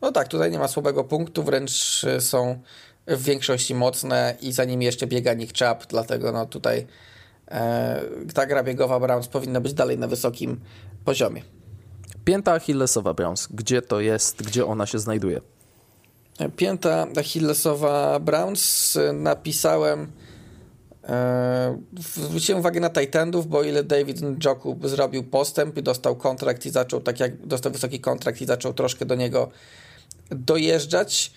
No 0.00 0.12
tak, 0.12 0.28
tutaj 0.28 0.50
nie 0.50 0.58
ma 0.58 0.68
słabego 0.68 1.04
punktu, 1.04 1.42
wręcz 1.42 2.04
y, 2.04 2.20
są 2.20 2.60
w 3.06 3.22
większości 3.22 3.74
mocne 3.74 4.36
i 4.40 4.52
za 4.52 4.64
nimi 4.64 4.84
jeszcze 4.84 5.06
biega 5.06 5.34
Nick 5.34 5.58
Chubb, 5.58 5.86
dlatego 5.86 6.32
no 6.32 6.46
tutaj 6.46 6.86
e, 7.48 8.02
ta 8.34 8.46
gra 8.46 8.62
biegowa 8.62 9.00
Browns 9.00 9.28
powinna 9.28 9.60
być 9.60 9.74
dalej 9.74 9.98
na 9.98 10.08
wysokim 10.08 10.60
poziomie. 11.04 11.42
Pięta 12.24 12.52
Achillesowa 12.52 13.14
Browns. 13.14 13.48
Gdzie 13.50 13.82
to 13.82 14.00
jest? 14.00 14.42
Gdzie 14.42 14.66
ona 14.66 14.86
się 14.86 14.98
znajduje? 14.98 15.40
Pięta 16.56 17.06
Achillesowa 17.16 18.20
Browns. 18.20 18.98
Napisałem 19.12 20.12
e, 21.08 21.78
zwróciłem 22.16 22.60
uwagę 22.60 22.80
na 22.80 22.90
Titanów, 22.90 23.46
bo 23.46 23.62
ile 23.62 23.84
David 23.84 24.22
Njoku 24.22 24.78
zrobił 24.84 25.24
postęp 25.24 25.78
i 25.78 25.82
dostał 25.82 26.16
kontrakt 26.16 26.66
i 26.66 26.70
zaczął, 26.70 27.00
tak 27.00 27.20
jak 27.20 27.46
dostał 27.46 27.72
wysoki 27.72 28.00
kontrakt 28.00 28.40
i 28.40 28.46
zaczął 28.46 28.74
troszkę 28.74 29.06
do 29.06 29.14
niego 29.14 29.48
dojeżdżać, 30.30 31.32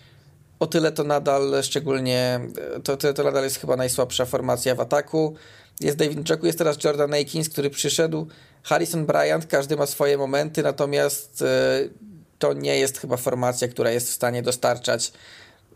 o 0.60 0.68
tyle 0.68 0.92
to 0.92 1.04
nadal 1.04 1.64
szczególnie, 1.64 2.40
to, 2.84 2.98
to, 2.98 3.14
to 3.14 3.24
nadal 3.24 3.44
jest 3.44 3.60
chyba 3.60 3.76
najsłabsza 3.76 4.26
formacja 4.26 4.76
w 4.76 4.80
ataku. 4.80 5.36
Jest 5.82 5.98
David 5.98 6.30
Njoku, 6.30 6.46
jest 6.46 6.58
teraz 6.58 6.84
Jordan 6.84 7.14
Akins, 7.14 7.50
który 7.50 7.70
przyszedł, 7.70 8.28
Harrison 8.64 9.06
Bryant, 9.06 9.46
każdy 9.46 9.78
ma 9.78 9.86
swoje 9.86 10.18
momenty, 10.18 10.64
natomiast 10.64 11.42
e, 11.42 12.09
to 12.40 12.54
nie 12.54 12.78
jest 12.78 12.98
chyba 12.98 13.18
formacja, 13.18 13.68
która 13.68 13.92
jest 13.92 14.10
w 14.10 14.14
stanie 14.14 14.42
dostarczać 14.42 15.12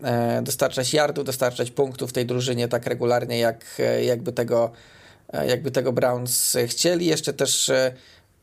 e, 0.04 0.42
dostarczać 0.42 0.94
yardów, 0.94 1.26
dostarczać 1.26 1.72
punktów 1.72 2.14
tej 2.14 2.26
drużynie 2.26 2.68
tak 2.68 2.88
regularnie, 2.88 3.40
jak 3.40 3.66
e, 3.80 4.04
jakby 4.04 4.32
tego, 4.34 4.72
e, 5.34 5.48
jakby 5.48 5.72
tego 5.72 5.94
Browns 5.94 6.58
chcieli. 6.68 7.06
Jeszcze 7.06 7.34
też 7.34 7.72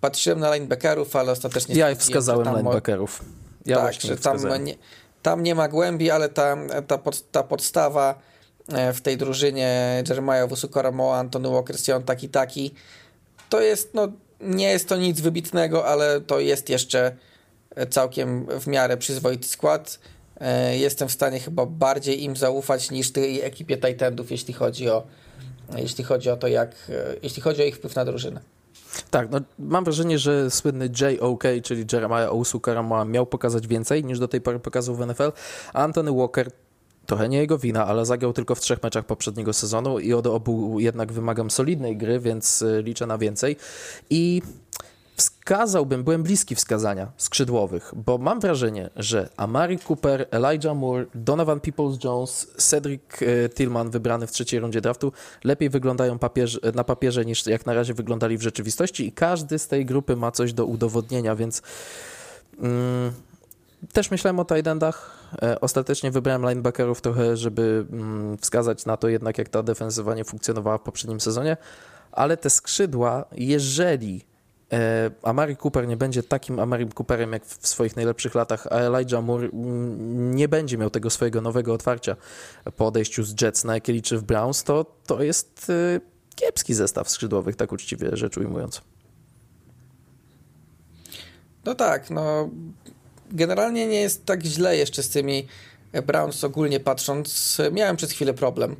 patrzyłem 0.00 0.40
na 0.40 0.54
linebackerów, 0.54 1.16
ale 1.16 1.32
ostatecznie... 1.32 1.74
Ja 1.74 1.94
wskazałem 1.94 2.56
linebackerów. 2.56 3.24
Ja 3.66 3.76
tak, 3.76 4.00
że 4.00 4.16
tam 4.16 4.64
nie, 4.64 4.74
tam 5.22 5.42
nie 5.42 5.54
ma 5.54 5.68
głębi, 5.68 6.10
ale 6.10 6.28
ta, 6.28 6.56
ta, 6.86 6.98
pod, 6.98 7.30
ta 7.30 7.42
podstawa 7.42 8.18
w 8.94 9.00
tej 9.00 9.16
drużynie 9.16 10.02
Jeremiah 10.08 10.48
Wusukaramoa, 10.48 11.18
Antony 11.18 11.48
Walker, 11.48 11.78
Sion, 11.78 12.02
taki, 12.02 12.28
taki, 12.28 12.74
to 13.48 13.60
jest, 13.60 13.94
no, 13.94 14.08
nie 14.40 14.70
jest 14.70 14.88
to 14.88 14.96
nic 14.96 15.20
wybitnego, 15.20 15.86
ale 15.86 16.20
to 16.20 16.40
jest 16.40 16.68
jeszcze 16.68 17.16
całkiem 17.90 18.46
w 18.60 18.66
miarę 18.66 18.96
przyzwoity 18.96 19.48
skład. 19.48 19.98
E, 20.40 20.76
jestem 20.76 21.08
w 21.08 21.12
stanie 21.12 21.40
chyba 21.40 21.66
bardziej 21.66 22.24
im 22.24 22.36
zaufać 22.36 22.90
niż 22.90 23.12
tej 23.12 23.40
ekipie 23.40 23.76
Titanów, 23.76 24.30
jeśli 24.30 24.54
chodzi 24.54 24.88
o 24.88 25.06
jeśli 25.76 26.04
chodzi 26.04 26.30
o 26.30 26.36
to, 26.36 26.48
jak 26.48 26.70
e, 26.88 27.16
jeśli 27.22 27.42
chodzi 27.42 27.62
o 27.62 27.64
ich 27.64 27.76
wpływ 27.76 27.96
na 27.96 28.04
drużynę. 28.04 28.40
Tak, 29.10 29.30
no 29.30 29.40
mam 29.58 29.84
wrażenie, 29.84 30.18
że 30.18 30.50
słynny 30.50 30.90
JOK, 31.00 31.44
czyli 31.62 31.84
Jeremiah 31.92 32.28
Ousu 32.28 32.60
Karama 32.60 33.04
miał 33.04 33.26
pokazać 33.26 33.66
więcej 33.66 34.04
niż 34.04 34.18
do 34.18 34.28
tej 34.28 34.40
pory 34.40 34.58
pokazał 34.58 34.94
w 34.94 35.06
NFL, 35.06 35.32
Anthony 35.72 36.12
Walker 36.12 36.50
trochę 37.06 37.28
nie 37.28 37.38
jego 37.38 37.58
wina, 37.58 37.86
ale 37.86 38.06
zagrał 38.06 38.32
tylko 38.32 38.54
w 38.54 38.60
trzech 38.60 38.82
meczach 38.82 39.06
poprzedniego 39.06 39.52
sezonu 39.52 39.98
i 39.98 40.12
od 40.12 40.26
obu 40.26 40.80
jednak 40.80 41.12
wymagam 41.12 41.50
solidnej 41.50 41.96
gry, 41.96 42.20
więc 42.20 42.62
e, 42.62 42.82
liczę 42.82 43.06
na 43.06 43.18
więcej. 43.18 43.56
I 44.10 44.42
wskazałbym, 45.20 46.04
byłem 46.04 46.22
bliski 46.22 46.54
wskazania 46.54 47.12
skrzydłowych, 47.16 47.92
bo 47.96 48.18
mam 48.18 48.40
wrażenie, 48.40 48.90
że 48.96 49.28
Amari 49.36 49.78
Cooper, 49.88 50.26
Elijah 50.30 50.76
Moore, 50.76 51.06
Donovan 51.14 51.60
Peoples-Jones, 51.60 52.46
Cedric 52.56 53.02
e, 53.22 53.48
Tillman 53.48 53.90
wybrany 53.90 54.26
w 54.26 54.30
trzeciej 54.30 54.60
rundzie 54.60 54.80
draftu 54.80 55.12
lepiej 55.44 55.70
wyglądają 55.70 56.18
papierze, 56.18 56.58
na 56.74 56.84
papierze 56.84 57.24
niż 57.24 57.46
jak 57.46 57.66
na 57.66 57.74
razie 57.74 57.94
wyglądali 57.94 58.38
w 58.38 58.42
rzeczywistości 58.42 59.06
i 59.06 59.12
każdy 59.12 59.58
z 59.58 59.68
tej 59.68 59.86
grupy 59.86 60.16
ma 60.16 60.30
coś 60.30 60.52
do 60.52 60.66
udowodnienia, 60.66 61.36
więc 61.36 61.62
mm, 62.58 63.12
też 63.92 64.10
myślałem 64.10 64.40
o 64.40 64.44
tight 64.44 64.66
endach. 64.66 65.28
E, 65.42 65.60
ostatecznie 65.60 66.10
wybrałem 66.10 66.48
linebackerów 66.48 67.00
trochę, 67.00 67.36
żeby 67.36 67.86
mm, 67.92 68.38
wskazać 68.38 68.86
na 68.86 68.96
to 68.96 69.08
jednak, 69.08 69.38
jak 69.38 69.48
ta 69.48 69.62
defensywa 69.62 70.14
nie 70.14 70.24
funkcjonowała 70.24 70.78
w 70.78 70.82
poprzednim 70.82 71.20
sezonie, 71.20 71.56
ale 72.12 72.36
te 72.36 72.50
skrzydła, 72.50 73.24
jeżeli 73.32 74.29
E, 74.72 75.10
Amari 75.22 75.56
Cooper 75.56 75.88
nie 75.88 75.96
będzie 75.96 76.22
takim 76.22 76.58
Amari 76.58 76.86
Cooperem 76.86 77.32
jak 77.32 77.46
w 77.46 77.68
swoich 77.68 77.96
najlepszych 77.96 78.34
latach, 78.34 78.66
a 78.66 78.76
Elijah 78.76 79.24
Moore 79.24 79.48
mm, 79.48 80.34
nie 80.34 80.48
będzie 80.48 80.78
miał 80.78 80.90
tego 80.90 81.10
swojego 81.10 81.40
nowego 81.40 81.74
otwarcia 81.74 82.16
po 82.76 82.86
odejściu 82.86 83.24
z 83.24 83.42
Jets, 83.42 83.64
na 83.64 83.74
jakie 83.74 83.92
liczy 83.92 84.18
w 84.18 84.22
Browns, 84.22 84.64
to, 84.64 84.86
to 85.06 85.22
jest 85.22 85.70
e, 85.70 86.00
kiepski 86.36 86.74
zestaw 86.74 87.10
skrzydłowych, 87.10 87.56
tak 87.56 87.72
uczciwie 87.72 88.10
rzecz 88.12 88.36
ujmując. 88.36 88.80
No 91.64 91.74
tak, 91.74 92.10
no 92.10 92.50
generalnie 93.32 93.86
nie 93.86 94.00
jest 94.00 94.24
tak 94.24 94.42
źle 94.42 94.76
jeszcze 94.76 95.02
z 95.02 95.08
tymi 95.08 95.46
Browns 96.06 96.44
ogólnie 96.44 96.80
patrząc. 96.80 97.58
Miałem 97.72 97.96
przez 97.96 98.12
chwilę 98.12 98.34
problem 98.34 98.76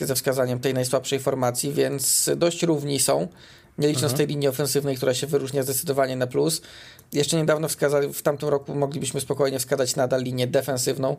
ze 0.00 0.14
wskazaniem 0.14 0.60
tej 0.60 0.74
najsłabszej 0.74 1.20
formacji, 1.20 1.72
więc 1.72 2.30
dość 2.36 2.62
równi 2.62 3.00
są 3.00 3.28
nie 3.78 3.88
licząc 3.88 4.12
mhm. 4.12 4.16
tej 4.16 4.26
linii 4.26 4.48
ofensywnej, 4.48 4.96
która 4.96 5.14
się 5.14 5.26
wyróżnia 5.26 5.62
zdecydowanie 5.62 6.16
na 6.16 6.26
plus. 6.26 6.62
Jeszcze 7.12 7.36
niedawno 7.36 7.68
wskazali, 7.68 8.12
w 8.12 8.22
tamtym 8.22 8.48
roku 8.48 8.74
moglibyśmy 8.74 9.20
spokojnie 9.20 9.58
wskazać 9.58 9.96
nadal 9.96 10.22
linię 10.22 10.46
defensywną. 10.46 11.16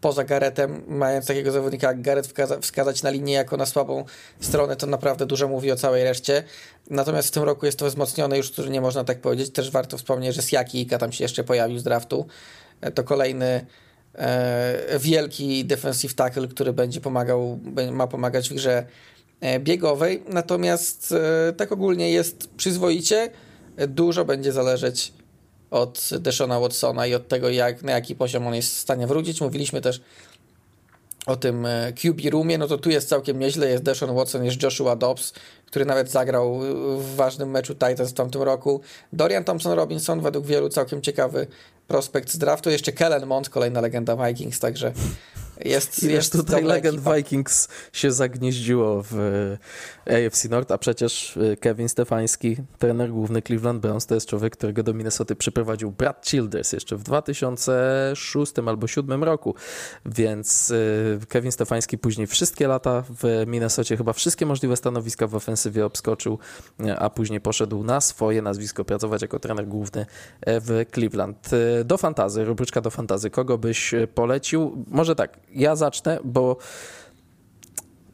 Poza 0.00 0.24
Garetem, 0.24 0.82
mając 0.88 1.26
takiego 1.26 1.52
zawodnika 1.52 1.86
jak 1.86 2.02
Garet, 2.02 2.34
wskazać 2.60 3.02
na 3.02 3.10
linię 3.10 3.34
jako 3.34 3.56
na 3.56 3.66
słabą 3.66 4.04
stronę, 4.40 4.76
to 4.76 4.86
naprawdę 4.86 5.26
dużo 5.26 5.48
mówi 5.48 5.72
o 5.72 5.76
całej 5.76 6.04
reszcie. 6.04 6.44
Natomiast 6.90 7.28
w 7.28 7.30
tym 7.30 7.42
roku 7.42 7.66
jest 7.66 7.78
to 7.78 7.86
wzmocnione, 7.86 8.36
już 8.36 8.58
nie 8.58 8.80
można 8.80 9.04
tak 9.04 9.20
powiedzieć. 9.20 9.50
Też 9.50 9.70
warto 9.70 9.98
wspomnieć, 9.98 10.34
że 10.34 10.42
Siaki 10.42 10.86
tam 10.86 11.12
się 11.12 11.24
jeszcze 11.24 11.44
pojawił 11.44 11.78
z 11.78 11.82
draftu. 11.82 12.26
E, 12.80 12.90
to 12.90 13.04
kolejny 13.04 13.66
e, 14.14 14.98
wielki 14.98 15.64
defensive 15.64 16.14
tackle, 16.14 16.48
który 16.48 16.72
będzie 16.72 17.00
pomagał, 17.00 17.58
ma 17.92 18.06
pomagać 18.06 18.50
w 18.50 18.54
grze 18.54 18.86
biegowej, 19.60 20.22
natomiast 20.28 21.12
e, 21.12 21.52
tak 21.52 21.72
ogólnie 21.72 22.10
jest 22.10 22.48
przyzwoicie. 22.56 23.30
Dużo 23.88 24.24
będzie 24.24 24.52
zależeć 24.52 25.12
od 25.70 26.10
Deshona 26.18 26.60
Watsona 26.60 27.06
i 27.06 27.14
od 27.14 27.28
tego, 27.28 27.50
jak, 27.50 27.82
na 27.82 27.92
jaki 27.92 28.14
poziom 28.14 28.46
on 28.46 28.54
jest 28.54 28.74
w 28.74 28.78
stanie 28.78 29.06
wrócić. 29.06 29.40
Mówiliśmy 29.40 29.80
też 29.80 30.00
o 31.26 31.36
tym 31.36 31.66
e, 31.66 31.92
QB 31.92 32.30
roomie, 32.30 32.58
no 32.58 32.66
to 32.66 32.78
tu 32.78 32.90
jest 32.90 33.08
całkiem 33.08 33.38
nieźle. 33.38 33.68
Jest 33.68 33.82
Deshaun 33.82 34.14
Watson, 34.14 34.44
jest 34.44 34.62
Joshua 34.62 34.96
Dobbs, 34.96 35.32
który 35.66 35.84
nawet 35.84 36.10
zagrał 36.10 36.60
w 36.98 37.14
ważnym 37.16 37.50
meczu 37.50 37.74
Titans 37.74 38.10
w 38.10 38.12
tamtym 38.12 38.42
roku. 38.42 38.80
Dorian 39.12 39.44
Thompson-Robinson, 39.44 40.20
według 40.20 40.46
wielu 40.46 40.68
całkiem 40.68 41.02
ciekawy 41.02 41.46
prospekt 41.92 42.30
z 42.30 42.38
draftu. 42.38 42.70
Jeszcze 42.70 42.92
Kellen 42.92 43.26
Mond, 43.26 43.48
kolejna 43.48 43.80
legenda 43.80 44.16
Vikings, 44.16 44.58
także 44.58 44.92
Jest, 45.64 46.02
Ileż 46.02 46.14
jest 46.14 46.32
tutaj 46.32 46.64
legend 46.64 46.98
ekipa. 46.98 47.16
Vikings 47.16 47.68
się 47.92 48.12
zagnieździło 48.12 49.02
w 49.10 49.18
e, 50.06 50.26
AFC 50.26 50.44
North, 50.44 50.72
a 50.72 50.78
przecież 50.78 51.36
e, 51.36 51.56
Kevin 51.56 51.88
Stefański, 51.88 52.56
trener 52.78 53.10
główny 53.10 53.42
Cleveland 53.42 53.80
Browns, 53.80 54.06
to 54.06 54.14
jest 54.14 54.26
człowiek, 54.26 54.56
którego 54.56 54.82
do 54.82 54.94
Minnesoty 54.94 55.36
przyprowadził 55.36 55.90
Brad 55.90 56.26
Childers 56.26 56.72
jeszcze 56.72 56.96
w 56.96 57.02
2006 57.02 58.52
albo 58.58 58.76
2007 58.76 59.24
roku, 59.24 59.54
więc 60.06 60.70
e, 61.22 61.26
Kevin 61.26 61.52
Stefański 61.52 61.98
później 61.98 62.26
wszystkie 62.26 62.68
lata 62.68 63.04
w 63.08 63.44
Minnesocie, 63.46 63.96
chyba 63.96 64.12
wszystkie 64.12 64.46
możliwe 64.46 64.76
stanowiska 64.76 65.26
w 65.26 65.34
ofensywie 65.34 65.86
obskoczył, 65.86 66.38
a 66.98 67.10
później 67.10 67.40
poszedł 67.40 67.84
na 67.84 68.00
swoje 68.00 68.42
nazwisko 68.42 68.84
pracować 68.84 69.22
jako 69.22 69.38
trener 69.38 69.66
główny 69.66 70.06
w 70.46 70.84
Cleveland. 70.94 71.50
Do 71.84 71.98
fantazy, 71.98 72.44
rubryczka 72.44 72.80
do 72.80 72.90
fantazy. 72.90 73.30
Kogo 73.30 73.58
byś 73.58 73.94
e, 73.94 74.06
polecił? 74.06 74.84
Może 74.88 75.14
tak, 75.14 75.40
ja 75.54 75.76
zacznę, 75.76 76.18
bo 76.24 76.56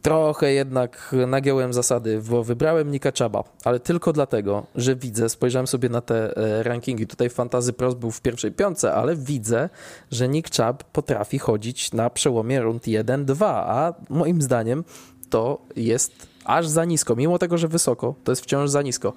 trochę 0.03 0.53
jednak 0.53 1.15
nagiąłem 1.27 1.73
zasady, 1.73 2.21
bo 2.29 2.45
wybrałem 2.45 2.91
Nika 2.93 3.13
Chaba, 3.19 3.45
ale 3.65 3.81
tylko 3.81 4.13
dlatego, 4.13 4.67
że 4.75 4.97
widzę, 4.97 5.29
spojrzałem 5.29 5.67
sobie 5.67 5.89
na 5.89 6.01
te 6.01 6.37
e, 6.37 6.63
rankingi, 6.63 7.07
tutaj 7.07 7.31
Fantazy 7.31 7.73
Pros 7.73 7.95
był 7.95 8.11
w 8.11 8.21
pierwszej 8.21 8.53
piątce, 8.53 8.95
ale 8.95 9.17
widzę, 9.17 9.69
że 10.11 10.29
Nick 10.29 10.57
Chubb 10.57 10.85
potrafi 10.85 11.39
chodzić 11.39 11.93
na 11.93 12.11
przełomie 12.11 12.61
rund 12.61 12.83
1-2, 12.83 13.45
a 13.47 13.95
moim 14.09 14.43
zdaniem 14.43 14.85
to 15.31 15.59
jest 15.77 16.13
aż 16.45 16.69
za 16.69 16.85
nisko, 16.85 17.17
mimo 17.17 17.39
tego, 17.39 17.59
że 17.59 17.69
wysoko, 17.69 18.15
to 18.25 18.33
jest 18.33 18.43
wciąż 18.43 18.71
za 18.71 18.83
nisko. 18.83 19.13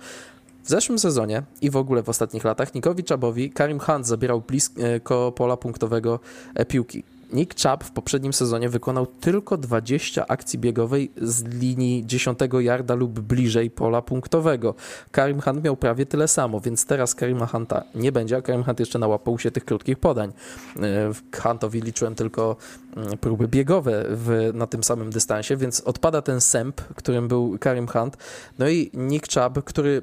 W 0.64 0.70
zeszłym 0.70 1.00
sezonie 1.00 1.44
i 1.62 1.70
w 1.70 1.76
ogóle 1.76 2.04
w 2.04 2.10
ostatnich 2.10 2.44
latach 2.44 2.74
Nikowi 2.74 3.04
Chubowi 3.10 3.50
Karim 3.52 3.80
Hunt 3.80 4.08
zabierał 4.08 4.42
blisko 4.42 5.32
pola 5.32 5.58
punktowego 5.58 6.20
e, 6.56 6.66
piłki. 6.66 7.04
Nick 7.34 7.62
Chubb 7.62 7.84
w 7.84 7.92
poprzednim 7.92 8.34
sezonie 8.34 8.70
wykonał 8.70 9.06
tylko 9.06 9.58
20 9.58 10.28
akcji 10.28 10.60
biegowej 10.60 11.12
z 11.22 11.44
linii 11.44 12.06
10 12.06 12.40
yarda 12.60 12.96
lub 12.96 13.20
bliżej 13.20 13.70
pola 13.70 14.02
punktowego. 14.02 14.76
Karim 15.12 15.42
Hunt 15.42 15.64
miał 15.64 15.78
prawie 15.78 16.06
tyle 16.06 16.28
samo, 16.28 16.60
więc 16.60 16.86
teraz 16.86 17.16
Karima 17.16 17.46
Hunta 17.46 17.84
nie 17.96 18.12
będzie, 18.12 18.38
a 18.38 18.42
Karim 18.42 18.64
Hunt 18.64 18.80
jeszcze 18.80 19.00
nałapał 19.00 19.40
się 19.40 19.52
tych 19.52 19.66
krótkich 19.66 20.00
podań. 20.00 20.34
E, 20.82 21.12
Huntowi 21.42 21.82
liczyłem 21.82 22.16
tylko 22.16 22.56
mm, 22.98 23.18
próby 23.18 23.48
biegowe 23.48 24.06
w, 24.10 24.52
na 24.54 24.68
tym 24.68 24.84
samym 24.84 25.10
dystansie, 25.10 25.58
więc 25.58 25.82
odpada 25.82 26.22
ten 26.22 26.42
sęp, 26.42 26.82
którym 26.82 27.28
był 27.28 27.58
Karim 27.60 27.88
Hunt. 27.88 28.18
No 28.60 28.70
i 28.70 28.92
Nick 28.94 29.34
Chubb, 29.34 29.64
który 29.64 30.02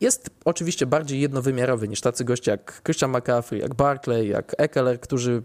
jest 0.00 0.30
oczywiście 0.44 0.86
bardziej 0.86 1.20
jednowymiarowy 1.20 1.88
niż 1.88 2.00
tacy 2.00 2.24
goście 2.24 2.50
jak 2.50 2.82
Christian 2.84 3.10
McCaffrey, 3.10 3.60
jak 3.60 3.74
Barkley, 3.74 4.28
jak 4.28 4.54
Eckler, 4.58 5.00
którzy 5.00 5.42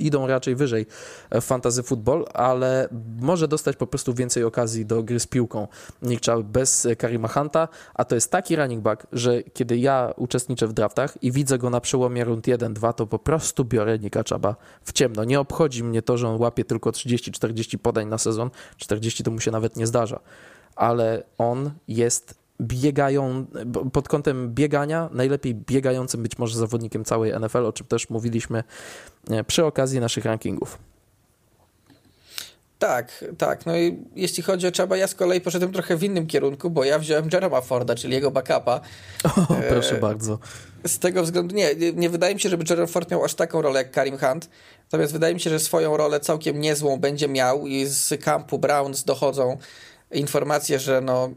idą 0.00 0.26
raczej 0.26 0.56
wyżej 0.56 0.86
w 1.30 1.44
fantasy 1.44 1.82
football, 1.82 2.26
ale 2.34 2.88
może 3.20 3.48
dostać 3.48 3.76
po 3.76 3.86
prostu 3.86 4.14
więcej 4.14 4.44
okazji 4.44 4.86
do 4.86 5.02
gry 5.02 5.20
z 5.20 5.26
piłką. 5.26 5.68
Nick 6.02 6.26
Chubb 6.26 6.46
bez 6.46 6.88
Karima 6.98 7.28
Hunta, 7.28 7.68
a 7.94 8.04
to 8.04 8.14
jest 8.14 8.30
taki 8.30 8.56
running 8.56 8.82
back, 8.82 9.06
że 9.12 9.42
kiedy 9.42 9.78
ja 9.78 10.12
uczestniczę 10.16 10.66
w 10.66 10.72
draftach 10.72 11.22
i 11.22 11.32
widzę 11.32 11.58
go 11.58 11.70
na 11.70 11.80
przełomie 11.80 12.24
rund 12.24 12.46
1-2, 12.46 12.92
to 12.92 13.06
po 13.06 13.18
prostu 13.18 13.64
biorę 13.64 13.98
Nicka 13.98 14.22
Chubba 14.28 14.56
w 14.84 14.92
ciemno. 14.92 15.24
Nie 15.24 15.40
obchodzi 15.40 15.84
mnie 15.84 16.02
to, 16.02 16.18
że 16.18 16.28
on 16.28 16.40
łapie 16.40 16.64
tylko 16.64 16.90
30-40 16.90 17.78
podań 17.78 18.08
na 18.08 18.18
sezon, 18.18 18.50
40 18.76 19.24
to 19.24 19.30
mu 19.30 19.40
się 19.40 19.50
nawet 19.50 19.76
nie 19.76 19.86
zdarza, 19.86 20.20
ale 20.76 21.22
on 21.38 21.70
jest 21.88 22.39
biegają, 22.60 23.46
pod 23.92 24.08
kątem 24.08 24.54
biegania, 24.54 25.08
najlepiej 25.12 25.54
biegającym 25.54 26.22
być 26.22 26.38
może 26.38 26.58
zawodnikiem 26.58 27.04
całej 27.04 27.32
NFL, 27.40 27.66
o 27.66 27.72
czym 27.72 27.86
też 27.86 28.10
mówiliśmy 28.10 28.64
e, 29.30 29.44
przy 29.44 29.64
okazji 29.64 30.00
naszych 30.00 30.24
rankingów. 30.24 30.78
Tak, 32.80 33.24
tak. 33.38 33.66
No 33.66 33.76
i 33.76 33.98
jeśli 34.16 34.42
chodzi 34.42 34.66
o 34.66 34.72
Czaba, 34.72 34.96
ja 34.96 35.06
z 35.06 35.14
kolei 35.14 35.40
poszedłem 35.40 35.72
trochę 35.72 35.96
w 35.96 36.02
innym 36.02 36.26
kierunku, 36.26 36.70
bo 36.70 36.84
ja 36.84 36.98
wziąłem 36.98 37.28
Jeroma 37.32 37.60
Forda, 37.60 37.94
czyli 37.94 38.14
jego 38.14 38.30
backupa. 38.30 38.80
O, 39.48 39.56
proszę 39.68 39.96
e... 39.96 40.00
bardzo. 40.00 40.38
Z 40.86 40.98
tego 40.98 41.22
względu, 41.22 41.54
nie, 41.54 41.74
nie 41.94 42.10
wydaje 42.10 42.34
mi 42.34 42.40
się, 42.40 42.48
żeby 42.48 42.64
Jerome 42.70 42.86
Ford 42.86 43.10
miał 43.10 43.24
aż 43.24 43.34
taką 43.34 43.62
rolę 43.62 43.78
jak 43.78 43.90
Karim 43.90 44.18
Hunt, 44.18 44.50
natomiast 44.84 45.12
wydaje 45.12 45.34
mi 45.34 45.40
się, 45.40 45.50
że 45.50 45.58
swoją 45.58 45.96
rolę 45.96 46.20
całkiem 46.20 46.60
niezłą 46.60 46.96
będzie 46.96 47.28
miał 47.28 47.66
i 47.66 47.86
z 47.86 48.24
kampu 48.24 48.58
Browns 48.58 49.04
dochodzą 49.04 49.58
informacje, 50.12 50.78
że 50.78 51.00
no, 51.00 51.30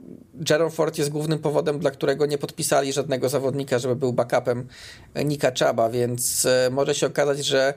Jerome 0.50 0.72
Ford 0.72 0.98
jest 0.98 1.10
głównym 1.10 1.40
powodem, 1.40 1.80
dla 1.80 1.92
którego 1.92 2.26
nie 2.26 2.38
podpisali 2.38 2.94
żadnego 2.94 3.30
zawodnika, 3.30 3.80
żeby 3.80 3.96
był 3.96 4.14
backupem 4.14 4.68
Nika 5.26 5.52
Chuba, 5.52 5.90
więc 5.90 6.46
e, 6.46 6.70
może 6.72 6.96
się 6.96 7.08
okazać, 7.08 7.46
że 7.46 7.74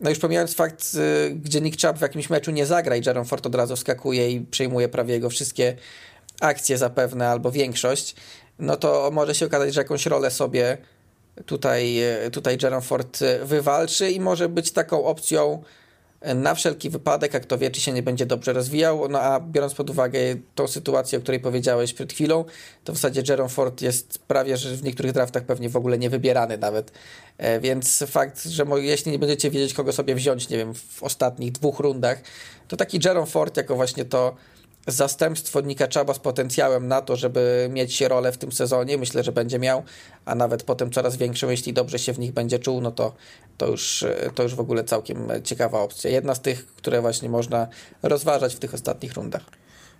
no 0.00 0.10
już 0.10 0.18
pomijając 0.18 0.54
fakt, 0.54 0.84
e, 0.94 1.30
gdzie 1.30 1.60
Nick 1.60 1.80
Chubb 1.80 1.98
w 1.98 2.00
jakimś 2.00 2.30
meczu 2.30 2.50
nie 2.50 2.66
zagra 2.66 2.96
i 2.96 3.06
Jerome 3.06 3.26
Ford 3.26 3.46
od 3.46 3.54
razu 3.54 3.76
skakuje 3.76 4.30
i 4.30 4.40
przejmuje 4.40 4.88
prawie 4.88 5.14
jego 5.14 5.30
wszystkie 5.30 5.76
akcje 6.40 6.78
zapewne, 6.78 7.28
albo 7.28 7.50
większość, 7.50 8.16
no 8.58 8.76
to 8.76 9.10
może 9.12 9.34
się 9.34 9.46
okazać, 9.46 9.74
że 9.74 9.80
jakąś 9.80 10.06
rolę 10.06 10.30
sobie 10.30 10.78
tutaj, 11.46 12.02
e, 12.02 12.30
tutaj 12.30 12.58
Jerome 12.62 12.82
Ford 12.82 13.20
wywalczy 13.42 14.10
i 14.10 14.20
może 14.20 14.48
być 14.48 14.72
taką 14.72 15.04
opcją 15.04 15.62
na 16.34 16.54
wszelki 16.54 16.90
wypadek, 16.90 17.34
jak 17.34 17.46
to 17.46 17.58
wie, 17.58 17.70
czy 17.70 17.80
się 17.80 17.92
nie 17.92 18.02
będzie 18.02 18.26
dobrze 18.26 18.52
rozwijał. 18.52 19.08
No 19.08 19.20
a 19.20 19.40
biorąc 19.40 19.74
pod 19.74 19.90
uwagę 19.90 20.18
tą 20.54 20.68
sytuację, 20.68 21.18
o 21.18 21.22
której 21.22 21.40
powiedziałeś 21.40 21.92
przed 21.92 22.12
chwilą, 22.12 22.44
to 22.84 22.92
w 22.92 22.96
zasadzie 22.96 23.22
Jerome 23.28 23.48
Ford 23.48 23.82
jest 23.82 24.18
prawie, 24.18 24.56
że 24.56 24.76
w 24.76 24.82
niektórych 24.82 25.12
draftach 25.12 25.44
pewnie 25.44 25.68
w 25.68 25.76
ogóle 25.76 25.98
nie 25.98 26.10
wybierany 26.10 26.58
nawet. 26.58 26.92
Więc 27.60 28.04
fakt, 28.06 28.44
że 28.44 28.64
jeśli 28.76 29.12
nie 29.12 29.18
będziecie 29.18 29.50
wiedzieć, 29.50 29.74
kogo 29.74 29.92
sobie 29.92 30.14
wziąć, 30.14 30.48
nie 30.48 30.56
wiem, 30.56 30.74
w 30.74 31.02
ostatnich 31.02 31.52
dwóch 31.52 31.80
rundach, 31.80 32.20
to 32.68 32.76
taki 32.76 33.00
Jerome 33.04 33.26
Ford 33.26 33.56
jako 33.56 33.76
właśnie 33.76 34.04
to 34.04 34.36
zastępstwo 34.86 35.60
Nika 35.60 35.86
Chuba 35.94 36.14
z 36.14 36.18
potencjałem 36.18 36.88
na 36.88 37.02
to, 37.02 37.16
żeby 37.16 37.68
mieć 37.72 38.00
rolę 38.00 38.32
w 38.32 38.38
tym 38.38 38.52
sezonie. 38.52 38.98
Myślę, 38.98 39.22
że 39.22 39.32
będzie 39.32 39.58
miał, 39.58 39.82
a 40.24 40.34
nawet 40.34 40.62
potem 40.62 40.90
coraz 40.90 41.16
większą, 41.16 41.50
jeśli 41.50 41.72
dobrze 41.72 41.98
się 41.98 42.12
w 42.12 42.18
nich 42.18 42.32
będzie 42.32 42.58
czuł, 42.58 42.80
no 42.80 42.90
to, 42.90 43.14
to, 43.58 43.66
już, 43.66 44.04
to 44.34 44.42
już 44.42 44.54
w 44.54 44.60
ogóle 44.60 44.84
całkiem 44.84 45.28
ciekawa 45.44 45.80
opcja. 45.80 46.10
Jedna 46.10 46.34
z 46.34 46.40
tych, 46.40 46.66
które 46.66 47.00
właśnie 47.00 47.28
można 47.28 47.66
rozważać 48.02 48.54
w 48.54 48.58
tych 48.58 48.74
ostatnich 48.74 49.14
rundach. 49.14 49.42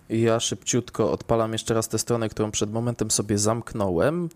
Ja 0.09 0.41
szybciutko 0.41 1.13
odpalam 1.13 1.53
jeszcze 1.53 1.75
raz 1.75 1.89
tę 1.89 1.99
stronę, 1.99 2.29
którą 2.29 2.51
przed 2.51 2.73
momentem 2.73 3.11
sobie 3.11 3.39
zamknąłem, 3.39 4.29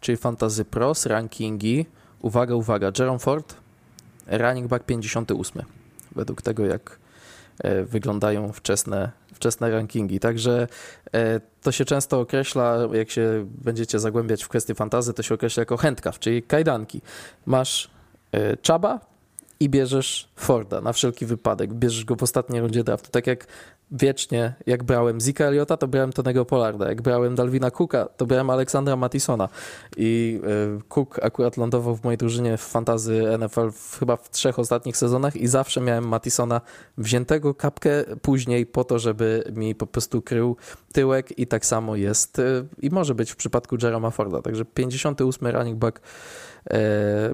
czyli 0.00 0.16
Fantasy 0.16 0.64
Pros, 0.64 1.06
rankingi. 1.06 1.86
Uwaga, 2.22 2.54
uwaga, 2.54 2.92
Jerome 2.98 3.18
Ford, 3.18 3.54
running 4.26 4.66
back 4.66 4.84
58. 4.84 5.62
Według 6.16 6.42
tego, 6.42 6.66
jak 6.66 6.98
wyglądają 7.86 8.52
wczesne, 8.52 9.10
wczesne 9.38 9.70
rankingi. 9.70 10.20
Także 10.20 10.66
to 11.62 11.72
się 11.72 11.84
często 11.84 12.20
określa, 12.20 12.78
jak 12.92 13.10
się 13.10 13.46
będziecie 13.64 13.98
zagłębiać 13.98 14.44
w 14.44 14.48
kwestie 14.48 14.74
fantazy, 14.74 15.14
to 15.14 15.22
się 15.22 15.34
określa 15.34 15.60
jako 15.60 15.76
handcuff, 15.76 16.18
czyli 16.18 16.42
kajdanki. 16.42 17.00
Masz 17.46 17.90
Czaba 18.62 19.00
i 19.60 19.68
bierzesz 19.68 20.28
Forda 20.36 20.80
na 20.80 20.92
wszelki 20.92 21.26
wypadek. 21.26 21.74
Bierzesz 21.74 22.04
go 22.04 22.16
w 22.16 22.22
ostatniej 22.22 22.60
rundzie 22.60 22.84
draftu. 22.84 23.10
Tak 23.10 23.26
jak 23.26 23.46
wiecznie, 23.90 24.54
jak 24.66 24.84
brałem 24.84 25.20
Zika 25.20 25.44
Eliota, 25.44 25.76
to 25.76 25.88
brałem 25.88 26.12
Tonego 26.12 26.44
Polarda. 26.44 26.88
Jak 26.88 27.02
brałem 27.02 27.34
Dalvina 27.34 27.70
Cooka, 27.70 28.08
to 28.16 28.26
brałem 28.26 28.50
Aleksandra 28.50 28.96
Matisona. 28.96 29.48
I 29.96 30.40
Cook 30.88 31.18
akurat 31.22 31.56
lądował 31.56 31.96
w 31.96 32.04
mojej 32.04 32.18
drużynie 32.18 32.56
w 32.56 32.60
fantazy 32.60 33.38
NFL 33.38 33.70
w, 33.72 33.98
chyba 33.98 34.16
w 34.16 34.30
trzech 34.30 34.58
ostatnich 34.58 34.96
sezonach 34.96 35.36
i 35.36 35.46
zawsze 35.46 35.80
miałem 35.80 36.08
Matisona 36.08 36.60
wziętego 36.98 37.54
kapkę 37.54 38.04
później 38.22 38.66
po 38.66 38.84
to, 38.84 38.98
żeby 38.98 39.44
mi 39.52 39.74
po 39.74 39.86
prostu 39.86 40.22
krył 40.22 40.56
tyłek 40.92 41.38
i 41.38 41.46
tak 41.46 41.66
samo 41.66 41.96
jest 41.96 42.40
i 42.82 42.90
może 42.90 43.14
być 43.14 43.30
w 43.30 43.36
przypadku 43.36 43.76
Jeroma 43.82 44.10
Forda. 44.10 44.42
Także 44.42 44.64
58 44.64 45.48
running 45.48 45.78
back 45.78 46.00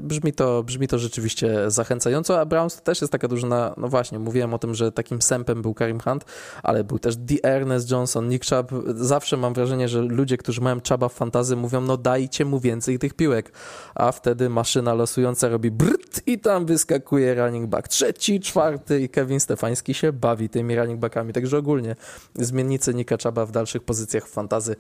Brzmi 0.01 0.33
to, 0.33 0.63
brzmi 0.63 0.89
to 0.89 0.99
rzeczywiście 0.99 1.71
zachęcająco, 1.71 2.41
a 2.41 2.45
Browns 2.45 2.77
to 2.77 2.83
też 2.83 3.01
jest 3.01 3.13
taka 3.13 3.29
drużyna, 3.29 3.75
no 3.77 3.89
właśnie, 3.89 4.19
mówiłem 4.19 4.55
o 4.55 4.59
tym, 4.59 4.75
że 4.75 4.93
takim 4.93 5.23
sępem 5.23 5.63
był 5.63 5.75
Karim 5.75 6.01
Hunt, 6.01 6.25
ale 6.63 6.85
był 6.85 6.99
też 6.99 7.17
D. 7.17 7.35
Ernest 7.43 7.91
Johnson, 7.91 8.29
Nick 8.29 8.45
Chubb. 8.49 8.73
Zawsze 8.97 9.37
mam 9.37 9.55
wrażenie, 9.55 9.89
że 9.89 10.01
ludzie, 10.01 10.37
którzy 10.37 10.61
mają 10.61 10.81
Chuba 10.89 11.09
w 11.09 11.13
fantazy 11.13 11.57
mówią, 11.57 11.81
no 11.81 11.97
dajcie 11.97 12.45
mu 12.45 12.61
więcej 12.61 12.99
tych 12.99 13.15
piłek, 13.15 13.53
a 13.95 14.13
wtedy 14.13 14.49
maszyna 14.49 14.95
losująca 14.95 15.49
robi 15.49 15.71
brt 15.71 16.21
i 16.27 16.39
tam 16.39 16.67
wyskakuje 16.67 17.35
running 17.35 17.67
back 17.67 17.89
trzeci, 17.89 18.41
czwarty 18.41 19.01
i 19.01 19.09
Kevin 19.09 19.41
Stefański 19.41 19.95
się 19.95 20.13
bawi 20.13 20.49
tymi 20.49 20.77
running 20.77 21.01
backami, 21.01 21.33
także 21.33 21.59
ogólnie 21.59 21.97
zmiennicy 22.35 22.95
Nicka 22.95 23.17
Chuba 23.23 23.47
w 23.47 23.51
dalszych 23.51 23.83
pozycjach 23.83 24.29
w 24.29 24.31
fantazy 24.31 24.77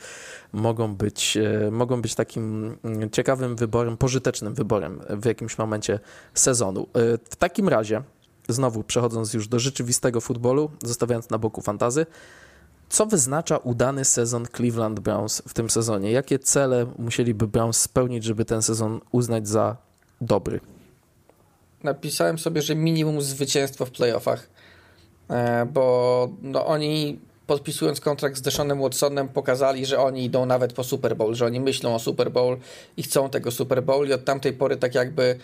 mogą 0.52 0.94
być, 0.94 1.38
mogą 1.70 2.02
być 2.02 2.14
takim 2.14 2.76
ciekawym 3.12 3.56
wyborem, 3.56 3.96
pożytecznym 3.96 4.43
wyborem 4.50 5.00
w 5.08 5.24
jakimś 5.24 5.58
momencie 5.58 5.98
sezonu. 6.34 6.86
W 7.30 7.36
takim 7.36 7.68
razie, 7.68 8.02
znowu 8.48 8.82
przechodząc 8.82 9.34
już 9.34 9.48
do 9.48 9.58
rzeczywistego 9.58 10.20
futbolu, 10.20 10.70
zostawiając 10.82 11.30
na 11.30 11.38
boku 11.38 11.60
fantazy, 11.60 12.06
co 12.88 13.06
wyznacza 13.06 13.56
udany 13.56 14.04
sezon 14.04 14.46
Cleveland 14.56 15.00
Browns 15.00 15.42
w 15.48 15.54
tym 15.54 15.70
sezonie? 15.70 16.12
Jakie 16.12 16.38
cele 16.38 16.86
musieliby 16.98 17.46
Browns 17.46 17.80
spełnić, 17.80 18.24
żeby 18.24 18.44
ten 18.44 18.62
sezon 18.62 19.00
uznać 19.12 19.48
za 19.48 19.76
dobry? 20.20 20.60
Napisałem 21.82 22.38
sobie, 22.38 22.62
że 22.62 22.74
minimum 22.74 23.22
zwycięstwo 23.22 23.86
w 23.86 23.90
playoffach. 23.90 24.48
e, 25.28 25.66
bo 25.66 26.28
no, 26.42 26.66
oni 26.66 27.18
podpisując 27.46 28.00
kontrakt 28.00 28.36
z 28.36 28.42
Deshanem 28.42 28.80
Watsonem 28.80 29.28
pokazali, 29.28 29.86
że 29.86 29.98
oni 29.98 30.24
idą 30.24 30.46
nawet 30.46 30.72
po 30.72 30.84
Super 30.84 31.16
Bowl, 31.16 31.34
że 31.34 31.46
oni 31.46 31.60
myślą 31.60 31.94
o 31.94 31.98
Super 31.98 32.30
Bowl 32.30 32.56
i 32.96 33.02
chcą 33.02 33.30
tego 33.30 33.50
Super 33.50 33.82
Bowl 33.82 34.08
i 34.08 34.12
od 34.12 34.24
tamtej 34.24 34.52
pory 34.52 34.76
tak 34.76 34.94
jakby 34.94 35.38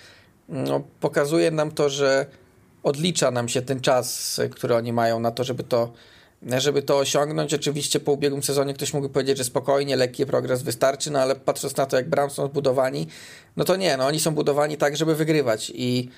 no, 0.48 0.82
pokazuje 1.00 1.50
nam 1.50 1.70
to, 1.70 1.88
że 1.88 2.26
odlicza 2.82 3.30
nam 3.30 3.48
się 3.48 3.62
ten 3.62 3.80
czas, 3.80 4.40
który 4.50 4.74
oni 4.74 4.92
mają 4.92 5.20
na 5.20 5.30
to, 5.30 5.44
żeby 5.44 5.62
to 5.62 5.92
żeby 6.58 6.82
to 6.82 6.98
osiągnąć. 6.98 7.54
Oczywiście 7.54 8.00
po 8.00 8.12
ubiegłym 8.12 8.42
sezonie 8.42 8.74
ktoś 8.74 8.94
mógł 8.94 9.08
powiedzieć, 9.08 9.38
że 9.38 9.44
spokojnie, 9.44 9.96
lekki 9.96 10.26
progres 10.26 10.62
wystarczy, 10.62 11.10
no 11.10 11.18
ale 11.18 11.36
patrząc 11.36 11.76
na 11.76 11.86
to, 11.86 11.96
jak 11.96 12.08
Browns 12.08 12.34
są 12.34 12.46
zbudowani, 12.46 13.06
no 13.56 13.64
to 13.64 13.76
nie, 13.76 13.96
no 13.96 14.06
oni 14.06 14.20
są 14.20 14.34
budowani 14.34 14.76
tak, 14.76 14.96
żeby 14.96 15.14
wygrywać 15.14 15.72
i 15.74 16.08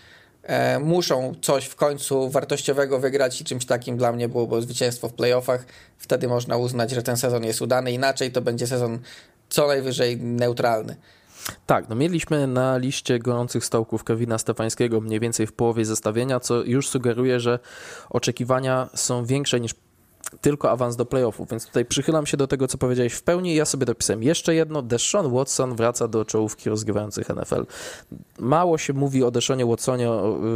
e, 0.42 0.78
muszą 0.78 1.34
coś 1.42 1.64
w 1.64 1.76
końcu 1.76 2.30
wartościowego 2.30 2.98
wygrać 2.98 3.40
i 3.40 3.44
czymś 3.44 3.66
takim 3.66 3.96
dla 3.96 4.12
mnie 4.12 4.28
było 4.28 4.62
zwycięstwo 4.62 5.08
w 5.08 5.12
playoffach. 5.12 5.64
Wtedy 5.98 6.28
można 6.28 6.56
uznać, 6.56 6.90
że 6.90 7.02
ten 7.02 7.16
sezon 7.16 7.44
jest 7.44 7.62
udany, 7.62 7.92
inaczej 7.92 8.32
to 8.32 8.42
będzie 8.42 8.66
sezon 8.66 8.98
co 9.48 9.66
najwyżej 9.66 10.16
neutralny. 10.16 10.96
Tak, 11.66 11.88
no 11.88 11.94
mieliśmy 11.94 12.46
na 12.46 12.76
liście 12.76 13.18
gorących 13.18 13.64
stołków 13.64 14.04
Kevina 14.04 14.38
Stefańskiego 14.38 15.00
mniej 15.00 15.20
więcej 15.20 15.46
w 15.46 15.52
połowie 15.52 15.84
zestawienia, 15.84 16.40
co 16.40 16.62
już 16.62 16.88
sugeruje, 16.88 17.40
że 17.40 17.58
oczekiwania 18.10 18.88
są 18.94 19.24
większe 19.24 19.60
niż 19.60 19.74
tylko 20.40 20.70
awans 20.70 20.96
do 20.96 21.06
playoffów, 21.06 21.50
więc 21.50 21.66
tutaj 21.66 21.84
przychylam 21.84 22.26
się 22.26 22.36
do 22.36 22.46
tego, 22.46 22.68
co 22.68 22.78
powiedziałeś 22.78 23.12
w 23.12 23.22
pełni. 23.22 23.54
Ja 23.54 23.64
sobie 23.64 23.86
dopisałem 23.86 24.22
jeszcze 24.22 24.54
jedno. 24.54 24.82
Deshaun 24.82 25.32
Watson 25.32 25.76
wraca 25.76 26.08
do 26.08 26.24
czołówki 26.24 26.70
rozgrywających 26.70 27.28
NFL. 27.28 27.66
Mało 28.38 28.78
się 28.78 28.92
mówi 28.92 29.24
o 29.24 29.30
Deshaunie 29.30 29.66
Watsonie 29.66 30.08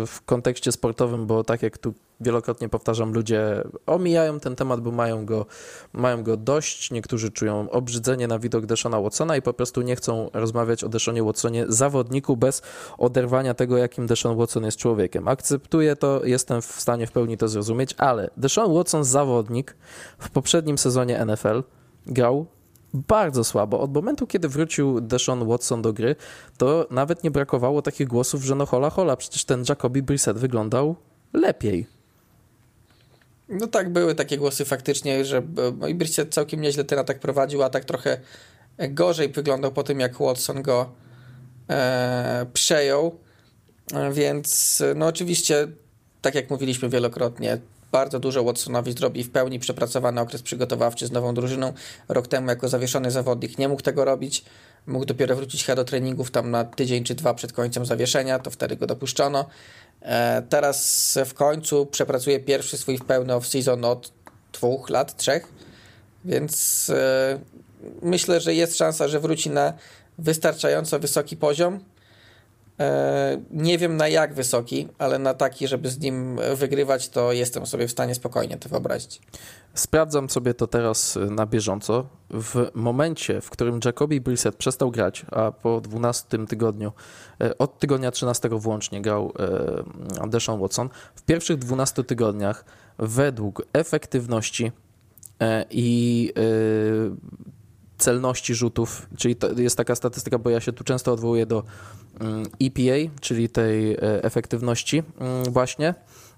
w 0.06 0.22
kontekście 0.26 0.72
sportowym, 0.72 1.26
bo 1.26 1.44
tak 1.44 1.62
jak 1.62 1.78
tu 1.78 1.94
wielokrotnie 2.20 2.68
powtarzam, 2.68 3.12
ludzie 3.12 3.62
omijają 3.86 4.40
ten 4.40 4.56
temat, 4.56 4.80
bo 4.80 4.90
mają 4.90 5.26
go, 5.26 5.46
mają 5.92 6.22
go 6.22 6.36
dość. 6.36 6.90
Niektórzy 6.90 7.30
czują 7.30 7.70
obrzydzenie 7.70 8.28
na 8.28 8.38
widok 8.38 8.66
Deshona 8.66 9.00
Watsona 9.00 9.36
i 9.36 9.42
po 9.42 9.52
prostu 9.52 9.82
nie 9.82 9.96
chcą 9.96 10.30
rozmawiać 10.32 10.84
o 10.84 10.88
Deshonie 10.88 11.22
Watsonie 11.22 11.64
zawodniku 11.68 12.36
bez 12.36 12.62
oderwania 12.98 13.54
tego, 13.54 13.76
jakim 13.76 14.06
Deshaun 14.06 14.36
Watson 14.36 14.64
jest 14.64 14.78
człowiekiem. 14.78 15.28
Akceptuję 15.28 15.96
to, 15.96 16.24
jestem 16.24 16.62
w 16.62 16.80
stanie 16.80 17.06
w 17.06 17.12
pełni 17.12 17.36
to 17.36 17.48
zrozumieć, 17.48 17.94
ale 17.98 18.30
Deshaun 18.36 18.74
Watson 18.74 19.04
zawodnik 19.04 19.76
w 20.18 20.30
poprzednim 20.30 20.78
sezonie 20.78 21.24
NFL 21.26 21.62
grał 22.06 22.46
bardzo 22.94 23.44
słabo. 23.44 23.80
Od 23.80 23.94
momentu, 23.94 24.26
kiedy 24.26 24.48
wrócił 24.48 25.00
Deshaun 25.00 25.48
Watson 25.48 25.82
do 25.82 25.92
gry, 25.92 26.16
to 26.58 26.86
nawet 26.90 27.24
nie 27.24 27.30
brakowało 27.30 27.82
takich 27.82 28.08
głosów, 28.08 28.42
że 28.42 28.54
no 28.54 28.66
hola 28.66 28.90
hola, 28.90 29.16
przecież 29.16 29.44
ten 29.44 29.64
Jacoby 29.68 30.02
Brissett 30.02 30.38
wyglądał 30.38 30.96
lepiej. 31.32 31.95
No 33.48 33.66
tak, 33.66 33.92
były 33.92 34.14
takie 34.14 34.38
głosy 34.38 34.64
faktycznie, 34.64 35.24
że 35.24 35.42
i 35.88 35.94
Brissett 35.94 36.34
całkiem 36.34 36.60
nieźle 36.60 36.84
ten 36.84 36.98
atak 36.98 37.18
prowadził, 37.18 37.62
a 37.62 37.70
tak 37.70 37.84
trochę 37.84 38.20
gorzej 38.78 39.28
wyglądał 39.28 39.72
po 39.72 39.82
tym, 39.82 40.00
jak 40.00 40.18
Watson 40.18 40.62
go 40.62 40.92
e, 41.70 42.46
przejął. 42.52 43.18
Więc 44.12 44.82
no 44.94 45.06
oczywiście, 45.06 45.68
tak 46.22 46.34
jak 46.34 46.50
mówiliśmy 46.50 46.88
wielokrotnie, 46.88 47.58
bardzo 47.92 48.20
dużo 48.20 48.44
Watsonowi 48.44 48.92
zrobi 48.92 49.24
w 49.24 49.30
pełni 49.30 49.58
przepracowany 49.58 50.20
okres 50.20 50.42
przygotowawczy 50.42 51.06
z 51.06 51.12
nową 51.12 51.34
drużyną. 51.34 51.72
Rok 52.08 52.28
temu 52.28 52.48
jako 52.48 52.68
zawieszony 52.68 53.10
zawodnik 53.10 53.58
nie 53.58 53.68
mógł 53.68 53.82
tego 53.82 54.04
robić. 54.04 54.44
Mógł 54.86 55.04
dopiero 55.04 55.36
wrócić 55.36 55.66
do 55.66 55.84
treningów 55.84 56.30
tam 56.30 56.50
na 56.50 56.64
tydzień 56.64 57.04
czy 57.04 57.14
dwa 57.14 57.34
przed 57.34 57.52
końcem 57.52 57.86
zawieszenia, 57.86 58.38
to 58.38 58.50
wtedy 58.50 58.76
go 58.76 58.86
dopuszczono. 58.86 59.46
E, 60.02 60.42
teraz 60.48 61.18
w 61.26 61.34
końcu 61.34 61.86
przepracuje 61.86 62.40
pierwszy 62.40 62.78
swój 62.78 62.98
pełny 62.98 63.32
off-season 63.32 63.84
od 63.84 64.12
dwóch 64.52 64.90
lat, 64.90 65.16
trzech, 65.16 65.48
więc 66.24 66.90
e, 66.90 67.38
myślę, 68.02 68.40
że 68.40 68.54
jest 68.54 68.76
szansa, 68.76 69.08
że 69.08 69.20
wróci 69.20 69.50
na 69.50 69.72
wystarczająco 70.18 70.98
wysoki 70.98 71.36
poziom. 71.36 71.80
E, 72.80 73.40
nie 73.50 73.78
wiem 73.78 73.96
na 73.96 74.08
jak 74.08 74.34
wysoki, 74.34 74.88
ale 74.98 75.18
na 75.18 75.34
taki, 75.34 75.68
żeby 75.68 75.90
z 75.90 75.98
nim 75.98 76.40
wygrywać, 76.56 77.08
to 77.08 77.32
jestem 77.32 77.66
sobie 77.66 77.88
w 77.88 77.90
stanie 77.90 78.14
spokojnie 78.14 78.56
to 78.56 78.68
wyobrazić. 78.68 79.20
Sprawdzam 79.74 80.30
sobie 80.30 80.54
to 80.54 80.66
teraz 80.66 81.18
na 81.30 81.46
bieżąco. 81.46 82.06
W 82.30 82.70
momencie, 82.74 83.40
w 83.40 83.50
którym 83.50 83.80
Jacobi 83.84 84.20
Brissett 84.20 84.56
przestał 84.56 84.90
grać, 84.90 85.26
a 85.30 85.52
po 85.52 85.80
12 85.80 86.46
tygodniu, 86.46 86.92
e, 87.40 87.58
od 87.58 87.78
tygodnia 87.78 88.10
13 88.10 88.48
włącznie 88.52 89.02
grał 89.02 89.32
e, 90.24 90.28
Deshaun 90.28 90.60
Watson, 90.60 90.88
w 91.14 91.22
pierwszych 91.22 91.58
12 91.58 92.04
tygodniach 92.04 92.64
według 92.98 93.62
efektywności 93.72 94.72
i 95.70 96.32
celności 98.06 98.54
rzutów, 98.54 99.06
czyli 99.16 99.36
jest 99.56 99.76
taka 99.76 99.94
statystyka, 99.94 100.38
bo 100.38 100.50
ja 100.50 100.60
się 100.60 100.72
tu 100.72 100.84
często 100.84 101.12
odwołuję 101.12 101.46
do 101.46 101.64
mm, 102.20 102.42
EPA, 102.62 103.12
czyli 103.20 103.48
tej 103.48 103.96
efektywności 104.22 105.02
mm, 105.20 105.44
właśnie, 105.44 105.94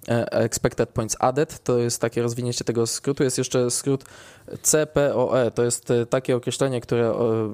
E, 0.09 0.33
expected 0.33 0.89
Points 0.89 1.17
Added, 1.21 1.63
to 1.65 1.79
jest 1.79 2.01
takie 2.01 2.23
rozwinięcie 2.23 2.65
tego 2.65 2.87
skrótu. 2.87 3.25
Jest 3.25 3.39
jeszcze 3.39 3.71
skrót 3.71 4.05
CPOE, 4.63 5.51
to 5.51 5.65
jest 5.65 5.91
e, 5.91 6.07
takie 6.07 6.37
określenie, 6.37 6.81
które 6.81 7.11
o, 7.11 7.49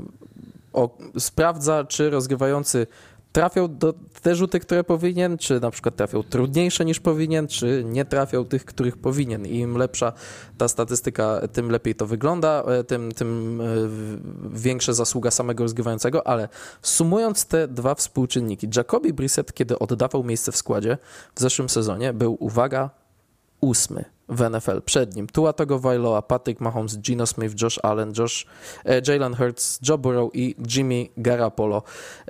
o, 0.73 0.91
sprawdza, 1.19 1.85
czy 1.85 2.11
rozgrywający 2.11 2.87
trafiał 3.35 3.69
do 3.69 3.95
te 4.23 4.37
rzuty, 4.37 4.61
które 4.61 4.85
powinien, 4.85 5.39
czy 5.39 5.61
na 5.61 5.71
przykład 5.71 5.97
trafiał 5.97 6.23
trudniejsze 6.23 6.85
niż 6.85 7.01
powinien, 7.01 7.49
czy 7.49 7.83
nie 7.87 8.05
trafiał 8.05 8.45
tych, 8.45 8.65
których 8.65 8.97
powinien. 8.97 9.47
I 9.47 9.59
im 9.59 9.77
lepsza 9.77 10.13
ta 10.59 10.69
statystyka, 10.69 11.41
tym 11.53 11.71
lepiej 11.71 11.95
to 11.95 12.07
wygląda, 12.07 12.63
e, 12.63 12.85
tym, 12.85 13.13
tym 13.13 13.61
e, 13.61 13.65
większa 14.59 14.93
zasługa 14.93 15.31
samego 15.31 15.65
rozgrywającego, 15.65 16.27
ale 16.27 16.49
sumując 16.83 17.47
te 17.47 17.69
dwa 17.69 17.95
współczynniki, 17.95 18.69
Jacobi 18.77 19.13
Brissett, 19.13 19.53
kiedy 19.53 19.79
oddawał 19.79 20.25
miejsce 20.25 20.53
w 20.53 20.57
składzie 20.57 20.99
w 21.35 21.41
zeszłym 21.41 21.69
sezonie, 21.69 22.13
był, 22.13 22.37
uwaga, 22.41 22.91
ósmy 23.61 24.14
w 24.29 24.51
NFL. 24.51 24.83
Przed 24.83 25.17
nim 25.17 25.27
Tua 25.27 25.53
Tagovailoa, 25.53 26.23
Patrick 26.23 26.61
Mahomes, 26.61 26.99
Gino 26.99 27.27
Smith, 27.27 27.63
Josh 27.63 27.79
Allen, 27.83 28.13
Josh, 28.19 28.47
e, 28.85 29.03
Jalen 29.09 29.35
Hurts, 29.35 29.79
Joe 29.89 29.99
Burrow 29.99 30.31
i 30.35 30.57
Jimmy 30.77 31.07
Garoppolo. 31.17 31.83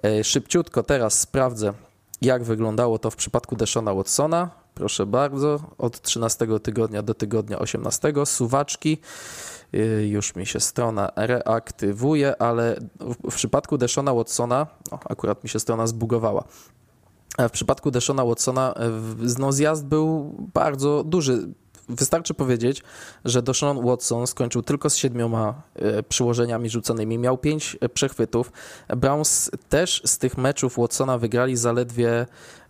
E, 0.03 0.25
szybciutko 0.25 0.83
teraz 0.83 1.21
sprawdzę, 1.21 1.73
jak 2.23 2.45
wyglądało 2.45 2.99
to 2.99 3.11
w 3.11 3.17
przypadku 3.17 3.57
Deshona 3.57 3.95
Watsona. 3.95 4.51
Proszę 4.75 5.07
bardzo, 5.07 5.61
od 5.79 6.01
13 6.01 6.47
tygodnia 6.63 7.03
do 7.03 7.15
tygodnia 7.15 7.59
18. 7.59 8.13
Suwaczki. 8.25 8.99
E, 9.73 10.07
już 10.07 10.37
mi 10.37 10.47
się 10.47 10.61
strona 10.61 11.11
reaktywuje, 11.17 12.43
ale 12.43 12.77
w 13.31 13.35
przypadku 13.35 13.79
Deshona 13.79 14.15
Watsona, 14.15 14.67
akurat 14.91 15.45
mi 15.45 15.51
się 15.51 15.61
strona 15.61 15.87
zbugowała. 15.87 16.45
W 17.39 17.51
przypadku 17.51 17.91
Deshona 17.91 18.25
Watsona 18.25 18.75
no, 19.39 19.53
zjazd 19.53 19.85
był 19.85 20.35
bardzo 20.55 21.05
duży. 21.05 21.49
Wystarczy 21.89 22.35
powiedzieć, 22.35 22.83
że 23.25 23.43
Deshaun 23.43 23.87
Watson 23.87 24.27
skończył 24.27 24.63
tylko 24.63 24.91
z 24.91 24.97
siedmioma 24.97 25.63
e, 25.75 26.03
przyłożeniami 26.03 26.71
rzuconymi, 26.71 27.19
miał 27.19 27.39
pięć 27.39 27.77
e, 27.81 27.89
przechwytów. 27.89 28.53
Browns 28.89 29.51
też 29.69 30.03
z 30.05 30.19
tych 30.19 30.39
meczów 30.39 30.77
Watsona 30.79 31.19
wygrali 31.19 31.57
zaledwie 31.57 32.27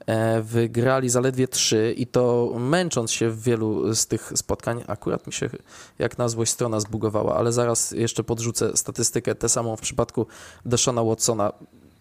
e, 0.06 0.42
wygrali 0.42 1.08
zaledwie 1.08 1.48
trzy 1.48 1.94
i 1.96 2.06
to 2.06 2.52
męcząc 2.58 3.10
się 3.12 3.30
w 3.30 3.42
wielu 3.42 3.94
z 3.94 4.06
tych 4.06 4.32
spotkań, 4.36 4.84
akurat 4.86 5.26
mi 5.26 5.32
się 5.32 5.50
jak 5.98 6.18
na 6.18 6.28
złość 6.28 6.52
strona 6.52 6.80
zbugowała, 6.80 7.36
ale 7.36 7.52
zaraz 7.52 7.90
jeszcze 7.90 8.24
podrzucę 8.24 8.76
statystykę, 8.76 9.34
tę 9.34 9.48
samą 9.48 9.76
w 9.76 9.80
przypadku 9.80 10.26
Deshona 10.64 11.04
Watsona 11.04 11.52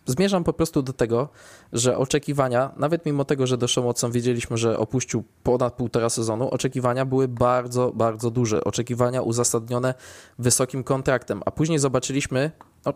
zmierzam 0.05 0.43
po 0.43 0.53
prostu 0.53 0.81
do 0.81 0.93
tego, 0.93 1.30
że 1.73 1.97
oczekiwania, 1.97 2.71
nawet 2.77 3.05
mimo 3.05 3.25
tego, 3.25 3.47
że 3.47 3.57
Deshaun 3.57 4.11
wiedzieliśmy, 4.11 4.57
że 4.57 4.77
opuścił 4.77 5.23
ponad 5.43 5.73
półtora 5.73 6.09
sezonu, 6.09 6.49
oczekiwania 6.49 7.05
były 7.05 7.27
bardzo, 7.27 7.91
bardzo 7.95 8.31
duże. 8.31 8.63
Oczekiwania 8.63 9.21
uzasadnione 9.21 9.93
wysokim 10.39 10.84
kontraktem, 10.84 11.41
a 11.45 11.51
później 11.51 11.80
zobaczyliśmy 11.80 12.51
no, 12.85 12.93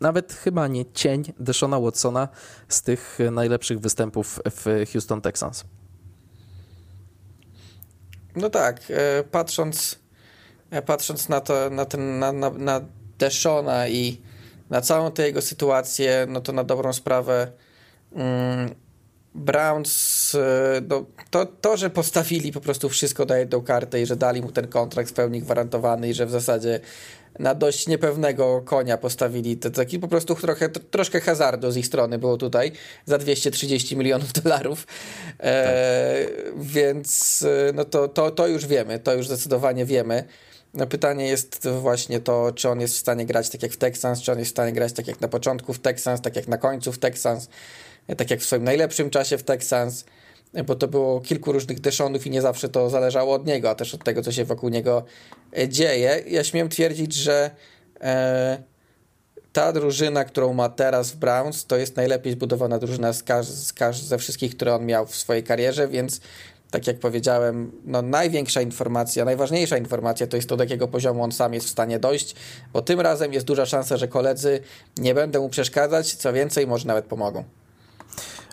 nawet 0.00 0.32
chyba 0.32 0.68
nie 0.68 0.84
cień 0.92 1.22
Deshauna 1.38 1.80
Watsona 1.80 2.28
z 2.68 2.82
tych 2.82 3.18
najlepszych 3.32 3.80
występów 3.80 4.40
w 4.50 4.84
Houston 4.92 5.20
Texans. 5.20 5.64
No 8.36 8.50
tak, 8.50 8.80
e, 8.90 9.24
patrząc, 9.24 9.98
e, 10.70 10.82
patrząc 10.82 11.28
na 11.28 11.40
to, 11.40 11.70
na 11.70 11.84
ten, 11.84 12.18
na, 12.18 12.32
na, 12.32 12.50
na 12.50 12.80
Deshona 13.18 13.88
i 13.88 14.20
na 14.70 14.80
całą 14.80 15.10
tę 15.10 15.26
jego 15.26 15.42
sytuację, 15.42 16.26
no 16.28 16.40
to 16.40 16.52
na 16.52 16.64
dobrą 16.64 16.92
sprawę 16.92 17.52
mm, 18.12 18.74
Browns, 19.34 20.34
e, 20.34 20.80
no, 20.88 21.04
to, 21.30 21.46
to, 21.46 21.76
że 21.76 21.90
postawili 21.90 22.52
po 22.52 22.60
prostu 22.60 22.88
wszystko 22.88 23.24
na 23.24 23.38
jedną 23.38 23.62
kartę 23.62 24.02
i 24.02 24.06
że 24.06 24.16
dali 24.16 24.42
mu 24.42 24.52
ten 24.52 24.68
kontrakt 24.68 25.10
w 25.10 25.12
pełni 25.12 25.40
gwarantowany 25.40 26.08
i 26.08 26.14
że 26.14 26.26
w 26.26 26.30
zasadzie 26.30 26.80
na 27.38 27.54
dość 27.54 27.86
niepewnego 27.86 28.62
konia 28.64 28.98
postawili. 28.98 29.56
To 29.56 29.70
taki 29.70 29.98
po 29.98 30.08
prostu 30.08 30.34
trochę, 30.34 30.68
troszkę 30.68 31.20
hazardu 31.20 31.70
z 31.70 31.76
ich 31.76 31.86
strony 31.86 32.18
było 32.18 32.36
tutaj 32.36 32.72
za 33.06 33.18
230 33.18 33.96
milionów 33.96 34.32
dolarów. 34.42 34.86
E, 35.40 36.26
więc 36.56 37.42
e, 37.68 37.72
no 37.72 37.84
to, 37.84 38.08
to, 38.08 38.30
to 38.30 38.46
już 38.46 38.66
wiemy, 38.66 38.98
to 38.98 39.14
już 39.14 39.26
zdecydowanie 39.26 39.84
wiemy. 39.84 40.24
Pytanie 40.88 41.26
jest 41.26 41.68
właśnie 41.68 42.20
to, 42.20 42.52
czy 42.52 42.68
on 42.68 42.80
jest 42.80 42.94
w 42.94 42.98
stanie 42.98 43.26
grać 43.26 43.50
tak 43.50 43.62
jak 43.62 43.72
w 43.72 43.76
Texans, 43.76 44.22
czy 44.22 44.32
on 44.32 44.38
jest 44.38 44.50
w 44.50 44.54
stanie 44.54 44.72
grać 44.72 44.92
tak 44.92 45.08
jak 45.08 45.20
na 45.20 45.28
początku 45.28 45.72
w 45.72 45.78
Texans, 45.78 46.20
tak 46.20 46.36
jak 46.36 46.48
na 46.48 46.58
końcu 46.58 46.92
w 46.92 46.98
Texans, 46.98 47.48
tak 48.16 48.30
jak 48.30 48.40
w 48.40 48.46
swoim 48.46 48.64
najlepszym 48.64 49.10
czasie 49.10 49.38
w 49.38 49.42
Texans 49.42 50.04
bo 50.62 50.74
to 50.74 50.88
było 50.88 51.20
kilku 51.20 51.52
różnych 51.52 51.80
Deshonów 51.80 52.26
i 52.26 52.30
nie 52.30 52.42
zawsze 52.42 52.68
to 52.68 52.90
zależało 52.90 53.34
od 53.34 53.46
niego, 53.46 53.70
a 53.70 53.74
też 53.74 53.94
od 53.94 54.04
tego, 54.04 54.22
co 54.22 54.32
się 54.32 54.44
wokół 54.44 54.68
niego 54.68 55.04
e, 55.58 55.68
dzieje. 55.68 56.22
Ja 56.28 56.44
śmiem 56.44 56.68
twierdzić, 56.68 57.14
że 57.14 57.50
e, 58.00 58.62
ta 59.52 59.72
drużyna, 59.72 60.24
którą 60.24 60.52
ma 60.52 60.68
teraz 60.68 61.10
w 61.10 61.16
Browns, 61.16 61.66
to 61.66 61.76
jest 61.76 61.96
najlepiej 61.96 62.32
zbudowana 62.32 62.78
drużyna 62.78 63.12
z 63.12 63.22
każ, 63.22 63.46
z 63.46 63.72
każ, 63.72 64.00
ze 64.00 64.18
wszystkich, 64.18 64.56
które 64.56 64.74
on 64.74 64.86
miał 64.86 65.06
w 65.06 65.16
swojej 65.16 65.42
karierze, 65.42 65.88
więc 65.88 66.20
tak 66.74 66.86
jak 66.86 66.98
powiedziałem, 66.98 67.72
no 67.84 68.02
największa 68.02 68.60
informacja, 68.60 69.24
najważniejsza 69.24 69.78
informacja 69.78 70.26
to 70.26 70.36
jest 70.36 70.48
to, 70.48 70.56
do 70.56 70.64
jakiego 70.64 70.88
poziomu 70.88 71.22
on 71.22 71.32
sam 71.32 71.54
jest 71.54 71.66
w 71.66 71.70
stanie 71.70 71.98
dojść, 71.98 72.34
bo 72.72 72.82
tym 72.82 73.00
razem 73.00 73.32
jest 73.32 73.46
duża 73.46 73.66
szansa, 73.66 73.96
że 73.96 74.08
koledzy 74.08 74.60
nie 74.96 75.14
będą 75.14 75.42
mu 75.42 75.48
przeszkadzać, 75.48 76.14
co 76.14 76.32
więcej, 76.32 76.66
może 76.66 76.86
nawet 76.86 77.04
pomogą. 77.04 77.44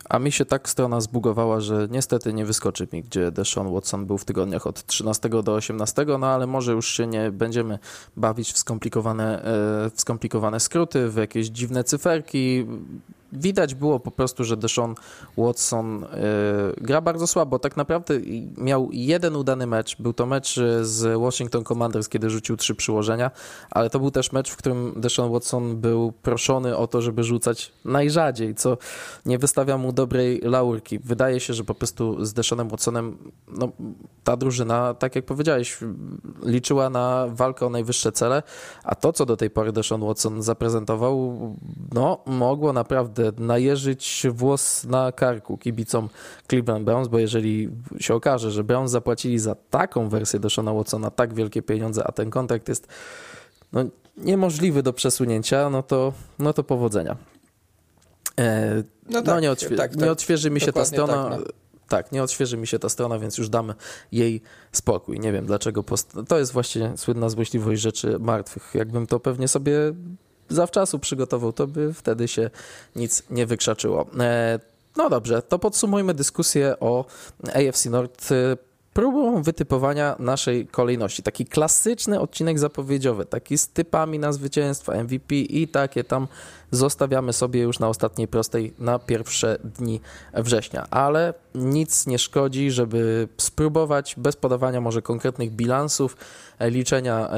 A 0.10 0.20
mi 0.20 0.32
się 0.32 0.46
tak 0.46 0.70
strona 0.70 1.02
zbugowała, 1.02 1.60
że 1.60 1.88
niestety 1.92 2.34
nie 2.34 2.46
wyskoczy 2.46 2.88
mi, 2.94 3.04
gdzie 3.04 3.32
Deshaun 3.32 3.74
Watson 3.74 4.06
był 4.06 4.18
w 4.18 4.26
tygodniach 4.26 4.68
od 4.68 4.86
13 4.86 5.30
do 5.30 5.54
18, 5.54 6.06
no 6.20 6.28
ale 6.28 6.48
może 6.48 6.72
już 6.72 6.88
się 6.94 7.08
nie 7.08 7.32
będziemy 7.32 7.80
bawić 8.18 8.54
w 8.54 8.58
skomplikowane, 8.58 9.44
e, 9.44 9.44
w 9.90 10.02
skomplikowane 10.02 10.60
skróty, 10.60 11.10
w 11.10 11.16
jakieś 11.16 11.48
dziwne 11.48 11.84
cyferki 11.84 12.66
widać 13.34 13.76
było 13.76 14.00
po 14.00 14.12
prostu, 14.12 14.44
że 14.44 14.58
Deshaun 14.58 14.96
Watson 15.38 16.04
y, 16.04 16.08
gra 16.78 17.02
bardzo 17.02 17.28
słabo. 17.28 17.60
Tak 17.60 17.78
naprawdę 17.78 18.14
miał 18.58 18.90
jeden 18.92 19.36
udany 19.36 19.68
mecz. 19.68 20.02
Był 20.02 20.14
to 20.14 20.26
mecz 20.26 20.58
e, 20.58 20.86
z 20.86 21.20
Washington 21.22 21.64
Commanders, 21.64 22.10
kiedy 22.10 22.30
rzucił 22.30 22.58
trzy 22.58 22.76
przyłożenia, 22.76 23.32
ale 23.72 23.90
to 23.90 24.00
był 24.00 24.12
też 24.12 24.32
mecz, 24.32 24.52
w 24.52 24.58
którym 24.58 24.94
Deshaun 24.98 25.32
Watson 25.32 25.82
był 25.82 26.12
proszony 26.12 26.78
o 26.78 26.88
to, 26.88 27.02
żeby 27.02 27.24
rzucać 27.24 27.72
najrzadziej, 27.86 28.56
co 28.56 28.78
nie 29.26 29.38
wystawia 29.38 29.78
mu 29.78 29.92
dobrej 29.92 30.42
laurki. 30.42 31.00
Wydaje 31.00 31.40
się, 31.40 31.54
że 31.54 31.64
po 31.64 31.76
prostu 31.76 32.26
z 32.26 32.34
Deshaunem 32.34 32.70
Watsonem 32.70 33.18
no, 33.48 33.72
ta 34.24 34.38
drużyna, 34.38 34.94
tak 34.94 35.16
jak 35.16 35.26
powiedziałeś, 35.26 35.78
liczyła 36.44 36.90
na 36.90 37.28
walkę 37.30 37.66
o 37.66 37.70
najwyższe 37.70 38.12
cele, 38.12 38.44
a 38.84 38.96
to, 38.96 39.14
co 39.14 39.26
do 39.26 39.38
tej 39.38 39.50
pory 39.50 39.72
Deshaun 39.72 40.02
Watson 40.02 40.42
zaprezentował, 40.42 41.38
no, 41.94 42.18
mogło 42.26 42.74
naprawdę 42.74 43.21
najeżyć 43.38 44.28
włos 44.32 44.84
na 44.84 45.12
karku 45.12 45.58
kibicom 45.58 46.10
Cleveland 46.48 46.86
Browns, 46.86 47.08
bo 47.08 47.20
jeżeli 47.20 47.70
się 48.00 48.14
okaże, 48.14 48.52
że 48.52 48.64
Browns 48.64 48.92
zapłacili 48.92 49.40
za 49.40 49.56
taką 49.56 50.10
wersję 50.10 50.40
do 50.40 50.50
Shona 50.50 50.74
Watsona 50.74 51.12
tak 51.12 51.34
wielkie 51.34 51.62
pieniądze, 51.62 52.08
a 52.08 52.12
ten 52.12 52.30
kontrakt 52.30 52.70
jest 52.70 52.88
no, 53.74 53.84
niemożliwy 54.18 54.84
do 54.84 54.94
przesunięcia, 54.94 55.70
no 55.70 55.84
to, 55.84 56.14
no 56.40 56.54
to 56.54 56.64
powodzenia. 56.64 57.18
E, 58.40 58.76
no, 58.76 58.84
no 59.10 59.22
tak, 59.22 59.42
nie, 59.42 59.52
odświe 59.52 59.76
tak, 59.76 59.92
tak, 59.92 60.02
nie 60.02 60.12
odświeży 60.12 60.50
mi 60.50 60.62
się 60.62 60.72
ta 60.72 60.86
strona. 60.86 61.30
Tak, 61.30 61.40
no. 61.40 61.46
tak, 61.88 62.12
nie 62.12 62.24
odświeży 62.24 62.58
mi 62.58 62.68
się 62.68 62.80
ta 62.80 62.90
strona, 62.90 63.20
więc 63.20 63.38
już 63.38 63.50
damy 63.50 63.74
jej 64.12 64.42
spokój. 64.72 65.20
Nie 65.20 65.32
wiem 65.32 65.46
dlaczego. 65.46 65.84
To 66.28 66.40
jest 66.40 66.52
właśnie 66.52 66.94
słynna 66.96 67.30
złośliwość 67.30 67.82
rzeczy 67.82 68.20
martwych. 68.20 68.72
Jakbym 68.74 69.08
to 69.08 69.20
pewnie 69.20 69.48
sobie 69.48 69.74
zawczasu 70.52 71.00
przygotował, 71.00 71.54
to 71.54 71.68
by 71.68 71.94
wtedy 71.94 72.28
się 72.28 72.50
nic 72.96 73.24
nie 73.30 73.46
wykrzaczyło. 73.46 74.06
E, 74.20 74.60
no 74.98 75.10
dobrze, 75.10 75.42
to 75.42 75.60
podsumujmy 75.60 76.14
dyskusję 76.14 76.76
o 76.80 77.06
AFC 77.54 77.86
North 77.86 78.32
e, 78.32 78.36
próbą 78.94 79.44
wytypowania 79.44 80.16
naszej 80.20 80.68
kolejności. 80.68 81.24
Taki 81.24 81.46
klasyczny 81.46 82.20
odcinek 82.20 82.60
zapowiedziowy, 82.60 83.26
taki 83.26 83.58
z 83.58 83.68
typami 83.68 84.20
na 84.20 84.34
zwycięstwa, 84.34 85.04
MVP 85.04 85.36
i 85.36 85.68
takie 85.68 86.04
tam 86.04 86.28
zostawiamy 86.72 87.34
sobie 87.34 87.62
już 87.62 87.80
na 87.80 87.90
ostatniej 87.90 88.28
prostej 88.28 88.74
na 88.80 89.00
pierwsze 89.00 89.58
dni 89.64 90.02
września. 90.34 90.88
Ale 90.92 91.34
nic 91.56 92.08
nie 92.08 92.20
szkodzi, 92.20 92.72
żeby 92.72 93.28
spróbować 93.38 94.16
bez 94.18 94.36
podawania 94.36 94.82
może 94.82 95.02
konkretnych 95.02 95.52
bilansów, 95.52 96.18
e, 96.60 96.70
liczenia 96.70 97.30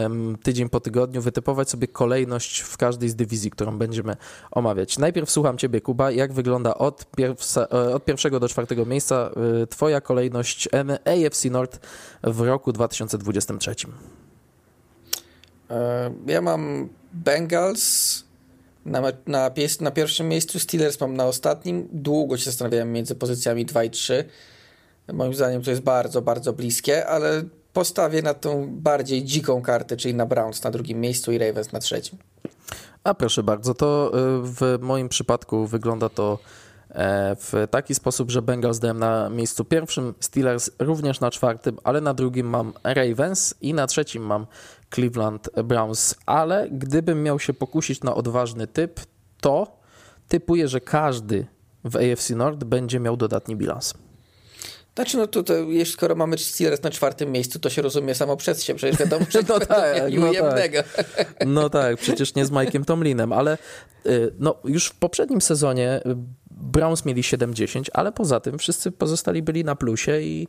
tydzień 0.44 0.70
po 0.70 0.80
tygodniu, 0.80 1.22
wytypować 1.22 1.70
sobie 1.70 1.88
kolejność 1.88 2.60
w 2.60 2.78
każdej 2.78 3.10
z 3.10 3.16
dywizji, 3.16 3.52
którą 3.52 3.78
będziemy 3.78 4.16
omawiać. 4.52 4.98
Najpierw 4.98 5.32
słucham 5.32 5.58
Ciebie, 5.58 5.82
Kuba, 5.82 6.12
jak 6.12 6.34
wygląda 6.34 6.76
od, 6.76 7.06
pierwsze, 7.06 7.70
od 7.70 8.06
pierwszego 8.06 8.40
do 8.40 8.50
czwartego 8.50 8.86
miejsca 8.86 9.30
e, 9.62 9.68
Twoja 9.68 10.02
kolejność 10.02 10.70
AFC 11.06 11.46
North 11.46 11.80
w 12.24 12.42
roku 12.42 12.74
2023? 12.74 13.76
E, 15.70 16.14
ja 16.28 16.42
mam 16.42 16.90
Bengals, 17.14 18.24
na, 18.86 19.02
na, 19.28 19.52
na 19.82 19.92
pierwszym 19.92 20.30
miejscu 20.30 20.60
Steelers 20.60 21.02
mam 21.02 21.18
na 21.18 21.26
ostatnim. 21.26 21.88
Długo 21.92 22.38
się 22.38 22.46
zastanawiałem 22.46 22.92
między 22.92 23.16
pozycjami 23.16 23.66
2 23.66 23.84
i 23.84 23.90
3. 23.90 24.26
Moim 25.14 25.34
zdaniem 25.34 25.62
to 25.62 25.70
jest 25.70 25.82
bardzo, 25.82 26.22
bardzo 26.22 26.54
bliskie, 26.54 27.08
ale 27.08 27.44
postawię 27.74 28.22
na 28.22 28.34
tą 28.34 28.68
bardziej 28.72 29.24
dziką 29.24 29.62
kartę, 29.62 29.98
czyli 29.98 30.14
na 30.16 30.26
Browns 30.26 30.64
na 30.64 30.72
drugim 30.72 31.02
miejscu 31.02 31.32
i 31.32 31.38
Ravens 31.38 31.72
na 31.72 31.80
trzecim. 31.80 32.18
A 33.04 33.14
proszę 33.14 33.44
bardzo, 33.44 33.74
to 33.74 34.12
y, 34.14 34.42
w 34.44 34.78
moim 34.82 35.10
przypadku 35.10 35.68
wygląda 35.68 36.10
to 36.10 36.40
e, 36.90 37.36
w 37.36 37.68
taki 37.72 37.96
sposób, 37.96 38.32
że 38.32 38.42
Bengals 38.42 38.80
dałem 38.80 39.00
na 39.00 39.30
miejscu 39.30 39.66
pierwszym, 39.66 40.14
Steelers 40.20 40.70
również 40.80 41.20
na 41.20 41.32
czwartym, 41.32 41.78
ale 41.84 42.02
na 42.02 42.14
drugim 42.14 42.48
mam 42.48 42.74
Ravens 42.84 43.56
i 43.62 43.74
na 43.74 43.88
trzecim 43.88 44.24
mam 44.24 44.46
Cleveland 44.96 45.50
Browns, 45.64 46.16
ale 46.26 46.68
gdybym 46.72 47.24
miał 47.24 47.40
się 47.40 47.54
pokusić 47.54 48.02
na 48.02 48.16
odważny 48.16 48.68
typ, 48.68 49.00
to 49.42 49.80
typuję, 50.28 50.68
że 50.68 50.82
każdy 50.82 51.46
w 51.84 51.96
AFC 51.96 52.30
Nord 52.30 52.64
będzie 52.64 53.00
miał 53.00 53.18
dodatni 53.18 53.56
bilans. 53.56 53.94
Znaczy, 54.96 55.18
no 55.18 55.28
tutaj, 55.28 55.86
skoro 55.86 56.16
mamy 56.16 56.38
Steelers 56.38 56.84
na 56.84 56.90
czwartym 56.90 57.32
miejscu, 57.32 57.60
to 57.60 57.70
się 57.70 57.82
rozumie 57.82 58.16
samo 58.16 58.38
przez 58.38 58.64
się, 58.64 58.76
przecież 58.76 59.00
wiadomo, 59.00 59.26
że 59.30 59.40
no 59.50 59.60
tak, 59.60 60.12
no 60.14 60.34
tak. 60.34 60.86
no 61.46 61.70
tak, 61.70 61.98
przecież 61.98 62.36
nie 62.36 62.46
z 62.46 62.52
Mike'iem 62.52 62.86
Tomlinem, 62.86 63.34
ale 63.34 63.58
y, 64.06 64.34
no, 64.40 64.56
już 64.64 64.88
w 64.88 64.96
poprzednim 64.96 65.42
sezonie 65.42 66.02
Browns 66.52 67.06
mieli 67.06 67.22
7-10, 67.22 67.88
ale 67.94 68.12
poza 68.12 68.40
tym 68.40 68.58
wszyscy 68.58 68.92
pozostali 68.92 69.42
byli 69.42 69.64
na 69.64 69.76
plusie 69.76 70.22
i 70.22 70.48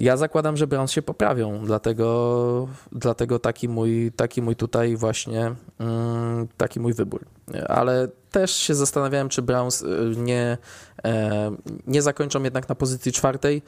ja 0.00 0.16
zakładam, 0.16 0.56
że 0.56 0.66
Browns 0.66 0.90
się 0.90 1.02
poprawią, 1.02 1.64
dlatego, 1.64 2.68
dlatego 2.92 3.38
taki, 3.38 3.68
mój, 3.68 4.12
taki 4.16 4.42
mój 4.42 4.56
tutaj 4.56 4.96
właśnie 4.96 5.54
mm, 5.78 6.48
taki 6.56 6.80
mój 6.80 6.94
wybór. 6.94 7.24
Ale 7.68 8.08
też 8.30 8.56
się 8.56 8.74
zastanawiałem, 8.74 9.28
czy 9.28 9.42
Browns 9.42 9.82
y, 9.82 10.14
nie, 10.16 10.58
e, 11.04 11.50
nie 11.86 12.02
zakończą 12.02 12.42
jednak 12.42 12.68
na 12.68 12.74
pozycji 12.74 13.12
czwartej, 13.12 13.62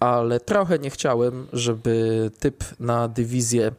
ale 0.00 0.40
trochę 0.40 0.78
nie 0.78 0.90
chciałem, 0.90 1.46
żeby 1.52 2.30
typ 2.38 2.64
na 2.80 3.08
dywizję 3.08 3.72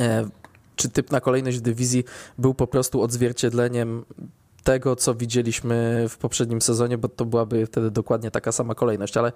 e, 0.00 0.28
czy 0.76 0.88
typ 0.88 1.10
na 1.10 1.20
kolejność 1.20 1.60
dywizji 1.60 2.04
był 2.38 2.54
po 2.54 2.66
prostu 2.66 3.02
odzwierciedleniem 3.02 4.04
tego, 4.66 4.96
co 4.96 5.14
widzieliśmy 5.14 6.06
w 6.08 6.18
poprzednim 6.18 6.60
sezonie, 6.60 6.98
bo 6.98 7.08
to 7.08 7.24
byłaby 7.24 7.66
wtedy 7.66 7.90
dokładnie 7.90 8.30
taka 8.30 8.52
sama 8.52 8.74
kolejność, 8.74 9.16
ale 9.16 9.32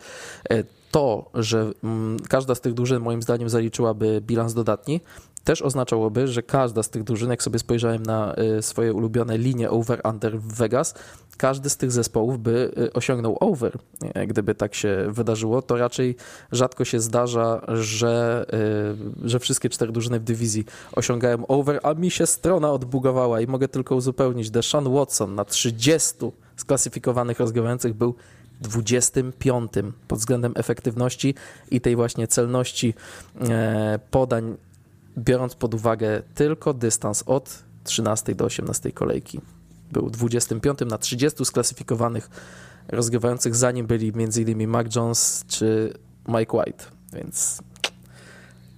e, 0.50 0.64
to, 0.90 1.30
że 1.34 1.70
mm, 1.84 2.16
każda 2.28 2.54
z 2.54 2.60
tych 2.60 2.74
drużyn 2.74 3.02
moim 3.02 3.22
zdaniem 3.22 3.48
zaliczyłaby 3.48 4.20
bilans 4.20 4.54
dodatni, 4.54 5.00
też 5.44 5.62
oznaczałoby, 5.62 6.28
że 6.28 6.42
każda 6.42 6.82
z 6.82 6.90
tych 6.90 7.04
drużyn, 7.04 7.30
jak 7.30 7.42
sobie 7.42 7.58
spojrzałem 7.58 8.02
na 8.02 8.34
e, 8.34 8.62
swoje 8.62 8.94
ulubione 8.94 9.38
linie 9.38 9.70
over-under 9.70 10.40
w 10.40 10.54
Vegas, 10.54 10.94
każdy 11.40 11.70
z 11.70 11.76
tych 11.76 11.92
zespołów 11.92 12.42
by 12.42 12.72
y, 12.78 12.92
osiągnął 12.92 13.36
over. 13.40 13.78
Gdyby 14.26 14.54
tak 14.54 14.74
się 14.74 15.06
wydarzyło, 15.08 15.62
to 15.62 15.76
raczej 15.76 16.16
rzadko 16.52 16.84
się 16.84 17.00
zdarza, 17.00 17.60
że, 17.68 18.46
y, 19.24 19.28
że 19.28 19.38
wszystkie 19.38 19.68
cztery 19.68 19.92
drużyny 19.92 20.20
w 20.20 20.24
dywizji 20.24 20.64
osiągają 20.92 21.46
over, 21.46 21.80
a 21.82 21.94
mi 21.94 22.10
się 22.10 22.26
strona 22.26 22.72
odbugowała 22.72 23.40
i 23.40 23.46
mogę 23.46 23.68
tylko 23.68 23.94
uzupełnić. 23.94 24.50
Deshaun 24.50 24.94
Watson 24.94 25.34
na 25.34 25.44
30 25.44 26.14
sklasyfikowanych 26.56 27.40
rozgrywających 27.40 27.94
był 27.94 28.14
25 28.60 29.72
pod 30.08 30.18
względem 30.18 30.52
efektywności 30.56 31.34
i 31.70 31.80
tej 31.80 31.96
właśnie 31.96 32.28
celności 32.28 32.94
e, 33.40 33.98
podań, 34.10 34.56
biorąc 35.20 35.54
pod 35.54 35.74
uwagę 35.74 36.22
tylko 36.34 36.74
dystans 36.74 37.22
od 37.26 37.62
13 37.84 38.34
do 38.34 38.44
18 38.44 38.92
kolejki 38.92 39.40
był 39.92 40.10
25 40.10 40.78
na 40.86 40.98
30 40.98 41.44
sklasyfikowanych 41.44 42.30
rozgrywających, 42.88 43.56
zanim 43.56 43.86
byli 43.86 44.12
m.in. 44.16 44.68
Mac 44.68 44.96
Jones 44.96 45.44
czy 45.48 45.94
Mike 46.28 46.56
White, 46.56 46.84
więc 47.12 47.62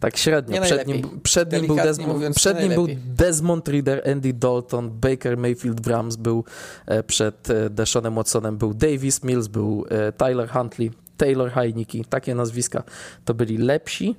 tak 0.01 0.17
średnio. 0.17 0.63
Przed 0.63 0.87
nim, 0.87 1.21
przed 1.23 1.53
nim, 1.53 1.67
był, 1.67 1.77
Desmond, 1.77 2.13
mówiąc, 2.13 2.37
przed 2.37 2.61
nim 2.61 2.75
był. 2.75 2.87
Desmond 3.07 3.69
Reader, 3.69 4.11
Andy 4.11 4.33
Dalton, 4.33 4.91
Baker 4.91 5.39
Mayfield 5.39 5.81
w 5.81 5.87
Rams, 5.87 6.17
był 6.17 6.45
e, 6.87 7.03
przed 7.03 7.51
e, 7.51 7.71
Deshaunem 7.71 8.15
Watsonem, 8.15 8.59
był 8.59 8.75
Davis 8.75 9.23
Mills, 9.23 9.49
był 9.49 9.85
e, 9.89 10.13
Tyler 10.13 10.49
Huntley, 10.49 10.91
Taylor 11.17 11.51
Heineke, 11.51 11.99
takie 12.09 12.35
nazwiska. 12.35 12.83
To 13.25 13.35
byli 13.35 13.59
lepsi, 13.59 14.17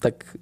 tak 0.00 0.38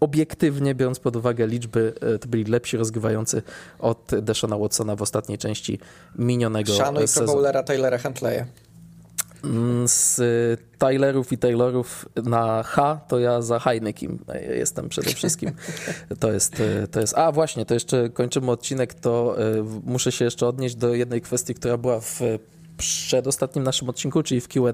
obiektywnie 0.00 0.74
biorąc 0.74 0.98
pod 0.98 1.16
uwagę 1.16 1.46
liczby, 1.46 1.94
e, 2.00 2.18
to 2.18 2.28
byli 2.28 2.44
lepsi 2.44 2.76
rozgrywający 2.76 3.42
od 3.78 4.10
Deshauna 4.22 4.58
Watsona 4.58 4.96
w 4.96 5.02
ostatniej 5.02 5.38
części 5.38 5.78
minionego 6.18 6.72
Szanuj 6.74 7.08
sezonu. 7.08 7.32
bowlera 7.32 7.62
Taylora 7.62 7.98
Huntleya. 7.98 8.44
Mm, 9.44 9.88
Z 9.88 10.18
y, 10.18 10.58
Tylerów 10.78 11.32
i 11.32 11.38
Taylorów 11.38 12.08
na 12.24 12.62
H 12.62 13.00
to 13.08 13.18
ja 13.18 13.42
za 13.42 13.58
Heinekiem 13.58 14.18
jestem 14.56 14.88
przede 14.88 15.10
wszystkim. 15.10 15.50
To 16.20 16.32
jest, 16.32 16.62
to 16.90 17.00
jest. 17.00 17.18
A 17.18 17.32
właśnie, 17.32 17.66
to 17.66 17.74
jeszcze 17.74 18.10
kończymy 18.10 18.50
odcinek, 18.50 18.94
to 18.94 19.36
muszę 19.84 20.12
się 20.12 20.24
jeszcze 20.24 20.46
odnieść 20.46 20.74
do 20.74 20.94
jednej 20.94 21.20
kwestii, 21.20 21.54
która 21.54 21.76
była 21.76 22.00
w 22.00 22.20
przedostatnim 22.76 23.64
naszym 23.64 23.88
odcinku, 23.88 24.22
czyli 24.22 24.40
w 24.40 24.48
QA. 24.48 24.72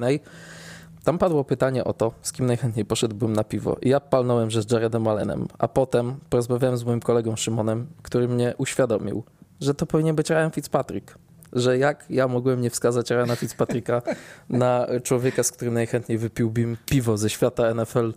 Tam 1.04 1.18
padło 1.18 1.44
pytanie 1.44 1.84
o 1.84 1.92
to, 1.92 2.12
z 2.22 2.32
kim 2.32 2.46
najchętniej 2.46 2.84
poszedłbym 2.84 3.32
na 3.32 3.44
piwo. 3.44 3.76
I 3.82 3.88
ja 3.88 4.00
palnąłem, 4.00 4.50
że 4.50 4.62
z 4.62 4.70
Jaredem 4.72 5.08
Allenem, 5.08 5.48
a 5.58 5.68
potem 5.68 6.16
porozmawiałem 6.30 6.76
z 6.76 6.84
moim 6.84 7.00
kolegą 7.00 7.36
Szymonem, 7.36 7.86
który 8.02 8.28
mnie 8.28 8.54
uświadomił, 8.58 9.24
że 9.60 9.74
to 9.74 9.86
powinien 9.86 10.16
być 10.16 10.30
Ryan 10.30 10.50
Fitzpatrick. 10.50 11.18
Że 11.52 11.78
jak 11.78 12.04
ja 12.10 12.28
mogłem 12.28 12.60
nie 12.60 12.70
wskazać 12.70 13.10
Ryana 13.10 13.36
Fitzpatricka 13.36 14.02
na 14.48 14.86
człowieka, 15.02 15.42
z 15.42 15.52
którym 15.52 15.74
najchętniej 15.74 16.18
wypiłbym 16.18 16.76
piwo 16.86 17.16
ze 17.16 17.30
świata 17.30 17.74
NFL, 17.74 18.12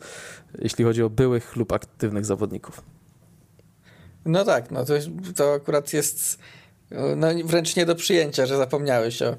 jeśli 0.59 0.85
chodzi 0.85 1.03
o 1.03 1.09
byłych 1.09 1.55
lub 1.55 1.71
aktywnych 1.71 2.25
zawodników. 2.25 2.81
No 4.25 4.45
tak, 4.45 4.71
no 4.71 4.85
to, 4.85 4.93
to 5.35 5.53
akurat 5.53 5.93
jest 5.93 6.39
no, 6.91 7.27
wręcz 7.45 7.75
nie 7.75 7.85
do 7.85 7.95
przyjęcia, 7.95 8.45
że 8.45 8.57
zapomniałeś 8.57 9.21
o, 9.21 9.35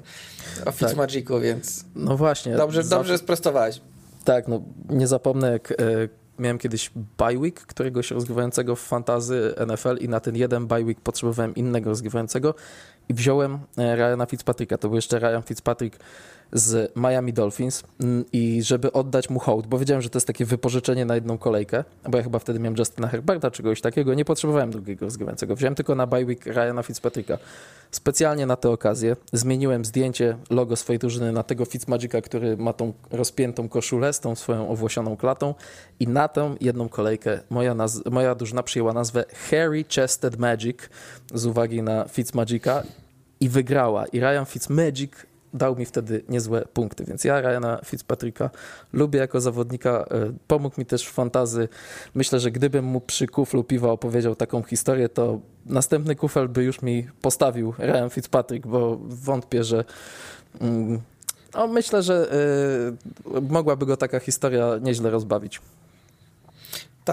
o 0.65 0.71
Fitzmagicu, 0.71 1.39
więc 1.39 1.85
No 1.95 2.17
właśnie. 2.17 2.55
dobrze, 2.55 2.83
dobrze 2.83 3.17
sprostowałeś. 3.17 3.81
Tak, 4.23 4.47
no 4.47 4.61
nie 4.89 5.07
zapomnę 5.07 5.51
jak 5.51 5.71
e, 5.71 5.75
miałem 6.39 6.57
kiedyś 6.57 6.91
bye 7.17 7.39
week, 7.39 7.59
któregoś 7.59 8.11
rozgrywającego 8.11 8.75
w 8.75 8.79
fantazy 8.79 9.53
NFL 9.67 9.97
i 9.99 10.09
na 10.09 10.19
ten 10.19 10.35
jeden 10.35 10.67
bye 10.67 10.83
week 10.85 11.01
potrzebowałem 11.01 11.55
innego 11.55 11.89
rozgrywającego 11.89 12.55
i 13.09 13.13
wziąłem 13.13 13.59
e, 13.77 13.95
Ryana 13.95 14.25
Fitzpatricka. 14.25 14.77
To 14.77 14.87
był 14.87 14.95
jeszcze 14.95 15.19
Ryan 15.19 15.41
Fitzpatrick 15.41 15.99
z 16.53 16.91
Miami 16.95 17.33
Dolphins 17.33 17.83
Mm, 18.01 18.25
i 18.33 18.63
żeby 18.63 18.91
oddać 18.91 19.29
mu 19.29 19.39
hołd, 19.39 19.67
bo 19.67 19.77
wiedziałem, 19.77 20.01
że 20.01 20.09
to 20.09 20.17
jest 20.17 20.27
takie 20.27 20.45
wypożyczenie 20.45 21.05
na 21.05 21.15
jedną 21.15 21.37
kolejkę, 21.37 21.83
bo 22.09 22.17
ja 22.17 22.23
chyba 22.23 22.39
wtedy 22.39 22.59
miałem 22.59 22.77
Justina 22.77 23.07
Herberta, 23.07 23.51
czegoś 23.51 23.81
takiego, 23.81 24.13
nie 24.13 24.25
potrzebowałem 24.25 24.71
drugiego 24.71 25.05
rozgrywającego. 25.05 25.55
Wziąłem 25.55 25.75
tylko 25.75 25.95
na 25.95 26.07
bye 26.07 26.25
week 26.25 26.45
Ryana 26.45 26.83
Fitzpatricka. 26.83 27.37
Specjalnie 27.91 28.45
na 28.45 28.55
tę 28.55 28.69
okazję 28.69 29.15
zmieniłem 29.33 29.85
zdjęcie, 29.85 30.37
logo 30.49 30.75
swojej 30.75 30.99
drużyny 30.99 31.31
na 31.31 31.43
tego 31.43 31.65
Fitzmagica, 31.65 32.21
który 32.21 32.57
ma 32.57 32.73
tą 32.73 32.93
rozpiętą 33.11 33.69
koszulę 33.69 34.13
z 34.13 34.19
tą 34.19 34.35
swoją 34.35 34.69
owłosioną 34.69 35.17
klatą 35.17 35.53
i 35.99 36.07
na 36.07 36.27
tę 36.27 36.55
jedną 36.61 36.89
kolejkę 36.89 37.39
moja, 37.49 37.75
naz- 37.75 38.11
moja 38.11 38.35
drużyna 38.35 38.63
przyjęła 38.63 38.93
nazwę 38.93 39.25
Harry 39.49 39.85
Chested 39.95 40.37
Magic 40.39 40.77
z 41.33 41.45
uwagi 41.45 41.81
na 41.83 42.05
Fitzmagica 42.07 42.83
i 43.39 43.49
wygrała. 43.49 44.05
I 44.05 44.19
Ryan 44.19 44.45
Fitzmagic 44.45 45.11
dał 45.53 45.75
mi 45.75 45.85
wtedy 45.85 46.23
niezłe 46.29 46.65
punkty, 46.73 47.05
więc 47.05 47.23
ja 47.23 47.41
Ryana 47.41 47.79
Fitzpatricka 47.85 48.49
lubię 48.93 49.19
jako 49.19 49.41
zawodnika, 49.41 49.89
e, 49.89 50.05
pomógł 50.47 50.75
mi 50.77 50.85
też 50.85 51.05
w 51.07 51.11
fantazy. 51.11 51.67
Myślę, 52.15 52.39
że 52.39 52.51
gdybym 52.51 52.85
mu 52.85 53.01
przy 53.01 53.27
kuflu 53.27 53.63
piwa 53.63 53.91
opowiedział 53.91 54.35
taką 54.35 54.63
historię, 54.63 55.09
to 55.09 55.39
następny 55.65 56.15
kufel 56.15 56.49
by 56.49 56.63
już 56.63 56.81
mi 56.81 57.07
postawił 57.21 57.73
Ryan 57.79 58.09
Fitzpatrick, 58.09 58.67
bo 58.67 58.97
wątpię, 59.01 59.63
że 59.63 59.83
mm, 60.61 61.01
no, 61.55 61.67
myślę, 61.67 62.03
że 62.03 62.33
y, 63.37 63.41
mogłaby 63.41 63.85
go 63.85 63.97
taka 63.97 64.19
historia 64.19 64.67
nieźle 64.81 65.09
rozbawić. 65.09 65.61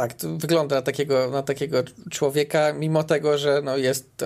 Tak, 0.00 0.14
wygląda 0.38 0.76
na 0.76 0.82
takiego, 0.82 1.30
na 1.30 1.42
takiego 1.42 1.82
człowieka, 2.10 2.72
mimo 2.72 3.04
tego, 3.04 3.38
że 3.38 3.60
no 3.64 3.76
jest, 3.76 4.24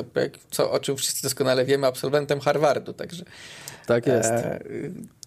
co, 0.51 0.71
o 0.71 0.81
czym 0.81 0.97
wszyscy 0.97 1.23
doskonale 1.23 1.65
wiemy, 1.65 1.87
absolwentem 1.87 2.41
Harvardu, 2.41 2.93
także 2.93 3.25
Tak 3.87 4.07
jest. 4.07 4.31
E, 4.31 4.61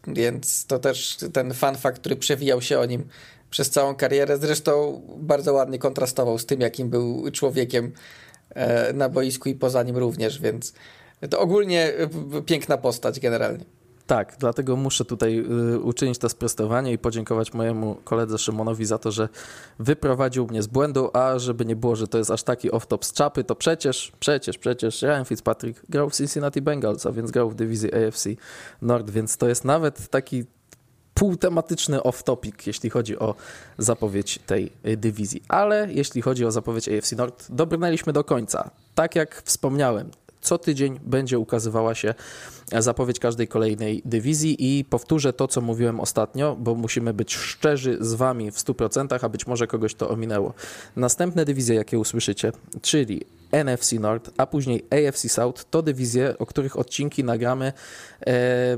więc 0.07 0.65
to 0.65 0.79
też 0.79 1.17
ten 1.33 1.53
fun 1.53 1.75
fact, 1.75 1.99
który 1.99 2.15
przewijał 2.15 2.61
się 2.61 2.79
o 2.79 2.85
nim 2.85 3.07
przez 3.49 3.69
całą 3.69 3.95
karierę, 3.95 4.37
zresztą 4.37 5.01
bardzo 5.17 5.53
ładnie 5.53 5.79
kontrastował 5.79 6.39
z 6.39 6.45
tym, 6.45 6.61
jakim 6.61 6.89
był 6.89 7.31
człowiekiem 7.31 7.91
e, 8.49 8.93
na 8.93 9.09
boisku 9.09 9.49
i 9.49 9.55
poza 9.55 9.83
nim 9.83 9.97
również, 9.97 10.41
więc 10.41 10.73
to 11.29 11.39
ogólnie 11.39 11.93
piękna 12.45 12.77
postać 12.77 13.19
generalnie. 13.19 13.65
Tak, 14.07 14.35
dlatego 14.39 14.75
muszę 14.75 15.05
tutaj 15.05 15.45
y, 15.73 15.79
uczynić 15.79 16.17
to 16.17 16.29
sprostowanie 16.29 16.91
i 16.93 16.97
podziękować 16.97 17.53
mojemu 17.53 17.95
koledze 18.03 18.37
Szymonowi 18.37 18.85
za 18.85 18.97
to, 18.97 19.11
że 19.11 19.29
wyprowadził 19.79 20.47
mnie 20.47 20.63
z 20.63 20.67
błędu, 20.67 21.09
a 21.13 21.39
żeby 21.39 21.65
nie 21.65 21.75
było, 21.75 21.95
że 21.95 22.07
to 22.07 22.17
jest 22.17 22.31
aż 22.31 22.43
taki 22.43 22.71
off-top 22.71 23.05
z 23.05 23.13
czapy, 23.13 23.43
to 23.43 23.55
przecież, 23.55 24.11
przecież, 24.19 24.57
przecież 24.57 25.01
Ryan 25.01 25.25
Fitzpatrick 25.25 25.81
grał 25.89 26.09
w 26.09 26.15
Cincinnati 26.15 26.61
Bengals, 26.61 27.05
a 27.05 27.11
więc 27.11 27.31
grał 27.31 27.49
w 27.49 27.55
dywizji 27.55 27.89
AFC 27.93 28.29
Nord, 28.81 29.09
więc 29.09 29.37
to 29.37 29.47
jest 29.47 29.65
nawet 29.65 30.07
taki 30.07 30.45
półtematyczny 31.13 31.99
off-topic, 31.99 32.67
jeśli 32.67 32.89
chodzi 32.89 33.19
o 33.19 33.35
zapowiedź 33.77 34.39
tej 34.45 34.71
y, 34.87 34.97
dywizji. 34.97 35.43
Ale 35.47 35.87
jeśli 35.91 36.21
chodzi 36.21 36.45
o 36.45 36.51
zapowiedź 36.51 36.89
AFC 36.89 37.11
Nord, 37.11 37.45
dobrnęliśmy 37.49 38.13
do 38.13 38.23
końca. 38.23 38.69
Tak 38.95 39.15
jak 39.15 39.41
wspomniałem, 39.45 40.11
co 40.43 40.57
tydzień 40.57 40.99
będzie 41.03 41.39
ukazywała 41.39 41.95
się 41.95 42.13
zapowiedź 42.81 43.19
każdej 43.19 43.47
kolejnej 43.47 44.01
dywizji 44.05 44.79
i 44.79 44.85
powtórzę 44.85 45.33
to, 45.33 45.47
co 45.47 45.61
mówiłem 45.61 45.99
ostatnio, 45.99 46.55
bo 46.59 46.75
musimy 46.75 47.13
być 47.13 47.35
szczerzy 47.35 47.97
z 48.01 48.13
wami 48.13 48.51
w 48.51 48.55
100%, 48.55 49.25
a 49.25 49.29
być 49.29 49.47
może 49.47 49.67
kogoś 49.67 49.95
to 49.95 50.09
ominęło. 50.09 50.53
Następne 50.95 51.45
dywizje, 51.45 51.75
jakie 51.75 51.99
usłyszycie, 51.99 52.51
czyli 52.81 53.21
NFC 53.51 53.91
Nord, 53.91 54.31
a 54.37 54.45
później 54.45 54.85
AFC 54.89 55.29
South, 55.29 55.65
to 55.69 55.81
dywizje, 55.81 56.37
o 56.37 56.45
których 56.45 56.79
odcinki 56.79 57.23
nagramy 57.23 57.73
e, 58.27 58.77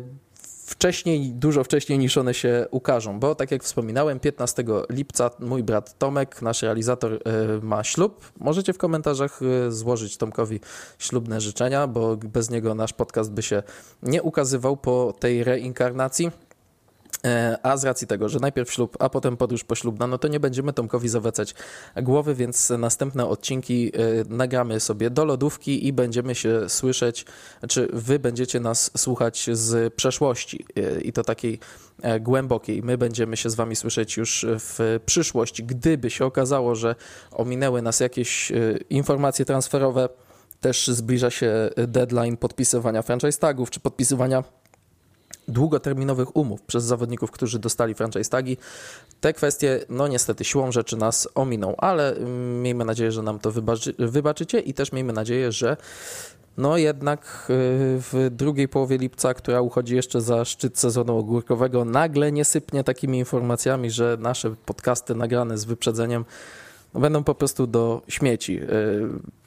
wcześniej, 0.65 1.33
dużo 1.33 1.63
wcześniej 1.63 1.99
niż 1.99 2.17
one 2.17 2.33
się 2.33 2.67
ukażą, 2.71 3.19
bo 3.19 3.35
tak 3.35 3.51
jak 3.51 3.63
wspominałem, 3.63 4.19
15 4.19 4.63
lipca 4.89 5.29
mój 5.39 5.63
brat 5.63 5.97
Tomek, 5.97 6.41
nasz 6.41 6.61
realizator, 6.61 7.13
e, 7.13 7.19
ma 7.61 7.83
ślub. 7.83 8.31
Możecie 8.39 8.73
w 8.73 8.77
komentarzach 8.77 9.39
e, 9.41 9.71
złożyć 9.71 10.17
Tomkowi 10.17 10.59
ślubne 10.99 11.41
życzenia, 11.41 11.87
bo 11.87 12.17
bez 12.17 12.49
niego 12.49 12.75
nasz 12.75 12.93
podcast 12.93 13.31
by 13.31 13.41
się 13.41 13.63
nie 14.03 14.23
ukazywał 14.23 14.77
po 14.77 15.13
tej 15.19 15.43
reinkarnacji. 15.43 16.31
E, 17.23 17.57
A 17.63 17.77
z 17.77 17.83
racji 17.83 18.07
tego, 18.07 18.29
że 18.29 18.39
najpierw 18.39 18.71
ślub, 18.71 18.97
a 18.99 19.09
potem 19.09 19.37
podróż 19.37 19.63
poślubna, 19.63 20.07
no 20.07 20.17
to 20.17 20.27
nie 20.27 20.39
będziemy 20.39 20.73
Tomkowi 20.73 21.09
zawracać 21.09 21.55
głowy, 21.95 22.35
więc 22.35 22.69
następne 22.69 23.25
odcinki 23.25 23.91
e, 23.95 23.99
nagramy 24.29 24.79
sobie 24.79 25.09
do 25.09 25.25
lodówki 25.25 25.87
i 25.87 25.93
będziemy 25.93 26.35
się 26.35 26.69
słyszeć, 26.69 27.25
czy 27.69 27.87
wy 27.93 28.19
będziecie 28.19 28.59
nas 28.59 28.91
słuchać 28.97 29.49
z 29.51 29.93
przeszłości 29.93 30.65
e, 30.75 31.01
i 31.01 31.13
to 31.13 31.23
takiej 31.23 31.59
głębokiej. 32.21 32.83
My 32.83 32.97
będziemy 32.97 33.37
się 33.37 33.49
z 33.49 33.55
wami 33.55 33.75
słyszeć 33.75 34.17
już 34.17 34.45
w 34.49 34.99
przyszłości. 35.05 35.63
Gdyby 35.63 36.09
się 36.09 36.25
okazało, 36.25 36.75
że 36.75 36.95
ominęły 37.31 37.81
nas 37.81 37.99
jakieś 37.99 38.51
informacje 38.89 39.45
transferowe, 39.45 40.09
też 40.61 40.87
zbliża 40.87 41.29
się 41.29 41.69
deadline 41.87 42.37
podpisywania 42.37 43.01
franchise 43.01 43.39
tagów, 43.39 43.69
czy 43.69 43.79
podpisywania 43.79 44.43
długoterminowych 45.47 46.35
umów 46.35 46.61
przez 46.61 46.83
zawodników, 46.83 47.31
którzy 47.31 47.59
dostali 47.59 47.93
franchise 47.93 48.29
tagi. 48.29 48.57
Te 49.21 49.33
kwestie, 49.33 49.85
no 49.89 50.07
niestety, 50.07 50.43
siłą 50.43 50.71
rzeczy 50.71 50.97
nas 50.97 51.27
ominą, 51.35 51.75
ale 51.77 52.15
mm, 52.15 52.61
miejmy 52.61 52.85
nadzieję, 52.85 53.11
że 53.11 53.21
nam 53.21 53.39
to 53.39 53.51
wybaczy, 53.51 53.93
wybaczycie 53.99 54.59
i 54.59 54.73
też 54.73 54.91
miejmy 54.91 55.13
nadzieję, 55.13 55.51
że 55.51 55.77
no 56.57 56.77
jednak 56.77 57.47
y, 57.49 57.53
w 57.99 58.29
drugiej 58.31 58.67
połowie 58.67 58.97
lipca, 58.97 59.33
która 59.33 59.61
uchodzi 59.61 59.95
jeszcze 59.95 60.21
za 60.21 60.45
szczyt 60.45 60.79
sezonu 60.79 61.17
ogórkowego, 61.17 61.85
nagle 61.85 62.31
nie 62.31 62.45
sypnie 62.45 62.83
takimi 62.83 63.17
informacjami, 63.19 63.91
że 63.91 64.17
nasze 64.19 64.55
podcasty 64.65 65.15
nagrane 65.15 65.57
z 65.57 65.65
wyprzedzeniem 65.65 66.25
no, 66.93 66.99
będą 66.99 67.23
po 67.23 67.35
prostu 67.35 67.67
do 67.67 68.01
śmieci. 68.07 68.59
Y, 68.61 69.45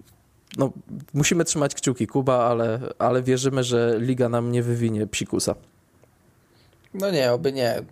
No, 0.57 0.73
musimy 1.15 1.45
trzymać 1.45 1.75
kciuki 1.75 2.07
Kuba, 2.07 2.35
ale, 2.35 2.81
ale 2.99 3.23
wierzymy, 3.23 3.65
że 3.65 3.97
liga 3.99 4.29
nam 4.29 4.53
nie 4.53 4.63
wywinie 4.63 5.07
psikusa. 5.07 5.55
No 6.99 7.11
nie, 7.11 7.33
oby 7.33 7.53
nie. 7.53 7.83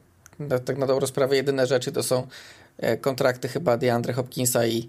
Tak 0.64 0.78
na 0.78 0.86
dobrą 0.86 1.06
sprawę 1.06 1.36
jedyne 1.36 1.66
rzeczy 1.66 1.92
to 1.92 2.02
są 2.02 2.26
e, 2.78 2.96
kontrakty 2.96 3.48
chyba 3.48 3.76
DeAndre 3.76 4.12
Hopkinsa 4.12 4.66
i, 4.66 4.88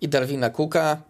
i 0.00 0.08
Darwina 0.08 0.50
Cooka. 0.50 1.02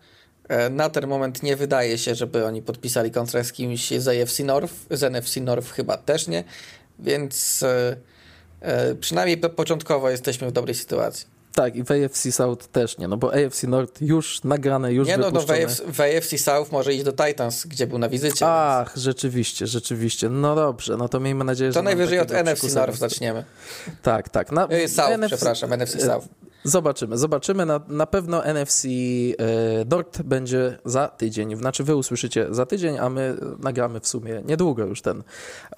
E, 0.49 0.71
na 0.71 0.91
ten 0.91 1.07
moment 1.07 1.43
nie 1.43 1.57
wydaje 1.57 1.99
się, 1.99 2.15
żeby 2.15 2.47
oni 2.47 2.63
podpisali 2.63 3.11
kontrakt 3.11 3.49
z 3.49 3.53
kimś 3.53 3.91
z 3.91 4.09
AFC 4.09 4.39
North, 4.39 4.75
z 4.91 5.03
NFC 5.03 5.37
North 5.37 5.73
chyba 5.73 5.97
też 5.97 6.29
nie, 6.29 6.45
więc 6.99 7.63
e, 8.61 8.95
przynajmniej 8.95 9.39
początkowo 9.39 10.11
jesteśmy 10.11 10.49
w 10.49 10.53
dobrej 10.53 10.75
sytuacji. 10.75 11.36
Tak, 11.57 11.77
i 11.77 11.85
w 11.85 11.91
AFC 11.91 12.33
South 12.33 12.69
też 12.73 12.99
nie, 12.99 13.09
no 13.09 13.17
bo 13.17 13.33
AFC 13.35 13.65
North 13.67 14.03
już 14.03 14.45
nagrane, 14.45 14.93
już 14.93 15.09
Nie, 15.09 15.17
no, 15.17 15.31
no 15.31 15.41
w. 15.41 15.51
AFC, 15.51 15.83
w 15.93 16.01
AFC 16.01 16.39
South 16.39 16.73
może 16.73 16.95
iść 16.95 17.05
do 17.05 17.13
Titans, 17.13 17.67
gdzie 17.67 17.87
był 17.87 17.99
na 17.99 18.09
wizycie. 18.09 18.47
Ach, 18.49 18.97
rzeczywiście, 18.97 19.67
rzeczywiście. 19.67 20.29
No 20.29 20.55
dobrze, 20.55 20.97
no 20.97 21.09
to 21.09 21.21
miejmy 21.21 21.45
nadzieję, 21.45 21.71
To 21.71 21.75
że... 21.75 21.79
nam 21.79 21.85
najwyżej 21.85 22.19
od 22.19 22.31
NFC 22.31 22.75
North 22.75 22.99
zaczniemy. 22.99 23.45
Tak, 24.03 24.29
tak. 24.29 24.53
Na, 24.53 24.69
E, 24.69 24.89
South, 24.89 25.11
NFC 25.19 25.27
przepraszam, 25.37 25.71
NFC 25.73 26.03
South. 26.03 26.29
Zobaczymy, 26.67 27.19
zobaczymy. 27.19 27.67
Na, 27.67 27.81
na 27.89 28.07
pewno 28.07 28.45
NFC 28.45 28.85
e, 28.85 29.85
Nord 29.91 30.23
będzie 30.23 30.79
za 30.85 31.09
tydzień. 31.09 31.57
Znaczy, 31.57 31.85
wy 31.85 31.97
usłyszycie 31.97 32.47
za 32.51 32.67
tydzień, 32.67 32.99
a 32.99 33.11
my 33.11 33.37
nagramy 33.59 34.01
w 34.01 34.09
sumie 34.09 34.43
niedługo 34.47 34.85
już 34.85 35.03
ten 35.03 35.23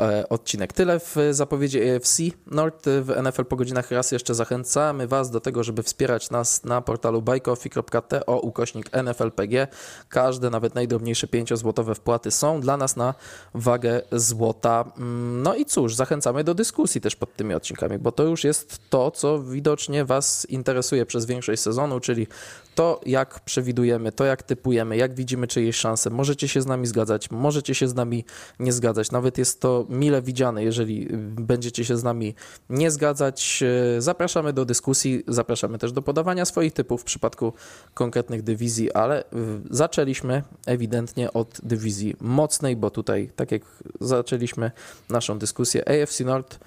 e, 0.01 0.29
odcinek. 0.29 0.73
Tyle 0.73 1.01
w 1.01 1.17
zapowiedzi 1.31 1.91
AFC 1.91 2.19
Nord 2.47 2.87
w 2.87 3.23
NFL 3.23 3.45
po 3.45 3.57
godzinach. 3.57 3.91
Raz 3.91 4.13
jeszcze 4.13 4.35
zachęcamy 4.35 5.07
Was 5.07 5.31
do 5.31 5.41
tego, 5.41 5.65
żeby 5.65 5.83
wspierać 5.83 6.31
nas 6.31 6.65
na 6.65 6.81
portalu 6.81 7.23
buycoffee.to 7.23 8.41
ukośnik 8.41 8.91
NFLPG. 8.93 9.67
Każde, 10.09 10.51
nawet 10.51 10.75
najdrobniejsze 10.75 11.27
5-złotowe 11.27 11.95
wpłaty 11.95 12.31
są 12.31 12.61
dla 12.61 12.77
nas 12.77 12.97
na 12.97 13.15
wagę 13.55 14.03
złota. 14.13 14.93
Mm, 14.97 15.43
No 15.43 15.55
i 15.55 15.65
cóż, 15.65 15.95
zachęcamy 15.95 16.45
do 16.45 16.55
dyskusji 16.55 17.01
też 17.01 17.17
pod 17.17 17.37
tymi 17.37 17.55
odcinkami, 17.55 17.99
bo 17.99 18.13
to 18.13 18.23
już 18.23 18.45
jest 18.45 18.91
to, 18.91 19.11
co 19.11 19.43
widocznie 19.43 20.05
Was 20.05 20.47
interesuje 20.51 20.78
przez 21.07 21.27
większość 21.27 21.63
sezonu, 21.63 22.01
czyli 22.01 22.27
to, 22.75 23.01
jak 23.07 23.41
przewidujemy, 23.41 24.13
to, 24.13 24.25
jak 24.25 24.43
typujemy, 24.43 24.97
jak 24.97 25.15
widzimy 25.15 25.47
czyjeś 25.47 25.77
szanse. 25.77 26.11
Możecie 26.11 26.49
się 26.49 26.63
z 26.63 26.67
nami 26.67 26.87
zgadzać, 26.87 27.31
możecie 27.31 27.75
się 27.75 27.89
z 27.89 27.95
nami 27.95 28.25
nie 28.59 28.73
zgadzać. 28.73 29.11
Nawet 29.11 29.39
jest 29.39 29.61
to 29.61 29.87
mile 29.89 30.23
widziane, 30.23 30.65
jeżeli 30.65 31.09
będziecie 31.21 31.85
się 31.85 31.97
z 31.97 32.05
nami 32.05 32.35
nie 32.71 32.91
zgadzać. 32.91 33.63
E, 33.97 34.03
Zapraszamy 34.03 34.53
do 34.53 34.65
dyskusji, 34.65 35.25
zapraszamy 35.29 35.79
też 35.79 35.93
do 35.93 36.03
podawania 36.03 36.45
swoich 36.45 36.73
typów 36.73 37.01
w 37.01 37.05
przypadku 37.05 37.53
konkretnych 37.95 38.43
dywizji, 38.43 38.93
ale 38.93 39.25
zaczęliśmy 39.71 40.43
ewidentnie 40.67 41.33
od 41.33 41.61
dywizji 41.63 42.17
mocnej, 42.21 42.77
bo 42.77 42.91
tutaj, 42.91 43.31
tak 43.37 43.53
jak 43.53 43.63
zaczęliśmy 44.01 44.71
naszą 45.11 45.39
dyskusję, 45.39 45.89
AFC 45.89 46.21
Nord. 46.21 46.59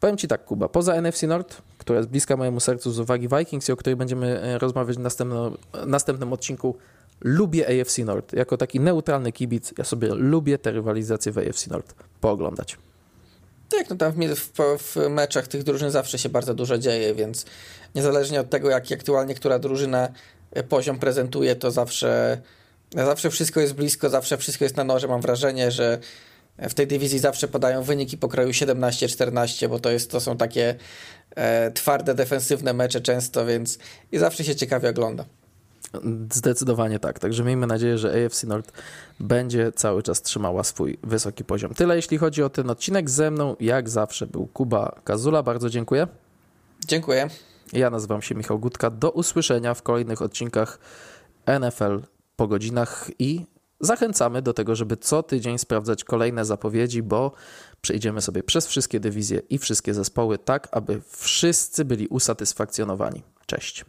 Powiem 0.00 0.16
Ci 0.16 0.28
tak, 0.28 0.44
Kuba, 0.44 0.68
poza 0.68 0.94
NFC 0.94 1.22
Nord, 1.22 1.62
która 1.88 1.98
jest 1.98 2.10
bliska 2.10 2.36
mojemu 2.36 2.60
sercu 2.60 2.92
z 2.92 2.98
uwagi 2.98 3.28
Vikings 3.38 3.68
i 3.68 3.72
o 3.72 3.76
której 3.76 3.96
będziemy 3.96 4.40
e, 4.40 4.58
rozmawiać 4.58 4.96
w 4.96 5.00
następnym, 5.00 5.56
następnym 5.86 6.32
odcinku, 6.32 6.76
lubię 7.20 7.80
AFC 7.80 7.98
Nord. 7.98 8.32
Jako 8.32 8.56
taki 8.56 8.80
neutralny 8.80 9.32
kibic, 9.32 9.74
ja 9.78 9.84
sobie 9.84 10.08
lubię 10.14 10.58
te 10.58 10.70
rywalizacje 10.70 11.32
w 11.32 11.38
AFC 11.38 11.66
Nord 11.66 11.94
pooglądać. 12.20 12.76
Tak, 13.68 13.90
no 13.90 13.96
tam 13.96 14.12
w, 14.12 14.52
w, 14.78 14.96
meczach 15.10 15.48
tych 15.48 15.62
drużyn 15.62 15.90
zawsze 15.90 16.18
się 16.18 16.28
bardzo 16.28 16.54
dużo 16.54 16.78
dzieje, 16.78 17.14
więc 17.14 17.46
niezależnie 17.94 18.40
od 18.40 18.50
tego, 18.50 18.70
jak 18.70 18.92
aktualnie 18.92 19.34
która 19.34 19.58
drużyna 19.58 20.08
e, 20.52 20.62
poziom 20.62 20.98
prezentuje, 20.98 21.56
to 21.56 21.70
zawsze, 21.70 22.40
zawsze 22.94 23.30
wszystko 23.30 23.60
jest 23.60 23.74
blisko, 23.74 24.10
zawsze 24.10 24.36
wszystko 24.36 24.64
jest 24.64 24.76
na 24.76 24.84
noże. 24.84 25.08
Mam 25.08 25.20
wrażenie, 25.20 25.70
że 25.70 25.98
w 26.58 26.74
tej 26.74 26.86
dywizji 26.86 27.18
zawsze 27.18 27.48
podają 27.48 27.82
wyniki 27.82 28.18
pokroju 28.18 28.50
17-14, 28.50 29.68
bo 29.68 29.78
to, 29.78 29.90
jest, 29.90 30.10
to 30.10 30.20
są 30.20 30.36
takie 30.36 30.74
e, 31.36 31.70
twarde, 31.70 32.14
defensywne 32.14 32.72
mecze 32.72 33.00
często, 33.00 33.46
więc 33.46 33.78
i 34.12 34.18
zawsze 34.18 34.44
się 34.44 34.56
ciekawie 34.56 34.88
ogląda. 34.88 35.24
Zdecydowanie 36.32 36.98
tak. 36.98 37.18
Także 37.18 37.44
miejmy 37.44 37.66
nadzieję, 37.66 37.98
że 37.98 38.26
AFC 38.26 38.44
Nord 38.44 38.72
będzie 39.20 39.72
cały 39.72 40.02
czas 40.02 40.22
trzymała 40.22 40.64
swój 40.64 40.98
wysoki 41.02 41.44
poziom. 41.44 41.74
Tyle 41.74 41.96
jeśli 41.96 42.18
chodzi 42.18 42.42
o 42.42 42.50
ten 42.50 42.70
odcinek. 42.70 43.10
Ze 43.10 43.30
mną, 43.30 43.56
jak 43.60 43.88
zawsze, 43.88 44.26
był 44.26 44.46
Kuba 44.46 45.00
Kazula. 45.04 45.42
Bardzo 45.42 45.70
dziękuję. 45.70 46.06
Dziękuję. 46.86 47.28
Ja 47.72 47.90
nazywam 47.90 48.22
się 48.22 48.34
Michał 48.34 48.58
Gutka. 48.58 48.90
Do 48.90 49.10
usłyszenia 49.10 49.74
w 49.74 49.82
kolejnych 49.82 50.22
odcinkach 50.22 50.78
NFL 51.60 52.00
po 52.36 52.48
godzinach 52.48 53.10
i 53.18 53.44
zachęcamy 53.80 54.42
do 54.42 54.52
tego, 54.52 54.76
żeby 54.76 54.96
co 54.96 55.22
tydzień 55.22 55.58
sprawdzać 55.58 56.04
kolejne 56.04 56.44
zapowiedzi, 56.44 57.02
bo 57.02 57.32
przejdziemy 57.80 58.20
sobie 58.20 58.42
przez 58.42 58.66
wszystkie 58.66 59.00
dywizje 59.00 59.42
i 59.50 59.58
wszystkie 59.58 59.94
zespoły, 59.94 60.38
tak 60.38 60.68
aby 60.70 61.00
wszyscy 61.08 61.84
byli 61.84 62.06
usatysfakcjonowani. 62.08 63.22
Cześć. 63.46 63.84